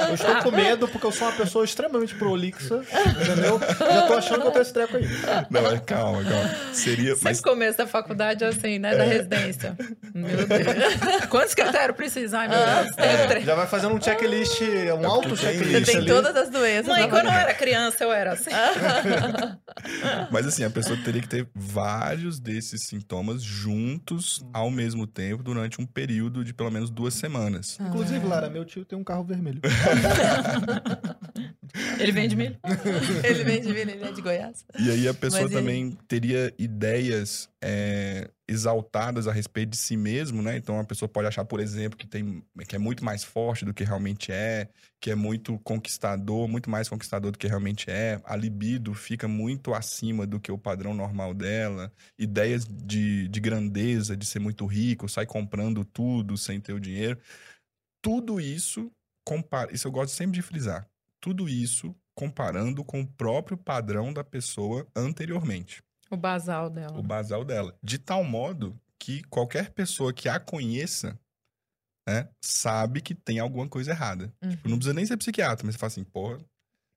Eu 0.08 0.14
estou 0.14 0.34
com 0.42 0.50
medo 0.50 0.88
porque 0.88 1.06
eu 1.06 1.12
sou 1.12 1.28
uma 1.28 1.36
pessoa 1.36 1.64
extremamente 1.64 2.14
prolixa, 2.14 2.76
entendeu? 3.22 3.60
Já 3.78 4.02
tô 4.06 4.14
achando 4.14 4.40
que 4.42 4.46
eu 4.46 4.50
tenho 4.52 4.62
esse 4.62 4.72
treco 4.72 4.96
aí. 4.96 5.04
Não, 5.50 5.62
mas 5.62 5.80
calma, 5.84 6.24
calma. 6.24 6.50
Seria. 6.72 7.10
Sempre 7.10 7.24
Mas 7.24 7.40
começo 7.40 7.78
da 7.78 7.86
faculdade 7.86 8.42
assim, 8.44 8.78
né? 8.78 8.96
Da 8.96 9.04
É. 9.04 9.08
residência. 9.08 9.76
Meu 10.14 10.28
Deus. 10.46 11.26
Quantos 11.28 11.54
critérios 11.54 11.96
precisa? 11.96 12.38
Ai, 12.38 12.48
meu 12.48 12.58
Deus. 12.58 12.96
Três. 13.28 13.44
Já 13.44 13.54
vai 13.54 13.66
fazendo 13.66 13.94
um 13.94 14.00
checklist, 14.00 14.60
um 14.98 15.06
alto 15.06 15.30
Você 15.30 15.42
checklist 15.52 15.86
tem 15.86 15.96
ali. 15.98 16.06
todas 16.06 16.34
as 16.34 16.48
doenças. 16.48 16.86
Mãe, 16.88 17.02
na 17.02 17.08
quando 17.08 17.26
eu 17.26 17.32
era 17.32 17.52
criança, 17.54 18.02
eu 18.02 18.12
era 18.12 18.32
assim. 18.32 18.50
Mas 20.30 20.46
assim, 20.46 20.64
a 20.64 20.70
pessoa 20.70 20.98
teria 21.04 21.20
que 21.20 21.28
ter 21.28 21.46
vários 21.54 22.40
desses 22.40 22.86
sintomas 22.86 23.42
juntos 23.42 24.42
ao 24.54 24.70
mesmo 24.70 25.06
tempo 25.06 25.17
durante 25.42 25.80
um 25.80 25.86
período 25.86 26.44
de 26.44 26.54
pelo 26.54 26.70
menos 26.70 26.90
duas 26.90 27.14
semanas. 27.14 27.78
Inclusive, 27.80 28.26
Lara, 28.26 28.48
meu 28.48 28.64
tio 28.64 28.84
tem 28.84 28.98
um 28.98 29.04
carro 29.04 29.24
vermelho. 29.24 29.60
Ele 31.98 32.12
vende 32.12 32.36
milho. 32.36 32.56
Ele 33.22 33.44
vem 33.44 33.60
de 33.60 33.72
Minas, 33.72 33.94
ele 33.94 34.04
é 34.04 34.12
de 34.12 34.22
Goiás. 34.22 34.64
E 34.78 34.90
aí 34.90 35.08
a 35.08 35.14
pessoa 35.14 35.42
Mas 35.42 35.52
também 35.52 35.96
teria 36.06 36.52
ideias 36.58 37.48
é, 37.62 38.30
exaltadas 38.46 39.26
a 39.26 39.32
respeito 39.32 39.70
de 39.70 39.76
si 39.76 39.96
mesmo, 39.96 40.40
né? 40.42 40.56
Então 40.56 40.78
a 40.78 40.84
pessoa 40.84 41.08
pode 41.08 41.26
achar, 41.26 41.44
por 41.44 41.60
exemplo, 41.60 41.98
que, 41.98 42.06
tem, 42.06 42.42
que 42.68 42.76
é 42.76 42.78
muito 42.78 43.04
mais 43.04 43.24
forte 43.24 43.64
do 43.64 43.74
que 43.74 43.84
realmente 43.84 44.30
é, 44.30 44.68
que 45.00 45.10
é 45.10 45.14
muito 45.14 45.58
conquistador, 45.60 46.48
muito 46.48 46.70
mais 46.70 46.88
conquistador 46.88 47.32
do 47.32 47.38
que 47.38 47.46
realmente 47.46 47.90
é. 47.90 48.20
A 48.24 48.36
libido 48.36 48.94
fica 48.94 49.26
muito 49.26 49.74
acima 49.74 50.26
do 50.26 50.40
que 50.40 50.52
o 50.52 50.58
padrão 50.58 50.94
normal 50.94 51.34
dela. 51.34 51.92
Ideias 52.18 52.64
de, 52.64 53.28
de 53.28 53.40
grandeza, 53.40 54.16
de 54.16 54.24
ser 54.24 54.38
muito 54.38 54.64
rico, 54.66 55.08
sai 55.08 55.26
comprando 55.26 55.84
tudo 55.84 56.36
sem 56.36 56.60
ter 56.60 56.72
o 56.72 56.80
dinheiro. 56.80 57.18
Tudo 58.00 58.40
isso, 58.40 58.90
compara, 59.24 59.72
isso 59.74 59.88
eu 59.88 59.92
gosto 59.92 60.14
sempre 60.14 60.34
de 60.36 60.42
frisar. 60.42 60.88
Tudo 61.20 61.48
isso 61.48 61.94
comparando 62.14 62.84
com 62.84 63.00
o 63.00 63.06
próprio 63.06 63.56
padrão 63.56 64.12
da 64.12 64.24
pessoa 64.24 64.84
anteriormente, 64.94 65.82
O 66.10 66.16
basal 66.16 66.70
dela. 66.70 66.98
o 66.98 67.02
basal 67.02 67.44
dela. 67.44 67.76
De 67.82 67.98
tal 67.98 68.24
modo 68.24 68.78
que 68.98 69.22
qualquer 69.24 69.70
pessoa 69.70 70.12
que 70.12 70.28
a 70.28 70.40
conheça, 70.40 71.18
né, 72.08 72.28
sabe 72.42 73.00
que 73.00 73.14
tem 73.14 73.38
alguma 73.38 73.68
coisa 73.68 73.90
errada. 73.90 74.32
Uhum. 74.42 74.50
Tipo, 74.50 74.68
não 74.68 74.76
precisa 74.76 74.94
nem 74.94 75.06
ser 75.06 75.16
psiquiatra, 75.16 75.66
mas 75.66 75.74
você 75.74 75.78
fala 75.78 75.88
assim, 75.88 76.04
porra, 76.04 76.38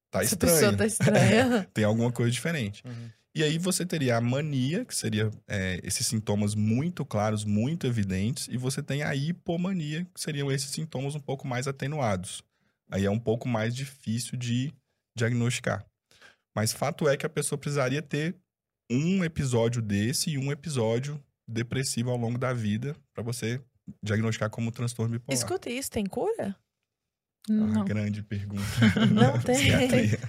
tá 0.10 0.24
Essa 0.24 0.36
estranho. 0.36 0.54
pessoa 0.56 0.78
tá 0.78 0.86
estranha. 0.86 1.70
Tem 1.74 1.84
alguma 1.84 2.12
coisa 2.12 2.32
diferente. 2.32 2.84
E 3.34 3.44
aí 3.44 3.58
você 3.58 3.86
teria 3.86 4.18
a 4.18 4.22
mania, 4.22 4.84
que 4.84 4.94
seria 4.94 5.32
é, 5.48 5.80
esses 5.84 6.06
sintomas 6.06 6.54
muito 6.54 7.06
claros, 7.06 7.46
muito 7.46 7.88
evidentes, 7.88 8.50
e 8.50 8.58
você 8.58 8.84
tem 8.84 9.04
a 9.04 9.16
hipomania, 9.16 10.06
que 10.14 10.20
seriam 10.20 10.52
esses 10.52 10.70
sintomas 10.70 11.16
um 11.16 11.20
pouco 11.20 11.48
mais 11.48 11.66
atenuados. 11.66 12.44
Aí 12.90 13.06
é 13.06 13.10
um 13.10 13.20
pouco 13.20 13.48
mais 13.48 13.74
difícil 13.74 14.38
de 14.38 14.74
diagnosticar. 15.18 15.86
Mas 16.54 16.74
fato 16.74 17.08
é 17.08 17.16
que 17.16 17.26
a 17.26 17.30
pessoa 17.30 17.58
precisaria 17.58 18.02
ter 18.02 18.36
um 18.92 19.24
episódio 19.24 19.82
desse 19.82 20.32
e 20.32 20.38
um 20.38 20.52
episódio 20.52 21.22
depressivo 21.48 22.10
ao 22.10 22.18
longo 22.18 22.38
da 22.38 22.54
vida 22.54 22.96
para 23.14 23.24
você 23.24 23.62
diagnosticar 24.04 24.50
como 24.50 24.72
transtorno 24.72 25.14
bipolar. 25.14 25.38
Escuta 25.38 25.70
isso, 25.70 25.90
tem 25.90 26.06
cura? 26.06 26.56
Ah, 27.50 27.54
Não. 27.54 27.86
grande 27.86 28.22
pergunta. 28.22 28.62
Não 29.12 29.40
tem. 29.40 29.56
Psiquiatria. 29.56 30.20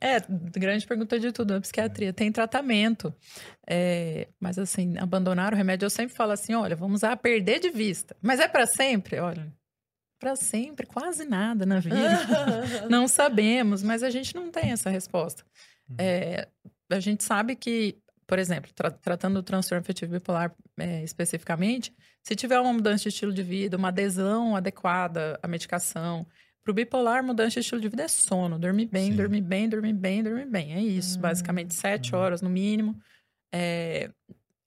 É, 0.00 0.20
grande 0.58 0.86
pergunta 0.86 1.18
de 1.18 1.32
tudo, 1.32 1.54
a 1.54 1.60
psiquiatria. 1.60 2.12
Tem 2.12 2.30
tratamento. 2.30 3.14
É, 3.66 4.28
mas 4.38 4.58
assim, 4.58 4.98
abandonar 4.98 5.54
o 5.54 5.56
remédio, 5.56 5.86
eu 5.86 5.90
sempre 5.90 6.14
falo 6.14 6.32
assim: 6.32 6.54
olha, 6.54 6.76
vamos 6.76 7.02
a 7.02 7.16
perder 7.16 7.60
de 7.60 7.70
vista. 7.70 8.14
Mas 8.20 8.38
é 8.38 8.46
para 8.46 8.66
sempre? 8.66 9.18
Olha, 9.18 9.50
para 10.20 10.36
sempre, 10.36 10.86
quase 10.86 11.24
nada 11.24 11.64
na 11.64 11.80
vida. 11.80 11.96
não 12.90 13.08
sabemos, 13.08 13.82
mas 13.82 14.02
a 14.02 14.10
gente 14.10 14.34
não 14.34 14.50
tem 14.50 14.72
essa 14.72 14.90
resposta. 14.90 15.44
É, 15.96 16.48
a 16.90 17.00
gente 17.00 17.24
sabe 17.24 17.56
que, 17.56 17.96
por 18.28 18.38
exemplo, 18.38 18.70
tra- 18.74 18.92
tratando 18.92 19.38
o 19.38 19.42
transtorno 19.42 19.80
afetivo 19.82 20.12
bipolar 20.12 20.54
é, 20.78 21.02
especificamente, 21.04 21.92
se 22.22 22.36
tiver 22.36 22.60
uma 22.60 22.74
mudança 22.74 23.04
de 23.04 23.08
estilo 23.10 23.32
de 23.32 23.42
vida, 23.42 23.76
uma 23.78 23.88
adesão 23.88 24.54
adequada 24.54 25.40
à 25.42 25.48
medicação, 25.48 26.26
para 26.62 26.72
o 26.72 26.74
bipolar, 26.74 27.24
mudança 27.24 27.54
de 27.54 27.60
estilo 27.60 27.80
de 27.80 27.88
vida 27.88 28.04
é 28.04 28.08
sono, 28.08 28.58
dormir 28.58 28.86
bem, 28.86 29.12
Sim. 29.12 29.16
dormir 29.16 29.40
bem, 29.40 29.68
dormir 29.68 29.94
bem, 29.94 30.22
dormir 30.22 30.46
bem. 30.46 30.74
É 30.74 30.80
isso, 30.82 31.18
Hum. 31.18 31.22
basicamente 31.22 31.74
sete 31.74 32.14
Uhum. 32.14 32.20
horas 32.20 32.42
no 32.42 32.50
mínimo. 32.50 32.96
É, 33.54 34.10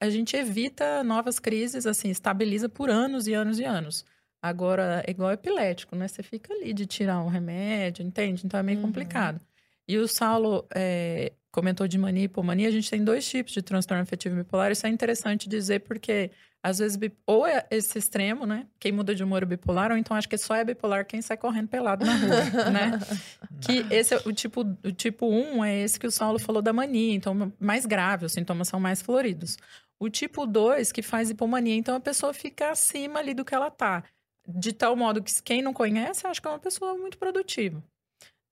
a 0.01 0.09
gente 0.09 0.35
evita 0.35 1.03
novas 1.03 1.39
crises, 1.39 1.85
assim, 1.87 2.09
estabiliza 2.09 2.67
por 2.69 2.89
anos 2.89 3.27
e 3.27 3.33
anos 3.33 3.59
e 3.59 3.65
anos. 3.65 4.05
Agora, 4.41 5.03
é 5.07 5.11
igual 5.11 5.31
epilético, 5.31 5.95
né? 5.95 6.07
Você 6.07 6.23
fica 6.23 6.53
ali 6.53 6.73
de 6.73 6.87
tirar 6.87 7.21
um 7.23 7.27
remédio, 7.27 8.03
entende? 8.05 8.45
Então 8.45 8.59
é 8.59 8.63
meio 8.63 8.79
Uhum. 8.79 8.85
complicado. 8.87 9.41
E 9.87 9.97
o 9.99 10.07
Saulo, 10.07 10.67
é, 10.75 11.33
comentou 11.51 11.87
de 11.87 11.97
mania 11.97 12.23
e 12.23 12.25
hipomania, 12.25 12.67
a 12.67 12.71
gente 12.71 12.89
tem 12.89 13.03
dois 13.03 13.27
tipos 13.27 13.51
de 13.51 13.61
transtorno 13.61 14.01
afetivo 14.01 14.35
bipolar. 14.35 14.71
Isso 14.71 14.87
é 14.87 14.89
interessante 14.89 15.49
dizer 15.49 15.81
porque, 15.81 16.31
às 16.63 16.79
vezes, 16.79 16.97
ou 17.27 17.45
é 17.45 17.65
esse 17.69 17.97
extremo, 17.99 18.45
né? 18.45 18.67
Quem 18.79 18.91
muda 18.91 19.13
de 19.13 19.23
humor 19.23 19.43
é 19.43 19.45
bipolar, 19.45 19.91
ou 19.91 19.97
então 19.97 20.15
acho 20.15 20.29
que 20.29 20.37
só 20.37 20.55
é 20.55 20.63
bipolar 20.63 21.05
quem 21.05 21.21
sai 21.21 21.37
correndo 21.37 21.67
pelado 21.67 22.05
na 22.05 22.15
rua, 22.15 22.45
né? 22.71 22.99
Que 23.59 23.85
esse 23.93 24.13
é 24.13 24.21
o 24.25 24.31
tipo, 24.31 24.61
o 24.61 24.91
tipo 24.91 25.27
1 25.27 25.65
é 25.65 25.81
esse 25.81 25.99
que 25.99 26.07
o 26.07 26.11
Saulo 26.11 26.39
falou 26.39 26.61
da 26.61 26.71
mania, 26.71 27.13
então 27.13 27.51
mais 27.59 27.85
grave, 27.85 28.25
os 28.25 28.31
sintomas 28.31 28.69
são 28.69 28.79
mais 28.79 29.01
floridos. 29.01 29.57
O 29.99 30.09
tipo 30.09 30.47
2 30.47 30.91
que 30.91 31.01
faz 31.01 31.29
hipomania, 31.29 31.75
então 31.75 31.95
a 31.95 31.99
pessoa 31.99 32.33
fica 32.33 32.71
acima 32.71 33.19
ali 33.19 33.33
do 33.33 33.45
que 33.45 33.53
ela 33.53 33.69
tá. 33.69 34.03
De 34.47 34.73
tal 34.73 34.95
modo 34.95 35.21
que 35.21 35.31
quem 35.43 35.61
não 35.61 35.73
conhece, 35.73 36.25
acha 36.25 36.41
que 36.41 36.47
é 36.47 36.51
uma 36.51 36.59
pessoa 36.59 36.95
muito 36.97 37.17
produtiva 37.17 37.83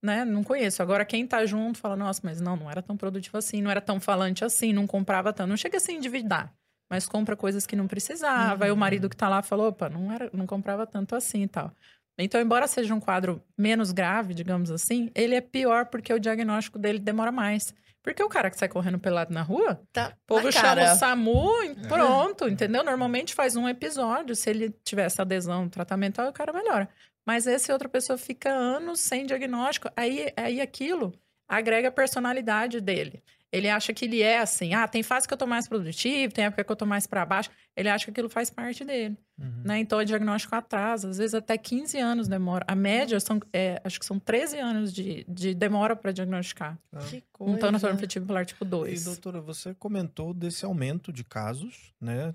né? 0.02 0.24
Não 0.26 0.44
conheço. 0.44 0.82
Agora, 0.82 1.06
quem 1.06 1.26
tá 1.28 1.46
junto 1.46 1.78
fala, 1.78 1.96
nossa, 1.96 2.22
mas 2.24 2.40
não, 2.40 2.56
não 2.56 2.70
era 2.70 2.82
tão 2.82 2.96
produtivo 2.96 3.38
assim, 3.38 3.62
não 3.62 3.72
era 3.72 3.82
tão 3.82 4.00
falante 4.00 4.44
assim, 4.44 4.74
não 4.74 4.88
comprava 4.88 5.34
tanto. 5.34 5.50
Não 5.50 5.58
chega 5.58 5.78
a 5.78 5.80
se 5.80 5.92
endividar, 5.92 6.54
mas 6.90 7.08
compra 7.08 7.36
coisas 7.36 7.66
que 7.66 7.76
não 7.76 7.88
precisava. 7.88 8.56
Uhum. 8.56 8.64
Aí 8.64 8.72
o 8.72 8.78
marido 8.78 9.10
que 9.10 9.18
tá 9.18 9.28
lá 9.28 9.42
falou, 9.42 9.70
opa, 9.70 9.90
não, 9.90 10.12
era, 10.12 10.30
não 10.34 10.48
comprava 10.48 10.88
tanto 10.88 11.16
assim 11.16 11.44
e 11.44 11.48
tal. 11.48 11.72
Então, 12.18 12.42
embora 12.42 12.68
seja 12.68 12.94
um 12.94 13.00
quadro 13.00 13.42
menos 13.58 13.92
grave, 13.92 14.34
digamos 14.34 14.70
assim, 14.70 15.10
ele 15.16 15.36
é 15.36 15.42
pior 15.42 15.86
porque 15.86 16.14
o 16.14 16.20
diagnóstico 16.20 16.78
dele 16.78 17.00
demora 17.00 17.32
mais. 17.32 17.74
Porque 18.02 18.24
o 18.24 18.30
cara 18.30 18.50
que 18.50 18.58
sai 18.58 18.70
correndo 18.70 18.98
pelado 18.98 19.34
na 19.34 19.42
rua, 19.42 19.82
tá 19.92 20.14
o 20.24 20.28
povo 20.28 20.52
chama 20.52 20.94
o 20.94 20.96
SAMU 20.96 21.64
e 21.64 21.76
pronto, 21.88 22.48
entendeu? 22.48 22.84
Normalmente 22.84 23.34
faz 23.34 23.56
um 23.56 23.68
episódio, 23.68 24.36
se 24.36 24.50
ele 24.50 24.70
tiver 24.84 25.06
essa 25.06 25.22
adesão 25.22 25.68
tratamento, 25.68 26.22
o 26.22 26.34
cara 26.34 26.54
melhora. 26.54 26.90
Mas 27.30 27.46
essa 27.46 27.72
outra 27.72 27.88
pessoa 27.88 28.18
fica 28.18 28.50
anos 28.50 29.00
sem 29.00 29.24
diagnóstico. 29.24 29.88
Aí, 29.96 30.34
aí 30.36 30.60
aquilo 30.60 31.14
agrega 31.48 31.90
a 31.90 31.92
personalidade 31.92 32.82
dele. 32.82 33.22
Ele 33.52 33.70
acha 33.70 33.94
que 33.94 34.06
ele 34.06 34.20
é 34.20 34.40
assim, 34.40 34.74
ah, 34.74 34.88
tem 34.88 35.04
fase 35.04 35.28
que 35.28 35.34
eu 35.36 35.38
tô 35.38 35.46
mais 35.46 35.68
produtivo, 35.68 36.34
tem 36.34 36.46
época 36.46 36.64
que 36.64 36.72
eu 36.72 36.76
tô 36.76 36.88
mais 36.88 37.06
para 37.06 37.24
baixo. 37.28 37.52
Ele 37.76 37.88
acha 37.88 38.06
que 38.06 38.10
aquilo 38.10 38.30
faz 38.30 38.50
parte 38.50 38.84
dele. 38.84 39.16
Uhum. 39.40 39.62
Né? 39.64 39.78
Então, 39.78 40.00
o 40.00 40.04
diagnóstico 40.04 40.56
atrasa, 40.56 41.08
às 41.08 41.20
vezes 41.20 41.36
até 41.36 41.56
15 41.56 42.00
anos 42.00 42.28
demora. 42.28 42.66
A 42.68 42.74
média 42.74 43.20
são, 43.20 43.40
é, 43.54 43.80
acho 43.84 44.00
que 44.00 44.08
são 44.08 44.18
13 44.18 44.58
anos 44.58 44.92
de, 44.92 45.24
de 45.30 45.54
demora 45.54 45.96
para 45.96 46.12
diagnosticar. 46.12 46.80
Ah. 46.92 46.98
Que 46.98 47.24
coisa. 47.32 47.54
Um 47.54 47.58
transtorno 47.60 47.96
afetivo 47.96 48.26
bipolar 48.26 48.44
tipo 48.44 48.66
2. 48.66 49.02
E, 49.02 49.06
doutora, 49.06 49.40
você 49.40 49.76
comentou 49.76 50.34
desse 50.34 50.66
aumento 50.66 51.14
de 51.14 51.24
casos, 51.24 51.94
né? 52.02 52.34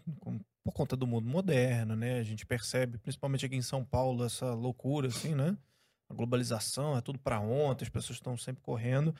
Por 0.64 0.72
conta 0.72 0.96
do 0.96 1.06
mundo 1.06 1.28
moderno, 1.28 1.94
né? 1.94 2.18
A 2.18 2.22
gente 2.22 2.46
percebe, 2.46 2.98
principalmente 2.98 3.44
aqui 3.44 3.54
em 3.54 3.62
São 3.62 3.84
Paulo, 3.84 4.24
essa 4.24 4.54
loucura, 4.54 5.08
assim, 5.08 5.34
né? 5.34 5.56
A 6.08 6.14
globalização, 6.14 6.96
é 6.96 7.00
tudo 7.02 7.18
para 7.18 7.38
ontem, 7.38 7.84
as 7.84 7.90
pessoas 7.90 8.16
estão 8.16 8.36
sempre 8.36 8.62
correndo. 8.62 9.14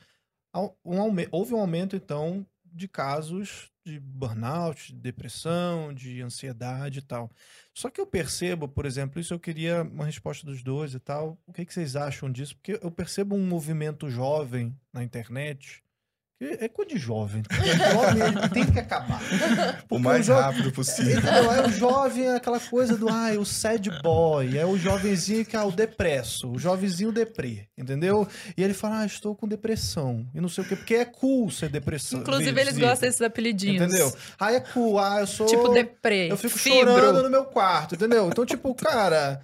Houve 1.31 1.53
um 1.53 1.59
aumento, 1.59 1.95
então, 1.95 2.45
de 2.65 2.87
casos 2.87 3.71
de 3.85 3.99
burnout, 3.99 4.93
de 4.93 4.99
depressão, 4.99 5.93
de 5.93 6.21
ansiedade 6.21 6.99
e 6.99 7.01
tal. 7.03 7.29
Só 7.73 7.89
que 7.89 8.01
eu 8.01 8.07
percebo, 8.07 8.67
por 8.67 8.85
exemplo, 8.85 9.21
isso 9.21 9.33
eu 9.33 9.39
queria 9.39 9.83
uma 9.83 10.05
resposta 10.05 10.45
dos 10.45 10.63
dois 10.63 10.95
e 10.95 10.99
tal. 10.99 11.37
O 11.45 11.53
que, 11.53 11.63
que 11.63 11.73
vocês 11.73 11.95
acham 11.95 12.31
disso? 12.31 12.55
Porque 12.55 12.79
eu 12.81 12.89
percebo 12.89 13.35
um 13.35 13.45
movimento 13.45 14.09
jovem 14.09 14.75
na 14.91 15.03
internet 15.03 15.83
é 16.41 16.67
coisa 16.67 16.91
de 16.91 16.97
jovem. 16.97 17.43
O 17.55 18.17
jovem 18.17 18.49
tem 18.49 18.71
que 18.71 18.79
acabar. 18.79 19.21
o 19.89 19.97
mais 19.97 20.27
o 20.27 20.33
rápido 20.33 20.71
possível. 20.71 21.17
Então, 21.19 21.53
é 21.53 21.67
o 21.67 21.71
jovem, 21.71 22.25
é 22.25 22.35
aquela 22.35 22.59
coisa 22.59 22.97
do, 22.97 23.07
ah, 23.09 23.31
o 23.39 23.45
sad 23.45 23.89
boy, 24.01 24.57
é 24.57 24.65
o 24.65 24.77
jovenzinho 24.77 25.45
que 25.45 25.55
é 25.55 25.61
o 25.61 25.71
depresso, 25.71 26.51
o 26.51 26.59
jovenzinho 26.59 27.11
deprê, 27.11 27.67
entendeu? 27.77 28.27
E 28.57 28.63
ele 28.63 28.73
fala, 28.73 28.99
ah, 29.01 29.05
estou 29.05 29.35
com 29.35 29.47
depressão, 29.47 30.27
e 30.33 30.41
não 30.41 30.49
sei 30.49 30.63
o 30.63 30.67
quê, 30.67 30.75
porque 30.75 30.95
é 30.95 31.05
cool 31.05 31.49
ser 31.49 31.69
depressão. 31.69 32.19
Inclusive, 32.19 32.59
eles 32.59 32.77
gostam 32.77 33.07
desses 33.07 33.21
apelidinhos. 33.21 33.81
Entendeu? 33.81 34.13
Ah, 34.39 34.51
é 34.51 34.59
cool, 34.59 34.99
ah, 34.99 35.21
eu 35.21 35.27
sou... 35.27 35.47
Tipo 35.47 35.69
deprê, 35.69 36.31
Eu 36.31 36.37
fico 36.37 36.57
fibro. 36.57 36.91
chorando 36.91 37.23
no 37.23 37.29
meu 37.29 37.45
quarto, 37.45 37.95
entendeu? 37.95 38.27
Então, 38.27 38.45
tipo, 38.45 38.73
cara... 38.75 39.41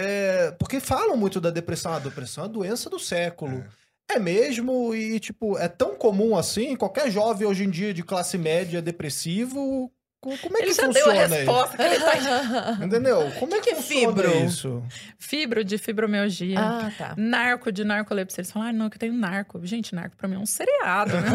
É... 0.00 0.52
Porque 0.52 0.78
falam 0.78 1.16
muito 1.16 1.40
da 1.40 1.50
depressão. 1.50 1.92
A 1.92 1.98
depressão 1.98 2.44
é 2.44 2.46
a 2.46 2.50
doença 2.50 2.88
do 2.88 3.00
século. 3.00 3.58
É. 3.58 3.77
É 4.10 4.18
mesmo, 4.18 4.94
e 4.94 5.20
tipo, 5.20 5.58
é 5.58 5.68
tão 5.68 5.94
comum 5.96 6.36
assim? 6.36 6.74
Qualquer 6.76 7.10
jovem 7.10 7.46
hoje 7.46 7.64
em 7.64 7.70
dia 7.70 7.92
de 7.92 8.02
classe 8.02 8.38
média 8.38 8.80
depressivo 8.80 9.92
como 10.20 10.56
é 10.56 10.62
ele 10.62 10.70
que 10.70 10.74
já 10.74 10.82
funciona 10.84 11.12
deu 11.12 11.22
a 11.22 11.26
resposta 11.26 11.76
que 11.76 11.82
ele 11.82 12.00
tá... 12.00 12.78
Entendeu? 12.84 13.32
Como 13.38 13.54
é 13.54 13.60
que, 13.60 13.70
que, 13.70 13.76
que 13.76 13.82
funciona 13.82 14.22
fibro? 14.22 14.44
isso? 14.44 14.82
Fibro 15.16 15.64
de 15.64 15.78
fibromialgia. 15.78 16.58
Ah, 16.58 16.90
tá. 16.96 17.14
Narco 17.16 17.70
de 17.70 17.84
narcolepsia. 17.84 18.40
Eles 18.40 18.50
falam, 18.50 18.68
ah, 18.68 18.72
não, 18.72 18.90
que 18.90 18.96
eu 18.96 19.00
tenho 19.00 19.12
narco. 19.12 19.64
Gente, 19.64 19.94
narco 19.94 20.16
pra 20.16 20.26
mim 20.26 20.34
é 20.34 20.38
um 20.38 20.46
seriado, 20.46 21.12
né? 21.12 21.28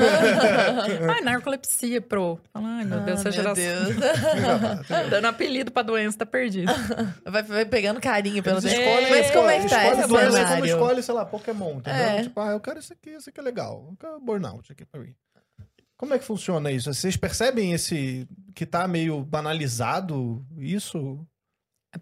ai, 1.15 1.21
narcolepsia, 1.21 2.01
pro. 2.01 2.39
Fala, 2.51 2.67
ai, 2.67 2.84
meu 2.84 2.99
Deus, 2.99 3.25
ah, 3.25 3.29
essa 3.29 3.43
meu 3.43 3.55
geração. 3.55 3.86
Deus. 3.86 4.88
Dando 5.09 5.27
apelido 5.27 5.71
pra 5.71 5.81
doença, 5.81 6.17
tá 6.17 6.25
perdido. 6.25 6.71
Vai, 7.25 7.43
vai 7.43 7.65
pegando 7.65 8.01
carinho 8.01 8.43
pelo 8.43 8.57
Eles 8.57 8.65
escolhem, 8.65 9.09
Mas 9.09 9.31
como 9.31 9.49
é 9.49 9.59
que 9.59 9.69
tá 9.69 9.88
esse 9.88 10.07
cenário? 10.07 10.47
Como 10.47 10.65
escolhe, 10.65 11.03
sei 11.03 11.13
lá, 11.13 11.25
Pokémon, 11.25 11.77
entendeu? 11.77 12.01
É. 12.01 12.23
Tipo, 12.23 12.39
ah, 12.41 12.51
eu 12.51 12.59
quero 12.59 12.79
esse 12.79 12.91
aqui, 12.91 13.11
esse 13.11 13.29
aqui 13.29 13.39
é 13.39 13.43
legal. 13.43 13.88
Eu 13.91 13.97
quero 13.97 14.19
burnout 14.19 14.71
aqui 14.71 14.84
pra 14.86 14.99
mim. 14.99 15.15
Como 15.98 16.14
é 16.14 16.20
que 16.20 16.26
funciona 16.26 16.72
isso? 16.72 16.94
Vocês 16.94 17.16
percebem 17.16 17.74
esse 17.74 18.28
que 18.54 18.66
tá 18.66 18.88
meio 18.88 19.22
banalizado 19.24 20.46
isso? 20.58 21.26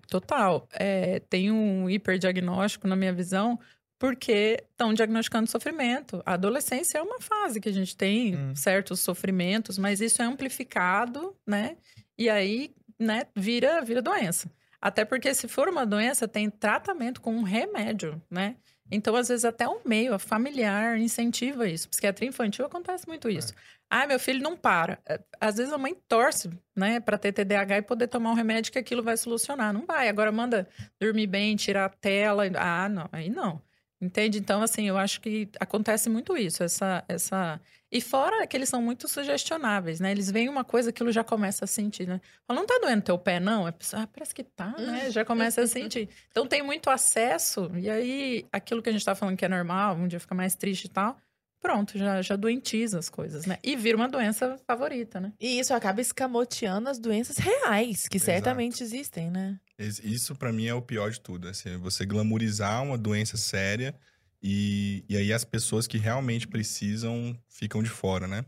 Total. 0.10 0.68
É, 0.74 1.20
tem 1.20 1.52
um 1.52 1.90
hiperdiagnóstico, 1.90 2.88
na 2.88 2.96
minha 2.96 3.14
visão, 3.14 3.60
porque 4.00 4.64
estão 4.72 4.94
diagnosticando 4.94 5.50
sofrimento. 5.50 6.24
A 6.26 6.34
adolescência 6.34 6.98
é 6.98 7.02
uma 7.02 7.20
fase 7.20 7.60
que 7.60 7.70
a 7.70 7.74
gente 7.74 7.96
tem 7.96 8.36
hum. 8.36 8.56
certos 8.56 9.00
sofrimentos, 9.00 9.78
mas 9.78 10.02
isso 10.02 10.22
é 10.22 10.26
amplificado, 10.26 11.36
né? 11.46 11.78
E 12.18 12.30
aí, 12.30 12.74
né, 12.98 13.28
vira, 13.36 13.82
vira 13.82 14.02
doença. 14.02 14.50
Até 14.82 15.06
porque 15.06 15.34
se 15.36 15.48
for 15.48 15.70
uma 15.70 15.86
doença, 15.86 16.28
tem 16.28 16.50
tratamento 16.50 17.22
com 17.22 17.36
um 17.36 17.44
remédio, 17.44 18.20
né? 18.30 18.56
Então, 18.92 19.16
às 19.16 19.30
vezes, 19.30 19.46
até 19.46 19.68
o 19.68 19.82
meio, 19.86 20.14
a 20.14 20.20
familiar, 20.20 20.98
incentiva 20.98 21.68
isso. 21.68 21.90
Psiquiatria 21.90 22.28
infantil 22.30 22.66
acontece 22.66 23.08
muito 23.08 23.30
isso. 23.30 23.54
É. 23.54 23.82
Ah, 23.90 24.08
meu 24.08 24.20
filho 24.20 24.42
não 24.42 24.56
para. 24.56 25.00
É, 25.06 25.20
às 25.40 25.58
vezes 25.58 25.74
a 25.74 25.78
mãe 25.78 25.96
torce, 26.08 26.50
né, 26.76 27.00
para 27.00 27.18
ter 27.18 27.34
TDAH 27.34 27.78
e 27.78 27.82
poder 27.82 28.08
tomar 28.08 28.32
um 28.32 28.36
remédio 28.36 28.72
que 28.72 28.80
aquilo 28.80 29.04
vai 29.04 29.18
solucionar. 29.18 29.74
Não 29.74 29.86
vai. 29.86 30.08
Agora 30.10 30.32
manda 30.32 30.68
dormir 31.00 31.28
bem, 31.28 31.56
tirar 31.56 31.86
a 31.86 31.90
tela. 31.90 32.44
Ah, 32.58 32.88
não, 32.90 33.10
aí 33.12 33.30
não. 33.30 33.62
Entende? 34.00 34.40
Então, 34.40 34.64
assim, 34.64 34.88
eu 34.88 34.98
acho 34.98 35.22
que 35.22 35.50
acontece 35.60 36.10
muito 36.10 36.36
isso, 36.36 36.64
essa, 36.64 37.04
essa... 37.08 37.62
E 37.92 38.00
fora 38.00 38.48
que 38.48 38.56
eles 38.56 38.70
são 38.70 38.82
muito 38.82 39.08
sugestionáveis, 39.08 40.00
né? 40.00 40.12
Eles 40.12 40.32
veem 40.32 40.48
uma 40.48 40.64
coisa, 40.64 40.92
aquilo 40.92 41.12
já 41.12 41.26
começa 41.26 41.66
a 41.66 41.68
sentir, 41.68 42.08
né? 42.08 42.22
Fala, 42.48 42.60
não 42.62 42.66
tá 42.66 42.80
doendo 42.82 43.02
teu 43.02 43.18
pé, 43.18 43.38
não? 43.38 43.68
É, 43.68 43.74
ah, 43.94 44.08
parece 44.08 44.34
que 44.34 44.44
tá, 44.44 44.74
né? 44.78 45.12
Já 45.12 45.26
começa 45.26 45.62
a 45.62 45.68
sentir. 45.68 46.08
Então, 46.30 46.48
tem 46.48 46.64
muito 46.64 46.90
acesso, 46.90 47.70
e 47.76 47.90
aí, 47.90 48.46
aquilo 48.50 48.82
que 48.82 48.88
a 48.88 48.94
gente 48.94 49.04
tá 49.04 49.14
falando 49.14 49.36
que 49.36 49.44
é 49.44 49.50
normal, 49.50 49.96
um 49.96 50.08
dia 50.08 50.22
fica 50.22 50.34
mais 50.34 50.56
triste 50.56 50.86
e 50.86 50.90
tal, 50.90 51.18
pronto, 51.62 51.98
já, 51.98 52.22
já 52.22 52.38
doentiza 52.38 52.98
as 52.98 53.10
coisas, 53.10 53.46
né? 53.46 53.58
E 53.62 53.76
vira 53.76 53.98
uma 53.98 54.08
doença 54.08 54.58
favorita, 54.66 55.20
né? 55.20 55.34
E 55.38 55.60
isso 55.60 55.74
acaba 55.74 56.00
escamoteando 56.00 56.90
as 56.90 56.98
doenças 56.98 57.38
reais, 57.38 58.08
que 58.08 58.16
Exato. 58.16 58.32
certamente 58.32 58.82
existem, 58.82 59.30
né? 59.30 59.60
Isso 59.78 60.34
para 60.36 60.54
mim 60.54 60.66
é 60.68 60.74
o 60.74 60.82
pior 60.82 61.12
de 61.12 61.20
tudo, 61.20 61.50
assim, 61.50 61.76
você 61.78 62.06
glamorizar 62.06 62.84
uma 62.84 62.98
doença 62.98 63.36
séria 63.36 63.94
e, 64.42 65.04
e 65.08 65.18
aí 65.18 65.32
as 65.32 65.44
pessoas 65.44 65.88
que 65.88 65.98
realmente 65.98 66.48
precisam 66.48 67.38
ficam 67.48 67.84
de 67.84 67.90
fora, 67.90 68.28
né? 68.28 68.46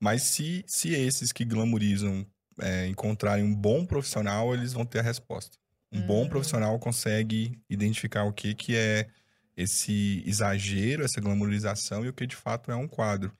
Mas 0.00 0.22
se, 0.22 0.64
se 0.66 0.92
esses 0.92 1.32
que 1.32 1.44
glamorizam 1.44 2.26
é, 2.60 2.86
encontrarem 2.86 3.44
um 3.44 3.54
bom 3.54 3.84
profissional, 3.84 4.54
eles 4.54 4.72
vão 4.72 4.84
ter 4.84 5.00
a 5.00 5.02
resposta. 5.02 5.56
Um 5.92 6.00
bom 6.00 6.22
uhum. 6.22 6.28
profissional 6.28 6.78
consegue 6.78 7.58
identificar 7.70 8.24
o 8.24 8.32
que, 8.32 8.54
que 8.54 8.74
é 8.74 9.08
esse 9.56 10.22
exagero, 10.26 11.04
essa 11.04 11.20
glamorização 11.20 12.04
e 12.04 12.08
o 12.08 12.12
que 12.12 12.26
de 12.26 12.34
fato 12.34 12.70
é 12.72 12.76
um 12.76 12.88
quadro. 12.88 13.32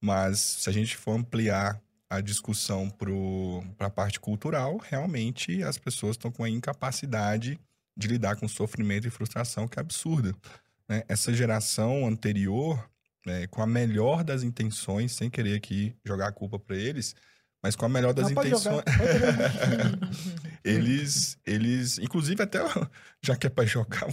Mas 0.00 0.40
se 0.40 0.70
a 0.70 0.72
gente 0.72 0.96
for 0.96 1.12
ampliar 1.12 1.80
a 2.08 2.20
discussão 2.20 2.88
para 2.88 3.86
a 3.86 3.90
parte 3.90 4.18
cultural, 4.18 4.78
realmente 4.78 5.62
as 5.62 5.76
pessoas 5.76 6.12
estão 6.12 6.32
com 6.32 6.42
a 6.42 6.48
incapacidade 6.48 7.60
de 7.94 8.08
lidar 8.08 8.36
com 8.36 8.48
sofrimento 8.48 9.06
e 9.06 9.10
frustração 9.10 9.68
que 9.68 9.78
é 9.78 9.82
absurda. 9.82 10.34
Né? 10.88 11.02
Essa 11.08 11.32
geração 11.32 12.06
anterior, 12.06 12.88
né, 13.26 13.46
com 13.48 13.62
a 13.62 13.66
melhor 13.66 14.24
das 14.24 14.42
intenções, 14.42 15.12
sem 15.12 15.28
querer 15.28 15.56
aqui 15.56 15.94
jogar 16.04 16.28
a 16.28 16.32
culpa 16.32 16.58
para 16.58 16.76
eles, 16.76 17.14
mas 17.62 17.74
com 17.74 17.84
a 17.84 17.88
melhor 17.88 18.14
das 18.14 18.30
Não, 18.30 18.42
intenções. 18.42 18.84
eles, 20.64 21.36
eles, 21.44 21.98
inclusive 21.98 22.40
até, 22.40 22.60
já 23.20 23.34
que 23.34 23.48
é 23.48 23.50
para 23.50 23.66
jogar, 23.66 24.06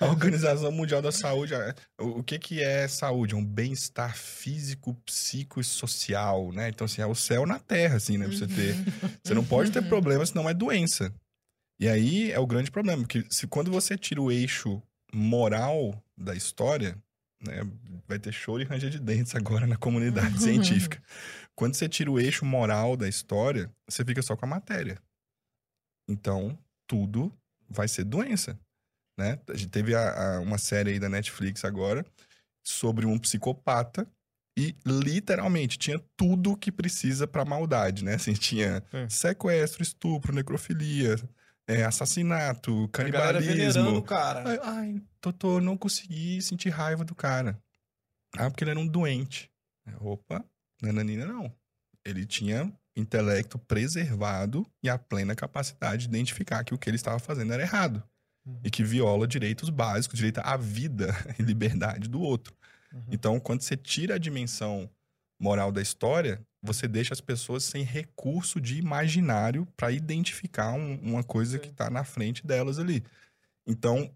a 0.00 0.06
Organização 0.06 0.72
Mundial 0.72 1.02
da 1.02 1.12
Saúde, 1.12 1.52
o, 2.00 2.22
que 2.22 2.38
que 2.38 2.62
é 2.62 2.88
saúde? 2.88 3.34
É 3.34 3.36
um 3.36 3.44
bem-estar 3.44 4.16
físico, 4.16 4.94
psico 5.04 5.60
e 5.60 5.64
social, 5.64 6.50
né? 6.52 6.70
Então, 6.70 6.86
assim, 6.86 7.02
é 7.02 7.06
o 7.06 7.14
céu 7.14 7.44
na 7.44 7.58
terra, 7.58 7.96
assim, 7.96 8.16
né? 8.16 8.26
Pra 8.26 8.36
você 8.36 8.46
ter. 8.46 8.74
Você 9.22 9.34
não 9.34 9.44
pode 9.44 9.70
ter 9.70 9.82
problema, 9.82 10.24
senão 10.24 10.48
é 10.48 10.54
doença. 10.54 11.12
E 11.78 11.86
aí 11.86 12.32
é 12.32 12.40
o 12.40 12.46
grande 12.46 12.70
problema, 12.70 13.02
porque 13.02 13.26
se, 13.28 13.46
quando 13.46 13.70
você 13.70 13.98
tira 13.98 14.22
o 14.22 14.32
eixo 14.32 14.82
moral 15.12 16.02
da 16.16 16.34
história, 16.34 16.96
né? 17.44 17.60
Vai 18.08 18.18
ter 18.18 18.32
choro 18.32 18.62
e 18.62 18.64
ranger 18.64 18.90
de 18.90 18.98
dentes 18.98 19.34
agora 19.34 19.66
na 19.66 19.76
comunidade 19.76 20.38
científica. 20.42 21.02
Quando 21.54 21.74
você 21.74 21.88
tira 21.88 22.10
o 22.10 22.18
eixo 22.20 22.44
moral 22.44 22.96
da 22.96 23.08
história, 23.08 23.70
você 23.88 24.04
fica 24.04 24.22
só 24.22 24.36
com 24.36 24.46
a 24.46 24.48
matéria. 24.48 24.98
Então, 26.08 26.56
tudo 26.86 27.32
vai 27.68 27.88
ser 27.88 28.04
doença, 28.04 28.58
né? 29.18 29.38
A 29.48 29.56
gente 29.56 29.70
teve 29.70 29.94
a- 29.94 30.36
a- 30.36 30.40
uma 30.40 30.58
série 30.58 30.92
aí 30.92 30.98
da 31.00 31.08
Netflix 31.08 31.64
agora 31.64 32.04
sobre 32.64 33.06
um 33.06 33.18
psicopata 33.18 34.06
e 34.58 34.74
literalmente 34.86 35.78
tinha 35.78 35.98
tudo 36.16 36.56
que 36.56 36.70
precisa 36.72 37.26
pra 37.26 37.44
maldade, 37.44 38.04
né? 38.04 38.14
Assim, 38.14 38.32
tinha 38.34 38.82
Sim. 38.90 39.08
sequestro, 39.08 39.82
estupro, 39.82 40.32
necrofilia, 40.34 41.16
é, 41.66 41.84
assassinato, 41.84 42.88
canibalismo. 42.88 44.02
cara. 44.02 44.60
Ai, 44.62 45.02
doutor, 45.20 45.60
não 45.60 45.76
consegui 45.76 46.40
sentir 46.40 46.70
raiva 46.70 47.04
do 47.04 47.14
cara. 47.14 47.58
Ah, 48.36 48.50
porque 48.50 48.64
ele 48.64 48.70
era 48.72 48.80
um 48.80 48.86
doente. 48.86 49.50
Opa, 50.00 50.44
nananina 50.80 51.26
não. 51.26 51.52
Ele 52.04 52.24
tinha 52.24 52.72
intelecto 52.94 53.58
preservado 53.58 54.66
e 54.82 54.88
a 54.88 54.98
plena 54.98 55.34
capacidade 55.34 56.06
de 56.06 56.08
identificar 56.08 56.64
que 56.64 56.74
o 56.74 56.78
que 56.78 56.88
ele 56.88 56.96
estava 56.96 57.18
fazendo 57.18 57.52
era 57.52 57.62
errado. 57.62 58.02
Uhum. 58.44 58.60
E 58.64 58.70
que 58.70 58.84
viola 58.84 59.26
direitos 59.26 59.68
básicos, 59.70 60.16
direito 60.16 60.38
à 60.38 60.56
vida 60.56 61.14
e 61.38 61.42
liberdade 61.42 62.08
do 62.08 62.20
outro. 62.20 62.54
Uhum. 62.92 63.04
Então, 63.10 63.40
quando 63.40 63.62
você 63.62 63.76
tira 63.76 64.14
a 64.14 64.18
dimensão 64.18 64.88
moral 65.38 65.70
da 65.70 65.82
história, 65.82 66.40
você 66.62 66.88
deixa 66.88 67.12
as 67.12 67.20
pessoas 67.20 67.64
sem 67.64 67.82
recurso 67.82 68.60
de 68.60 68.78
imaginário 68.78 69.66
para 69.76 69.92
identificar 69.92 70.72
um- 70.72 70.98
uma 71.02 71.22
coisa 71.22 71.58
que 71.58 71.68
está 71.68 71.88
na 71.90 72.04
frente 72.04 72.46
delas 72.46 72.78
ali. 72.78 73.04
Então, 73.66 74.14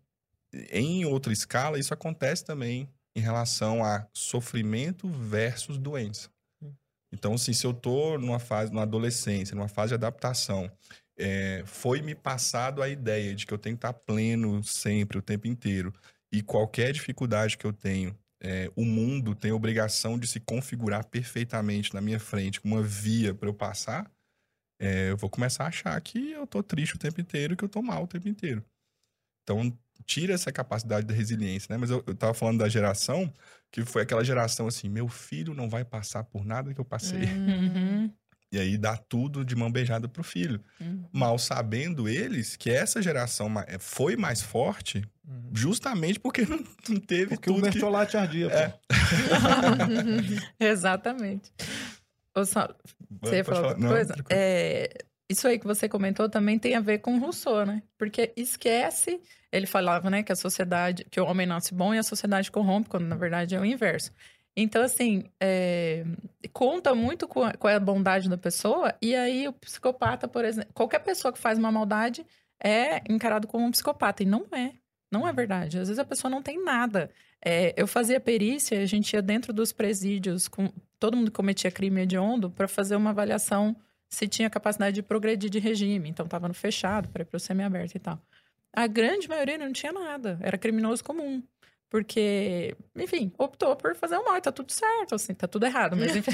em 0.71 1.05
outra 1.05 1.33
escala, 1.33 1.79
isso 1.79 1.95
acontece 1.95 2.45
também 2.45 2.89
em 3.15 3.21
relação 3.21 3.85
a 3.85 4.07
sofrimento 4.13 5.09
versus 5.09 5.79
doença. 5.79 6.31
Então, 7.13 7.35
assim, 7.35 7.53
se 7.53 7.67
eu 7.67 7.75
tô 7.75 8.17
numa 8.19 8.39
fase, 8.39 8.73
numa 8.73 8.83
adolescência, 8.83 9.55
numa 9.55 9.69
fase 9.69 9.91
de 9.91 9.95
adaptação, 9.95 10.71
é, 11.19 11.63
foi 11.67 12.01
me 12.01 12.15
passado 12.15 12.83
a 12.83 12.89
ideia 12.89 13.35
de 13.35 13.47
que 13.47 13.53
eu 13.53 13.59
tenho 13.59 13.77
que 13.77 13.79
estar 13.79 13.93
pleno 13.93 14.63
sempre, 14.63 15.19
o 15.19 15.23
tempo 15.23 15.47
inteiro, 15.47 15.93
e 16.33 16.41
qualquer 16.41 16.93
dificuldade 16.93 17.59
que 17.59 17.67
eu 17.67 17.73
tenho, 17.73 18.17
é, 18.41 18.71
o 18.75 18.85
mundo 18.85 19.35
tem 19.35 19.51
a 19.51 19.55
obrigação 19.55 20.19
de 20.19 20.27
se 20.27 20.41
configurar 20.41 21.05
perfeitamente 21.07 21.93
na 21.95 22.01
minha 22.01 22.19
frente, 22.19 22.61
com 22.61 22.69
uma 22.69 22.83
via 22.83 23.35
para 23.35 23.49
eu 23.49 23.55
passar, 23.55 24.11
é, 24.81 25.11
eu 25.11 25.17
vou 25.17 25.29
começar 25.29 25.65
a 25.65 25.69
achar 25.69 26.01
que 26.01 26.33
eu 26.33 26.47
tô 26.47 26.63
triste 26.63 26.97
o 26.97 26.99
tempo 26.99 27.21
inteiro, 27.21 27.57
que 27.57 27.65
eu 27.65 27.69
tô 27.69 27.83
mal 27.83 28.05
o 28.05 28.07
tempo 28.07 28.29
inteiro. 28.29 28.65
Então, 29.43 29.77
tira 30.07 30.33
essa 30.33 30.51
capacidade 30.51 31.07
da 31.07 31.13
resiliência, 31.13 31.69
né? 31.71 31.77
Mas 31.77 31.91
eu, 31.91 32.03
eu 32.07 32.15
tava 32.15 32.33
falando 32.33 32.59
da 32.59 32.69
geração, 32.69 33.33
que 33.71 33.85
foi 33.85 34.03
aquela 34.03 34.25
geração 34.25 34.67
assim, 34.67 34.89
meu 34.89 35.09
filho 35.09 35.55
não 35.55 35.69
vai 35.69 35.85
passar 35.85 36.25
por 36.25 36.45
nada 36.45 36.73
que 36.73 36.81
eu 36.81 36.85
passei. 36.85 37.25
Uhum. 37.25 38.13
E 38.53 38.59
aí 38.59 38.77
dá 38.77 38.97
tudo 38.97 39.45
de 39.45 39.55
mão 39.55 39.71
beijada 39.71 40.09
pro 40.09 40.25
filho. 40.25 40.61
Uhum. 40.81 41.05
Mal 41.13 41.39
sabendo 41.39 42.09
eles 42.09 42.57
que 42.57 42.69
essa 42.71 43.01
geração 43.01 43.49
eh, 43.67 43.79
foi 43.79 44.17
mais 44.17 44.43
forte 44.43 45.03
Uhum. 45.31 45.51
justamente 45.53 46.19
porque 46.19 46.43
não, 46.45 46.59
não 46.89 46.97
teve 46.97 47.29
Porque 47.29 47.51
o 47.51 47.55
tudo 47.55 47.71
que... 47.71 48.17
ardia, 48.17 48.51
pô. 48.51 48.57
É. 48.57 48.75
Exatamente. 50.59 51.53
Ô, 52.35 52.45
Só, 52.45 52.69
você 53.23 53.37
ia 53.37 53.45
falar 53.45 53.57
falar. 53.57 53.69
outra 53.69 53.83
Não, 53.85 53.91
coisa? 53.91 54.15
É, 54.29 54.91
isso 55.29 55.47
aí 55.47 55.59
que 55.59 55.67
você 55.67 55.89
comentou 55.89 56.29
também 56.29 56.59
tem 56.59 56.75
a 56.75 56.81
ver 56.81 56.99
com 56.99 57.19
Rousseau, 57.19 57.65
né? 57.65 57.83
Porque 57.97 58.33
esquece, 58.37 59.21
ele 59.53 59.67
falava, 59.67 60.11
né, 60.11 60.25
que 60.25 60.33
a 60.33 60.37
sociedade, 60.37 61.07
que 61.09 61.21
o 61.21 61.25
homem 61.27 61.47
nasce 61.47 61.73
bom 61.73 61.95
e 61.95 61.99
a 61.99 62.03
sociedade 62.03 62.51
corrompe, 62.51 62.89
quando 62.89 63.05
na 63.07 63.17
verdade 63.17 63.55
é 63.55 63.61
o 63.61 63.65
inverso. 63.65 64.13
Então, 64.57 64.83
assim, 64.83 65.25
é, 65.41 66.05
conta 66.53 66.95
muito 66.95 67.29
com 67.29 67.43
a, 67.45 67.53
com 67.55 67.69
a 67.69 67.79
bondade 67.79 68.29
da 68.29 68.37
pessoa, 68.37 68.95
e 69.01 69.15
aí 69.15 69.47
o 69.49 69.53
psicopata, 69.53 70.27
por 70.27 70.45
exemplo, 70.45 70.71
qualquer 70.75 71.01
pessoa 71.01 71.33
que 71.33 71.39
faz 71.39 71.59
uma 71.59 71.71
maldade 71.71 72.27
é 72.63 73.01
encarado 73.09 73.47
como 73.47 73.65
um 73.65 73.71
psicopata, 73.71 74.23
e 74.23 74.27
não 74.27 74.47
é. 74.53 74.73
Não 75.11 75.27
é 75.27 75.33
verdade. 75.33 75.79
Às 75.79 75.89
vezes 75.89 75.99
a 75.99 76.05
pessoa 76.05 76.31
não 76.31 76.43
tem 76.43 76.63
nada. 76.63 77.11
É, 77.45 77.75
eu 77.77 77.87
fazia 77.87 78.21
perícia, 78.21 78.81
a 78.81 78.87
gente 78.87 79.13
ia 79.13 79.23
dentro 79.23 79.53
dos 79.53 79.73
presídios, 79.73 80.47
com 80.47 80.71
todo 80.99 81.17
mundo 81.17 81.31
que 81.31 81.37
cometia 81.37 81.71
crime 81.71 82.03
hediondo, 82.03 82.51
para 82.51 82.69
fazer 82.69 82.97
uma 82.97 83.11
avaliação 83.11 83.75
se 84.09 84.29
tinha 84.29 84.51
capacidade 84.51 84.97
de 84.97 85.03
progredir 85.03 85.49
de 85.51 85.59
regime. 85.59 86.09
Então, 86.09 86.27
estava 86.27 86.49
no 86.49 86.55
fechado, 86.55 87.09
para 87.09 87.23
ir 87.23 87.25
para 87.25 87.37
o 87.37 87.41
semiaberto 87.41 87.97
e 87.97 88.01
tal. 88.01 88.21
A 88.73 88.87
grande 88.87 89.29
maioria 89.29 89.59
não 89.59 89.73
tinha 89.73 89.93
nada. 89.93 90.39
Era 90.43 90.59
criminoso 90.59 91.03
comum. 91.03 91.43
Porque, 91.91 92.77
enfim, 92.97 93.33
optou 93.37 93.75
por 93.75 93.97
fazer 93.97 94.17
o 94.17 94.25
mal. 94.25 94.37
e 94.37 94.41
Tá 94.41 94.53
tudo 94.53 94.71
certo, 94.71 95.17
assim, 95.17 95.35
tá 95.35 95.49
tudo 95.49 95.67
errado. 95.67 95.97
Mas, 95.97 96.15
enfim. 96.17 96.31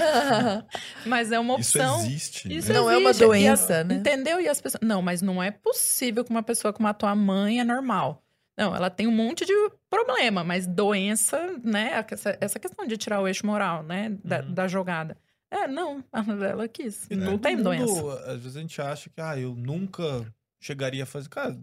mas 1.07 1.33
é 1.33 1.39
uma 1.41 1.59
Isso 1.59 1.79
opção. 1.79 2.01
existe. 2.01 2.55
Isso 2.55 2.69
né? 2.73 2.79
Não 2.79 2.91
é 2.91 2.99
uma 2.99 3.11
existe. 3.11 3.23
E 3.23 3.25
as- 3.25 3.29
doença, 3.61 3.85
né? 3.85 3.95
Entendeu? 3.95 4.41
E 4.41 4.49
as 4.49 4.61
pessoas. 4.61 4.81
Não, 4.83 5.01
mas 5.01 5.23
não 5.23 5.43
é 5.43 5.51
possível 5.51 6.23
que 6.25 6.31
uma 6.31 6.43
pessoa 6.43 6.73
que 6.73 6.83
matou 6.83 7.09
a 7.09 7.15
mãe 7.15 7.59
é 7.61 7.65
normal. 7.65 8.23
Não, 8.59 8.75
ela 8.75 8.89
tem 8.91 9.07
um 9.07 9.13
monte 9.13 9.45
de 9.45 9.53
problema, 9.91 10.43
mas 10.45 10.67
doença, 10.67 11.39
né? 11.63 12.05
Essa, 12.11 12.39
essa 12.41 12.59
questão 12.59 12.87
de 12.87 12.97
tirar 12.97 13.21
o 13.21 13.29
eixo 13.29 13.47
moral, 13.47 13.83
né? 13.83 14.17
Da, 14.25 14.41
Uhum. 14.41 14.55
da 14.55 14.69
jogada. 14.69 15.17
É, 15.51 15.69
não, 15.69 16.03
ela 16.13 16.67
quis. 16.69 17.07
E 17.11 17.17
não 17.17 17.39
tem 17.39 17.55
mundo, 17.57 17.65
doença. 17.65 18.31
Às 18.31 18.41
vezes 18.41 18.57
a 18.57 18.61
gente 18.61 18.81
acha 18.83 19.09
que, 19.11 19.21
ah, 19.21 19.39
eu 19.39 19.55
nunca 19.55 20.27
chegaria 20.61 21.05
a 21.05 21.07
fazer. 21.07 21.29
Cara, 21.29 21.57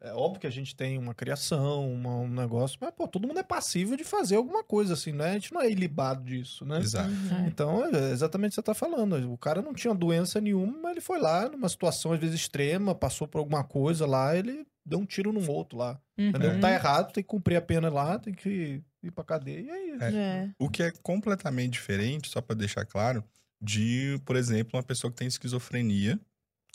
é 0.00 0.12
óbvio 0.12 0.40
que 0.40 0.46
a 0.46 0.50
gente 0.50 0.74
tem 0.74 0.98
uma 0.98 1.14
criação, 1.14 1.90
uma- 1.92 2.16
um 2.16 2.28
negócio, 2.28 2.78
mas, 2.80 2.90
pô, 2.90 3.06
todo 3.08 3.26
mundo 3.26 3.38
é 3.40 3.42
passível 3.42 3.96
de 3.96 4.04
fazer 4.04 4.36
alguma 4.36 4.62
coisa 4.64 4.94
assim, 4.94 5.12
né? 5.12 5.30
A 5.30 5.32
gente 5.34 5.52
não 5.52 5.60
é 5.60 5.70
ilibado 5.70 6.24
disso, 6.24 6.64
né? 6.64 6.78
Exato. 6.78 7.10
É. 7.44 7.46
Então, 7.48 7.84
é 7.84 8.10
exatamente 8.12 8.50
o 8.50 8.52
que 8.52 8.54
você 8.56 8.62
tá 8.62 8.74
falando. 8.74 9.32
O 9.32 9.38
cara 9.38 9.62
não 9.62 9.74
tinha 9.74 9.94
doença 9.94 10.40
nenhuma, 10.40 10.78
mas 10.82 10.92
ele 10.92 11.00
foi 11.00 11.18
lá 11.18 11.48
numa 11.48 11.68
situação, 11.68 12.12
às 12.12 12.18
vezes, 12.20 12.36
extrema, 12.40 12.94
passou 12.94 13.26
por 13.26 13.38
alguma 13.38 13.64
coisa 13.64 14.06
lá, 14.06 14.36
ele 14.36 14.66
deu 14.84 14.98
um 15.00 15.06
tiro 15.06 15.32
num 15.32 15.50
outro 15.50 15.78
lá. 15.78 15.98
Entendeu? 16.16 16.52
Uhum. 16.52 16.60
Tá 16.60 16.70
errado, 16.72 17.12
tem 17.12 17.22
que 17.22 17.28
cumprir 17.28 17.56
a 17.56 17.60
pena 17.62 17.88
lá, 17.90 18.18
tem 18.18 18.32
que 18.32 18.80
ir 19.02 19.10
pra 19.10 19.24
cadeia, 19.24 19.60
e 19.60 19.68
é 19.70 19.94
isso. 19.94 20.04
É. 20.04 20.14
É. 20.14 20.50
O 20.58 20.68
que 20.70 20.82
é 20.82 20.92
completamente 21.02 21.72
diferente, 21.72 22.28
só 22.30 22.40
para 22.40 22.56
deixar 22.56 22.84
claro, 22.84 23.22
de, 23.60 24.20
por 24.24 24.36
exemplo, 24.36 24.76
uma 24.78 24.82
pessoa 24.82 25.10
que 25.10 25.16
tem 25.16 25.26
esquizofrenia, 25.26 26.18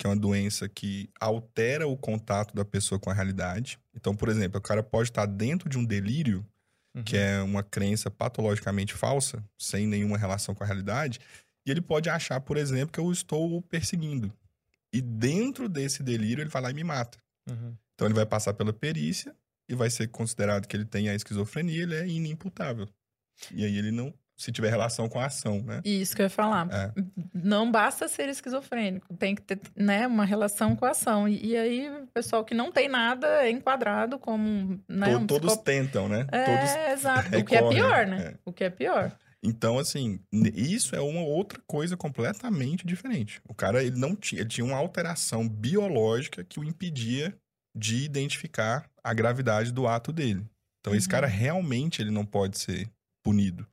que 0.01 0.07
é 0.07 0.09
uma 0.09 0.15
doença 0.15 0.67
que 0.67 1.11
altera 1.19 1.87
o 1.87 1.95
contato 1.95 2.55
da 2.55 2.65
pessoa 2.65 2.97
com 2.97 3.11
a 3.11 3.13
realidade. 3.13 3.77
Então, 3.93 4.15
por 4.15 4.29
exemplo, 4.29 4.57
o 4.57 4.61
cara 4.61 4.81
pode 4.81 5.09
estar 5.11 5.27
dentro 5.27 5.69
de 5.69 5.77
um 5.77 5.85
delírio, 5.85 6.43
Uhum. 6.93 7.03
que 7.03 7.15
é 7.15 7.39
uma 7.39 7.61
crença 7.61 8.09
patologicamente 8.09 8.95
falsa, 8.95 9.41
sem 9.57 9.85
nenhuma 9.85 10.17
relação 10.17 10.55
com 10.55 10.63
a 10.63 10.67
realidade, 10.67 11.19
e 11.63 11.69
ele 11.69 11.81
pode 11.81 12.09
achar, 12.09 12.41
por 12.41 12.57
exemplo, 12.57 12.91
que 12.91 12.99
eu 12.99 13.11
estou 13.11 13.55
o 13.55 13.61
perseguindo. 13.61 14.33
E 14.91 15.01
dentro 15.01 15.69
desse 15.69 16.01
delírio, 16.01 16.41
ele 16.41 16.49
vai 16.49 16.63
lá 16.63 16.71
e 16.71 16.73
me 16.73 16.83
mata. 16.83 17.19
Uhum. 17.47 17.77
Então 17.93 18.07
ele 18.07 18.15
vai 18.15 18.25
passar 18.25 18.55
pela 18.55 18.73
perícia 18.73 19.35
e 19.69 19.75
vai 19.75 19.91
ser 19.91 20.07
considerado 20.07 20.67
que 20.67 20.75
ele 20.75 20.83
tem 20.83 21.09
a 21.09 21.13
esquizofrenia, 21.13 21.83
ele 21.83 21.95
é 21.95 22.07
inimputável. 22.07 22.89
E 23.51 23.63
aí 23.63 23.77
ele 23.77 23.91
não, 23.91 24.11
se 24.41 24.51
tiver 24.51 24.69
relação 24.69 25.07
com 25.07 25.19
a 25.19 25.25
ação, 25.25 25.61
né? 25.61 25.81
Isso 25.85 26.15
que 26.15 26.21
eu 26.21 26.25
ia 26.25 26.29
falar. 26.29 26.67
É. 26.71 26.91
Não 27.33 27.71
basta 27.71 28.07
ser 28.07 28.27
esquizofrênico, 28.29 29.13
tem 29.17 29.35
que 29.35 29.41
ter 29.41 29.59
né, 29.75 30.07
uma 30.07 30.25
relação 30.25 30.75
com 30.75 30.85
a 30.85 30.91
ação. 30.91 31.27
E, 31.27 31.45
e 31.47 31.55
aí, 31.57 31.89
o 31.89 32.07
pessoal 32.07 32.43
que 32.43 32.53
não 32.53 32.71
tem 32.71 32.89
nada 32.89 33.27
é 33.45 33.49
enquadrado 33.51 34.17
como. 34.19 34.79
Né, 34.89 35.15
um 35.15 35.27
todos 35.27 35.47
psicop- 35.51 35.65
tentam, 35.65 36.09
né? 36.09 36.25
É, 36.31 36.43
Todos... 36.45 36.99
exato. 36.99 37.37
O 37.37 37.45
que 37.45 37.55
é 37.55 37.69
pior, 37.69 38.07
né? 38.07 38.21
é. 38.21 38.33
O 38.45 38.51
que 38.51 38.63
é 38.63 38.69
pior. 38.69 39.11
Então, 39.43 39.79
assim, 39.79 40.19
isso 40.31 40.95
é 40.95 41.01
uma 41.01 41.21
outra 41.21 41.59
coisa 41.65 41.97
completamente 41.97 42.85
diferente. 42.85 43.41
O 43.49 43.55
cara, 43.55 43.83
ele 43.83 43.97
não 43.97 44.15
tinha, 44.15 44.41
ele 44.41 44.49
tinha 44.49 44.63
uma 44.65 44.77
alteração 44.77 45.49
biológica 45.49 46.43
que 46.43 46.59
o 46.59 46.63
impedia 46.63 47.35
de 47.75 48.03
identificar 48.03 48.85
a 49.03 49.13
gravidade 49.13 49.71
do 49.71 49.87
ato 49.87 50.11
dele. 50.11 50.45
Então, 50.79 50.93
esse 50.95 51.07
Uhum. 51.07 51.11
cara 51.11 51.27
realmente 51.27 52.01
ele 52.01 52.11
não 52.11 52.25
pode 52.25 52.57
ser 52.59 52.87
punido. 53.23 53.65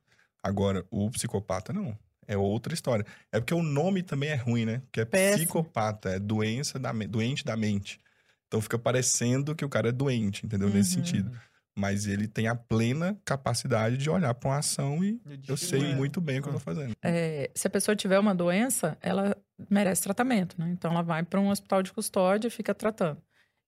Agora, 0.43 0.85
o 0.89 1.09
psicopata 1.11 1.73
não. 1.73 1.97
É 2.27 2.37
outra 2.37 2.73
história. 2.73 3.05
É 3.31 3.39
porque 3.39 3.53
o 3.53 3.63
nome 3.63 4.03
também 4.03 4.29
é 4.29 4.35
ruim, 4.35 4.63
né? 4.65 4.81
Que 4.91 5.01
é 5.01 5.05
Péssimo. 5.05 5.37
psicopata, 5.37 6.09
é 6.09 6.19
doença 6.19 6.77
da 6.77 6.91
doente 6.91 7.43
da 7.43 7.57
mente. 7.57 7.99
Então 8.47 8.61
fica 8.61 8.77
parecendo 8.77 9.55
que 9.55 9.65
o 9.65 9.69
cara 9.69 9.89
é 9.89 9.91
doente, 9.91 10.45
entendeu? 10.45 10.69
Nesse 10.69 10.97
Uhum. 10.97 11.05
sentido. 11.05 11.31
Mas 11.77 12.05
ele 12.07 12.27
tem 12.27 12.47
a 12.47 12.55
plena 12.55 13.17
capacidade 13.25 13.97
de 13.97 14.09
olhar 14.09 14.33
para 14.35 14.49
uma 14.49 14.57
ação 14.57 15.03
e 15.03 15.19
eu 15.47 15.55
sei 15.57 15.81
É. 15.83 15.95
muito 15.95 16.19
bem 16.21 16.39
o 16.39 16.43
que 16.43 16.49
eu 16.49 16.53
tô 16.53 16.59
fazendo. 16.59 16.95
É, 17.01 17.49
se 17.55 17.65
a 17.67 17.69
pessoa 17.69 17.95
tiver 17.95 18.19
uma 18.19 18.35
doença, 18.35 18.97
ela 19.01 19.35
merece 19.69 20.01
tratamento, 20.03 20.55
né? 20.59 20.69
Então 20.71 20.91
ela 20.91 21.01
vai 21.01 21.23
para 21.23 21.39
um 21.39 21.49
hospital 21.49 21.81
de 21.81 21.93
custódia 21.93 22.47
e 22.47 22.51
fica 22.51 22.73
tratando. 22.75 23.21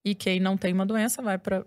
E 0.06 0.14
quem 0.14 0.40
não 0.40 0.58
tem 0.58 0.74
uma 0.74 0.86
doença 0.86 1.22
vai 1.22 1.38
para 1.38 1.66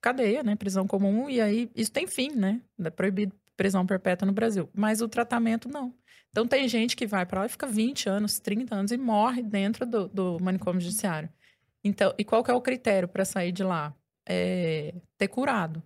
cadeia, 0.00 0.42
né? 0.42 0.56
Prisão 0.56 0.86
comum. 0.86 1.28
E 1.28 1.40
aí 1.40 1.70
isso 1.74 1.92
tem 1.92 2.06
fim, 2.06 2.30
né? 2.34 2.60
É 2.82 2.90
proibido 2.90 3.34
prisão 3.60 3.84
perpétua 3.84 4.24
no 4.24 4.32
Brasil. 4.32 4.70
Mas 4.72 5.02
o 5.02 5.08
tratamento 5.08 5.68
não. 5.68 5.92
Então 6.30 6.46
tem 6.46 6.66
gente 6.66 6.96
que 6.96 7.06
vai 7.06 7.26
para 7.26 7.40
lá 7.40 7.46
e 7.46 7.50
fica 7.50 7.66
20 7.66 8.08
anos, 8.08 8.38
30 8.40 8.74
anos 8.74 8.90
e 8.90 8.96
morre 8.96 9.42
dentro 9.42 9.84
do, 9.84 10.08
do 10.08 10.38
manicômio 10.40 10.80
judiciário. 10.80 11.28
Então, 11.84 12.14
e 12.16 12.24
qual 12.24 12.42
que 12.42 12.50
é 12.50 12.54
o 12.54 12.60
critério 12.62 13.06
para 13.06 13.22
sair 13.22 13.52
de 13.52 13.62
lá? 13.62 13.94
É 14.26 14.94
ter 15.18 15.28
curado. 15.28 15.82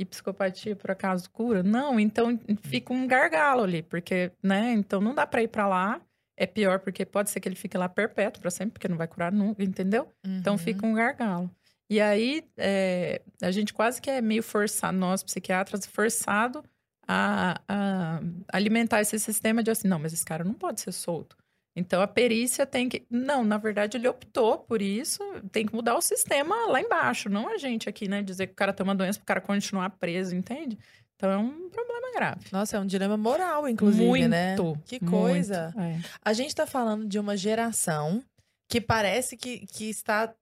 E 0.00 0.04
psicopatia, 0.04 0.74
por 0.74 0.90
acaso, 0.90 1.30
cura? 1.30 1.62
Não, 1.62 2.00
então 2.00 2.40
fica 2.60 2.92
um 2.92 3.06
gargalo 3.06 3.62
ali, 3.62 3.84
porque, 3.84 4.32
né? 4.42 4.72
Então 4.72 5.00
não 5.00 5.14
dá 5.14 5.24
pra 5.24 5.44
ir 5.44 5.48
pra 5.48 5.68
lá. 5.68 6.00
É 6.36 6.44
pior 6.44 6.80
porque 6.80 7.06
pode 7.06 7.30
ser 7.30 7.38
que 7.38 7.48
ele 7.48 7.54
fique 7.54 7.78
lá 7.78 7.88
perpétuo 7.88 8.42
pra 8.42 8.50
sempre, 8.50 8.72
porque 8.72 8.88
não 8.88 8.96
vai 8.96 9.06
curar 9.06 9.30
nunca, 9.30 9.62
entendeu? 9.62 10.08
Então 10.26 10.54
Uhum. 10.54 10.58
fica 10.58 10.84
um 10.84 10.94
gargalo. 10.94 11.48
E 11.88 12.00
aí, 12.00 12.42
é, 12.56 13.20
a 13.40 13.52
gente 13.52 13.72
quase 13.72 14.00
que 14.02 14.10
é 14.10 14.20
meio 14.20 14.42
forçado, 14.42 14.96
nós 14.98 15.22
psiquiatras, 15.22 15.86
forçado 15.86 16.64
a, 17.12 17.60
a 17.68 18.20
alimentar 18.52 19.00
esse 19.00 19.18
sistema 19.18 19.62
de 19.62 19.70
assim, 19.70 19.88
não, 19.88 19.98
mas 19.98 20.12
esse 20.12 20.24
cara 20.24 20.44
não 20.44 20.54
pode 20.54 20.80
ser 20.80 20.92
solto. 20.92 21.36
Então 21.74 22.02
a 22.02 22.06
perícia 22.06 22.66
tem 22.66 22.88
que. 22.88 23.04
Não, 23.10 23.42
na 23.42 23.56
verdade 23.56 23.96
ele 23.96 24.06
optou 24.06 24.58
por 24.58 24.82
isso, 24.82 25.22
tem 25.50 25.66
que 25.66 25.74
mudar 25.74 25.96
o 25.96 26.02
sistema 26.02 26.66
lá 26.66 26.80
embaixo, 26.80 27.30
não 27.30 27.48
a 27.48 27.56
gente 27.56 27.88
aqui, 27.88 28.08
né? 28.08 28.22
Dizer 28.22 28.46
que 28.46 28.52
o 28.52 28.56
cara 28.56 28.72
tem 28.72 28.84
uma 28.84 28.94
doença 28.94 29.18
para 29.18 29.24
o 29.24 29.26
cara 29.26 29.40
continuar 29.40 29.90
preso, 29.90 30.34
entende? 30.34 30.78
Então 31.16 31.30
é 31.30 31.38
um 31.38 31.70
problema 31.70 32.12
grave. 32.12 32.46
Nossa, 32.50 32.76
é 32.76 32.80
um 32.80 32.86
dilema 32.86 33.16
moral, 33.16 33.68
inclusive, 33.68 34.04
muito, 34.04 34.28
né? 34.28 34.56
Que 34.84 35.00
coisa. 35.00 35.72
muito, 35.76 35.80
é. 35.80 36.00
A 36.22 36.32
gente 36.32 36.54
tá 36.54 36.66
falando 36.66 37.06
de 37.06 37.18
uma 37.18 37.36
geração 37.36 38.22
que 38.68 38.80
parece 38.80 39.36
que, 39.36 39.66
que 39.66 39.88
está. 39.88 40.34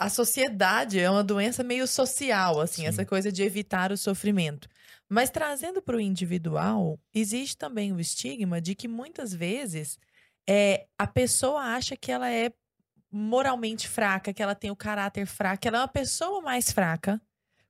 A 0.00 0.08
sociedade 0.08 1.00
é 1.00 1.10
uma 1.10 1.24
doença 1.24 1.64
meio 1.64 1.86
social, 1.86 2.60
assim, 2.60 2.82
Sim. 2.82 2.86
essa 2.86 3.04
coisa 3.04 3.32
de 3.32 3.42
evitar 3.42 3.90
o 3.90 3.96
sofrimento. 3.96 4.68
Mas 5.08 5.30
trazendo 5.30 5.80
para 5.80 5.96
o 5.96 6.00
individual, 6.00 6.98
existe 7.14 7.56
também 7.56 7.92
o 7.92 8.00
estigma 8.00 8.60
de 8.60 8.74
que 8.74 8.86
muitas 8.86 9.32
vezes 9.32 9.98
é, 10.48 10.86
a 10.98 11.06
pessoa 11.06 11.60
acha 11.60 11.96
que 11.96 12.12
ela 12.12 12.30
é 12.30 12.52
moralmente 13.10 13.88
fraca, 13.88 14.34
que 14.34 14.42
ela 14.42 14.54
tem 14.54 14.70
o 14.70 14.76
caráter 14.76 15.26
fraco, 15.26 15.62
que 15.62 15.68
ela 15.68 15.78
é 15.78 15.80
uma 15.80 15.88
pessoa 15.88 16.42
mais 16.42 16.70
fraca, 16.70 17.20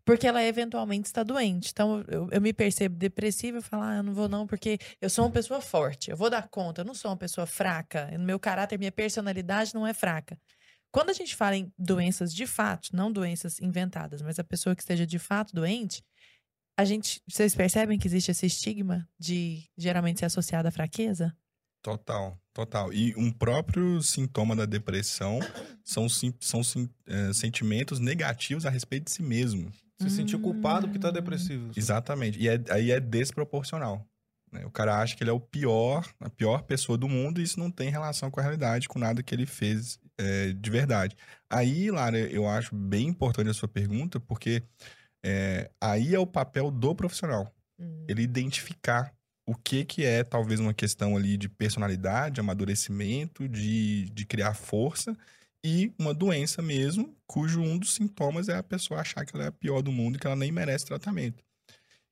porque 0.05 0.27
ela 0.27 0.43
eventualmente 0.43 1.07
está 1.07 1.23
doente. 1.23 1.71
Então, 1.71 2.05
eu, 2.09 2.29
eu 2.33 2.41
me 2.41 2.53
percebo 2.53 2.97
depressiva 2.97 3.59
e 3.59 3.63
falo, 3.63 3.83
ah, 3.85 3.97
eu 3.97 4.03
não 4.03 4.15
vou 4.15 4.29
não, 4.29 4.47
porque 4.47 4.79
eu 5.01 5.09
sou 5.09 5.25
uma 5.25 5.31
pessoa 5.31 5.61
forte, 5.61 6.11
eu 6.11 6.17
vou 6.17 6.31
dar 6.31 6.49
conta, 6.49 6.81
eu 6.81 6.85
não 6.85 6.95
sou 6.95 7.11
uma 7.11 7.17
pessoa 7.17 7.47
fraca, 7.47 8.11
meu 8.19 8.39
caráter, 8.41 8.79
minha 8.79 8.91
personalidade 8.91 9.75
não 9.75 9.87
é 9.87 9.95
fraca. 9.95 10.39
Quando 10.91 11.11
a 11.11 11.13
gente 11.13 11.37
fala 11.37 11.57
em 11.57 11.73
doenças 11.79 12.35
de 12.35 12.47
fato, 12.47 12.89
não 12.95 13.13
doenças 13.13 13.61
inventadas, 13.61 14.23
mas 14.23 14.39
a 14.39 14.45
pessoa 14.45 14.75
que 14.75 14.83
esteja 14.83 15.07
de 15.07 15.19
fato 15.19 15.55
doente, 15.55 16.03
a 16.79 16.85
gente, 16.85 17.21
vocês 17.29 17.55
percebem 17.55 17.99
que 17.99 18.07
existe 18.07 18.31
esse 18.31 18.47
estigma 18.47 19.07
de 19.19 19.65
geralmente 19.77 20.21
ser 20.21 20.27
associado 20.27 20.69
à 20.69 20.71
fraqueza? 20.71 21.37
Total, 21.83 22.39
total. 22.53 22.93
E 22.93 23.15
um 23.17 23.31
próprio 23.33 24.01
sintoma 24.03 24.55
da 24.55 24.65
depressão 24.67 25.41
são, 25.85 26.09
sim- 26.09 26.35
são 26.41 26.63
sim- 26.63 26.89
eh, 27.07 27.33
sentimentos 27.33 27.99
negativos 27.99 28.65
a 28.67 28.71
respeito 28.71 29.05
de 29.07 29.11
si 29.13 29.23
mesmo. 29.23 29.71
Se 30.01 30.09
sentir 30.11 30.39
culpado 30.39 30.87
porque 30.87 30.99
tá 31.01 31.09
Hum. 31.09 31.13
depressivo. 31.13 31.73
Exatamente. 31.77 32.39
E 32.39 32.49
é- 32.49 32.63
aí 32.71 32.91
é 32.93 33.01
desproporcional. 33.01 34.07
né? 34.51 34.65
O 34.65 34.71
cara 34.71 34.99
acha 35.03 35.15
que 35.15 35.23
ele 35.23 35.29
é 35.29 35.33
o 35.33 35.39
pior, 35.41 36.09
a 36.19 36.31
pior 36.31 36.63
pessoa 36.63 36.97
do 36.97 37.07
mundo, 37.07 37.39
e 37.39 37.45
isso 37.45 37.61
não 37.61 37.71
tem 37.71 37.91
relação 37.91 38.31
com 38.31 38.41
a 38.41 38.43
realidade, 38.43 38.89
com 38.89 38.99
nada 38.99 39.23
que 39.23 39.35
ele 39.35 39.45
fez 39.45 39.99
eh, 40.17 40.53
de 40.55 40.71
verdade. 40.71 41.15
Aí, 41.51 41.91
Lara, 41.91 42.19
eu 42.19 42.49
acho 42.49 42.75
bem 42.75 43.09
importante 43.09 43.51
a 43.51 43.53
sua 43.55 43.69
pergunta, 43.69 44.19
porque 44.19 44.63
eh, 45.25 45.71
aí 45.81 46.15
é 46.15 46.19
o 46.19 46.27
papel 46.27 46.71
do 46.71 46.95
profissional 46.95 47.53
Hum. 47.81 48.05
ele 48.09 48.23
identificar 48.23 49.15
o 49.47 49.55
que 49.55 49.85
que 49.85 50.05
é 50.05 50.25
talvez 50.25 50.61
uma 50.61 50.75
questão 50.75 51.17
ali 51.17 51.37
de 51.37 51.49
personalidade, 51.49 52.41
amadurecimento, 52.41 53.49
de, 53.49 54.11
de 54.11 54.27
criar 54.27 54.55
força 54.55 55.17
e 55.65 55.93
uma 55.99 56.13
doença 56.13 56.61
mesmo, 56.61 57.17
cujo 57.27 57.61
um 57.61 57.79
dos 57.79 57.95
sintomas 57.95 58.49
é 58.49 58.57
a 58.57 58.63
pessoa 58.63 59.01
achar 59.01 59.25
que 59.25 59.35
ela 59.35 59.45
é 59.45 59.49
a 59.49 59.53
pior 59.53 59.81
do 59.83 59.93
mundo 59.93 60.17
e 60.17 60.19
que 60.19 60.27
ela 60.27 60.37
nem 60.37 60.53
merece 60.53 60.87
tratamento. 60.87 61.43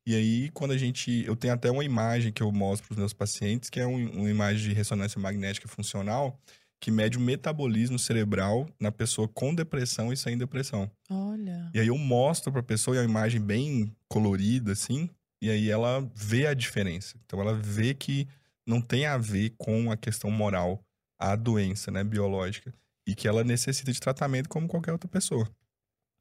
E 0.06 0.14
aí, 0.14 0.50
quando 0.50 0.70
a 0.72 0.78
gente. 0.78 1.24
Eu 1.26 1.34
tenho 1.36 1.52
até 1.54 1.70
uma 1.70 1.84
imagem 1.84 2.32
que 2.32 2.42
eu 2.42 2.52
mostro 2.52 2.86
para 2.86 2.94
os 2.94 2.98
meus 2.98 3.12
pacientes, 3.12 3.68
que 3.68 3.80
é 3.80 3.86
um- 3.86 4.10
uma 4.20 4.30
imagem 4.30 4.68
de 4.68 4.74
ressonância 4.74 5.20
magnética 5.20 5.68
funcional, 5.68 6.40
que 6.80 6.90
mede 6.90 7.18
o 7.18 7.20
metabolismo 7.20 7.98
cerebral 7.98 8.68
na 8.80 8.92
pessoa 8.92 9.28
com 9.28 9.54
depressão 9.54 10.12
e 10.12 10.16
sem 10.16 10.36
depressão. 10.36 10.90
Olha. 11.10 11.70
E 11.74 11.80
aí 11.80 11.86
eu 11.86 11.98
mostro 11.98 12.52
pra 12.52 12.62
pessoa, 12.62 12.96
e 12.96 12.98
é 12.98 13.02
uma 13.02 13.10
imagem 13.10 13.40
bem 13.40 13.92
colorida, 14.08 14.72
assim, 14.72 15.08
e 15.42 15.50
aí 15.50 15.70
ela 15.70 16.08
vê 16.14 16.46
a 16.46 16.54
diferença. 16.54 17.16
Então 17.24 17.40
ela 17.40 17.54
vê 17.54 17.94
que 17.94 18.28
não 18.66 18.80
tem 18.80 19.06
a 19.06 19.16
ver 19.16 19.54
com 19.56 19.90
a 19.90 19.96
questão 19.96 20.30
moral, 20.30 20.84
a 21.18 21.34
doença, 21.36 21.90
né, 21.90 22.04
biológica, 22.04 22.74
e 23.06 23.14
que 23.14 23.28
ela 23.28 23.44
necessita 23.44 23.92
de 23.92 24.00
tratamento 24.00 24.48
como 24.48 24.68
qualquer 24.68 24.92
outra 24.92 25.08
pessoa. 25.08 25.48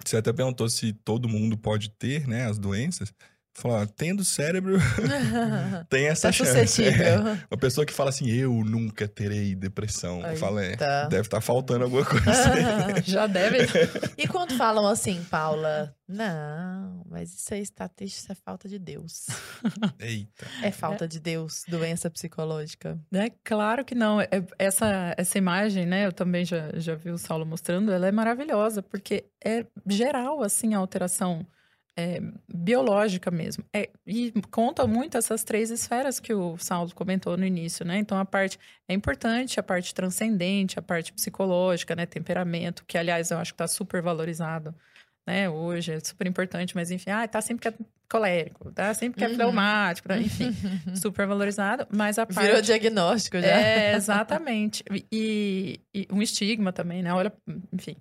Você 0.05 0.17
até 0.17 0.31
perguntou 0.31 0.69
se 0.69 0.93
todo 0.93 1.29
mundo 1.29 1.57
pode 1.57 1.89
ter, 1.89 2.27
né, 2.27 2.45
as 2.45 2.59
doenças. 2.59 3.13
Falou, 3.57 3.77
ó, 3.77 3.85
tendo 3.85 4.23
cérebro, 4.25 4.77
tem 5.89 6.07
essa 6.07 6.27
tá 6.27 6.31
chance. 6.33 6.67
suscetível. 6.67 7.21
Uma 7.49 7.57
pessoa 7.57 7.85
que 7.85 7.93
fala 7.93 8.09
assim, 8.09 8.29
eu 8.29 8.51
nunca 8.51 9.07
terei 9.07 9.55
depressão. 9.55 10.21
Eu 10.25 10.35
falo, 10.35 10.59
é, 10.59 10.71
Eita. 10.71 11.07
deve 11.07 11.21
estar 11.21 11.39
faltando 11.39 11.85
alguma 11.85 12.03
coisa. 12.03 12.25
Já 13.05 13.27
deve. 13.27 13.59
E 14.17 14.27
quando 14.27 14.57
falam 14.57 14.85
assim, 14.85 15.23
Paula, 15.31 15.95
não, 16.05 17.01
mas 17.09 17.33
isso 17.33 17.53
aí 17.53 17.61
está 17.61 17.87
triste, 17.87 18.17
isso 18.17 18.31
é 18.31 18.35
falta 18.35 18.67
de 18.67 18.77
Deus. 18.77 19.27
Eita. 19.99 20.45
É 20.61 20.69
falta 20.69 21.07
de 21.07 21.21
Deus, 21.21 21.63
doença 21.67 22.09
psicológica. 22.09 22.99
É 23.13 23.31
claro 23.41 23.85
que 23.85 23.95
não. 23.95 24.19
É- 24.19 24.27
essa, 24.59 25.15
essa 25.17 25.37
imagem, 25.37 25.85
né? 25.85 26.05
Eu 26.05 26.11
também 26.11 26.43
já, 26.43 26.71
já 26.75 26.93
vi 26.93 27.09
o 27.09 27.17
Saulo 27.17 27.45
mostrando, 27.45 27.89
ela 27.91 28.05
é 28.05 28.11
maravilhosa, 28.11 28.83
porque 28.83 29.25
é 29.43 29.65
geral, 29.87 30.43
assim, 30.43 30.73
a 30.73 30.77
alteração 30.77 31.45
é, 31.97 32.21
biológica 32.53 33.31
mesmo. 33.31 33.63
É, 33.73 33.89
e 34.05 34.33
conta 34.51 34.85
muito 34.85 35.17
essas 35.17 35.43
três 35.43 35.69
esferas 35.71 36.19
que 36.19 36.33
o 36.33 36.57
Saulo 36.57 36.93
comentou 36.93 37.37
no 37.37 37.45
início, 37.45 37.85
né? 37.85 37.97
Então, 37.97 38.17
a 38.17 38.25
parte 38.25 38.59
é 38.87 38.93
importante, 38.93 39.59
a 39.59 39.63
parte 39.63 39.93
transcendente, 39.93 40.77
a 40.77 40.81
parte 40.81 41.13
psicológica, 41.13 41.95
né? 41.95 42.05
Temperamento, 42.05 42.83
que, 42.85 42.97
aliás, 42.97 43.31
eu 43.31 43.37
acho 43.37 43.53
que 43.53 43.55
está 43.55 43.67
super 43.67 44.01
valorizado. 44.01 44.75
Né, 45.27 45.49
hoje 45.49 45.91
é 45.93 45.99
super 45.99 46.27
importante, 46.27 46.75
mas 46.75 46.91
enfim, 46.91 47.09
ah, 47.09 47.27
tá 47.27 47.41
sempre 47.41 47.63
que 47.63 47.67
é 47.69 47.85
colérico, 48.07 48.71
tá 48.71 48.93
sempre 48.93 49.17
que 49.17 49.25
é 49.25 49.27
Uhum. 49.27 49.33
fleumático, 49.33 50.07
tá? 50.07 50.19
enfim, 50.19 50.51
super 50.95 51.25
valorizado, 51.25 51.87
mas 51.91 52.19
a 52.19 52.27
parte 52.27 52.45
Virou 52.45 52.61
diagnóstico 52.61 53.41
já. 53.41 53.47
é, 53.47 53.95
exatamente. 53.95 54.83
E, 55.11 55.79
e 55.91 56.07
um 56.11 56.21
estigma 56.21 56.71
também, 56.71 57.01
né? 57.01 57.11
Olha, 57.11 57.33
enfim. 57.73 57.95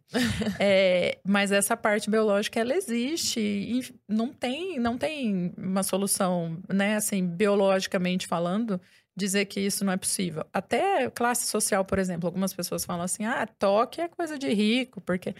É, 0.58 1.16
mas 1.24 1.50
essa 1.50 1.74
parte 1.76 2.10
biológica, 2.10 2.60
ela 2.60 2.74
existe. 2.74 3.40
E 3.40 3.80
não 4.06 4.30
tem, 4.30 4.78
não 4.78 4.98
tem 4.98 5.52
uma 5.56 5.82
solução, 5.82 6.58
né? 6.70 6.96
Assim, 6.96 7.26
biologicamente 7.26 8.26
falando, 8.26 8.78
dizer 9.16 9.46
que 9.46 9.60
isso 9.60 9.82
não 9.82 9.94
é 9.94 9.96
possível. 9.96 10.44
Até 10.52 11.08
classe 11.10 11.46
social, 11.46 11.84
por 11.86 11.98
exemplo. 11.98 12.26
Algumas 12.26 12.52
pessoas 12.52 12.84
falam 12.84 13.02
assim, 13.02 13.24
ah, 13.24 13.46
toque 13.58 14.02
é 14.02 14.08
coisa 14.08 14.38
de 14.38 14.52
rico, 14.52 15.00
porque... 15.00 15.34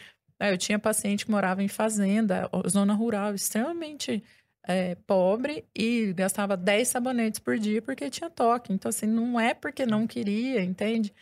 Ah, 0.45 0.51
eu 0.51 0.59
tinha 0.59 0.79
paciente 0.79 1.25
que 1.25 1.31
morava 1.31 1.63
em 1.63 1.69
fazenda, 1.69 2.51
zona 2.69 2.93
rural, 2.93 3.35
extremamente 3.35 4.23
é, 4.63 4.95
pobre 5.07 5.65
e 5.75 6.13
gastava 6.13 6.55
10 6.55 6.87
sabonetes 6.87 7.41
por 7.41 7.59
dia 7.59 7.81
porque 7.81 8.11
tinha 8.11 8.29
toque. 8.29 8.71
Então, 8.71 8.91
assim, 8.91 9.07
não 9.07 9.41
é 9.41 9.55
porque 9.55 9.87
não 9.87 10.07
queria, 10.07 10.63
entende? 10.63 11.15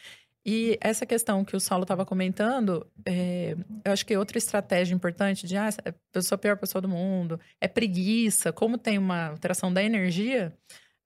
E 0.44 0.76
essa 0.80 1.06
questão 1.06 1.44
que 1.44 1.54
o 1.54 1.60
Saulo 1.60 1.84
estava 1.84 2.04
comentando, 2.04 2.84
é, 3.06 3.54
eu 3.84 3.92
acho 3.92 4.04
que 4.04 4.16
outra 4.16 4.38
estratégia 4.38 4.92
importante 4.92 5.46
de, 5.46 5.56
ah, 5.56 5.68
eu 6.12 6.20
sou 6.20 6.34
a 6.34 6.38
pior 6.38 6.56
pessoa 6.56 6.82
do 6.82 6.88
mundo, 6.88 7.38
é 7.60 7.68
preguiça, 7.68 8.52
como 8.52 8.76
tem 8.76 8.98
uma 8.98 9.28
alteração 9.28 9.72
da 9.72 9.84
energia, 9.84 10.52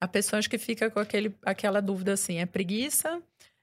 a 0.01 0.09
pessoa 0.09 0.39
acho 0.39 0.49
que 0.49 0.57
fica 0.57 0.91
com 0.91 1.01
aquele, 1.01 1.35
aquela 1.43 1.83
dúvida 1.83 2.15
assim, 2.15 2.39
é 2.39 2.47
preguiça, 2.47 3.21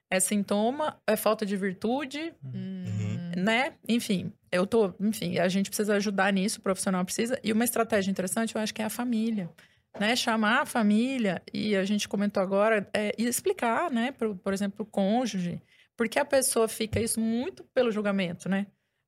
é 0.08 0.20
sintoma, 0.20 0.96
é 1.08 1.16
falta 1.16 1.44
de 1.44 1.56
virtude, 1.56 2.32
Hum. 2.44 3.13
Né? 3.36 3.74
Enfim, 3.88 4.32
eu 4.50 4.66
tô, 4.66 4.92
enfim, 5.00 5.38
a 5.38 5.48
gente 5.48 5.68
precisa 5.70 5.94
ajudar 5.96 6.32
nisso, 6.32 6.58
o 6.58 6.62
profissional 6.62 7.04
precisa. 7.04 7.38
E 7.42 7.52
uma 7.52 7.64
estratégia 7.64 8.10
interessante, 8.10 8.54
eu 8.54 8.60
acho 8.60 8.74
que 8.74 8.82
é 8.82 8.84
a 8.84 8.90
família, 8.90 9.50
né? 9.98 10.14
Chamar 10.16 10.62
a 10.62 10.66
família 10.66 11.42
e 11.52 11.74
a 11.76 11.84
gente 11.84 12.08
comentou 12.08 12.42
agora 12.42 12.88
é, 12.94 13.14
e 13.18 13.26
explicar, 13.26 13.90
né? 13.90 14.12
Por, 14.12 14.34
por 14.36 14.52
exemplo, 14.52 14.82
o 14.82 14.86
cônjuge, 14.86 15.60
porque 15.96 16.18
a 16.18 16.24
pessoa 16.24 16.66
fica 16.68 17.00
isso 17.00 17.20
muito 17.20 17.64
pelo 17.74 17.90
julgamento, 17.92 18.48
né? 18.48 18.66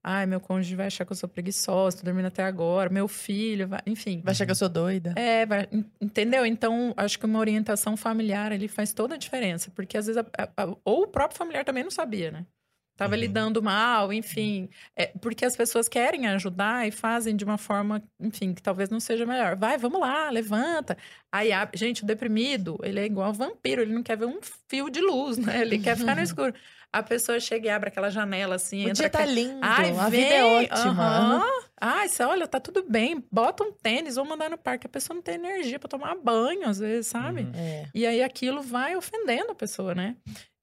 Ai, 0.09 0.25
meu 0.25 0.39
cônjuge 0.39 0.77
vai 0.77 0.87
achar 0.87 1.05
que 1.05 1.11
eu 1.11 1.17
sou 1.17 1.29
preguiçosa, 1.29 1.97
tô 1.99 2.05
dormindo 2.05 2.27
até 2.27 2.45
agora, 2.45 2.89
meu 2.89 3.09
filho, 3.09 3.67
vai, 3.67 3.81
enfim. 3.85 4.21
Vai 4.23 4.31
achar 4.31 4.45
que 4.47 4.53
eu 4.53 4.57
sou 4.57 4.69
doida? 4.69 5.13
É, 5.17 5.45
vai- 5.45 5.67
en- 5.73 5.85
entendeu? 6.01 6.47
Então, 6.47 6.95
acho 6.97 7.19
que 7.19 7.27
uma 7.27 7.41
orientação 7.41 7.97
familiar 7.97 8.53
ali 8.53 8.69
faz 8.69 8.93
toda 8.93 9.17
a 9.17 9.19
diferença. 9.19 9.69
Porque 9.75 9.99
às 9.99 10.07
vezes, 10.07 10.23
a- 10.39 10.49
a- 10.57 10.77
ou 10.85 11.03
o 11.03 11.07
próprio 11.09 11.37
familiar 11.37 11.65
também 11.65 11.83
não 11.83 11.91
sabia, 11.91 12.31
né? 12.31 12.47
Tava 12.97 13.15
Uhum. 13.15 13.21
lidando 13.21 13.63
mal, 13.63 14.13
enfim. 14.13 14.69
É, 14.97 15.07
porque 15.21 15.45
as 15.45 15.55
pessoas 15.57 15.87
querem 15.89 16.27
ajudar 16.29 16.89
e 16.89 16.91
fazem 16.91 17.37
de 17.37 17.45
uma 17.45 17.59
forma, 17.59 18.03
enfim, 18.19 18.55
que 18.55 18.63
talvez 18.63 18.89
não 18.89 18.99
seja 19.01 19.27
melhor. 19.27 19.55
Vai, 19.57 19.77
vamos 19.77 20.01
lá, 20.01 20.31
levanta. 20.31 20.97
Aí, 21.31 21.53
a- 21.53 21.71
gente, 21.75 22.03
o 22.05 22.07
deprimido, 22.07 22.79
ele 22.83 22.99
é 23.01 23.05
igual 23.05 23.33
vampiro, 23.33 23.83
ele 23.83 23.93
não 23.93 24.03
quer 24.03 24.17
ver 24.17 24.27
um 24.27 24.41
fio 24.69 24.89
de 24.89 25.01
luz, 25.01 25.37
né? 25.39 25.61
Ele 25.63 25.79
quer 25.79 25.97
ficar 25.97 26.17
no 26.17 26.23
escuro. 26.23 26.55
A 26.93 27.03
pessoa 27.03 27.39
chega 27.39 27.67
e 27.67 27.71
abre 27.71 27.89
aquela 27.89 28.11
janela 28.11 28.55
assim, 28.55 28.87
O 28.87 28.89
entra 28.89 28.95
dia 28.95 29.11
tá 29.11 29.25
lindo, 29.27 29.61
Ai, 29.63 29.91
a 29.99 30.09
vem, 30.09 30.21
vida 30.23 30.35
é 30.35 30.45
ótima. 30.45 31.03
aham. 31.03 31.43
Ah, 31.81 32.07
isso, 32.07 32.23
olha, 32.25 32.47
tá 32.47 32.59
tudo 32.59 32.85
bem, 32.89 33.23
bota 33.31 33.63
um 33.63 33.73
tênis, 33.73 34.17
vou 34.17 34.25
mandar 34.25 34.49
no 34.49 34.57
parque. 34.59 34.87
A 34.87 34.91
pessoa 34.91 35.15
não 35.15 35.23
tem 35.23 35.35
energia 35.35 35.79
pra 35.79 35.89
tomar 35.89 36.15
banho, 36.17 36.67
às 36.69 36.79
vezes, 36.79 37.07
sabe? 37.07 37.43
Uhum. 37.43 37.53
É. 37.55 37.89
E 37.95 38.07
aí 38.07 38.23
aquilo 38.23 38.63
vai 38.63 38.97
ofendendo 38.97 39.53
a 39.53 39.55
pessoa, 39.55 39.95
né? 39.95 40.17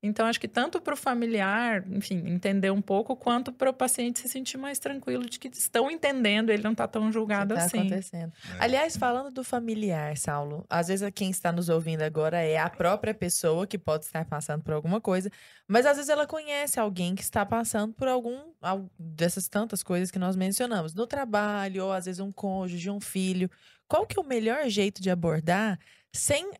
Então, 0.05 0.26
acho 0.26 0.38
que 0.38 0.49
tanto 0.49 0.82
para 0.82 0.93
o 0.95 0.97
familiar, 0.97 1.86
enfim, 1.89 2.22
entender 2.28 2.70
um 2.70 2.82
pouco, 2.82 3.16
quanto 3.16 3.53
para 3.53 3.70
o 3.70 3.74
paciente 3.74 4.20
se 4.20 4.28
sentir 4.28 4.57
mais 4.57 4.78
tranquilo 4.78 5.26
de 5.30 5.39
que 5.39 5.47
estão 5.47 5.89
entendendo, 5.89 6.49
ele 6.49 6.61
não 6.61 6.76
tá 6.76 6.86
tão 6.86 7.09
julgado 7.09 7.55
tá 7.55 7.64
assim. 7.64 7.80
acontecendo. 7.80 8.34
É. 8.59 8.64
Aliás, 8.66 8.97
falando 8.97 9.32
do 9.32 9.45
familiar, 9.45 10.18
Saulo, 10.18 10.66
às 10.70 10.89
vezes 10.89 11.09
quem 11.16 11.30
está 11.30 11.53
nos 11.53 11.70
ouvindo 11.70 12.01
agora 12.01 12.41
é 12.41 12.57
a 12.57 12.70
própria 12.70 13.14
pessoa 13.14 13.66
que 13.66 13.78
pode 13.78 14.03
estar 14.03 14.26
passando 14.26 14.61
por 14.61 14.74
alguma 14.74 14.99
coisa, 14.99 15.32
mas 15.70 15.86
às 15.86 15.95
vezes 15.95 16.09
ela 16.09 16.28
conhece 16.28 16.82
alguém 16.82 17.16
que 17.16 17.22
está 17.24 17.45
passando 17.45 17.93
por 17.93 18.09
algum 18.09 18.38
al- 18.61 18.89
dessas 18.99 19.47
tantas 19.47 19.82
coisas 19.82 20.11
que 20.11 20.20
nós 20.20 20.36
mencionamos, 20.36 20.93
no 20.93 21.03
trabalho, 21.08 21.86
ou 21.86 21.91
às 21.93 22.06
vezes 22.06 22.20
um 22.20 22.32
cônjuge, 22.32 22.89
um 22.89 22.99
filho. 22.99 23.49
Qual 23.88 24.06
que 24.06 24.18
é 24.18 24.22
o 24.22 24.26
melhor 24.26 24.68
jeito 24.70 25.01
de 25.01 25.10
abordar 25.10 25.80
sem 26.14 26.51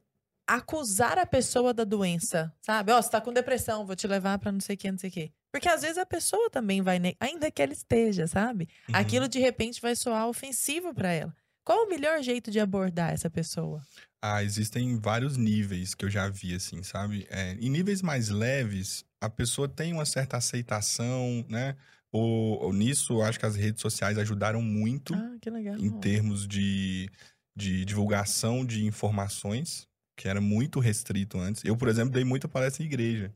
acusar 0.48 1.18
a 1.18 1.26
pessoa 1.26 1.74
da 1.74 1.84
doença, 1.84 2.54
sabe? 2.62 2.92
Ó, 2.92 3.02
você 3.02 3.10
tá 3.10 3.22
com 3.22 3.32
depressão, 3.32 3.86
vou 3.86 3.96
te 3.96 4.08
levar 4.08 4.38
pra 4.40 4.52
não 4.52 4.60
sei 4.60 4.76
o 4.76 4.78
que, 4.78 4.92
não 4.92 4.98
sei 4.98 5.10
o 5.10 5.14
que. 5.14 5.32
Porque 5.52 5.70
às 5.70 5.82
vezes 5.82 5.98
a 5.98 6.06
pessoa 6.06 6.50
também 6.50 6.82
vai, 6.82 7.00
ne- 7.00 7.16
ainda 7.20 7.50
que 7.50 7.62
ela 7.62 7.72
esteja, 7.74 8.28
sabe? 8.28 8.68
Uhum. 8.90 8.96
Aquilo 8.96 9.28
de 9.28 9.40
repente 9.40 9.82
vai 9.82 9.96
soar 9.96 10.28
ofensivo 10.28 10.94
pra 10.94 11.12
ela. 11.12 11.34
Qual 11.64 11.86
o 11.86 11.90
melhor 11.90 12.22
jeito 12.22 12.52
de 12.52 12.60
abordar 12.60 13.14
essa 13.14 13.30
pessoa? 13.30 13.82
Ah, 14.22 14.44
existem 14.44 14.98
vários 15.00 15.38
níveis 15.38 15.94
que 15.96 16.04
eu 16.04 16.10
já 16.10 16.28
vi, 16.28 16.56
assim, 16.56 16.84
sabe? 16.84 17.26
É, 17.30 17.54
em 17.54 17.70
níveis 17.70 18.02
mais 18.02 18.30
leves, 18.30 19.06
a 19.22 19.30
pessoa 19.30 19.68
tem 19.68 19.94
uma 19.94 20.06
certa 20.06 20.38
aceitação, 20.38 21.46
né? 21.48 21.76
Ou 22.16 22.72
nisso, 22.72 23.22
acho 23.24 23.40
que 23.40 23.46
as 23.46 23.56
redes 23.56 23.82
sociais 23.82 24.20
ajudaram 24.20 24.62
muito 24.62 25.16
Ah, 25.16 25.36
em 25.80 25.90
termos 26.00 26.48
de, 26.48 27.10
de 27.56 27.84
divulgação 27.84 28.64
de 28.64 28.86
informações, 28.86 29.88
que 30.16 30.28
era 30.28 30.40
muito 30.40 30.80
restrito 30.80 31.40
antes. 31.40 31.66
Eu, 31.66 31.76
por 31.76 31.88
exemplo, 31.88 32.14
dei 32.14 32.24
muita 32.24 32.48
palestra 32.48 32.84
em 32.84 32.86
igreja. 32.86 33.34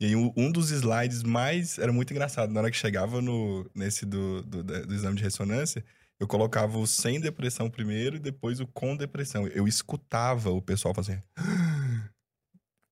E 0.00 0.06
aí, 0.06 0.16
um 0.16 0.50
dos 0.50 0.70
slides 0.70 1.22
mais. 1.22 1.78
Era 1.78 1.92
muito 1.92 2.10
engraçado. 2.10 2.52
Na 2.52 2.60
hora 2.60 2.70
que 2.70 2.76
chegava 2.76 3.20
no, 3.20 3.70
nesse 3.74 4.06
do, 4.06 4.42
do, 4.42 4.62
do 4.62 4.94
exame 4.94 5.16
de 5.16 5.22
ressonância, 5.22 5.84
eu 6.18 6.26
colocava 6.26 6.78
o 6.78 6.86
sem 6.86 7.20
depressão 7.20 7.68
primeiro 7.68 8.16
e 8.16 8.18
depois 8.18 8.60
o 8.60 8.66
com 8.66 8.96
depressão. 8.96 9.46
Eu 9.48 9.68
escutava 9.68 10.50
o 10.50 10.62
pessoal 10.62 10.94
fazer. 10.94 11.22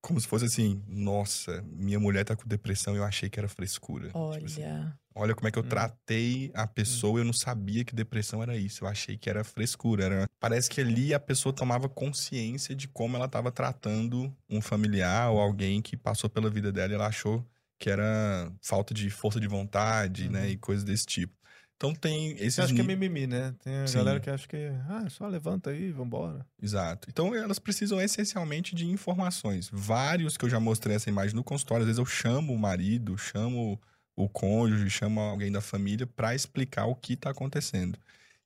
Como 0.04 0.20
se 0.20 0.26
fosse 0.26 0.44
assim: 0.44 0.82
nossa, 0.86 1.64
minha 1.66 1.98
mulher 1.98 2.24
tá 2.24 2.36
com 2.36 2.46
depressão, 2.46 2.94
eu 2.94 3.02
achei 3.02 3.30
que 3.30 3.40
era 3.40 3.48
frescura. 3.48 4.08
Tipo 4.08 4.44
assim, 4.44 4.62
Olha. 4.62 4.98
Olha 5.16 5.34
como 5.34 5.48
é 5.48 5.50
que 5.50 5.58
eu 5.58 5.62
Hum. 5.62 5.68
tratei 5.68 6.50
a 6.54 6.66
pessoa, 6.66 7.20
eu 7.20 7.24
não 7.24 7.32
sabia 7.32 7.84
que 7.84 7.94
depressão 7.94 8.42
era 8.42 8.54
isso. 8.54 8.84
Eu 8.84 8.88
achei 8.88 9.16
que 9.16 9.30
era 9.30 9.42
frescura. 9.42 10.04
Era... 10.04 10.28
Parece 10.38 10.68
que 10.68 10.80
ali 10.80 11.14
a 11.14 11.20
pessoa 11.20 11.54
tomava 11.54 11.88
consciência 11.88 12.74
de 12.74 12.86
como 12.86 13.16
ela 13.16 13.24
estava 13.24 13.50
tratando 13.50 14.30
um 14.50 14.60
familiar 14.60 15.30
ou 15.30 15.40
alguém 15.40 15.80
que 15.80 15.96
passou 15.96 16.28
pela 16.28 16.50
vida 16.50 16.70
dela 16.70 16.92
e 16.92 16.94
ela 16.96 17.06
achou 17.06 17.42
que 17.78 17.88
era 17.88 18.52
falta 18.60 18.92
de 18.92 19.08
força 19.08 19.40
de 19.40 19.46
vontade, 19.46 20.28
né? 20.28 20.42
Uhum. 20.42 20.48
E 20.50 20.56
coisas 20.58 20.84
desse 20.84 21.06
tipo. 21.06 21.32
Então 21.76 21.94
tem 21.94 22.32
esses... 22.32 22.54
Você 22.54 22.62
acha 22.62 22.74
que 22.74 22.80
é 22.80 22.84
mimimi, 22.84 23.26
né? 23.26 23.54
Tem 23.62 23.76
a 23.76 23.86
Sim. 23.86 23.98
galera 23.98 24.20
que 24.20 24.30
acha 24.30 24.46
que, 24.46 24.56
ah, 24.88 25.08
só 25.10 25.26
levanta 25.26 25.70
aí, 25.70 25.90
vambora. 25.90 26.46
Exato. 26.62 27.08
Então 27.10 27.34
elas 27.34 27.58
precisam 27.58 28.00
essencialmente 28.00 28.74
de 28.74 28.86
informações. 28.86 29.68
Vários 29.72 30.36
que 30.36 30.44
eu 30.44 30.50
já 30.50 30.60
mostrei 30.60 30.96
essa 30.96 31.10
imagem 31.10 31.34
no 31.34 31.44
consultório, 31.44 31.82
às 31.82 31.86
vezes 31.86 31.98
eu 31.98 32.06
chamo 32.06 32.54
o 32.54 32.58
marido, 32.58 33.18
chamo 33.18 33.80
o 34.16 34.28
cônjuge, 34.28 34.88
chamo 34.88 35.20
alguém 35.20 35.50
da 35.50 35.60
família 35.60 36.06
para 36.06 36.34
explicar 36.34 36.86
o 36.86 36.94
que 36.94 37.14
está 37.14 37.30
acontecendo. 37.30 37.98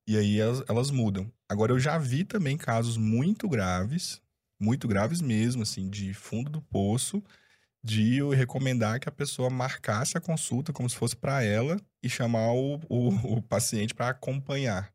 E 0.07 0.16
aí 0.16 0.41
elas, 0.41 0.64
elas 0.68 0.91
mudam. 0.91 1.31
Agora 1.49 1.72
eu 1.72 1.79
já 1.79 1.99
vi 1.99 2.24
também 2.24 2.57
casos 2.57 2.97
muito 2.97 3.47
graves, 3.47 4.22
muito 4.59 4.89
graves 4.89 5.20
mesmo, 5.20 5.62
assim, 5.62 5.89
de 5.89 6.14
fundo 6.14 6.51
do 6.51 6.62
poço, 6.62 7.22
de 7.83 8.16
eu 8.16 8.31
recomendar 8.31 8.99
que 9.01 9.09
a 9.09 9.12
pessoa 9.12 9.49
marcasse 9.49 10.16
a 10.18 10.20
consulta 10.20 10.72
como 10.72 10.89
se 10.91 10.97
fosse 10.97 11.16
para 11.16 11.43
ela 11.43 11.81
e 12.03 12.09
chamar 12.09 12.53
o, 12.53 12.81
o, 12.89 13.09
o 13.39 13.43
paciente 13.43 13.95
para 13.95 14.09
acompanhar. 14.09 14.93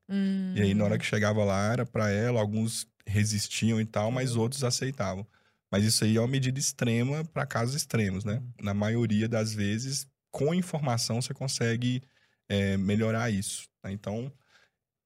E 0.56 0.62
aí, 0.62 0.74
na 0.74 0.84
hora 0.84 0.98
que 0.98 1.06
chegava 1.06 1.44
lá, 1.44 1.72
era 1.72 1.86
pra 1.86 2.10
ela, 2.10 2.40
alguns 2.40 2.88
resistiam 3.06 3.80
e 3.82 3.86
tal, 3.86 4.12
mas 4.12 4.36
outros 4.36 4.64
aceitavam. 4.64 5.26
Mas 5.72 5.84
isso 5.86 6.04
aí 6.04 6.18
é 6.18 6.20
uma 6.20 6.28
medida 6.28 6.60
extrema 6.60 7.26
para 7.26 7.46
casos 7.46 7.74
extremos, 7.76 8.24
né? 8.24 8.42
Na 8.62 8.74
maioria 8.74 9.28
das 9.28 9.54
vezes, 9.54 10.08
com 10.32 10.54
informação, 10.54 11.22
você 11.22 11.34
consegue 11.34 12.02
é, 12.48 12.78
melhorar 12.78 13.32
isso. 13.32 13.68
né? 13.84 13.92
Então, 13.92 14.32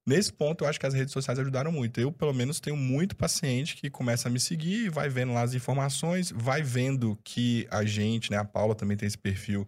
nesse 0.08 0.32
ponto, 0.32 0.64
eu 0.64 0.70
acho 0.70 0.80
que 0.80 0.86
as 0.86 0.94
redes 0.94 1.12
sociais 1.12 1.38
ajudaram 1.38 1.72
muito. 1.72 2.00
Eu, 2.00 2.12
pelo 2.12 2.34
menos, 2.34 2.62
tenho 2.62 2.78
muito 2.78 3.16
paciente 3.16 3.76
que 3.76 3.90
começa 3.90 4.30
a 4.30 4.32
me 4.32 4.40
seguir, 4.40 4.90
vai 4.90 5.10
vendo 5.10 5.34
lá 5.34 5.42
as 5.42 5.54
informações, 5.54 6.32
vai 6.34 6.64
vendo 6.64 7.20
que 7.24 7.68
a 7.70 7.84
gente, 7.84 8.32
né? 8.32 8.38
A 8.38 8.46
Paula 8.46 8.74
também 8.74 8.96
tem 8.96 9.06
esse 9.06 9.18
perfil, 9.18 9.68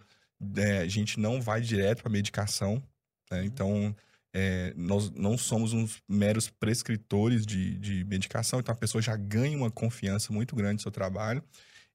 é, 0.56 0.80
a 0.80 0.88
gente 0.88 1.20
não 1.20 1.42
vai 1.42 1.60
direto 1.60 2.02
para 2.02 2.12
medicação, 2.12 2.82
né? 3.30 3.44
Então, 3.44 3.94
é, 4.34 4.74
nós 4.78 5.12
não 5.12 5.38
somos 5.38 5.74
uns 5.74 6.02
meros 6.08 6.50
prescritores 6.50 7.46
de, 7.46 7.78
de 7.78 8.06
medicação, 8.06 8.60
então 8.60 8.74
a 8.74 8.78
pessoa 8.78 9.02
já 9.02 9.16
ganha 9.18 9.58
uma 9.58 9.70
confiança 9.70 10.32
muito 10.32 10.56
grande 10.56 10.76
no 10.76 10.82
seu 10.82 10.92
trabalho. 10.92 11.44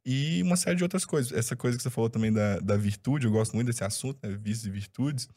E 0.07 0.43
uma 0.43 0.57
série 0.57 0.77
de 0.77 0.83
outras 0.83 1.07
coisas. 1.07 1.33
Essa 1.33 1.57
coisa 1.57 1.79
que 1.79 1.83
você 1.83 1.89
falou 1.89 2.11
também 2.11 2.31
da, 2.31 2.61
da 2.61 2.77
virtude, 2.77 3.27
eu 3.27 3.33
gosto 3.33 3.55
muito 3.55 3.69
desse 3.69 3.85
assunto, 3.85 4.19
né? 4.23 4.37
Vícios 4.37 4.67
e 4.67 4.71
virtudes, 4.71 5.29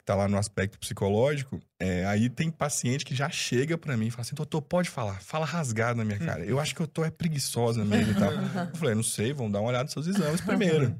que 0.00 0.04
tá 0.04 0.14
lá 0.14 0.26
no 0.26 0.38
aspecto 0.38 0.78
psicológico. 0.78 1.60
É, 1.78 2.04
aí 2.06 2.28
tem 2.30 2.50
paciente 2.50 3.04
que 3.04 3.14
já 3.14 3.28
chega 3.28 3.76
pra 3.76 3.96
mim 3.96 4.06
e 4.06 4.10
fala 4.10 4.22
assim: 4.22 4.34
doutor, 4.34 4.62
pode 4.62 4.88
falar, 4.88 5.20
fala 5.20 5.44
rasgado 5.44 5.98
na 5.98 6.04
minha 6.04 6.18
cara. 6.18 6.44
Eu 6.44 6.58
acho 6.58 6.74
que 6.74 6.80
eu 6.80 6.86
tô 6.86 7.04
é 7.04 7.10
preguiçosa 7.10 7.84
mesmo 7.84 8.12
e 8.12 8.14
tal. 8.14 8.32
Eu 8.32 8.76
falei: 8.76 8.94
não 8.94 9.02
sei, 9.02 9.32
vamos 9.32 9.52
dar 9.52 9.60
uma 9.60 9.68
olhada 9.68 9.84
nos 9.84 9.92
seus 9.92 10.06
exames 10.06 10.40
primeiro. 10.40 10.98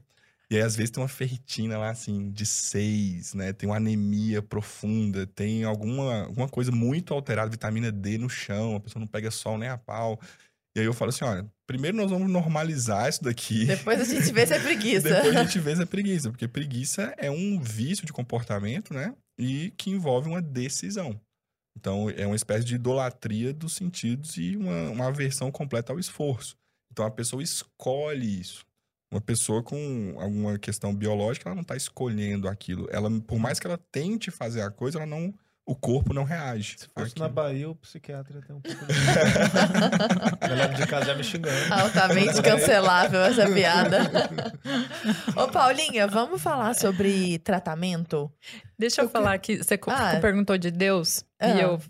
E 0.51 0.57
aí, 0.57 0.63
às 0.63 0.75
vezes, 0.75 0.91
tem 0.91 1.01
uma 1.01 1.09
ferritina 1.09 1.79
lá, 1.79 1.91
assim, 1.91 2.29
de 2.33 2.45
seis, 2.45 3.35
né? 3.35 3.53
Tem 3.53 3.69
uma 3.69 3.77
anemia 3.77 4.43
profunda, 4.43 5.25
tem 5.25 5.63
alguma, 5.63 6.25
alguma 6.25 6.49
coisa 6.49 6.73
muito 6.73 7.15
alterada, 7.15 7.49
vitamina 7.49 7.93
D 7.93 8.19
no 8.19 8.29
chão, 8.29 8.75
a 8.75 8.81
pessoa 8.81 8.99
não 8.99 9.07
pega 9.07 9.31
sol 9.31 9.57
nem 9.57 9.69
a 9.69 9.79
pau. 9.79 10.21
E 10.77 10.81
aí 10.81 10.87
eu 10.87 10.95
falo 10.95 11.09
assim, 11.09 11.25
olha, 11.25 11.51
primeiro 11.66 11.97
nós 11.97 12.11
vamos 12.11 12.31
normalizar 12.31 13.09
isso 13.09 13.23
daqui. 13.23 13.64
Depois 13.66 14.01
a 14.01 14.05
gente 14.05 14.33
vê 14.33 14.47
se 14.47 14.55
é 14.55 14.59
preguiça. 14.61 15.09
Depois 15.09 15.37
a 15.37 15.45
gente 15.45 15.59
vê 15.59 15.77
se 15.77 15.83
é 15.83 15.87
preguiça, 15.87 16.31
porque 16.31 16.47
preguiça 16.47 17.14
é 17.16 17.31
um 17.31 17.61
vício 17.61 18.07
de 18.07 18.12
comportamento, 18.12 18.95
né? 18.95 19.14
E 19.39 19.73
que 19.77 19.91
envolve 19.91 20.29
uma 20.29 20.41
decisão. 20.41 21.21
Então, 21.77 22.11
é 22.11 22.27
uma 22.27 22.37
espécie 22.37 22.64
de 22.64 22.75
idolatria 22.75 23.53
dos 23.53 23.75
sentidos 23.75 24.37
e 24.37 24.57
uma, 24.57 24.91
uma 24.91 25.07
aversão 25.07 25.51
completa 25.51 25.93
ao 25.93 25.99
esforço. 25.99 26.57
Então, 26.93 27.05
a 27.05 27.11
pessoa 27.11 27.43
escolhe 27.43 28.41
isso. 28.41 28.64
Uma 29.12 29.21
pessoa 29.21 29.62
com 29.62 30.14
alguma 30.18 30.59
questão 30.59 30.95
biológica, 30.95 31.49
ela 31.49 31.55
não 31.55 31.62
está 31.62 31.77
escolhendo 31.77 32.49
aquilo. 32.49 32.87
Ela, 32.93 33.11
por 33.23 33.39
mais 33.39 33.59
que 33.59 33.66
ela 33.66 33.79
tente 33.91 34.31
fazer 34.31 34.62
a 34.62 34.71
coisa, 34.71 34.99
ela 34.99 35.07
não, 35.07 35.35
o 35.71 35.77
corpo 35.77 36.12
não 36.12 36.25
reage. 36.25 36.77
Se 36.79 36.89
fosse 36.89 37.12
àquilo. 37.12 37.27
na 37.27 37.29
Bahia, 37.33 37.71
o 37.71 37.75
psiquiatra 37.77 38.37
ia 38.39 38.43
ter 38.43 38.53
um 38.53 38.61
pouco 38.61 38.87
de... 38.87 38.93
Galera 40.49 40.75
de 40.75 40.87
casa 40.87 41.07
já 41.07 41.14
me 41.14 41.23
xingando. 41.25 41.73
Altamente 41.75 42.43
cancelável 42.43 43.21
essa 43.23 43.47
piada. 43.53 43.99
Ô, 45.37 45.49
Paulinha, 45.49 46.07
vamos 46.07 46.43
falar 46.43 46.75
sobre 46.75 47.39
tratamento? 47.39 48.31
Deixa 48.79 49.01
eu, 49.01 49.05
Eu 49.05 49.09
que- 49.09 49.12
falar 49.12 49.39
que 49.39 49.57
você 49.62 49.79
Ah. 49.87 50.18
perguntou 50.21 50.57
de 50.59 50.71
Deus 50.71 51.25
Ah. 51.41 51.49
e 51.49 51.61
eu 51.61 51.81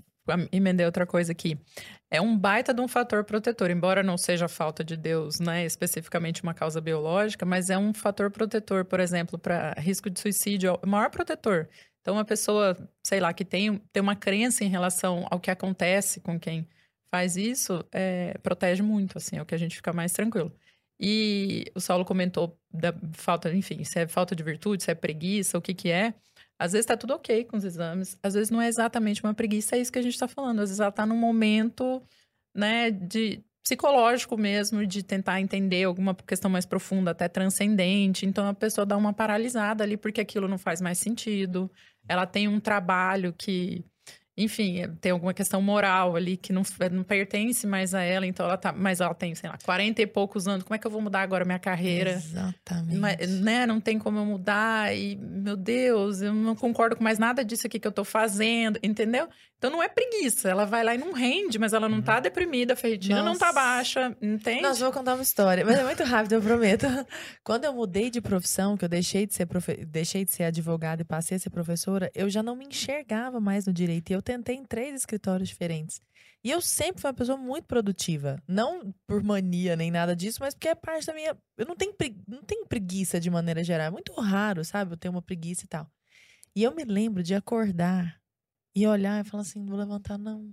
emendei 0.52 0.84
outra 0.86 1.06
coisa 1.06 1.32
aqui. 1.32 1.58
É 2.12 2.20
um 2.20 2.36
baita 2.36 2.74
de 2.74 2.80
um 2.80 2.88
fator 2.88 3.22
protetor, 3.24 3.70
embora 3.70 4.02
não 4.02 4.18
seja 4.18 4.48
falta 4.48 4.82
de 4.82 4.96
Deus, 4.96 5.38
né, 5.38 5.64
especificamente 5.64 6.42
uma 6.42 6.52
causa 6.52 6.80
biológica, 6.80 7.46
mas 7.46 7.70
é 7.70 7.78
um 7.78 7.94
fator 7.94 8.30
protetor, 8.32 8.84
por 8.84 8.98
exemplo, 8.98 9.38
para 9.38 9.74
risco 9.78 10.10
de 10.10 10.18
suicídio, 10.20 10.70
é 10.70 10.86
o 10.86 10.90
maior 10.90 11.08
protetor. 11.10 11.68
Então, 12.00 12.14
uma 12.14 12.24
pessoa, 12.24 12.76
sei 13.04 13.20
lá, 13.20 13.32
que 13.32 13.44
tem, 13.44 13.78
tem 13.92 14.02
uma 14.02 14.16
crença 14.16 14.64
em 14.64 14.68
relação 14.68 15.26
ao 15.30 15.38
que 15.40 15.50
acontece 15.50 16.20
com 16.20 16.38
quem 16.38 16.66
faz 17.10 17.36
isso, 17.36 17.84
é, 17.92 18.38
protege 18.42 18.82
muito, 18.82 19.18
assim, 19.18 19.36
é 19.36 19.42
o 19.42 19.46
que 19.46 19.54
a 19.54 19.58
gente 19.58 19.76
fica 19.76 19.92
mais 19.92 20.12
tranquilo. 20.12 20.52
E 20.98 21.64
o 21.74 21.80
Saulo 21.80 22.04
comentou 22.04 22.58
da 22.72 22.94
falta, 23.14 23.52
enfim, 23.54 23.82
se 23.84 23.98
é 23.98 24.06
falta 24.06 24.36
de 24.36 24.42
virtude, 24.42 24.84
se 24.84 24.90
é 24.90 24.94
preguiça, 24.94 25.58
o 25.58 25.62
que 25.62 25.74
que 25.74 25.90
é. 25.90 26.14
Às 26.58 26.72
vezes 26.72 26.86
tá 26.86 26.96
tudo 26.96 27.14
ok 27.14 27.44
com 27.46 27.56
os 27.56 27.64
exames, 27.64 28.18
às 28.22 28.34
vezes 28.34 28.50
não 28.50 28.60
é 28.60 28.68
exatamente 28.68 29.22
uma 29.24 29.32
preguiça, 29.32 29.76
é 29.76 29.80
isso 29.80 29.90
que 29.90 29.98
a 29.98 30.02
gente 30.02 30.18
tá 30.18 30.28
falando. 30.28 30.60
Às 30.60 30.68
vezes 30.68 30.80
ela 30.80 30.92
tá 30.92 31.06
num 31.06 31.16
momento, 31.16 32.02
né, 32.54 32.90
de 32.90 33.42
psicológico 33.62 34.36
mesmo, 34.36 34.86
de 34.86 35.02
tentar 35.02 35.40
entender 35.40 35.84
alguma 35.84 36.14
questão 36.14 36.50
mais 36.50 36.66
profunda, 36.66 37.12
até 37.12 37.28
transcendente. 37.28 38.26
Então 38.26 38.46
a 38.46 38.54
pessoa 38.54 38.84
dá 38.84 38.96
uma 38.96 39.12
paralisada 39.12 39.84
ali 39.84 39.96
porque 39.96 40.20
aquilo 40.20 40.48
não 40.48 40.58
faz 40.58 40.80
mais 40.80 40.98
sentido. 40.98 41.70
Ela 42.10 42.26
tem 42.26 42.48
um 42.48 42.58
trabalho 42.58 43.32
que, 43.32 43.84
enfim, 44.36 44.82
tem 45.00 45.12
alguma 45.12 45.32
questão 45.32 45.62
moral 45.62 46.16
ali 46.16 46.36
que 46.36 46.52
não, 46.52 46.62
não 46.90 47.04
pertence 47.04 47.68
mais 47.68 47.94
a 47.94 48.02
ela, 48.02 48.26
então 48.26 48.44
ela 48.46 48.56
tá, 48.56 48.72
mas 48.72 49.00
ela 49.00 49.14
tem, 49.14 49.32
sei 49.36 49.48
lá, 49.48 49.56
40 49.64 50.02
e 50.02 50.08
poucos 50.08 50.48
anos, 50.48 50.64
como 50.64 50.74
é 50.74 50.78
que 50.78 50.84
eu 50.84 50.90
vou 50.90 51.00
mudar 51.00 51.22
agora 51.22 51.44
minha 51.44 51.60
carreira? 51.60 52.10
Exatamente. 52.10 52.98
Mas, 52.98 53.40
né, 53.40 53.64
não 53.64 53.80
tem 53.80 53.96
como 53.96 54.18
eu 54.18 54.26
mudar 54.26 54.92
e, 54.92 55.14
meu 55.14 55.56
Deus, 55.56 56.20
eu 56.20 56.34
não 56.34 56.56
concordo 56.56 56.96
com 56.96 57.04
mais 57.04 57.16
nada 57.16 57.44
disso 57.44 57.68
aqui 57.68 57.78
que 57.78 57.86
eu 57.86 57.92
tô 57.92 58.02
fazendo, 58.02 58.80
entendeu? 58.82 59.28
Então 59.60 59.70
não 59.70 59.82
é 59.82 59.90
preguiça, 59.90 60.48
ela 60.48 60.64
vai 60.64 60.82
lá 60.82 60.94
e 60.94 60.98
não 60.98 61.12
rende, 61.12 61.58
mas 61.58 61.74
ela 61.74 61.86
não 61.86 62.00
tá 62.00 62.18
deprimida, 62.18 62.72
a 62.72 62.76
ferritina 62.76 63.22
não 63.22 63.36
tá 63.36 63.52
baixa, 63.52 64.16
entende? 64.22 64.62
Nossa, 64.62 64.82
vou 64.82 64.90
contar 64.90 65.12
uma 65.12 65.22
história, 65.22 65.62
mas 65.66 65.78
é 65.78 65.84
muito 65.84 66.02
rápido, 66.02 66.32
eu 66.32 66.40
prometo. 66.40 66.86
Quando 67.44 67.66
eu 67.66 67.74
mudei 67.74 68.08
de 68.08 68.22
profissão, 68.22 68.74
que 68.74 68.86
eu 68.86 68.88
deixei 68.88 69.26
de 69.26 69.34
ser 69.34 69.44
profe... 69.44 69.84
deixei 69.84 70.24
de 70.24 70.32
ser 70.32 70.44
advogada 70.44 71.02
e 71.02 71.04
passei 71.04 71.36
a 71.36 71.38
ser 71.38 71.50
professora, 71.50 72.10
eu 72.14 72.30
já 72.30 72.42
não 72.42 72.56
me 72.56 72.64
enxergava 72.64 73.38
mais 73.38 73.66
no 73.66 73.72
direito. 73.74 74.08
E 74.08 74.14
eu 74.14 74.22
tentei 74.22 74.56
em 74.56 74.64
três 74.64 74.94
escritórios 74.94 75.50
diferentes. 75.50 76.00
E 76.42 76.50
eu 76.50 76.62
sempre 76.62 77.02
fui 77.02 77.10
uma 77.10 77.14
pessoa 77.14 77.36
muito 77.36 77.66
produtiva. 77.66 78.42
Não 78.48 78.94
por 79.06 79.22
mania 79.22 79.76
nem 79.76 79.90
nada 79.90 80.16
disso, 80.16 80.38
mas 80.40 80.54
porque 80.54 80.68
é 80.68 80.74
parte 80.74 81.06
da 81.06 81.12
minha. 81.12 81.36
Eu 81.58 81.66
não 81.66 81.76
tenho, 81.76 81.92
pregui... 81.92 82.22
não 82.26 82.42
tenho 82.42 82.64
preguiça 82.64 83.20
de 83.20 83.28
maneira 83.28 83.62
geral. 83.62 83.88
É 83.88 83.90
muito 83.90 84.14
raro, 84.14 84.64
sabe? 84.64 84.94
Eu 84.94 84.96
tenho 84.96 85.12
uma 85.12 85.20
preguiça 85.20 85.66
e 85.66 85.68
tal. 85.68 85.86
E 86.56 86.62
eu 86.62 86.74
me 86.74 86.82
lembro 86.82 87.22
de 87.22 87.34
acordar 87.34 88.19
e 88.74 88.86
olhar 88.86 89.24
e 89.24 89.28
falar 89.28 89.42
assim: 89.42 89.60
não 89.60 89.66
vou 89.66 89.78
levantar, 89.78 90.18
não. 90.18 90.52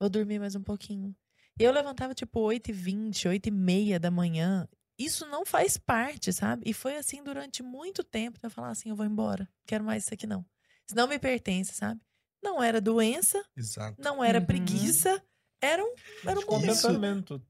Vou 0.00 0.08
dormir 0.10 0.38
mais 0.38 0.54
um 0.54 0.62
pouquinho. 0.62 1.14
E 1.58 1.62
eu 1.64 1.72
levantava 1.72 2.14
tipo 2.14 2.40
8h20, 2.40 3.26
8h30 3.28 3.98
da 3.98 4.10
manhã. 4.10 4.68
Isso 4.98 5.26
não 5.26 5.44
faz 5.44 5.76
parte, 5.76 6.32
sabe? 6.32 6.62
E 6.66 6.72
foi 6.72 6.96
assim 6.96 7.22
durante 7.22 7.62
muito 7.62 8.02
tempo. 8.04 8.38
Eu 8.42 8.50
falar 8.50 8.70
assim: 8.70 8.90
eu 8.90 8.96
vou 8.96 9.06
embora. 9.06 9.48
Quero 9.66 9.84
mais 9.84 10.04
isso 10.04 10.14
aqui, 10.14 10.26
não. 10.26 10.44
Isso 10.86 10.96
não 10.96 11.06
me 11.08 11.18
pertence, 11.18 11.74
sabe? 11.74 12.00
Não 12.42 12.62
era 12.62 12.80
doença, 12.80 13.42
Exato. 13.56 13.96
não 13.98 14.22
era 14.22 14.38
Uhum. 14.38 14.44
preguiça, 14.46 15.22
era 15.60 15.82
um, 15.82 15.94
era 16.26 16.38
um. 16.40 16.42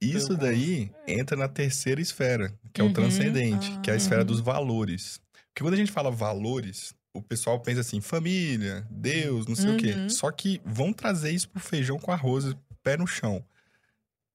Isso 0.01 0.29
teu. 0.29 0.37
daí 0.37 0.91
entra 1.07 1.37
na 1.37 1.49
terceira 1.49 2.01
esfera, 2.01 2.57
que 2.73 2.81
é 2.81 2.85
o 2.85 2.87
Uhum. 2.89 2.93
transcendente, 2.93 3.79
que 3.83 3.91
é 3.91 3.95
a 3.95 3.97
Ah. 3.97 3.99
esfera 3.99 4.25
dos 4.25 4.41
valores. 4.41 5.21
Porque 5.49 5.63
quando 5.65 5.75
a 5.75 5.77
gente 5.77 5.91
fala 5.91 6.11
valores, 6.11 6.95
o 7.15 7.23
pessoal 7.23 7.61
pensa 7.61 7.81
assim, 7.81 8.01
família, 8.01 8.87
Deus, 8.91 9.47
não 9.47 9.55
sei 9.55 9.71
o 9.71 9.77
quê. 9.77 9.93
Uhum. 9.93 10.11
Só 10.11 10.31
que 10.33 10.61
vão 10.65 10.93
trazer 10.93 11.31
isso 11.31 11.49
pro 11.49 11.61
feijão 11.61 11.99
com 11.99 12.11
arroz, 12.11 12.55
pé 12.83 12.97
no 12.97 13.07
chão. 13.07 13.43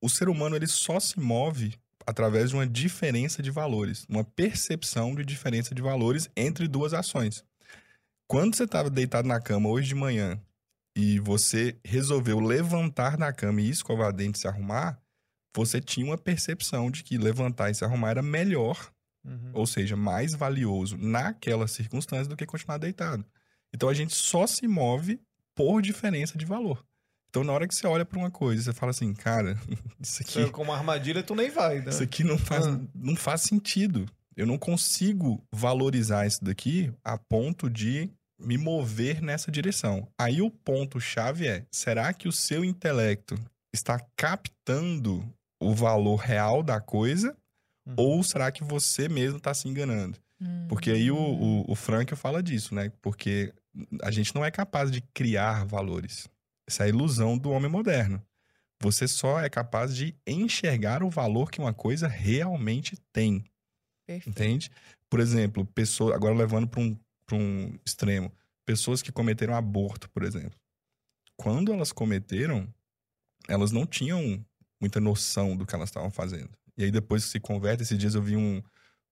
O 0.02 0.10
ser 0.10 0.30
humano, 0.30 0.56
ele 0.56 0.66
só 0.66 0.98
se 0.98 1.20
move 1.20 1.78
através 2.08 2.50
de 2.50 2.56
uma 2.56 2.66
diferença 2.66 3.44
de 3.44 3.52
valores, 3.52 4.06
uma 4.10 4.24
percepção 4.24 5.14
de 5.14 5.26
diferença 5.26 5.76
de 5.76 5.82
valores 5.82 6.30
entre 6.36 6.68
duas 6.68 6.94
ações. 6.94 7.44
Quando 8.28 8.56
você 8.56 8.64
estava 8.64 8.90
deitado 8.90 9.28
na 9.28 9.42
cama 9.42 9.70
hoje 9.70 9.90
de 9.90 9.96
manhã 9.96 10.40
e 10.96 11.20
você 11.20 11.78
resolveu 11.84 12.40
levantar 12.40 13.18
da 13.18 13.34
cama 13.34 13.62
e 13.62 13.70
escovar 13.70 14.14
dente 14.14 14.38
e 14.38 14.42
se 14.42 14.48
arrumar, 14.48 15.00
você 15.56 15.82
tinha 15.82 16.06
uma 16.06 16.18
percepção 16.18 16.90
de 16.90 17.04
que 17.04 17.18
levantar 17.18 17.70
e 17.70 17.76
se 17.76 17.84
arrumar 17.84 18.12
era 18.12 18.22
melhor, 18.22 18.92
Uhum. 19.26 19.52
ou 19.54 19.68
seja, 19.68 19.96
mais 19.96 20.34
valioso 20.34 20.98
naquela 20.98 21.68
circunstância 21.68 22.28
do 22.28 22.36
que 22.38 22.46
continuar 22.46 22.78
deitado. 22.78 23.26
Então 23.74 23.90
a 23.90 23.94
gente 23.94 24.16
só 24.16 24.48
se 24.48 24.68
move 24.68 25.20
por 25.54 25.82
diferença 25.82 26.38
de 26.38 26.46
valor. 26.46 26.84
Então 27.30 27.44
na 27.44 27.52
hora 27.54 27.68
que 27.68 27.76
você 27.76 27.86
olha 27.86 28.06
para 28.06 28.18
uma 28.18 28.32
coisa, 28.32 28.64
você 28.64 28.74
fala 28.74 28.90
assim, 28.92 29.14
cara, 29.14 29.56
isso 30.00 30.22
aqui, 30.24 30.44
Você, 30.44 30.50
como 30.50 30.72
armadilha, 30.74 31.22
tu 31.22 31.36
nem 31.36 31.50
vai, 31.52 31.80
né? 31.82 31.90
isso 31.90 32.02
aqui 32.02 32.24
não 32.24 32.38
faz, 32.38 32.66
Ah. 32.66 32.80
não 32.96 33.16
faz 33.16 33.42
sentido. 33.42 34.06
Eu 34.38 34.46
não 34.48 34.58
consigo 34.58 35.44
valorizar 35.54 36.26
isso 36.26 36.44
daqui 36.44 36.92
a 37.04 37.18
ponto 37.18 37.70
de 37.70 38.10
me 38.40 38.58
mover 38.58 39.22
nessa 39.22 39.52
direção. 39.52 40.08
Aí 40.18 40.42
o 40.42 40.50
ponto 40.50 40.98
chave 41.02 41.46
é: 41.46 41.66
será 41.70 42.14
que 42.14 42.26
o 42.28 42.32
seu 42.32 42.64
intelecto 42.64 43.38
está 43.74 44.00
captando 44.16 45.24
o 45.62 45.74
valor 45.74 46.16
real 46.16 46.64
da 46.64 46.80
coisa? 46.80 47.36
Uhum. 47.90 47.96
Ou 47.98 48.24
será 48.24 48.52
que 48.52 48.64
você 48.64 49.10
mesmo 49.10 49.38
está 49.38 49.54
se 49.54 49.68
enganando? 49.68 50.18
Porque 50.70 50.90
aí 50.90 51.12
o, 51.12 51.18
o, 51.18 51.72
o 51.72 51.76
Frank 51.76 52.16
fala 52.16 52.42
disso, 52.42 52.74
né? 52.74 52.92
Porque 53.02 53.54
a 54.02 54.10
gente 54.10 54.34
não 54.34 54.46
é 54.46 54.50
capaz 54.50 54.90
de 54.90 55.02
criar 55.14 55.66
valores. 55.66 56.30
Essa 56.68 56.84
é 56.84 56.86
a 56.86 56.90
ilusão 56.90 57.38
do 57.38 57.52
homem 57.52 57.70
moderno. 57.70 58.24
Você 58.82 59.08
só 59.08 59.42
é 59.42 59.50
capaz 59.50 59.94
de 59.94 60.16
enxergar 60.26 61.04
o 61.04 61.10
valor 61.10 61.52
que 61.52 61.60
uma 61.60 61.74
coisa 61.74 62.08
realmente 62.08 62.96
tem, 63.12 63.44
Perfeito. 64.08 64.30
entende? 64.30 64.72
Por 65.10 65.20
exemplo, 65.20 65.66
pessoas, 65.66 66.16
agora 66.16 66.34
levando 66.34 66.68
para 66.68 66.80
um, 66.80 66.98
pra 67.26 67.36
um 67.36 67.78
extremo, 67.86 68.32
pessoas 68.66 69.02
que 69.02 69.12
cometeram 69.12 69.54
aborto, 69.54 70.10
por 70.12 70.24
exemplo. 70.24 70.58
Quando 71.36 71.74
elas 71.74 71.92
cometeram, 71.92 72.74
elas 73.50 73.72
não 73.72 73.86
tinham 73.86 74.46
muita 74.80 75.02
noção 75.02 75.58
do 75.58 75.66
que 75.66 75.76
elas 75.76 75.90
estavam 75.90 76.12
fazendo. 76.12 76.52
E 76.80 76.86
aí 76.86 76.92
depois 76.92 77.26
que 77.26 77.32
se 77.32 77.40
converte, 77.42 77.84
esses 77.84 77.98
dias 77.98 78.16
eu 78.16 78.22
vi 78.22 78.38
um, 78.38 78.64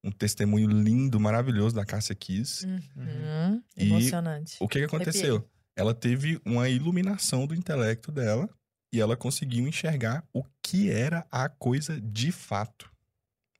um 0.01 0.09
testemunho 0.09 0.69
lindo, 0.69 1.19
maravilhoso 1.19 1.75
da 1.75 1.85
Cássia 1.85 2.15
Kiss. 2.15 2.65
Uhum. 2.65 3.61
E 3.75 3.89
Emocionante. 3.89 4.55
O 4.61 4.69
que, 4.69 4.79
que 4.79 4.85
aconteceu? 4.85 5.45
Ela 5.75 5.93
teve 5.93 6.39
uma 6.45 6.69
iluminação 6.69 7.45
do 7.45 7.53
intelecto 7.53 8.09
dela 8.09 8.49
e 8.89 9.01
ela 9.01 9.17
conseguiu 9.17 9.67
enxergar 9.67 10.25
o 10.31 10.45
que 10.63 10.89
era 10.89 11.27
a 11.29 11.49
coisa 11.49 11.99
de 11.99 12.31
fato. 12.31 12.89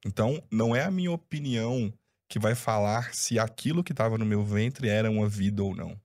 Então, 0.06 0.42
não 0.50 0.74
é 0.74 0.86
a 0.86 0.92
minha 0.92 1.12
opinião 1.12 1.94
que 2.30 2.40
vai 2.40 2.56
falar 2.56 3.14
se 3.14 3.38
aquilo 3.38 3.84
que 3.84 3.92
estava 3.92 4.18
no 4.18 4.26
meu 4.26 4.42
ventre 4.42 4.88
era 4.88 5.12
uma 5.12 5.28
vida 5.28 5.62
ou 5.62 5.76
não. 5.76 6.00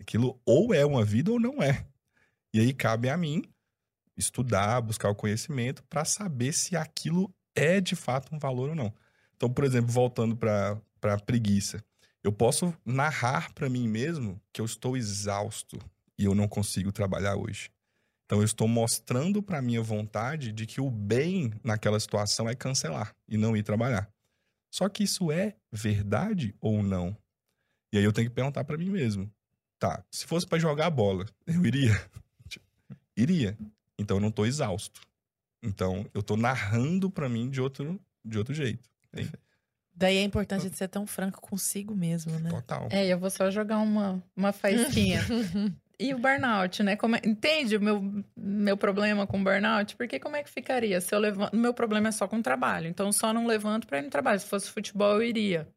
Aquilo 0.00 0.40
ou 0.46 0.72
é 0.72 0.86
uma 0.86 1.04
vida 1.04 1.32
ou 1.32 1.40
não 1.40 1.60
é. 1.60 1.84
E 2.54 2.60
aí 2.60 2.72
cabe 2.72 3.10
a 3.10 3.16
mim 3.16 3.42
estudar, 4.16 4.80
buscar 4.80 5.10
o 5.10 5.16
conhecimento 5.16 5.82
para 5.84 6.04
saber 6.04 6.52
se 6.52 6.76
aquilo 6.76 7.34
é 7.54 7.80
de 7.80 7.96
fato 7.96 8.34
um 8.34 8.38
valor 8.38 8.70
ou 8.70 8.74
não. 8.74 8.92
Então, 9.36 9.50
por 9.50 9.64
exemplo, 9.64 9.90
voltando 9.90 10.36
para 10.36 10.80
a 11.02 11.18
preguiça. 11.18 11.82
Eu 12.22 12.32
posso 12.32 12.74
narrar 12.84 13.52
para 13.54 13.68
mim 13.68 13.88
mesmo 13.88 14.40
que 14.52 14.60
eu 14.60 14.64
estou 14.66 14.96
exausto 14.96 15.78
e 16.18 16.24
eu 16.24 16.34
não 16.34 16.46
consigo 16.46 16.92
trabalhar 16.92 17.36
hoje. 17.36 17.70
Então 18.26 18.38
eu 18.38 18.44
estou 18.44 18.68
mostrando 18.68 19.42
para 19.42 19.62
minha 19.62 19.82
vontade 19.82 20.52
de 20.52 20.66
que 20.66 20.80
o 20.80 20.90
bem 20.90 21.52
naquela 21.64 21.98
situação 21.98 22.48
é 22.48 22.54
cancelar 22.54 23.12
e 23.26 23.36
não 23.36 23.56
ir 23.56 23.62
trabalhar. 23.62 24.08
Só 24.70 24.88
que 24.88 25.02
isso 25.02 25.32
é 25.32 25.56
verdade 25.72 26.54
ou 26.60 26.82
não? 26.82 27.16
E 27.92 27.98
aí 27.98 28.04
eu 28.04 28.12
tenho 28.12 28.28
que 28.28 28.34
perguntar 28.34 28.62
para 28.62 28.78
mim 28.78 28.90
mesmo. 28.90 29.28
Tá, 29.80 30.04
se 30.12 30.26
fosse 30.26 30.46
para 30.46 30.58
jogar 30.58 30.90
bola, 30.90 31.26
eu 31.46 31.64
iria? 31.66 31.92
Tipo, 32.48 32.66
iria. 33.16 33.58
Então 33.98 34.18
eu 34.18 34.20
não 34.20 34.30
tô 34.30 34.46
exausto. 34.46 35.00
Então 35.62 36.06
eu 36.14 36.22
tô 36.22 36.36
narrando 36.36 37.10
para 37.10 37.28
mim 37.28 37.50
de 37.50 37.60
outro 37.60 38.00
de 38.24 38.38
outro 38.38 38.54
jeito. 38.54 38.88
Entende? 39.12 39.32
Daí 39.94 40.18
a 40.18 40.22
importância 40.22 40.70
de 40.70 40.76
ser 40.76 40.88
tão 40.88 41.06
franco 41.06 41.40
consigo 41.40 41.94
mesmo, 41.94 42.38
né? 42.38 42.48
Total. 42.48 42.88
É, 42.90 43.06
eu 43.06 43.18
vou 43.18 43.28
só 43.28 43.50
jogar 43.50 43.78
uma, 43.78 44.22
uma 44.34 44.52
faísquinha. 44.52 45.20
e 45.98 46.14
o 46.14 46.18
burnout, 46.18 46.82
né? 46.82 46.96
Como 46.96 47.16
é- 47.16 47.20
entende 47.24 47.76
o 47.76 47.80
meu, 47.80 48.24
meu 48.34 48.76
problema 48.78 49.26
com 49.26 49.42
burnout? 49.44 49.96
Porque 49.96 50.18
como 50.18 50.36
é 50.36 50.42
que 50.42 50.48
ficaria? 50.48 51.00
Se 51.02 51.14
eu 51.14 51.18
levanto. 51.18 51.54
Meu 51.54 51.74
problema 51.74 52.08
é 52.08 52.12
só 52.12 52.26
com 52.26 52.40
trabalho. 52.40 52.86
Então, 52.86 53.06
eu 53.06 53.12
só 53.12 53.32
não 53.32 53.46
levanto 53.46 53.86
pra 53.86 53.98
ir 53.98 54.02
no 54.02 54.08
trabalho. 54.10 54.40
Se 54.40 54.46
fosse 54.46 54.70
futebol, 54.70 55.16
eu 55.16 55.22
iria. 55.22 55.68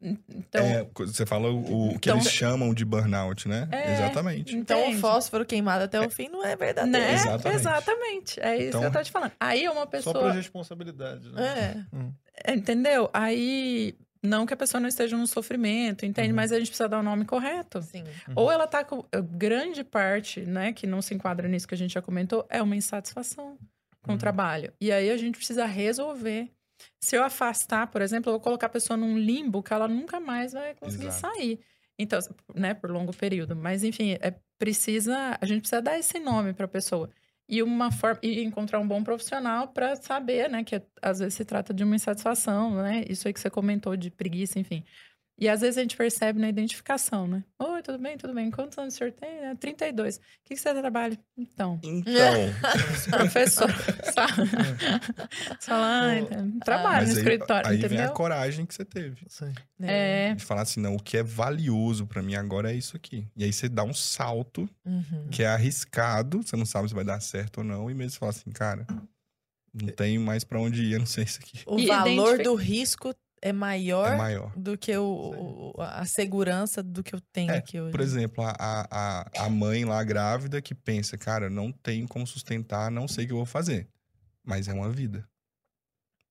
En- 0.00 0.16
Então, 0.32 0.64
É, 0.64 0.86
você 0.96 1.26
fala 1.26 1.50
o, 1.50 1.88
o 1.88 1.98
que 1.98 2.08
Então- 2.08 2.16
eles 2.18 2.30
chamam 2.30 2.72
de 2.72 2.84
burnout, 2.84 3.48
né? 3.48 3.68
É, 3.72 3.94
Exatamente. 3.94 4.56
Então 4.56 4.90
o 4.90 4.94
fósforo 4.98 5.44
queimado 5.44 5.84
até 5.84 6.00
o 6.00 6.08
fim 6.08 6.28
não 6.28 6.44
é 6.44 6.54
verdadeiro. 6.54 6.98
Né? 7.06 7.14
Exatamente. 7.14 7.56
Exatamente. 7.56 8.40
É 8.40 8.56
isso 8.56 8.68
Então- 8.68 8.80
que 8.80 8.86
eu 8.86 8.92
tô 8.92 9.02
te 9.02 9.10
falando. 9.10 9.32
Aí 9.40 9.66
uma 9.68 9.74
Só 9.80 9.86
por 9.86 9.90
pessoa. 9.90 10.32
responsabilidade, 10.32 11.28
né? 11.32 11.86
É. 12.44 12.52
É, 12.52 12.54
Entendeu? 12.54 13.10
Aí. 13.12 13.94
Não 14.20 14.44
que 14.46 14.52
a 14.52 14.56
pessoa 14.56 14.80
não 14.80 14.88
esteja 14.88 15.16
no 15.16 15.28
sofrimento, 15.28 16.04
entende? 16.04 16.30
Uhum. 16.30 16.34
Mas 16.34 16.50
a 16.50 16.58
gente 16.58 16.66
precisa 16.68 16.88
dar 16.88 16.98
o 16.98 17.02
nome 17.04 17.24
correto. 17.24 17.80
Sim. 17.82 18.02
Ou 18.34 18.50
ela 18.50 18.66
tá 18.66 18.82
com. 18.84 19.04
Grande 19.30 19.84
parte, 19.84 20.40
né, 20.40 20.72
que 20.72 20.88
não 20.88 21.00
se 21.00 21.14
enquadra 21.14 21.46
nisso 21.48 21.68
que 21.68 21.74
a 21.74 21.78
gente 21.78 21.94
já 21.94 22.02
comentou, 22.02 22.44
é 22.50 22.60
uma 22.60 22.74
insatisfação 22.74 23.56
com 24.02 24.10
Uhum. 24.10 24.16
o 24.16 24.18
trabalho. 24.18 24.72
E 24.80 24.90
aí 24.90 25.08
a 25.08 25.16
gente 25.16 25.36
precisa 25.36 25.64
resolver. 25.66 26.50
Se 27.00 27.16
eu 27.16 27.22
afastar, 27.24 27.86
por 27.88 28.02
exemplo, 28.02 28.30
eu 28.30 28.34
vou 28.34 28.40
colocar 28.40 28.66
a 28.66 28.70
pessoa 28.70 28.96
num 28.96 29.16
limbo 29.16 29.62
que 29.62 29.72
ela 29.72 29.86
nunca 29.88 30.18
mais 30.18 30.52
vai 30.52 30.74
conseguir 30.74 31.06
Exato. 31.06 31.36
sair. 31.36 31.60
Então, 31.98 32.18
né, 32.54 32.74
por 32.74 32.90
longo 32.90 33.12
período. 33.16 33.56
Mas, 33.56 33.84
enfim, 33.84 34.16
é 34.20 34.34
precisa. 34.58 35.38
A 35.40 35.46
gente 35.46 35.60
precisa 35.60 35.80
dar 35.80 35.98
esse 35.98 36.18
nome 36.18 36.52
para 36.52 36.64
a 36.66 36.68
pessoa. 36.68 37.10
E 37.48 37.62
uma 37.62 37.90
forma. 37.90 38.20
E 38.22 38.42
encontrar 38.42 38.78
um 38.80 38.86
bom 38.86 39.02
profissional 39.02 39.68
para 39.68 39.96
saber, 39.96 40.48
né, 40.50 40.64
que 40.64 40.82
às 41.00 41.18
vezes 41.20 41.34
se 41.34 41.44
trata 41.44 41.72
de 41.72 41.84
uma 41.84 41.96
insatisfação, 41.96 42.74
né? 42.82 43.04
Isso 43.08 43.26
aí 43.26 43.34
que 43.34 43.40
você 43.40 43.50
comentou 43.50 43.96
de 43.96 44.10
preguiça, 44.10 44.58
enfim. 44.58 44.84
E 45.40 45.48
às 45.48 45.60
vezes 45.60 45.78
a 45.78 45.82
gente 45.82 45.96
percebe 45.96 46.40
na 46.40 46.48
identificação, 46.48 47.28
né? 47.28 47.44
Oi, 47.60 47.80
tudo 47.82 47.96
bem, 47.98 48.18
tudo 48.18 48.34
bem. 48.34 48.50
Quantos 48.50 48.76
anos 48.76 48.94
o 48.94 48.96
senhor 48.98 49.12
tem? 49.12 49.28
É, 49.28 49.54
32. 49.54 50.16
O 50.16 50.20
que, 50.44 50.54
que 50.54 50.56
você 50.56 50.74
trabalha? 50.74 51.16
Então, 51.36 51.78
Então, 51.80 52.34
professor, 53.10 53.70
sabe? 54.12 54.50
Você 55.60 55.66
fala, 55.66 55.86
ah, 56.08 56.18
então, 56.18 56.58
trabalho 56.58 57.06
no 57.06 57.12
aí, 57.12 57.16
escritório, 57.18 57.68
aí 57.70 57.76
vem 57.76 57.84
a 57.84 57.90
entendeu? 57.92 58.14
coragem 58.14 58.66
que 58.66 58.74
você 58.74 58.84
teve. 58.84 59.24
Sim. 59.28 59.52
É, 59.80 60.34
De 60.34 60.44
falar 60.44 60.62
assim, 60.62 60.80
não, 60.80 60.96
o 60.96 61.00
que 61.02 61.16
é 61.16 61.22
valioso 61.22 62.04
pra 62.04 62.20
mim 62.20 62.34
agora 62.34 62.72
é 62.72 62.74
isso 62.74 62.96
aqui. 62.96 63.24
E 63.36 63.44
aí 63.44 63.52
você 63.52 63.68
dá 63.68 63.84
um 63.84 63.94
salto 63.94 64.68
Uhum. 64.84 65.28
que 65.30 65.44
é 65.44 65.46
arriscado, 65.46 66.42
você 66.42 66.56
não 66.56 66.66
sabe 66.66 66.88
se 66.88 66.94
vai 66.94 67.04
dar 67.04 67.20
certo 67.20 67.58
ou 67.58 67.64
não, 67.64 67.88
e 67.88 67.94
mesmo 67.94 68.10
você 68.10 68.18
fala 68.18 68.30
assim, 68.30 68.50
cara, 68.50 68.84
não 69.72 69.86
tenho 69.88 70.20
mais 70.20 70.42
pra 70.42 70.58
onde 70.58 70.82
ir, 70.82 70.94
eu 70.94 70.98
não 70.98 71.06
sei 71.06 71.22
isso 71.24 71.38
aqui. 71.40 71.60
O 71.66 71.78
E 71.78 71.86
valor 71.86 72.10
identifica- 72.10 72.42
do 72.42 72.54
risco 72.56 73.14
é 73.42 73.52
maior 73.52 74.12
É 74.12 74.16
maior. 74.16 74.52
do 74.56 74.76
que 74.76 74.96
o, 74.96 75.72
o- 75.76 75.80
a 75.82 76.04
segurança 76.06 76.82
do 76.82 77.02
que 77.02 77.14
eu 77.14 77.20
tenho 77.32 77.50
É, 77.52 77.58
aqui 77.58 77.80
hoje. 77.80 77.92
Por 77.92 78.00
exemplo, 78.00 78.44
a, 78.44 78.50
a, 78.58 79.20
a- 79.20 79.30
a 79.46 79.48
mãe 79.50 79.84
lá 79.84 80.02
grávida 80.04 80.60
que 80.62 80.74
pensa, 80.74 81.16
cara, 81.18 81.48
não 81.50 81.70
tenho 81.72 82.06
como 82.08 82.26
sustentar, 82.26 82.90
não 82.90 83.06
sei 83.08 83.24
o 83.24 83.26
que 83.28 83.32
eu 83.32 83.36
vou 83.38 83.46
fazer. 83.46 83.88
Mas 84.44 84.66
é 84.68 84.72
uma 84.72 84.90
vida. 84.90 85.28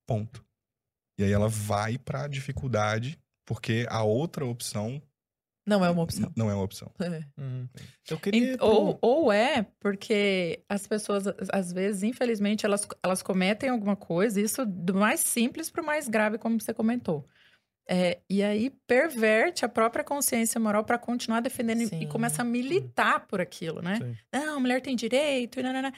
Ponto. 0.05 0.43
E 1.19 1.23
aí 1.23 1.31
ela 1.31 1.49
vai 1.49 1.97
pra 1.97 2.27
dificuldade, 2.27 3.19
porque 3.45 3.85
a 3.89 4.03
outra 4.03 4.45
opção 4.45 5.01
Não 5.67 5.83
é 5.83 5.89
uma 5.89 6.01
opção. 6.01 6.31
não 6.35 6.49
é 6.49 6.53
uma 6.53 6.63
opção. 6.63 6.89
É. 6.99 7.21
Uhum. 7.37 7.67
Eu 8.09 8.17
queria. 8.17 8.53
Em- 8.53 8.57
Ou, 8.61 8.97
ou 9.01 9.31
é 9.31 9.63
porque 9.81 10.63
as 10.69 10.87
pessoas, 10.87 11.25
às 11.51 11.73
vezes, 11.73 12.03
infelizmente, 12.03 12.65
elas, 12.65 12.87
elas 13.03 13.21
cometem 13.21 13.69
alguma 13.69 13.95
coisa, 13.97 14.39
isso 14.39 14.65
do 14.65 14.95
mais 14.95 15.19
simples 15.19 15.69
para 15.69 15.83
o 15.83 15.85
mais 15.85 16.07
grave, 16.07 16.37
como 16.37 16.59
você 16.59 16.73
comentou. 16.73 17.27
É, 17.89 18.19
e 18.29 18.43
aí 18.43 18.69
perverte 18.85 19.63
a 19.63 19.69
própria 19.69 20.03
consciência 20.03 20.59
moral 20.59 20.83
para 20.83 20.97
continuar 20.97 21.39
defendendo 21.39 21.81
e- 21.83 21.87
Sim. 21.87 22.01
e 22.01 22.05
começa 22.07 22.41
a 22.41 22.45
militar 22.45 23.25
por 23.27 23.39
aquilo, 23.39 23.81
né? 23.81 23.97
Sim. 24.01 24.15
Não, 24.33 24.57
a 24.57 24.59
mulher 24.59 24.81
tem 24.81 24.93
direito, 24.93 25.57
e 25.59 25.63
nanana. 25.63 25.93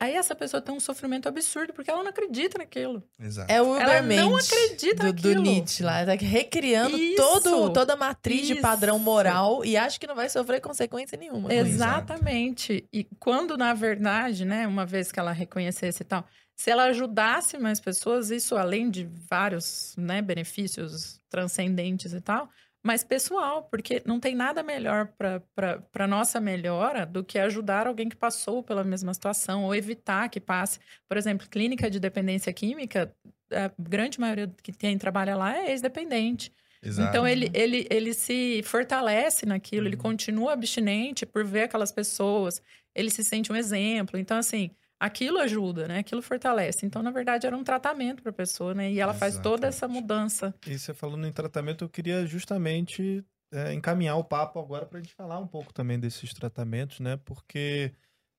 Aí 0.00 0.14
essa 0.14 0.34
pessoa 0.34 0.62
tem 0.62 0.74
um 0.74 0.80
sofrimento 0.80 1.28
absurdo 1.28 1.74
porque 1.74 1.90
ela 1.90 2.02
não 2.02 2.08
acredita 2.08 2.56
naquilo. 2.56 3.02
Exato. 3.20 3.52
É 3.52 3.60
o 3.60 3.76
Ela 3.76 4.00
não 4.00 4.34
acredita 4.36 5.04
do, 5.04 5.12
do 5.12 5.28
naquilo. 5.28 5.42
Nietzsche 5.42 5.82
lá, 5.82 6.06
tá 6.06 6.12
recriando 6.14 6.96
Isso. 6.96 7.16
todo, 7.16 7.70
toda 7.70 7.92
a 7.92 7.96
matriz 7.96 8.46
de 8.46 8.54
padrão 8.54 8.96
Isso. 8.96 9.04
moral 9.04 9.62
e 9.62 9.76
acha 9.76 9.98
que 10.00 10.06
não 10.06 10.14
vai 10.14 10.30
sofrer 10.30 10.60
consequência 10.62 11.18
nenhuma. 11.18 11.52
isso. 11.52 11.66
Exatamente. 11.66 12.88
E 12.92 13.04
quando, 13.18 13.56
na 13.58 13.74
verdade, 13.74 14.44
né, 14.46 14.66
uma 14.66 14.86
vez 14.86 15.12
que 15.12 15.20
ela 15.20 15.32
reconhecesse 15.32 16.02
e 16.02 16.06
tal, 16.06 16.24
se 16.56 16.70
ela 16.70 16.84
ajudasse 16.84 17.58
mais 17.58 17.80
pessoas, 17.80 18.30
isso 18.30 18.56
além 18.56 18.90
de 18.90 19.04
vários 19.04 19.94
né, 19.98 20.22
benefícios 20.22 21.20
transcendentes 21.28 22.12
e 22.12 22.20
tal, 22.20 22.48
mas 22.84 23.02
pessoal, 23.04 23.64
porque 23.64 24.00
não 24.06 24.20
tem 24.20 24.34
nada 24.34 24.62
melhor 24.62 25.12
para 25.54 26.06
nossa 26.06 26.40
melhora 26.40 27.04
do 27.04 27.24
que 27.24 27.38
ajudar 27.38 27.86
alguém 27.88 28.08
que 28.08 28.16
passou 28.16 28.62
pela 28.62 28.84
mesma 28.84 29.12
situação 29.12 29.64
ou 29.64 29.74
evitar 29.74 30.28
que 30.28 30.40
passe. 30.40 30.78
Por 31.08 31.16
exemplo, 31.16 31.48
clínica 31.48 31.90
de 31.90 31.98
dependência 31.98 32.52
química, 32.52 33.14
a 33.52 33.70
grande 33.78 34.20
maioria 34.20 34.48
que 34.62 34.72
tem 34.72 34.96
trabalha 34.98 35.34
lá 35.36 35.56
é 35.58 35.70
ex-dependente. 35.72 36.52
Exato. 36.82 36.96
Então 36.96 37.26
ele, 37.26 37.50
ele, 37.52 37.86
ele 37.90 38.14
se 38.14 38.62
fortalece 38.64 39.44
naquilo, 39.44 39.86
ele 39.86 39.96
Uhum. 39.96 39.96
continua 39.96 40.52
abstinente 40.52 41.26
por 41.26 41.44
ver 41.44 41.64
aquelas 41.64 41.92
pessoas, 41.92 42.62
ele 42.94 43.10
se 43.10 43.22
sente 43.24 43.52
um 43.52 43.56
exemplo. 43.56 44.18
Então, 44.18 44.38
assim, 44.38 44.70
aquilo 44.98 45.38
ajuda, 45.38 45.86
né? 45.86 45.98
Aquilo 45.98 46.22
fortalece. 46.22 46.84
Então, 46.84 47.02
na 47.02 47.10
verdade, 47.10 47.46
era 47.46 47.56
um 47.56 47.64
tratamento 47.64 48.22
para 48.22 48.30
a 48.30 48.34
pessoa, 48.34 48.74
né? 48.74 48.90
E 48.90 49.00
ela 49.00 49.14
faz 49.14 49.38
toda 49.38 49.66
essa 49.66 49.86
Exatamente. 49.86 50.02
mudança. 50.02 50.54
E 50.66 50.78
você 50.78 50.94
falando 50.94 51.26
em 51.26 51.32
tratamento, 51.32 51.84
eu 51.84 51.88
queria 51.88 52.26
justamente 52.26 53.24
é, 53.52 53.72
encaminhar 53.72 54.16
o 54.16 54.24
papo 54.24 54.58
agora 54.58 54.86
para 54.86 54.98
a 54.98 55.02
gente 55.02 55.14
falar 55.14 55.38
um 55.38 55.46
pouco 55.46 55.72
também 55.72 55.98
desses 55.98 56.32
tratamentos, 56.32 57.00
né? 57.00 57.16
Porque 57.18 57.92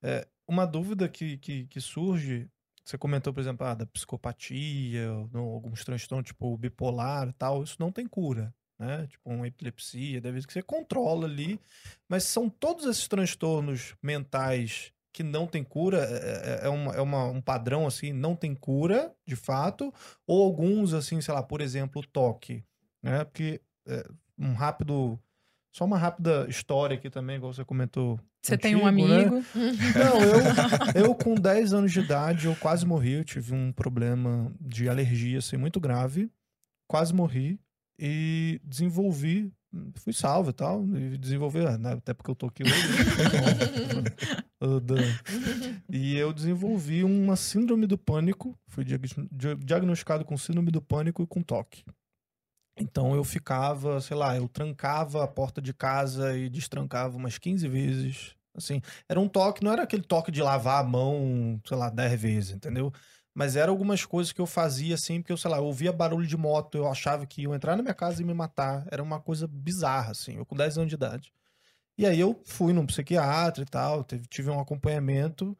é, 0.04 0.28
uma 0.48 0.66
dúvida 0.66 1.08
que, 1.08 1.38
que, 1.38 1.66
que 1.68 1.82
surge, 1.82 2.50
você 2.84 2.98
comentou, 2.98 3.34
por 3.34 3.40
exemplo, 3.40 3.66
ah, 3.66 3.74
da 3.74 3.86
psicopatia, 3.86 5.10
alguns 5.34 5.84
transtornos 5.84 6.28
tipo 6.28 6.58
bipolar 6.58 7.28
e 7.30 7.34
tal, 7.34 7.64
isso 7.64 7.76
não 7.80 7.92
tem 7.92 8.08
cura, 8.08 8.54
né? 8.80 9.08
Tipo 9.08 9.30
uma 9.30 9.48
epilepsia, 9.48 10.22
deve 10.22 10.46
que 10.46 10.54
você 10.54 10.62
controla 10.62 11.26
ali, 11.26 11.60
mas 12.08 12.24
são 12.24 12.50
todos 12.50 12.86
esses 12.86 13.08
transtornos 13.08 13.96
mentais 14.02 14.94
que 15.18 15.24
não 15.24 15.48
tem 15.48 15.64
cura, 15.64 15.98
é, 15.98 16.62
é- 16.64 16.68
é 16.68 16.70
uma, 16.70 16.94
é 16.94 17.02
uma- 17.02 17.26
um 17.26 17.42
padrão 17.42 17.88
assim, 17.88 18.14
não 18.14 18.36
tem 18.36 18.54
cura, 18.54 19.12
de 19.26 19.36
fato, 19.36 19.92
ou 20.28 20.44
alguns, 20.44 20.94
assim, 20.94 21.20
sei 21.22 21.34
lá, 21.34 21.42
por 21.42 21.60
exemplo, 21.60 22.04
o 22.04 22.06
toque, 22.08 22.64
né? 23.02 23.24
Porque 23.24 23.60
é, 23.88 24.08
um 24.38 24.54
rápido. 24.54 25.20
Só 25.76 25.86
uma 25.86 25.98
rápida 25.98 26.46
história 26.48 26.96
aqui 26.96 27.10
também, 27.10 27.38
igual 27.38 27.52
você 27.52 27.66
comentou. 27.66 28.20
Você 28.44 28.58
tem 28.58 28.76
um 28.76 28.82
contigo, 28.82 29.08
né? 29.08 29.16
amigo. 29.16 29.46
Não, 29.98 30.22
eu, 30.22 30.42
eu 31.10 31.16
com 31.16 31.34
10 31.34 31.74
anos 31.74 31.92
de 31.92 32.00
idade, 32.00 32.46
eu 32.46 32.56
quase 32.56 32.86
morri. 32.86 33.14
Eu 33.14 33.24
tive 33.24 33.56
um 33.56 33.72
problema 33.72 34.52
de 34.62 34.88
alergia, 34.88 35.40
assim, 35.40 35.58
muito 35.58 35.80
grave. 35.80 36.30
Quase 36.88 37.12
morri. 37.12 37.60
E 38.00 38.62
desenvolvi. 38.64 39.52
Fui 39.96 40.14
salvo 40.14 40.50
e 40.50 40.54
tal. 40.54 40.84
E 40.96 41.18
desenvolvi, 41.18 41.66
ah, 41.66 41.78
né, 41.78 41.94
até 41.94 42.14
porque 42.14 42.32
eu 42.32 42.36
tô 42.36 42.48
aqui 42.48 42.64
hoje. 42.64 42.74
né? 42.74 44.04
E 45.90 46.16
eu 46.18 46.34
desenvolvi 46.34 47.04
uma 47.04 47.36
síndrome 47.36 47.86
do 47.86 47.98
pânico. 47.98 48.58
Fui 48.68 48.84
diag- 48.84 49.28
dia- 49.32 49.56
diagnosticado 49.56 50.26
com 50.26 50.38
síndrome 50.38 50.72
do 50.72 50.82
pânico 50.82 51.22
e 51.24 51.28
com 51.28 51.42
toque. 51.42 51.84
Então 52.80 53.16
eu 53.16 53.24
ficava, 53.24 54.00
sei 54.02 54.16
lá, 54.16 54.36
eu 54.36 54.48
trancava 54.48 55.24
a 55.24 55.28
porta 55.28 55.62
de 55.62 55.74
casa 55.74 56.38
e 56.38 56.50
destrancava 56.50 57.18
umas 57.18 57.38
15 57.38 57.68
vezes. 57.68 58.36
Assim, 58.56 58.82
era 59.08 59.20
um 59.20 59.28
toque, 59.28 59.64
não 59.64 59.72
era 59.72 59.84
aquele 59.84 60.02
toque 60.04 60.32
de 60.32 60.42
lavar 60.42 60.84
a 60.84 60.88
mão, 60.88 61.60
sei 61.68 61.78
lá, 61.78 61.90
10 61.90 62.20
vezes, 62.20 62.52
entendeu? 62.52 62.92
Mas 63.38 63.56
eram 63.56 63.72
algumas 63.72 64.04
coisas 64.04 64.34
que 64.34 64.42
eu 64.42 64.48
fazia 64.48 64.96
assim, 64.96 65.22
porque 65.22 65.32
eu, 65.32 65.38
sei 65.38 65.52
lá, 65.52 65.58
eu 65.58 65.66
ouvia 65.66 65.94
barulho 65.94 66.26
de 66.26 66.36
moto, 66.36 66.76
eu 66.76 66.88
achava 66.88 67.24
que 67.24 67.44
iam 67.44 67.54
entrar 67.54 67.76
na 67.76 67.84
minha 67.84 67.94
casa 67.94 68.20
e 68.20 68.26
me 68.26 68.34
matar. 68.34 68.84
Era 68.90 69.04
uma 69.04 69.20
coisa 69.20 69.48
bizarra, 69.48 70.10
assim, 70.10 70.38
eu 70.38 70.46
com 70.46 70.56
10 70.56 70.76
anos 70.80 70.90
de 70.90 70.96
idade. 70.96 71.32
E 71.96 72.04
aí 72.08 72.20
eu 72.20 72.42
fui 72.46 72.74
num 72.74 72.88
psiquiatra 72.88 73.62
e 73.62 73.68
tal, 73.68 74.04
tive 74.28 74.50
um 74.50 74.60
acompanhamento, 74.60 75.56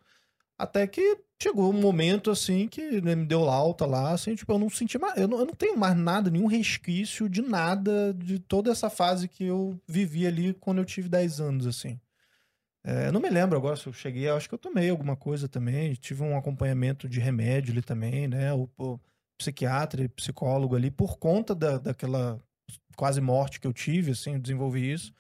até 0.58 0.88
que 0.88 1.20
chegou 1.40 1.70
um 1.70 1.80
momento, 1.80 2.32
assim, 2.32 2.68
que 2.68 3.00
me 3.00 3.28
deu 3.28 3.48
alta 3.48 3.86
lá, 3.86 4.10
assim, 4.10 4.34
tipo, 4.34 4.52
eu 4.52 4.58
não 4.58 4.72
senti 4.72 4.98
mais, 4.98 5.16
eu 5.16 5.28
não, 5.28 5.38
eu 5.38 5.46
não 5.46 5.54
tenho 5.54 5.78
mais 5.78 5.96
nada, 5.96 6.32
nenhum 6.32 6.48
resquício 6.48 7.30
de 7.30 7.44
nada, 7.44 8.12
de 8.12 8.40
toda 8.40 8.72
essa 8.72 8.90
fase 8.90 9.28
que 9.28 9.44
eu 9.44 9.80
vivi 9.88 10.26
ali 10.26 10.52
quando 10.56 10.80
eu 10.80 10.86
tive 10.86 11.08
10 11.10 11.40
anos, 11.40 11.68
assim. 11.68 12.00
É, 12.90 13.12
não 13.12 13.20
me 13.20 13.30
lembro 13.30 13.58
agora 13.58 13.76
se 13.76 13.86
eu 13.86 13.92
cheguei, 13.92 14.30
acho 14.30 14.48
que 14.48 14.56
eu 14.56 14.58
tomei 14.58 14.90
alguma 14.90 15.18
coisa 15.18 15.50
também, 15.50 15.94
tive 15.96 16.24
um 16.24 16.38
acompanhamento 16.38 17.10
de 17.10 17.20
remédio 17.20 17.74
ali 17.74 17.82
também, 17.82 18.30
né, 18.30 18.54
o, 18.54 18.70
o 18.78 18.98
psiquiatra 19.38 20.06
e 20.06 20.08
psicólogo 20.08 20.74
ali, 20.74 20.90
por 20.90 21.18
conta 21.18 21.54
da, 21.54 21.78
daquela 21.78 22.42
quase 22.96 23.20
morte 23.20 23.60
que 23.60 23.68
eu 23.68 23.74
tive, 23.74 24.12
assim, 24.12 24.36
eu 24.36 24.40
desenvolvi 24.40 24.90
isso. 24.90 25.14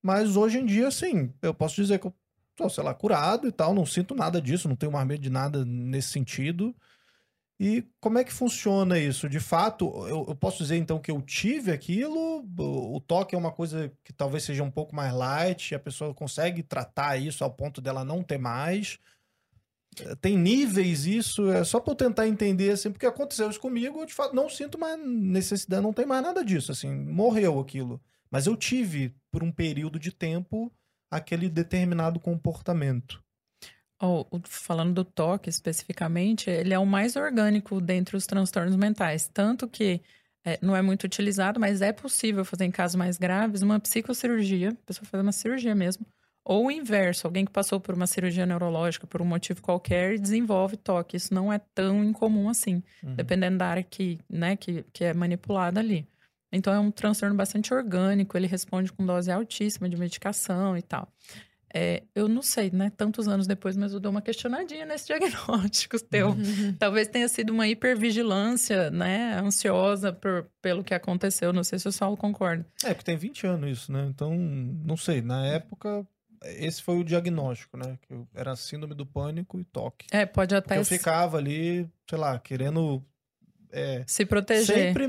Mas 0.00 0.36
hoje 0.36 0.58
em 0.58 0.64
dia, 0.64 0.86
assim, 0.86 1.34
eu 1.42 1.52
posso 1.52 1.74
dizer 1.74 1.98
que 1.98 2.06
eu 2.06 2.14
tô, 2.54 2.70
sei 2.70 2.84
lá, 2.84 2.94
curado 2.94 3.48
e 3.48 3.52
tal, 3.52 3.74
não 3.74 3.84
sinto 3.84 4.14
nada 4.14 4.40
disso, 4.40 4.68
não 4.68 4.76
tenho 4.76 4.92
mais 4.92 5.04
medo 5.04 5.20
de 5.20 5.28
nada 5.28 5.64
nesse 5.64 6.10
sentido. 6.10 6.72
E 7.60 7.84
como 8.00 8.18
é 8.18 8.24
que 8.24 8.32
funciona 8.32 8.98
isso? 8.98 9.28
De 9.28 9.40
fato, 9.40 9.86
eu, 10.06 10.26
eu 10.28 10.36
posso 10.36 10.58
dizer 10.58 10.76
então 10.76 11.00
que 11.00 11.10
eu 11.10 11.20
tive 11.20 11.72
aquilo, 11.72 12.44
o, 12.56 12.96
o 12.96 13.00
toque 13.00 13.34
é 13.34 13.38
uma 13.38 13.50
coisa 13.50 13.92
que 14.04 14.12
talvez 14.12 14.44
seja 14.44 14.62
um 14.62 14.70
pouco 14.70 14.94
mais 14.94 15.12
light, 15.12 15.74
a 15.74 15.78
pessoa 15.78 16.14
consegue 16.14 16.62
tratar 16.62 17.16
isso 17.16 17.42
ao 17.42 17.52
ponto 17.52 17.80
dela 17.80 18.04
não 18.04 18.22
ter 18.22 18.38
mais. 18.38 18.98
Eh, 20.00 20.14
Tem 20.16 20.36
níveis 20.36 21.06
isso, 21.06 21.50
é 21.50 21.64
só 21.64 21.80
para 21.80 21.92
eu 21.92 21.96
tentar 21.96 22.28
entender 22.28 22.70
assim, 22.70 22.90
porque 22.92 23.06
aconteceu 23.06 23.50
isso 23.50 23.60
comigo, 23.60 24.00
eu 24.00 24.06
de 24.06 24.14
fato 24.14 24.34
não 24.34 24.48
sinto 24.48 24.78
mais 24.78 24.98
necessidade, 25.04 25.82
não 25.82 25.92
tem 25.92 26.06
mais 26.06 26.22
nada 26.22 26.44
disso, 26.44 26.72
assim, 26.72 26.90
morreu 26.94 27.58
aquilo. 27.60 28.00
Mas 28.30 28.46
eu 28.46 28.56
tive 28.56 29.14
por 29.30 29.42
um 29.42 29.50
período 29.52 29.98
de 29.98 30.12
tempo 30.12 30.72
aquele 31.10 31.48
determinado 31.48 32.20
comportamento. 32.20 33.22
Ó, 34.00 34.24
o- 34.30 34.40
falando 34.44 34.94
do 34.94 35.04
toque 35.04 35.48
especificamente, 35.50 36.48
ele 36.50 36.72
é 36.72 36.78
o 36.78 36.86
mais 36.86 37.16
orgânico 37.16 37.80
dentre 37.80 38.16
os 38.16 38.26
transtornos 38.26 38.76
mentais. 38.76 39.28
Tanto 39.32 39.66
que 39.68 40.00
é, 40.44 40.58
não 40.62 40.76
é 40.76 40.80
muito 40.82 41.04
utilizado, 41.04 41.58
mas 41.58 41.82
é 41.82 41.92
possível 41.92 42.44
fazer 42.44 42.64
em 42.64 42.70
casos 42.70 42.94
mais 42.94 43.18
graves 43.18 43.60
uma 43.62 43.80
psicocirurgia, 43.80 44.70
a 44.70 44.86
pessoa 44.86 45.04
fazer 45.06 45.22
uma 45.22 45.32
cirurgia 45.32 45.74
mesmo. 45.74 46.06
Ou 46.44 46.66
o 46.66 46.70
inverso, 46.70 47.26
alguém 47.26 47.44
que 47.44 47.50
passou 47.52 47.78
por 47.80 47.94
uma 47.94 48.06
cirurgia 48.06 48.46
neurológica 48.46 49.06
por 49.06 49.20
um 49.20 49.24
motivo 49.26 49.60
qualquer 49.60 50.14
e 50.14 50.18
desenvolve 50.18 50.76
toque. 50.76 51.16
Isso 51.16 51.34
não 51.34 51.52
é 51.52 51.58
tão 51.74 52.02
incomum 52.04 52.48
assim, 52.48 52.82
Uhum. 53.02 53.14
dependendo 53.16 53.58
da 53.58 53.66
área 53.66 53.82
que, 53.82 54.18
né, 54.30 54.56
que, 54.56 54.84
que 54.92 55.04
é 55.04 55.12
manipulada 55.12 55.80
ali. 55.80 56.08
Então 56.50 56.72
é 56.72 56.78
um 56.78 56.90
transtorno 56.90 57.34
bastante 57.36 57.74
orgânico, 57.74 58.34
ele 58.36 58.46
responde 58.46 58.90
com 58.92 59.04
dose 59.04 59.30
altíssima 59.30 59.88
de 59.88 59.96
medicação 59.98 60.74
e 60.76 60.80
tal. 60.82 61.12
É, 61.72 62.02
eu 62.14 62.28
não 62.28 62.40
sei, 62.42 62.70
né? 62.72 62.90
Tantos 62.96 63.28
anos 63.28 63.46
depois, 63.46 63.76
mas 63.76 63.92
eu 63.92 64.00
dou 64.00 64.10
uma 64.10 64.22
questionadinha 64.22 64.86
nesse 64.86 65.06
diagnóstico 65.12 65.98
teu. 66.02 66.28
Uhum. 66.30 66.74
Talvez 66.78 67.08
tenha 67.08 67.28
sido 67.28 67.50
uma 67.50 67.66
hipervigilância, 67.68 68.90
né? 68.90 69.34
Ansiosa 69.38 70.12
por, 70.12 70.46
pelo 70.62 70.82
que 70.82 70.94
aconteceu. 70.94 71.52
Não 71.52 71.62
sei 71.64 71.78
se 71.78 71.88
o 71.88 71.92
Saulo 71.92 72.16
concorda. 72.16 72.66
É, 72.84 72.88
porque 72.94 73.04
tem 73.04 73.16
20 73.16 73.46
anos 73.46 73.70
isso, 73.70 73.92
né? 73.92 74.06
Então, 74.08 74.34
não 74.34 74.96
sei. 74.96 75.20
Na 75.22 75.44
época, 75.46 76.06
esse 76.42 76.82
foi 76.82 76.98
o 76.98 77.04
diagnóstico, 77.04 77.76
né? 77.76 77.98
Que 78.02 78.14
eu- 78.14 78.26
era 78.34 78.54
síndrome 78.56 78.94
do 78.94 79.04
pânico 79.06 79.60
e 79.60 79.64
toque. 79.64 80.06
É, 80.10 80.24
pode 80.24 80.54
Porque 80.54 80.72
até 80.72 80.78
eu 80.80 80.84
se- 80.84 80.96
ficava 80.98 81.36
ali, 81.38 81.88
sei 82.08 82.18
lá, 82.18 82.38
querendo 82.38 83.04
é, 83.72 84.04
se 84.06 84.24
proteger. 84.26 84.66
sempre 84.94 85.08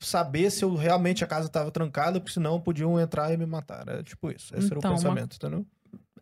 saber 0.00 0.50
se 0.50 0.64
eu 0.64 0.74
realmente 0.74 1.22
a 1.24 1.26
casa 1.26 1.46
estava 1.46 1.70
trancada, 1.70 2.20
porque 2.20 2.32
senão 2.34 2.60
podiam 2.60 2.98
entrar 3.00 3.32
e 3.32 3.36
me 3.36 3.46
matar. 3.46 3.86
Era 3.88 4.02
tipo 4.02 4.30
isso. 4.30 4.54
Esse 4.56 4.66
era 4.68 4.78
Então, 4.78 4.90
o 4.90 4.94
uma- 4.94 5.00
pensamento, 5.00 5.36
entendeu? 5.36 5.66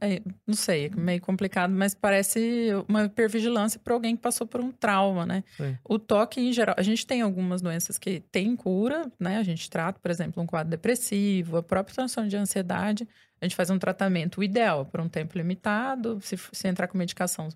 É, 0.03 0.23
não 0.47 0.55
sei, 0.55 0.87
é 0.87 0.89
meio 0.97 1.21
complicado, 1.21 1.71
mas 1.75 1.95
parece 1.95 2.71
uma 2.89 3.05
hipervigilância 3.05 3.79
para 3.79 3.93
alguém 3.93 4.17
que 4.17 4.23
passou 4.23 4.47
por 4.47 4.59
um 4.59 4.73
trauma, 4.73 5.27
né? 5.27 5.45
Sim. 5.59 5.77
O 5.87 5.99
toque, 5.99 6.41
em 6.41 6.51
geral, 6.55 6.75
a 6.79 6.83
gente 6.83 7.07
tem 7.07 7.21
algumas 7.21 7.61
doenças 7.61 7.99
que 7.99 8.21
têm 8.33 8.57
cura, 8.57 9.13
né? 9.21 9.37
A 9.37 9.43
gente 9.43 9.69
trata, 9.69 10.01
por 10.01 10.11
exemplo, 10.11 10.43
um 10.43 10.47
quadro 10.47 10.71
depressivo, 10.71 11.59
a 11.59 11.63
própria 11.63 11.95
transtorno 11.95 12.31
de 12.31 12.37
ansiedade. 12.39 13.07
A 13.43 13.45
gente 13.45 13.55
faz 13.55 13.69
um 13.69 13.79
tratamento 13.79 14.43
ideal 14.43 14.87
por 14.87 15.01
um 15.03 15.09
tempo 15.09 15.37
limitado. 15.37 16.19
Se, 16.23 16.35
se 16.51 16.67
entrar 16.67 16.89
com 16.89 16.97
medicação, 16.97 17.49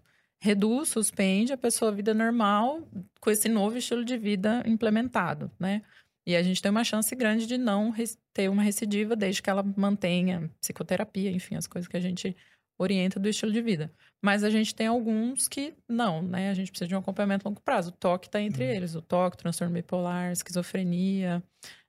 reduz, 0.45 0.91
suspende 0.91 1.53
a 1.55 1.57
pessoa 1.57 1.91
à 1.91 1.95
vida 1.95 2.12
normal 2.12 2.87
com 3.19 3.31
esse 3.31 3.49
novo 3.49 3.79
estilo 3.79 4.05
de 4.05 4.19
vida 4.19 4.62
implementado, 4.66 5.51
né? 5.59 5.83
E 6.27 6.37
a 6.37 6.43
gente 6.43 6.61
tem 6.61 6.71
uma 6.71 6.85
chance 6.85 7.15
grande 7.16 7.47
de 7.47 7.57
não 7.57 7.93
ter 8.35 8.51
uma 8.51 8.62
recidiva 8.62 9.16
desde 9.16 9.43
que 9.43 9.49
ela 9.49 9.62
mantenha 9.77 10.51
psicoterapia, 10.61 11.31
enfim, 11.31 11.55
as 11.57 11.66
coisas 11.66 11.89
que 11.89 11.97
a 11.97 12.01
gente 12.01 12.37
orienta 12.79 13.19
do 13.21 13.29
estilo 13.29 13.53
de 13.53 13.62
vida. 13.62 13.91
Mas 14.23 14.43
a 14.45 14.51
gente 14.51 14.75
tem 14.75 14.87
alguns 14.87 15.49
que 15.49 15.75
não, 15.89 16.21
né? 16.23 16.51
A 16.51 16.55
gente 16.55 16.71
precisa 16.71 16.89
de 16.89 16.95
um 16.95 16.99
acompanhamento 16.99 17.47
a 17.47 17.51
longo 17.51 17.61
prazo. 17.62 17.89
O 17.91 17.93
toque 17.93 18.27
está 18.27 18.41
entre 18.41 18.65
Uhum. 18.65 18.71
eles. 18.71 18.95
O 18.95 19.01
toque, 19.03 19.37
transtorno 19.39 19.73
bipolar, 19.73 20.31
esquizofrenia. 20.33 21.43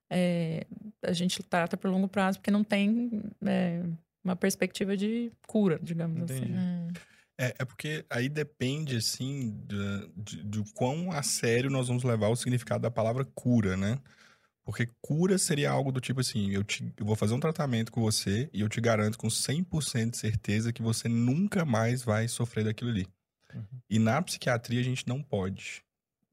é, 0.09 0.65
a 1.03 1.11
gente 1.13 1.41
trata 1.43 1.75
por 1.75 1.89
longo 1.89 2.07
prazo 2.07 2.37
porque 2.39 2.51
não 2.51 2.63
tem 2.63 3.21
é, 3.45 3.81
uma 4.23 4.35
perspectiva 4.35 4.95
de 4.95 5.31
cura, 5.47 5.79
digamos 5.81 6.21
Entendi. 6.21 6.53
assim. 6.53 6.53
Hum. 6.57 6.87
É, 7.37 7.53
é 7.59 7.65
porque 7.65 8.05
aí 8.09 8.29
depende, 8.29 8.95
assim, 8.95 9.51
da- 9.65 10.07
de, 10.15 10.43
de 10.43 10.73
quão 10.73 11.11
a 11.11 11.21
sério 11.21 11.69
nós 11.69 11.87
vamos 11.87 12.03
levar 12.03 12.29
o 12.29 12.35
significado 12.35 12.81
da 12.83 12.91
palavra 12.91 13.25
cura, 13.25 13.75
né? 13.75 13.99
Porque 14.63 14.89
cura 15.01 15.37
seria 15.37 15.71
algo 15.71 15.91
do 15.91 16.01
tipo 16.01 16.21
assim, 16.21 16.51
eu, 16.51 16.63
te, 16.63 16.91
eu 16.97 17.05
vou 17.05 17.15
fazer 17.15 17.33
um 17.35 17.39
tratamento 17.39 17.91
com 17.91 18.01
você 18.01 18.49
e 18.53 18.61
eu 18.61 18.69
te 18.69 18.81
garanto 18.81 19.17
com 19.17 19.29
100% 19.29 20.11
de 20.11 20.17
certeza 20.17 20.73
que 20.73 20.81
você 20.81 21.07
nunca 21.07 21.65
mais 21.65 22.03
vai 22.03 22.27
sofrer 22.27 22.65
daquilo 22.65 22.91
ali. 22.91 23.07
Uhum. 23.53 23.63
E 23.89 23.99
na 23.99 24.21
psiquiatria 24.21 24.79
a 24.81 24.83
gente 24.83 25.07
não 25.07 25.21
pode 25.21 25.83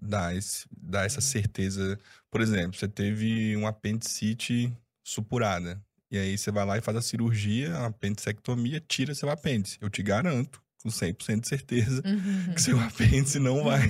dar, 0.01 0.35
esse, 0.37 0.67
dar 0.77 1.05
essa 1.07 1.21
certeza. 1.21 1.99
Por 2.31 2.41
exemplo, 2.41 2.77
você 2.79 2.89
teve 2.89 3.57
um 3.57 3.67
apendicite 3.67 4.73
supurada. 5.05 5.83
E 6.11 6.19
aí 6.19 6.37
você 6.37 6.51
vai 6.51 6.65
lá 6.67 6.79
e 6.79 6.83
faz 6.83 6.97
a 6.97 7.03
cirurgia, 7.03 7.75
a 7.77 7.87
apendicectomia, 7.87 8.81
tira 8.81 9.15
seu 9.15 9.31
apêndice. 9.31 9.79
Eu 9.81 9.89
te 9.91 10.03
garanto, 10.03 10.63
com 10.83 10.89
100% 10.91 11.41
de 11.41 11.49
certeza, 11.49 12.03
Uhum. 12.05 12.55
que 12.55 12.61
seu 12.63 12.79
apêndice 12.81 13.39
não 13.39 13.65
vai 13.65 13.89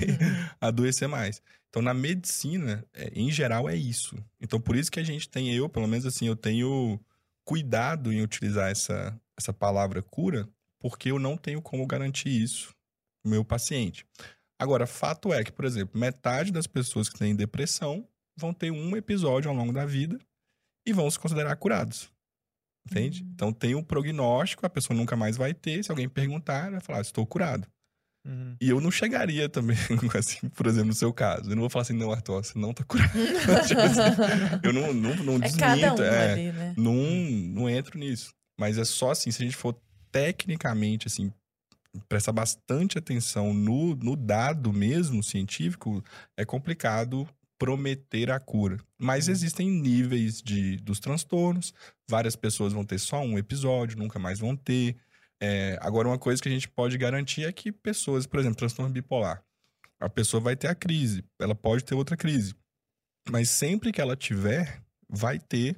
adoecer 0.61 1.07
mais. 1.07 1.41
Então, 1.69 1.81
na 1.81 1.93
medicina, 1.93 2.85
é, 2.93 3.11
em 3.15 3.31
geral, 3.31 3.67
é 3.67 3.75
isso. 3.75 4.15
Então, 4.39 4.59
por 4.61 4.75
isso 4.75 4.91
que 4.91 4.99
a 4.99 5.03
gente 5.03 5.27
tem, 5.27 5.53
eu, 5.53 5.67
pelo 5.67 5.87
menos 5.87 6.05
assim, 6.05 6.27
eu 6.27 6.35
tenho 6.35 6.99
cuidado 7.43 8.13
em 8.13 8.21
utilizar 8.21 8.69
essa, 8.69 9.19
essa 9.37 9.51
palavra 9.51 10.01
cura, 10.01 10.47
porque 10.79 11.09
eu 11.11 11.17
não 11.17 11.35
tenho 11.35 11.61
como 11.61 11.85
garantir 11.87 12.29
isso 12.29 12.73
no 13.25 13.31
meu 13.31 13.43
paciente. 13.43 14.05
Agora, 14.59 14.85
fato 14.85 15.33
é 15.33 15.43
que, 15.43 15.51
por 15.51 15.65
exemplo, 15.65 15.99
metade 15.99 16.51
das 16.51 16.67
pessoas 16.67 17.09
que 17.09 17.17
têm 17.17 17.35
depressão 17.35 18.07
vão 18.37 18.53
ter 18.53 18.71
um 18.71 18.95
episódio 18.95 19.49
ao 19.49 19.55
longo 19.55 19.73
da 19.73 19.85
vida 19.85 20.19
e 20.85 20.93
vão 20.93 21.09
se 21.09 21.17
considerar 21.19 21.55
curados. 21.55 22.09
Entende? 22.89 23.25
Então, 23.33 23.53
tem 23.53 23.75
um 23.75 23.83
prognóstico, 23.83 24.65
a 24.65 24.69
pessoa 24.69 24.95
nunca 24.95 25.15
mais 25.15 25.37
vai 25.37 25.53
ter. 25.53 25.83
Se 25.83 25.91
alguém 25.91 26.09
perguntar, 26.09 26.69
vai 26.71 26.81
falar, 26.81 26.99
"Ah, 26.99 27.01
estou 27.01 27.25
curado. 27.25 27.65
Uhum. 28.25 28.55
E 28.61 28.69
eu 28.69 28.79
não 28.79 28.89
chegaria 28.89 29.49
também, 29.49 29.75
assim, 30.17 30.47
por 30.49 30.65
exemplo, 30.65 30.87
no 30.87 30.93
seu 30.93 31.11
caso. 31.13 31.49
Eu 31.49 31.55
não 31.55 31.61
vou 31.61 31.69
falar 31.69 31.83
assim, 31.83 31.93
não, 31.93 32.11
Arthur, 32.11 32.43
você 32.43 32.57
não 32.57 32.73
tá 32.73 32.83
curado. 32.83 33.11
Tipo 33.67 33.81
assim, 33.81 34.01
eu 34.63 34.71
não, 34.73 34.93
não, 34.93 35.15
não 35.15 35.35
É 35.35 35.39
desminto, 35.39 36.01
um 36.01 36.05
é, 36.05 36.31
ali, 36.31 36.51
né? 36.51 36.73
não, 36.77 36.93
não 36.93 37.69
entro 37.69 37.99
nisso. 37.99 38.33
Mas 38.57 38.77
é 38.77 38.85
só 38.85 39.11
assim, 39.11 39.29
se 39.31 39.41
a 39.41 39.45
gente 39.45 39.57
for 39.57 39.75
tecnicamente, 40.11 41.07
assim, 41.07 41.33
prestar 42.07 42.31
bastante 42.31 42.97
atenção 42.97 43.53
no, 43.53 43.95
no 43.95 44.15
dado 44.15 44.71
mesmo 44.71 45.21
científico, 45.21 46.03
é 46.37 46.45
complicado 46.45 47.27
prometer 47.57 48.31
a 48.31 48.39
cura. 48.39 48.77
Mas 48.97 49.27
existem 49.27 49.69
níveis 49.69 50.41
de, 50.41 50.77
dos 50.77 50.99
transtornos, 50.99 51.73
várias 52.09 52.35
pessoas 52.35 52.73
vão 52.73 52.83
ter 52.83 52.99
só 52.99 53.21
um 53.21 53.37
episódio, 53.37 53.97
nunca 53.97 54.19
mais 54.19 54.39
vão 54.39 54.55
ter. 54.55 54.97
É, 55.41 55.77
agora, 55.81 56.07
uma 56.07 56.19
coisa 56.19 56.41
que 56.41 56.49
a 56.49 56.51
gente 56.51 56.69
pode 56.69 56.97
garantir 56.97 57.43
é 57.43 57.51
que 57.51 57.71
pessoas, 57.71 58.25
por 58.25 58.39
exemplo, 58.39 58.57
transtorno 58.57 58.91
bipolar, 58.91 59.43
a 59.99 60.09
pessoa 60.09 60.41
vai 60.41 60.55
ter 60.55 60.67
a 60.67 60.75
crise, 60.75 61.23
ela 61.39 61.55
pode 61.55 61.83
ter 61.83 61.95
outra 61.95 62.17
crise. 62.17 62.55
Mas 63.29 63.49
sempre 63.49 63.91
que 63.91 64.01
ela 64.01 64.15
tiver, 64.15 64.81
vai 65.09 65.39
ter 65.39 65.75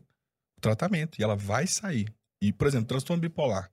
o 0.57 0.61
tratamento 0.61 1.19
e 1.19 1.23
ela 1.23 1.35
vai 1.35 1.67
sair. 1.67 2.11
E, 2.41 2.51
por 2.51 2.67
exemplo, 2.67 2.87
transtorno 2.87 3.21
bipolar 3.21 3.71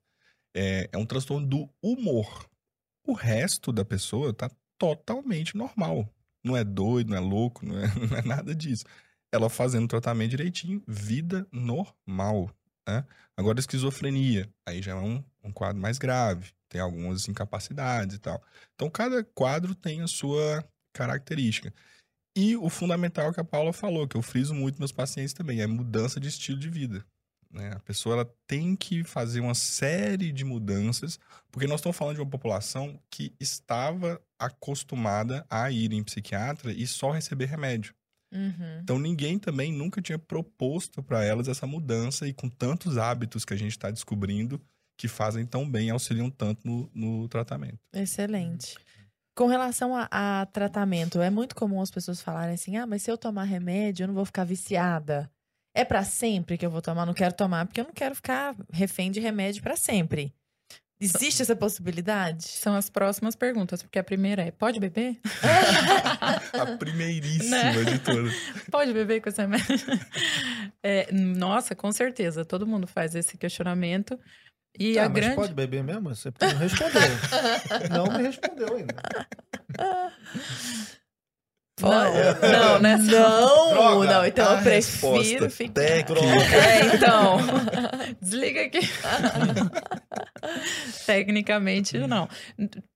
é, 0.55 0.89
é 0.91 0.97
um 0.97 1.05
transtorno 1.05 1.47
do 1.47 1.69
humor. 1.81 2.47
O 3.05 3.13
resto 3.13 3.71
da 3.71 3.83
pessoa 3.83 4.33
tá 4.33 4.49
totalmente 4.77 5.57
normal. 5.57 6.07
Não 6.43 6.57
é 6.57 6.63
doido, 6.63 7.09
não 7.09 7.17
é 7.17 7.19
louco, 7.19 7.65
não 7.65 7.77
é, 7.77 7.87
não 8.09 8.17
é 8.17 8.21
nada 8.21 8.53
disso. 8.53 8.85
Ela 9.31 9.49
fazendo 9.49 9.87
tratamento 9.87 10.31
direitinho, 10.31 10.83
vida 10.87 11.47
normal. 11.51 12.51
Né? 12.87 13.05
Agora, 13.37 13.59
esquizofrenia, 13.59 14.49
aí 14.65 14.81
já 14.81 14.91
é 14.91 14.95
um, 14.95 15.23
um 15.43 15.51
quadro 15.51 15.81
mais 15.81 15.97
grave, 15.97 16.51
tem 16.69 16.81
algumas 16.81 17.27
incapacidades 17.27 18.17
e 18.17 18.19
tal. 18.19 18.43
Então, 18.75 18.89
cada 18.89 19.23
quadro 19.23 19.73
tem 19.73 20.01
a 20.01 20.07
sua 20.07 20.63
característica. 20.93 21.73
E 22.35 22.55
o 22.57 22.69
fundamental 22.69 23.31
que 23.31 23.39
a 23.39 23.43
Paula 23.43 23.71
falou, 23.71 24.07
que 24.07 24.17
eu 24.17 24.21
friso 24.21 24.53
muito 24.53 24.79
nos 24.79 24.91
pacientes 24.91 25.33
também, 25.33 25.61
é 25.61 25.67
mudança 25.67 26.19
de 26.19 26.27
estilo 26.27 26.59
de 26.59 26.69
vida. 26.69 27.05
né? 27.51 27.73
A 27.75 27.79
pessoa 27.79 28.15
ela 28.15 28.35
tem 28.47 28.75
que 28.75 29.03
fazer 29.03 29.39
uma 29.39 29.53
série 29.53 30.31
de 30.31 30.43
mudanças, 30.43 31.19
porque 31.51 31.67
nós 31.67 31.79
estamos 31.79 31.95
falando 31.95 32.15
de 32.15 32.21
uma 32.21 32.29
população 32.29 32.99
que 33.09 33.35
estava 33.39 34.19
acostumada 34.45 35.45
a 35.49 35.69
ir 35.71 35.91
em 35.93 36.03
psiquiatra 36.03 36.71
e 36.71 36.85
só 36.87 37.11
receber 37.11 37.45
remédio. 37.45 37.93
Uhum. 38.33 38.79
Então 38.81 38.97
ninguém 38.97 39.37
também 39.37 39.71
nunca 39.71 40.01
tinha 40.01 40.17
proposto 40.17 41.03
para 41.03 41.23
elas 41.23 41.47
essa 41.47 41.67
mudança 41.67 42.27
e 42.27 42.33
com 42.33 42.49
tantos 42.49 42.97
hábitos 42.97 43.45
que 43.45 43.53
a 43.53 43.57
gente 43.57 43.71
está 43.71 43.91
descobrindo 43.91 44.59
que 44.97 45.07
fazem 45.07 45.45
tão 45.45 45.69
bem, 45.69 45.89
auxiliam 45.89 46.29
tanto 46.29 46.67
no, 46.67 46.89
no 46.93 47.27
tratamento. 47.27 47.79
Excelente. 47.93 48.75
Com 49.35 49.47
relação 49.47 49.95
a, 49.95 50.07
a 50.11 50.45
tratamento, 50.47 51.19
é 51.19 51.29
muito 51.29 51.55
comum 51.55 51.81
as 51.81 51.89
pessoas 51.89 52.21
falarem 52.21 52.53
assim: 52.53 52.77
ah, 52.77 52.85
mas 52.85 53.01
se 53.01 53.11
eu 53.11 53.17
tomar 53.17 53.43
remédio, 53.43 54.03
eu 54.03 54.07
não 54.07 54.13
vou 54.13 54.25
ficar 54.25 54.43
viciada. 54.43 55.29
É 55.75 55.83
pra 55.83 56.03
sempre 56.03 56.57
que 56.57 56.65
eu 56.65 56.69
vou 56.69 56.81
tomar? 56.81 57.05
Não 57.05 57.15
quero 57.15 57.33
tomar, 57.33 57.65
porque 57.65 57.81
eu 57.81 57.85
não 57.85 57.93
quero 57.93 58.13
ficar 58.13 58.55
refém 58.71 59.11
de 59.11 59.19
remédio 59.19 59.63
pra 59.63 59.75
sempre. 59.75 60.33
Existe 61.03 61.41
essa 61.41 61.55
possibilidade? 61.55 62.43
São 62.43 62.75
as 62.75 62.89
próximas 62.89 63.35
perguntas, 63.35 63.81
porque 63.83 63.99
a 63.99 64.03
primeira 64.03 64.41
é: 64.43 64.51
pode 64.51 64.79
beber? 64.79 65.19
A 66.53 66.77
primeiríssima 66.77 67.57
Né? 67.57 67.83
de 67.83 67.99
todas. 67.99 68.33
Pode 68.71 68.93
beber 68.93 69.21
com 69.21 69.29
remédio? 69.29 69.75
É, 70.81 71.11
nossa, 71.11 71.75
com 71.75 71.91
certeza. 71.91 72.45
Todo 72.45 72.65
mundo 72.67 72.87
faz 72.87 73.15
esse 73.15 73.37
questionamento. 73.37 74.19
E 74.77 74.95
Tá, 74.95 75.05
a 75.05 75.09
mas 75.09 75.13
grande. 75.19 75.35
pode 75.35 75.53
beber 75.53 75.83
mesmo? 75.83 76.09
Você 76.15 76.31
não 76.41 76.57
respondeu. 76.57 77.01
não 77.91 78.17
me 78.17 78.23
respondeu 78.23 78.75
ainda. 78.75 78.95
Pode. 81.75 82.17
Não, 82.51 82.79
né? 82.79 82.97
Não, 82.97 83.05
Droga. 83.73 84.13
não. 84.13 84.25
Então 84.25 84.49
A 84.49 84.57
eu 84.57 84.63
prefiro 84.63 85.13
resposta 85.15 85.49
ficar. 85.49 85.73
técnica. 85.73 86.55
É, 86.55 86.95
então. 86.95 87.37
Desliga 88.21 88.61
aqui. 88.65 88.79
Tecnicamente, 91.05 91.97
não. 91.99 92.27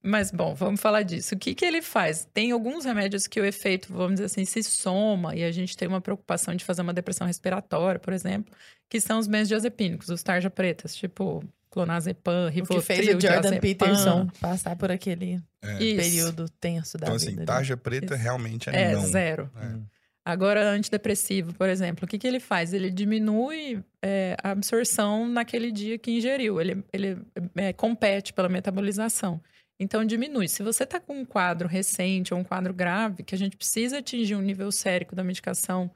Mas, 0.03 0.31
bom, 0.31 0.53
vamos 0.53 0.79
falar 0.79 1.03
disso. 1.03 1.35
O 1.35 1.37
que, 1.37 1.55
que 1.55 1.65
ele 1.65 1.81
faz? 1.81 2.27
Tem 2.33 2.51
alguns 2.51 2.85
remédios 2.85 3.27
que 3.27 3.39
o 3.39 3.45
efeito, 3.45 3.91
vamos 3.91 4.13
dizer 4.15 4.25
assim, 4.25 4.45
se 4.45 4.61
soma 4.63 5.35
e 5.35 5.43
a 5.43 5.51
gente 5.51 5.75
tem 5.75 5.87
uma 5.87 6.01
preocupação 6.01 6.55
de 6.55 6.63
fazer 6.63 6.81
uma 6.81 6.93
depressão 6.93 7.25
respiratória, 7.25 7.99
por 7.99 8.13
exemplo, 8.13 8.53
que 8.89 8.99
são 9.01 9.19
os 9.19 9.27
benzodiazepínicos, 9.27 10.09
os 10.09 10.23
tarja 10.23 10.49
pretas, 10.49 10.95
tipo 10.95 11.43
clonazepam, 11.69 12.47
O 12.47 12.49
rivotril, 12.49 12.79
que 12.79 12.85
fez 12.85 12.99
o 13.07 13.11
Jordan 13.11 13.27
diazepam. 13.41 13.59
Peterson 13.59 14.27
passar 14.39 14.75
por 14.75 14.91
aquele 14.91 15.41
É. 15.61 15.77
Período 15.77 16.47
tenso 16.59 16.97
da 16.97 17.07
Então, 17.07 17.17
vida. 17.17 17.29
assim, 17.31 17.39
né? 17.39 17.45
tarja 17.45 17.75
preta 17.77 18.13
Isso. 18.15 18.23
realmente 18.23 18.69
é, 18.69 18.81
É, 18.91 18.91
não. 18.93 19.01
zero. 19.05 19.49
É. 19.55 19.97
Agora, 20.25 20.69
antidepressivo, 20.71 21.53
por 21.53 21.69
exemplo, 21.69 22.03
o 22.03 22.07
que, 22.07 22.17
que 22.19 22.27
ele 22.27 22.39
faz? 22.41 22.73
Ele 22.73 22.91
diminui 22.91 23.81
é, 24.01 24.35
a 24.43 24.51
absorção 24.51 25.25
naquele 25.27 25.71
dia 25.71 25.97
que 25.97 26.11
ingeriu. 26.11 26.59
Ele, 26.59 26.83
ele 26.91 27.17
é, 27.55 27.71
compete 27.71 28.33
pela 28.33 28.49
metabolização. 28.49 29.39
Então, 29.79 30.03
diminui. 30.03 30.49
Se 30.49 30.63
você 30.63 30.83
está 30.83 30.99
com 30.99 31.13
um 31.21 31.23
quadro 31.23 31.67
recente 31.67 32.33
ou 32.33 32.39
um 32.39 32.43
quadro 32.43 32.73
grave, 32.73 33.23
que 33.23 33.33
a 33.35 33.37
gente 33.37 33.55
precisa 33.55 33.99
atingir 33.99 34.35
um 34.35 34.41
nível 34.41 34.69
sérico 34.71 35.15
da 35.15 35.23
medicação 35.23 35.89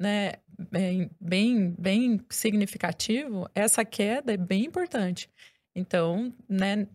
né, 0.00 0.32
bem, 0.70 1.10
bem, 1.20 1.74
bem 1.78 2.20
significativo, 2.30 3.48
essa 3.54 3.84
queda 3.84 4.32
é 4.32 4.36
bem 4.36 4.64
importante. 4.64 5.30
Então, 5.74 6.34
né, 6.48 6.88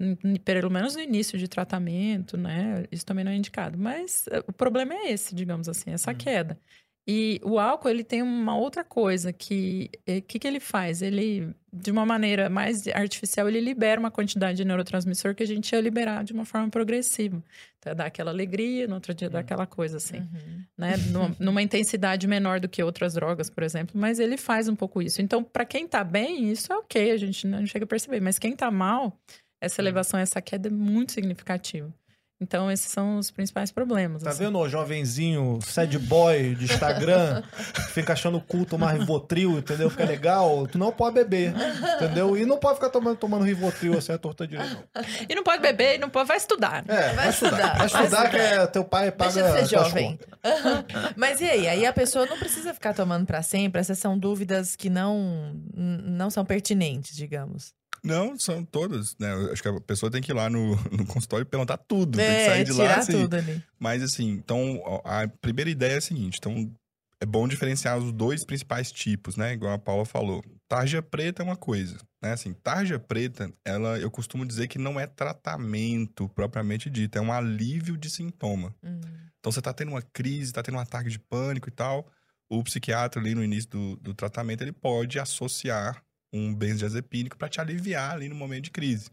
pelo 0.44 0.70
menos 0.70 0.96
no 0.96 1.02
início 1.02 1.38
de 1.40 1.48
tratamento, 1.48 2.36
né, 2.36 2.84
isso 2.92 3.06
também 3.06 3.24
não 3.24 3.32
é 3.32 3.36
indicado. 3.36 3.78
Mas 3.78 4.26
eh, 4.30 4.44
o 4.48 4.52
problema 4.52 4.94
é 4.94 5.12
esse, 5.12 5.34
digamos 5.34 5.70
assim, 5.70 5.92
essa 5.92 6.12
uhum. 6.12 6.18
queda. 6.18 6.60
E 7.08 7.40
o 7.44 7.60
álcool, 7.60 7.90
ele 7.90 8.04
tem 8.04 8.24
uma 8.24 8.58
outra 8.58 8.84
coisa 8.84 9.32
que... 9.32 9.92
O 9.94 10.00
eh, 10.08 10.22
que, 10.22 10.40
que 10.40 10.48
ele 10.48 10.60
faz? 10.60 11.04
Ele, 11.04 11.54
de 11.72 11.92
uma 11.92 12.04
maneira 12.04 12.50
mais 12.50 12.88
artificial, 12.88 13.48
ele 13.48 13.60
libera 13.60 14.00
uma 14.00 14.10
quantidade 14.10 14.58
de 14.58 14.66
neurotransmissor 14.66 15.36
que 15.36 15.44
a 15.44 15.46
gente 15.46 15.72
ia 15.72 15.80
liberar 15.80 16.24
de 16.24 16.34
uma 16.34 16.46
forma 16.46 16.68
progressiva. 16.68 17.44
Então, 17.78 17.94
dá 17.94 18.06
aquela 18.06 18.32
alegria, 18.32 18.88
no 18.88 18.96
outro 18.96 19.14
dia 19.14 19.30
dá 19.30 19.38
uhum. 19.38 19.44
aquela 19.44 19.68
coisa 19.68 19.98
assim. 19.98 20.18
Uhum. 20.18 20.64
Né? 20.76 20.98
numa, 21.12 21.36
numa, 21.40 21.62
intensidade 21.62 22.28
menor 22.28 22.60
do 22.60 22.68
que 22.68 22.82
outras 22.82 23.14
drogas, 23.14 23.52
por 23.52 23.62
exemplo. 23.62 24.00
Mas 24.00 24.20
ele 24.20 24.36
faz 24.36 24.68
um 24.68 24.76
pouco 24.76 25.00
isso. 25.00 25.22
Então, 25.22 25.44
para 25.44 25.64
quem 25.64 25.88
tá 25.88 26.04
bem, 26.04 26.52
isso 26.52 26.74
é 26.74 26.76
ok, 26.76 27.12
a 27.12 27.18
gente 27.18 27.46
não 27.46 27.68
chega 27.68 27.86
a 27.86 27.88
perceber. 27.88 28.20
Mas 28.20 28.40
quem 28.40 28.56
tá 28.56 28.72
mal, 28.72 29.16
essa 29.62 29.80
uhum. 29.80 29.88
elevação, 29.88 30.20
essa 30.20 30.42
queda 30.42 30.70
é 30.70 30.72
muito 30.72 31.12
significativa. 31.12 31.94
Então, 32.42 32.70
esses 32.70 32.92
são 32.92 33.18
os 33.18 33.32
principais 33.32 33.72
problemas. 33.72 34.22
Tá 34.22 34.32
assim. 34.32 34.44
vendo 34.44 34.60
o 34.60 34.68
jovenzinho, 34.68 35.60
sad 35.66 35.98
boy 35.98 36.54
de 36.56 36.66
Instagram, 36.66 37.42
fica 37.94 38.12
achando 38.12 38.42
culto 38.42 38.76
uma 38.76 38.92
Rivotril, 38.92 39.60
entendeu? 39.60 39.90
Fica 39.90 40.04
legal. 40.04 40.68
Tu 40.68 40.78
não 40.78 40.92
pode 40.92 41.16
beber, 41.16 41.54
entendeu? 41.96 42.36
E 42.36 42.46
não 42.46 42.58
pode 42.58 42.76
ficar 42.76 42.90
tomando, 42.90 43.16
tomando 43.16 43.46
Rivotril 43.46 43.98
assim, 43.98 44.12
a 44.12 44.18
torta 44.18 44.46
direito. 44.46 44.84
E 45.30 45.34
não 45.34 45.44
pode 45.44 45.62
beber, 45.62 45.96
e 45.96 45.98
não 45.98 46.10
pode... 46.10 46.28
Vai 46.28 46.38
estudar. 46.38 46.84
É, 46.88 46.94
vai, 46.94 47.16
vai 47.16 47.30
estudar. 47.30 47.52
estudar. 47.56 47.78
Vai 47.78 47.86
estudar, 47.86 48.22
vai 48.22 48.30
que 48.32 48.38
é, 48.38 48.68
teu 48.68 48.84
pai 48.84 49.12
paga 49.12 49.32
Deixa 49.32 49.62
de 49.64 49.70
ser 49.70 49.76
jovem. 49.78 50.20
Mas 51.16 51.40
e 51.40 51.46
aí? 51.46 51.68
Aí 51.70 51.86
a 51.86 51.94
pessoa 51.94 52.26
não 52.26 52.38
precisa 52.38 52.74
ficar 52.74 52.94
tomando 52.94 53.26
para 53.26 53.42
sempre. 53.42 53.80
Essas 53.80 53.98
são 53.98 54.18
dúvidas 54.18 54.76
que 54.76 54.90
não, 54.90 55.56
não 55.74 56.30
são 56.30 56.44
pertinentes, 56.44 57.16
digamos. 57.16 57.74
Não, 58.06 58.38
são 58.38 58.64
todas, 58.64 59.16
né? 59.18 59.34
Acho 59.52 59.62
que 59.62 59.68
a 59.68 59.82
pessoa 59.82 60.12
tem 60.12 60.22
que 60.22 60.32
ir 60.32 60.36
lá 60.36 60.50
no, 60.50 60.76
no 60.92 61.06
consultório 61.06 61.44
e 61.44 61.46
perguntar 61.46 61.78
tudo. 61.78 62.20
É, 62.20 62.28
tem 62.28 62.38
que 62.38 62.46
sair 62.46 62.64
de 62.64 62.72
tirar 62.72 62.88
lá. 62.88 62.98
Assim. 63.00 63.12
tudo 63.12 63.36
ali. 63.36 63.64
Mas 63.80 64.04
assim, 64.04 64.30
então 64.30 64.82
a 65.04 65.28
primeira 65.28 65.70
ideia 65.70 65.94
é 65.94 65.98
a 65.98 66.02
seguinte: 66.02 66.38
então 66.40 66.72
é 67.20 67.26
bom 67.26 67.48
diferenciar 67.48 67.98
os 67.98 68.12
dois 68.12 68.44
principais 68.46 68.92
tipos, 68.92 69.36
né? 69.36 69.54
Igual 69.54 69.74
a 69.74 69.80
Paula 69.80 70.06
falou. 70.06 70.44
Tarja 70.68 71.02
preta 71.02 71.42
é 71.42 71.46
uma 71.46 71.56
coisa, 71.56 71.98
né? 72.22 72.34
Assim, 72.34 72.54
tarja 72.54 73.00
preta, 73.00 73.52
ela, 73.64 74.00
eu 74.00 74.12
costumo 74.12 74.46
dizer 74.46 74.68
que 74.68 74.80
não 74.80 75.00
é 75.00 75.08
tratamento 75.08 76.28
propriamente 76.30 76.90
dito, 76.90 77.18
é 77.18 77.22
um 77.22 77.32
alívio 77.32 77.98
de 77.98 78.10
sintoma. 78.10 78.74
Hum. 78.84 79.00
Então 79.40 79.52
você 79.52 79.62
tá 79.62 79.74
tendo 79.74 79.90
uma 79.90 80.02
crise, 80.02 80.54
tá 80.54 80.64
tendo 80.64 80.76
um 80.76 80.82
ataque 80.82 81.10
de 81.10 81.20
pânico 81.20 81.70
e 81.70 81.72
tal. 81.72 82.08
O 82.50 82.64
psiquiatra 82.64 83.20
ali 83.20 83.34
no 83.34 83.44
início 83.44 83.70
do, 83.70 83.96
do 83.98 84.14
tratamento, 84.14 84.62
ele 84.62 84.72
pode 84.72 85.20
associar 85.20 86.04
um 86.36 86.54
benzodiazepínico 86.54 87.38
para 87.38 87.50
te 87.50 87.62
aliviar 87.62 88.12
ali 88.12 88.28
no 88.28 88.36
momento 88.36 88.66
de 88.66 88.72
crise. 88.72 89.10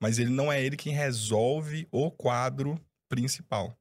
Mas 0.00 0.18
ele 0.18 0.30
não 0.30 0.52
é 0.52 0.62
ele 0.62 0.76
quem 0.76 0.92
resolve 0.92 1.86
o 1.90 2.10
quadro 2.10 2.80
principal. 3.08 3.76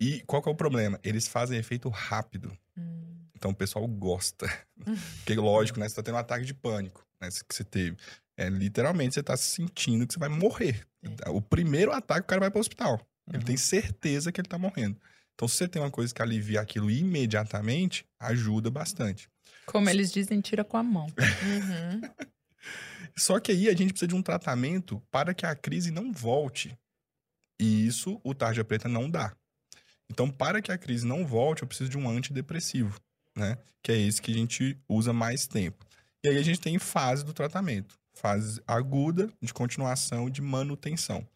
E 0.00 0.20
qual 0.26 0.42
que 0.42 0.48
é 0.48 0.52
o 0.52 0.56
problema? 0.56 0.98
Eles 1.02 1.28
fazem 1.28 1.58
efeito 1.58 1.88
rápido. 1.88 2.56
Hum. 2.76 3.26
Então 3.34 3.50
o 3.50 3.54
pessoal 3.54 3.86
gosta. 3.86 4.46
Porque, 5.18 5.34
lógico, 5.34 5.78
né? 5.78 5.88
Você 5.88 5.96
tá 5.96 6.02
tendo 6.02 6.14
um 6.14 6.18
ataque 6.18 6.44
de 6.44 6.54
pânico, 6.54 7.06
né? 7.20 7.28
Que 7.28 7.54
você 7.54 7.64
teve. 7.64 7.96
É, 8.36 8.48
literalmente, 8.48 9.14
você 9.14 9.22
tá 9.22 9.36
sentindo 9.36 10.06
que 10.06 10.14
você 10.14 10.18
vai 10.18 10.28
morrer. 10.28 10.86
É. 11.24 11.30
O 11.30 11.40
primeiro 11.40 11.92
ataque, 11.92 12.22
o 12.22 12.28
cara 12.28 12.40
vai 12.40 12.50
para 12.50 12.58
o 12.58 12.60
hospital. 12.60 12.94
Uhum. 13.26 13.34
Ele 13.34 13.44
tem 13.44 13.56
certeza 13.56 14.32
que 14.32 14.40
ele 14.40 14.48
tá 14.48 14.58
morrendo. 14.58 14.98
Então, 15.34 15.48
se 15.48 15.56
você 15.56 15.68
tem 15.68 15.80
uma 15.80 15.90
coisa 15.90 16.14
que 16.14 16.22
alivia 16.22 16.60
aquilo 16.60 16.90
imediatamente, 16.90 18.06
ajuda 18.18 18.70
bastante. 18.70 19.28
Como 19.66 19.88
eles 19.88 20.12
dizem, 20.12 20.40
tira 20.40 20.64
com 20.64 20.76
a 20.76 20.82
mão. 20.82 21.06
Uhum. 21.06 22.00
Só 23.16 23.38
que 23.38 23.52
aí 23.52 23.68
a 23.68 23.74
gente 23.74 23.90
precisa 23.90 24.08
de 24.08 24.14
um 24.14 24.22
tratamento 24.22 25.00
para 25.10 25.32
que 25.32 25.46
a 25.46 25.54
crise 25.54 25.90
não 25.90 26.12
volte. 26.12 26.76
E 27.60 27.86
isso 27.86 28.20
o 28.24 28.34
tarja 28.34 28.64
preta 28.64 28.88
não 28.88 29.08
dá. 29.08 29.34
Então, 30.10 30.30
para 30.30 30.60
que 30.60 30.72
a 30.72 30.78
crise 30.78 31.06
não 31.06 31.26
volte, 31.26 31.62
eu 31.62 31.68
preciso 31.68 31.90
de 31.90 31.98
um 31.98 32.08
antidepressivo, 32.08 33.00
né? 33.36 33.58
Que 33.82 33.92
é 33.92 33.98
esse 33.98 34.20
que 34.20 34.32
a 34.32 34.34
gente 34.34 34.78
usa 34.88 35.12
mais 35.12 35.46
tempo. 35.46 35.84
E 36.22 36.28
aí 36.28 36.36
a 36.36 36.42
gente 36.42 36.60
tem 36.60 36.78
fase 36.78 37.24
do 37.24 37.32
tratamento. 37.32 37.98
Fase 38.14 38.60
aguda, 38.66 39.30
de 39.40 39.52
continuação, 39.52 40.28
de 40.28 40.40
manutenção. 40.42 41.26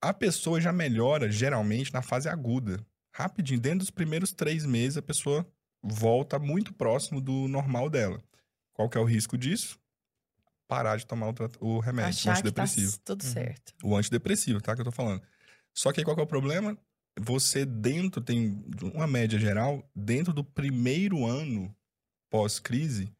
A 0.00 0.12
pessoa 0.12 0.60
já 0.60 0.72
melhora, 0.72 1.30
geralmente, 1.30 1.92
na 1.92 2.02
fase 2.02 2.28
aguda. 2.28 2.84
Rapidinho, 3.12 3.60
dentro 3.60 3.80
dos 3.80 3.90
primeiros 3.90 4.32
três 4.32 4.66
meses, 4.66 4.96
a 4.98 5.02
pessoa 5.02 5.46
volta 5.84 6.38
muito 6.38 6.72
próximo 6.72 7.20
do 7.20 7.46
normal 7.46 7.90
dela. 7.90 8.22
Qual 8.72 8.88
que 8.88 8.96
é 8.96 9.00
o 9.00 9.04
risco 9.04 9.36
disso? 9.36 9.78
Parar 10.66 10.96
de 10.96 11.06
tomar 11.06 11.28
o, 11.28 11.34
o 11.60 11.78
remédio, 11.78 12.10
Achar 12.10 12.30
o 12.30 12.32
antidepressivo. 12.32 12.92
Que 12.92 12.98
tá 12.98 13.04
tudo 13.04 13.24
certo. 13.24 13.74
O 13.82 13.94
antidepressivo, 13.94 14.60
tá? 14.60 14.74
Que 14.74 14.80
eu 14.80 14.84
tô 14.86 14.90
falando. 14.90 15.22
Só 15.74 15.92
que 15.92 16.00
aí 16.00 16.04
qual 16.04 16.16
que 16.16 16.22
é 16.22 16.24
o 16.24 16.28
problema? 16.28 16.76
Você 17.20 17.64
dentro, 17.64 18.20
tem 18.20 18.64
uma 18.94 19.06
média 19.06 19.38
geral, 19.38 19.88
dentro 19.94 20.32
do 20.32 20.42
primeiro 20.42 21.26
ano 21.26 21.74
pós-crise, 22.30 23.12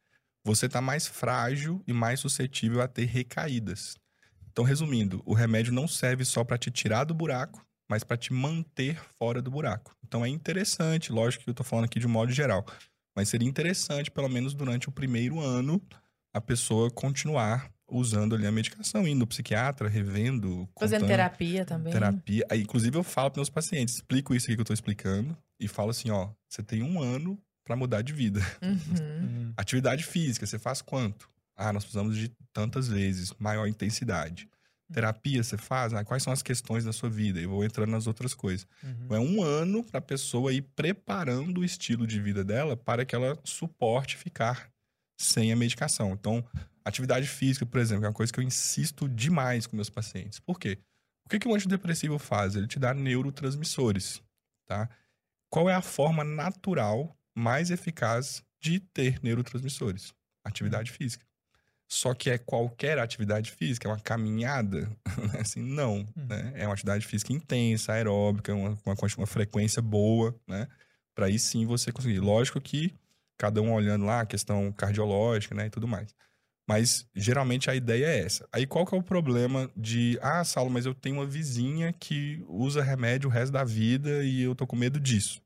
você 0.43 0.67
tá 0.67 0.81
mais 0.81 1.07
frágil 1.07 1.81
e 1.87 1.93
mais 1.93 2.19
suscetível 2.19 2.81
a 2.81 2.87
ter 2.87 3.05
recaídas. 3.05 3.95
Então, 4.51 4.65
resumindo, 4.65 5.21
o 5.25 5.33
remédio 5.33 5.73
não 5.73 5.87
serve 5.87 6.25
só 6.25 6.43
para 6.43 6.57
te 6.57 6.71
tirar 6.71 7.03
do 7.03 7.13
buraco, 7.13 7.65
mas 7.89 8.03
para 8.03 8.17
te 8.17 8.33
manter 8.33 8.99
fora 9.17 9.41
do 9.41 9.51
buraco. 9.51 9.95
Então 10.03 10.25
é 10.25 10.29
interessante, 10.29 11.11
lógico 11.11 11.43
que 11.43 11.49
eu 11.49 11.53
estou 11.53 11.65
falando 11.65 11.85
aqui 11.85 11.99
de 11.99 12.07
um 12.07 12.09
modo 12.09 12.31
geral, 12.31 12.65
mas 13.15 13.29
seria 13.29 13.47
interessante, 13.47 14.11
pelo 14.11 14.29
menos 14.29 14.53
durante 14.53 14.89
o 14.89 14.91
primeiro 14.91 15.39
ano, 15.39 15.81
a 16.33 16.41
pessoa 16.41 16.91
continuar 16.91 17.71
usando 17.87 18.35
ali 18.35 18.45
a 18.45 18.51
medicação, 18.51 19.07
indo 19.07 19.19
no 19.19 19.27
psiquiatra, 19.27 19.87
revendo. 19.87 20.67
Fazendo 20.77 21.01
contando, 21.01 21.07
terapia 21.07 21.65
também. 21.65 21.93
Terapia. 21.93 22.45
Aí, 22.49 22.61
inclusive, 22.61 22.97
eu 22.97 23.03
falo 23.03 23.31
para 23.31 23.39
meus 23.39 23.49
pacientes, 23.49 23.95
explico 23.95 24.33
isso 24.33 24.47
aqui 24.47 24.55
que 24.55 24.61
eu 24.61 24.63
estou 24.63 24.73
explicando 24.73 25.37
e 25.59 25.67
falo 25.67 25.91
assim: 25.91 26.09
ó, 26.09 26.29
você 26.49 26.63
tem 26.63 26.83
um 26.83 27.01
ano 27.01 27.39
para 27.63 27.75
mudar 27.75 28.01
de 28.01 28.13
vida. 28.13 28.41
Uhum. 28.61 29.53
Atividade 29.57 30.03
física, 30.03 30.45
você 30.45 30.59
faz 30.59 30.81
quanto? 30.81 31.29
Ah, 31.55 31.71
nós 31.71 31.83
precisamos 31.83 32.17
de 32.17 32.31
tantas 32.51 32.87
vezes, 32.87 33.33
maior 33.39 33.65
intensidade. 33.65 34.49
Terapia 34.91 35.43
você 35.43 35.57
faz? 35.57 35.93
Ah, 35.93 36.03
quais 36.03 36.21
são 36.21 36.31
as 36.31 36.43
questões 36.43 36.83
da 36.83 36.93
sua 36.93 37.09
vida? 37.09 37.39
E 37.39 37.45
vou 37.45 37.63
entrando 37.63 37.89
nas 37.89 38.05
outras 38.05 38.33
coisas. 38.33 38.67
Uhum. 38.83 39.15
É 39.15 39.19
um 39.19 39.43
ano 39.43 39.83
para 39.83 39.97
a 39.97 40.01
pessoa 40.01 40.53
ir 40.53 40.61
preparando 40.61 41.61
o 41.61 41.65
estilo 41.65 42.05
de 42.05 42.21
vida 42.21 42.43
dela 42.43 42.77
para 42.77 43.03
que 43.03 43.15
ela 43.15 43.37
suporte 43.43 44.15
ficar 44.15 44.69
sem 45.17 45.51
a 45.51 45.55
medicação. 45.55 46.11
Então, 46.11 46.45
atividade 46.83 47.27
física, 47.27 47.65
por 47.65 47.79
exemplo, 47.79 48.05
é 48.05 48.07
uma 48.07 48.13
coisa 48.13 48.31
que 48.31 48.39
eu 48.39 48.43
insisto 48.43 49.09
demais 49.09 49.65
com 49.65 49.75
meus 49.75 49.89
pacientes. 49.89 50.39
Por 50.39 50.59
quê? 50.59 50.77
O 51.25 51.29
que, 51.29 51.39
que 51.39 51.47
o 51.47 51.55
antidepressivo 51.55 52.19
faz? 52.19 52.55
Ele 52.55 52.67
te 52.67 52.77
dá 52.77 52.93
neurotransmissores, 52.93 54.21
tá? 54.67 54.87
Qual 55.49 55.67
é 55.69 55.73
a 55.73 55.81
forma 55.81 56.23
natural 56.23 57.17
mais 57.35 57.71
eficaz 57.71 58.43
de 58.61 58.79
ter 58.79 59.19
neurotransmissores? 59.23 60.13
Atividade 60.43 60.91
física. 60.91 61.25
Só 61.95 62.13
que 62.13 62.29
é 62.29 62.37
qualquer 62.37 62.99
atividade 62.99 63.51
física, 63.51 63.87
é 63.87 63.91
uma 63.91 63.97
caminhada, 63.97 64.81
né? 65.31 65.39
assim, 65.39 65.61
não, 65.61 65.99
hum. 65.99 66.25
né? 66.27 66.51
É 66.53 66.65
uma 66.65 66.73
atividade 66.73 67.05
física 67.07 67.31
intensa, 67.31 67.93
aeróbica, 67.93 68.53
uma, 68.53 68.77
uma, 68.85 68.95
uma 69.17 69.25
frequência 69.25 69.81
boa, 69.81 70.35
né? 70.45 70.67
Para 71.15 71.27
aí 71.27 71.39
sim 71.39 71.65
você 71.65 71.93
conseguir. 71.93 72.19
Lógico 72.19 72.59
que 72.59 72.93
cada 73.37 73.61
um 73.61 73.73
olhando 73.73 74.03
lá 74.03 74.21
a 74.21 74.25
questão 74.25 74.73
cardiológica, 74.73 75.55
né, 75.55 75.67
e 75.67 75.69
tudo 75.69 75.87
mais. 75.87 76.13
Mas 76.67 77.07
geralmente 77.15 77.69
a 77.69 77.75
ideia 77.75 78.07
é 78.07 78.19
essa. 78.25 78.45
Aí 78.51 78.67
qual 78.67 78.85
que 78.85 78.93
é 78.93 78.97
o 78.97 79.03
problema 79.03 79.71
de, 79.75 80.19
ah, 80.21 80.43
Saulo, 80.43 80.69
mas 80.69 80.85
eu 80.85 80.93
tenho 80.93 81.15
uma 81.15 81.25
vizinha 81.25 81.93
que 81.93 82.43
usa 82.49 82.83
remédio 82.83 83.29
o 83.29 83.31
resto 83.31 83.53
da 83.53 83.63
vida 83.63 84.21
e 84.25 84.41
eu 84.41 84.53
tô 84.53 84.67
com 84.67 84.75
medo 84.75 84.99
disso. 84.99 85.41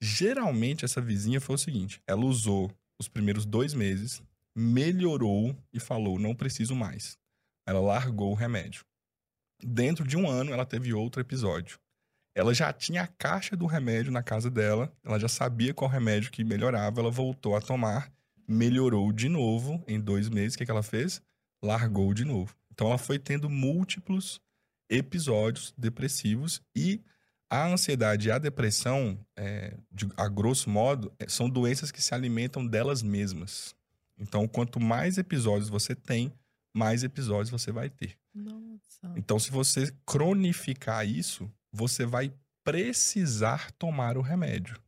Geralmente 0.00 0.82
essa 0.82 1.00
vizinha 1.00 1.42
foi 1.42 1.56
o 1.56 1.58
seguinte, 1.58 2.00
ela 2.06 2.24
usou 2.24 2.70
os 2.98 3.06
primeiros 3.06 3.44
dois 3.44 3.74
meses, 3.74 4.22
melhorou 4.54 5.56
e 5.72 5.80
falou: 5.80 6.18
não 6.18 6.34
preciso 6.34 6.74
mais. 6.74 7.18
Ela 7.66 7.80
largou 7.80 8.32
o 8.32 8.34
remédio. 8.34 8.84
Dentro 9.62 10.06
de 10.06 10.16
um 10.16 10.28
ano, 10.28 10.52
ela 10.52 10.64
teve 10.64 10.92
outro 10.94 11.20
episódio. 11.20 11.78
Ela 12.34 12.54
já 12.54 12.72
tinha 12.72 13.02
a 13.02 13.06
caixa 13.06 13.56
do 13.56 13.66
remédio 13.66 14.10
na 14.12 14.22
casa 14.22 14.50
dela, 14.50 14.92
ela 15.04 15.18
já 15.18 15.28
sabia 15.28 15.74
qual 15.74 15.90
remédio 15.90 16.30
que 16.30 16.44
melhorava, 16.44 17.00
ela 17.00 17.10
voltou 17.10 17.56
a 17.56 17.60
tomar, 17.60 18.10
melhorou 18.48 19.12
de 19.12 19.28
novo 19.28 19.82
em 19.86 20.00
dois 20.00 20.28
meses. 20.28 20.54
O 20.54 20.58
que, 20.58 20.64
que 20.64 20.70
ela 20.70 20.82
fez? 20.82 21.20
Largou 21.62 22.14
de 22.14 22.24
novo. 22.24 22.54
Então, 22.72 22.86
ela 22.86 22.96
foi 22.98 23.18
tendo 23.18 23.50
múltiplos 23.50 24.40
episódios 24.88 25.74
depressivos 25.76 26.60
e 26.74 27.00
A 27.52 27.66
ansiedade 27.66 28.28
e 28.28 28.30
a 28.30 28.38
depressão, 28.38 29.18
é, 29.36 29.76
de- 29.90 30.08
a 30.16 30.28
grosso 30.28 30.70
modo, 30.70 31.12
é, 31.18 31.28
são 31.28 31.50
doenças 31.50 31.90
que 31.90 32.00
se 32.00 32.14
alimentam 32.14 32.64
delas 32.64 33.02
mesmas. 33.02 33.74
Então, 34.20 34.46
quanto 34.46 34.78
mais 34.78 35.16
episódios 35.18 35.68
você 35.68 35.94
tem, 35.94 36.32
mais 36.74 37.02
episódios 37.02 37.50
você 37.50 37.72
vai 37.72 37.88
ter. 37.90 38.16
Nossa. 38.34 39.12
Então, 39.16 39.38
se 39.38 39.50
você 39.50 39.92
cronificar 40.06 41.06
isso, 41.06 41.50
você 41.72 42.04
vai 42.04 42.32
precisar 42.62 43.70
tomar 43.72 44.16
o 44.16 44.20
remédio. 44.20 44.78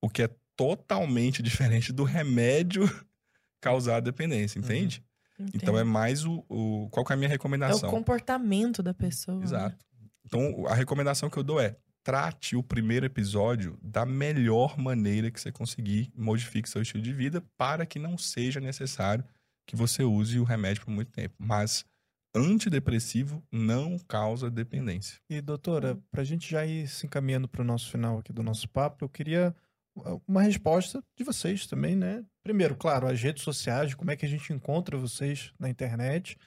O 0.00 0.08
que 0.08 0.22
é 0.22 0.30
totalmente 0.56 1.42
diferente 1.44 1.92
do 1.92 2.04
remédio 2.04 2.82
causar 3.60 4.00
dependência, 4.00 4.58
entende? 4.58 5.04
Então, 5.54 5.76
é 5.78 5.82
mais 5.84 6.24
o, 6.24 6.44
o- 6.48 6.88
Qual 6.90 7.04
que 7.04 7.12
é 7.12 7.14
a 7.14 7.16
minha 7.16 7.26
É 7.28 7.30
o 7.30 7.32
recomendação? 7.32 7.90
comportamento 7.90 8.82
da 8.82 8.94
pessoa. 8.94 9.38
né? 9.38 9.44
Exato. 9.44 9.84
Então, 10.24 10.66
a 10.66 10.74
recomendação 10.74 11.28
que 11.28 11.36
eu 11.36 11.42
dou 11.42 11.60
é 11.60 11.76
trate 12.04 12.56
o 12.56 12.62
primeiro 12.62 13.06
episódio 13.06 13.78
da 13.82 14.04
melhor 14.04 14.78
maneira 14.78 15.30
que 15.30 15.40
você 15.40 15.52
conseguir, 15.52 16.12
modifique 16.16 16.68
seu 16.68 16.82
estilo 16.82 17.02
de 17.02 17.12
vida 17.12 17.42
para 17.56 17.86
que 17.86 17.98
não 17.98 18.18
seja 18.18 18.60
necessário 18.60 19.24
que 19.66 19.76
você 19.76 20.02
use 20.02 20.38
o 20.38 20.44
remédio 20.44 20.84
por 20.84 20.90
muito 20.90 21.12
tempo. 21.12 21.34
Mas 21.38 21.84
antidepressivo 22.34 23.42
não 23.52 23.98
causa 23.98 24.50
dependência. 24.50 25.18
E, 25.28 25.40
doutora, 25.40 25.98
para 26.10 26.22
a 26.22 26.24
gente 26.24 26.50
já 26.50 26.66
ir 26.66 26.88
se 26.88 27.06
encaminhando 27.06 27.48
para 27.48 27.62
o 27.62 27.64
nosso 27.64 27.90
final 27.90 28.18
aqui 28.18 28.32
do 28.32 28.42
nosso 28.42 28.68
papo, 28.68 29.04
eu 29.04 29.08
queria 29.08 29.54
uma 30.26 30.42
resposta 30.42 31.02
de 31.16 31.22
vocês 31.22 31.66
também, 31.66 31.94
né? 31.94 32.24
Primeiro, 32.42 32.74
claro, 32.74 33.06
as 33.06 33.20
redes 33.20 33.42
sociais, 33.42 33.94
como 33.94 34.10
é 34.10 34.16
que 34.16 34.24
a 34.24 34.28
gente 34.28 34.52
encontra 34.52 34.96
vocês 34.96 35.52
na 35.58 35.68
internet. 35.68 36.38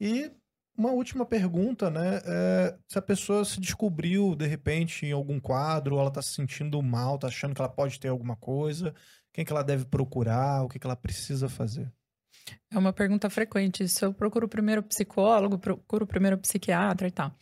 E 0.00 0.30
uma 0.76 0.90
última 0.90 1.24
pergunta, 1.24 1.90
né? 1.90 2.20
é, 2.24 2.76
se 2.86 2.98
a 2.98 3.02
pessoa 3.02 3.44
se 3.44 3.60
descobriu, 3.60 4.34
de 4.34 4.46
repente, 4.46 5.06
em 5.06 5.12
algum 5.12 5.40
quadro, 5.40 5.98
ela 5.98 6.08
está 6.08 6.20
se 6.20 6.34
sentindo 6.34 6.82
mal, 6.82 7.16
está 7.16 7.28
achando 7.28 7.54
que 7.54 7.60
ela 7.60 7.68
pode 7.68 7.98
ter 7.98 8.08
alguma 8.08 8.36
coisa, 8.36 8.94
quem 9.32 9.44
que 9.44 9.52
ela 9.52 9.62
deve 9.62 9.84
procurar, 9.84 10.62
o 10.62 10.68
que, 10.68 10.78
que 10.78 10.86
ela 10.86 10.96
precisa 10.96 11.48
fazer? 11.48 11.90
É 12.70 12.78
uma 12.78 12.92
pergunta 12.92 13.28
frequente. 13.28 13.82
Isso 13.84 14.04
eu 14.04 14.14
procuro 14.14 14.48
primeiro 14.48 14.82
psicólogo, 14.82 15.58
procuro 15.58 16.06
primeiro 16.06 16.38
psiquiatra 16.38 17.08
e 17.08 17.10
tal. 17.10 17.32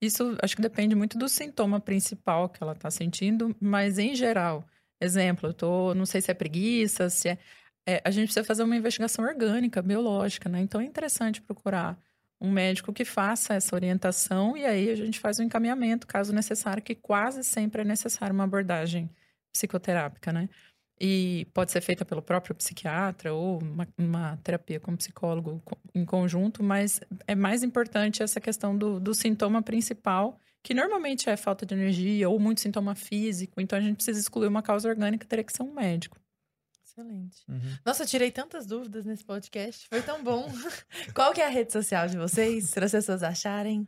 Isso 0.00 0.36
acho 0.42 0.56
que 0.56 0.62
depende 0.62 0.94
muito 0.94 1.18
do 1.18 1.28
sintoma 1.28 1.80
principal 1.80 2.48
que 2.48 2.62
ela 2.62 2.72
está 2.72 2.90
sentindo, 2.90 3.54
mas 3.60 3.98
em 3.98 4.14
geral, 4.14 4.64
exemplo, 5.00 5.50
eu 5.50 5.54
tô, 5.54 5.94
não 5.94 6.06
sei 6.06 6.20
se 6.20 6.30
é 6.30 6.34
preguiça, 6.34 7.10
se 7.10 7.28
é, 7.28 7.38
é, 7.86 8.02
a 8.04 8.10
gente 8.10 8.26
precisa 8.26 8.44
fazer 8.44 8.62
uma 8.62 8.76
investigação 8.76 9.24
orgânica, 9.24 9.82
biológica, 9.82 10.48
né? 10.48 10.60
Então 10.60 10.80
é 10.80 10.84
interessante 10.84 11.42
procurar 11.42 11.98
um 12.40 12.50
médico 12.50 12.92
que 12.92 13.04
faça 13.04 13.54
essa 13.54 13.74
orientação 13.74 14.56
e 14.56 14.64
aí 14.64 14.90
a 14.90 14.94
gente 14.96 15.20
faz 15.20 15.38
o 15.38 15.42
encaminhamento, 15.42 16.06
caso 16.06 16.32
necessário, 16.32 16.82
que 16.82 16.94
quase 16.94 17.44
sempre 17.44 17.82
é 17.82 17.84
necessário 17.84 18.34
uma 18.34 18.44
abordagem 18.44 19.10
psicoterápica, 19.52 20.32
né? 20.32 20.48
E 20.98 21.46
pode 21.54 21.72
ser 21.72 21.80
feita 21.80 22.04
pelo 22.04 22.20
próprio 22.20 22.54
psiquiatra 22.54 23.32
ou 23.32 23.58
uma, 23.62 23.88
uma 23.96 24.36
terapia 24.38 24.78
com 24.78 24.96
psicólogo 24.96 25.62
em 25.94 26.04
conjunto, 26.04 26.62
mas 26.62 27.00
é 27.26 27.34
mais 27.34 27.62
importante 27.62 28.22
essa 28.22 28.40
questão 28.40 28.76
do, 28.76 29.00
do 29.00 29.14
sintoma 29.14 29.62
principal, 29.62 30.38
que 30.62 30.74
normalmente 30.74 31.30
é 31.30 31.36
falta 31.36 31.64
de 31.64 31.74
energia 31.74 32.28
ou 32.28 32.38
muito 32.38 32.60
sintoma 32.60 32.94
físico. 32.94 33.60
Então 33.60 33.78
a 33.78 33.82
gente 33.82 33.96
precisa 33.96 34.20
excluir 34.20 34.46
uma 34.48 34.62
causa 34.62 34.88
orgânica, 34.88 35.26
teria 35.26 35.44
que 35.44 35.52
ser 35.52 35.62
um 35.62 35.72
médico. 35.72 36.18
Excelente. 37.00 37.80
Nossa, 37.84 38.02
eu 38.02 38.06
tirei 38.06 38.30
tantas 38.30 38.66
dúvidas 38.66 39.04
nesse 39.04 39.24
podcast. 39.24 39.88
Foi 39.88 40.02
tão 40.02 40.22
bom. 40.22 40.48
Qual 41.14 41.32
que 41.32 41.40
é 41.40 41.46
a 41.46 41.50
rede 41.50 41.72
social 41.72 42.06
de 42.08 42.16
vocês? 42.16 42.72
Para 42.72 42.86
as 42.86 42.92
pessoas 42.92 43.22
acharem. 43.22 43.86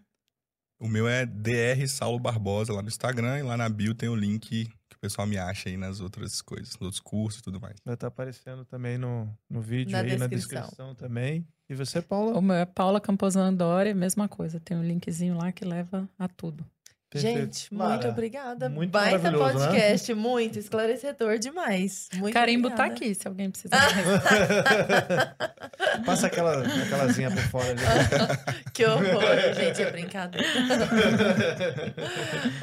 O 0.78 0.88
meu 0.88 1.06
é 1.06 1.24
DR 1.24 1.86
Saulo 1.86 2.18
Barbosa 2.18 2.72
lá 2.72 2.82
no 2.82 2.88
Instagram 2.88 3.38
e 3.38 3.42
lá 3.42 3.56
na 3.56 3.68
bio 3.68 3.94
tem 3.94 4.08
o 4.08 4.16
link 4.16 4.66
que 4.88 4.96
o 4.96 4.98
pessoal 4.98 5.26
me 5.28 5.38
acha 5.38 5.68
aí 5.68 5.76
nas 5.76 6.00
outras 6.00 6.42
coisas, 6.42 6.70
nos 6.74 6.82
outros 6.82 7.00
cursos 7.00 7.40
e 7.40 7.42
tudo 7.44 7.60
mais. 7.60 7.76
Vai 7.84 7.94
estar 7.94 8.08
aparecendo 8.08 8.64
também 8.64 8.98
no, 8.98 9.32
no 9.48 9.60
vídeo 9.60 9.92
Na 9.92 9.98
aí, 10.00 10.16
na 10.16 10.26
descrição. 10.26 10.62
descrição 10.62 10.94
também. 10.96 11.46
E 11.68 11.74
você, 11.74 12.02
Paula? 12.02 12.36
O 12.36 12.42
meu 12.42 12.56
é 12.56 12.66
Paula 12.66 13.00
Camposan 13.00 13.54
Dória, 13.54 13.94
mesma 13.94 14.28
coisa. 14.28 14.58
Tem 14.58 14.76
um 14.76 14.82
linkzinho 14.82 15.36
lá 15.36 15.52
que 15.52 15.64
leva 15.64 16.08
a 16.18 16.26
tudo. 16.26 16.66
Perfeito. 17.12 17.38
Gente, 17.40 17.74
Mara, 17.74 17.90
muito 17.90 18.08
obrigada. 18.08 18.68
muito 18.70 18.90
Baita 18.90 19.30
né? 19.30 19.36
podcast, 19.36 20.14
muito 20.14 20.58
esclarecedor 20.58 21.38
demais. 21.38 22.08
Muito 22.14 22.32
Carimbo 22.32 22.70
tá 22.70 22.86
obrigada. 22.86 22.94
aqui, 22.94 23.14
se 23.14 23.28
alguém 23.28 23.50
precisar. 23.50 23.82
Passa 26.06 26.28
aquela, 26.28 26.62
aquelazinha 26.62 27.30
por 27.30 27.42
fora 27.42 27.68
ali. 27.70 27.82
Que 28.72 28.86
horror, 28.86 29.04
gente, 29.54 29.82
é 29.82 29.90
brincadeira. 29.90 30.48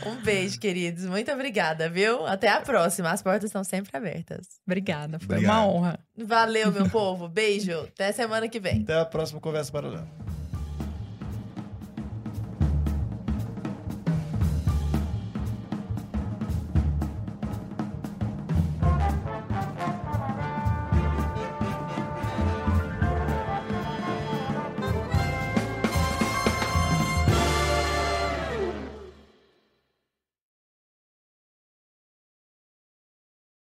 um 0.07 0.15
beijo, 0.23 0.59
queridos. 0.59 1.05
Muito 1.05 1.31
obrigada, 1.31 1.87
viu? 1.87 2.25
Até 2.25 2.49
a 2.49 2.59
próxima. 2.61 3.11
As 3.11 3.21
portas 3.21 3.43
estão 3.45 3.63
sempre 3.63 3.95
abertas. 3.95 4.47
Obrigada, 4.65 5.19
foi 5.19 5.35
Obrigado. 5.35 5.53
uma 5.53 5.67
honra. 5.67 5.99
Valeu, 6.17 6.71
meu 6.71 6.89
povo. 6.89 7.27
Beijo. 7.27 7.81
Até 7.81 8.11
semana 8.11 8.49
que 8.49 8.59
vem. 8.59 8.81
Até 8.81 8.99
a 8.99 9.05
próxima 9.05 9.39
Conversa 9.39 9.71
Paralela. 9.71 10.28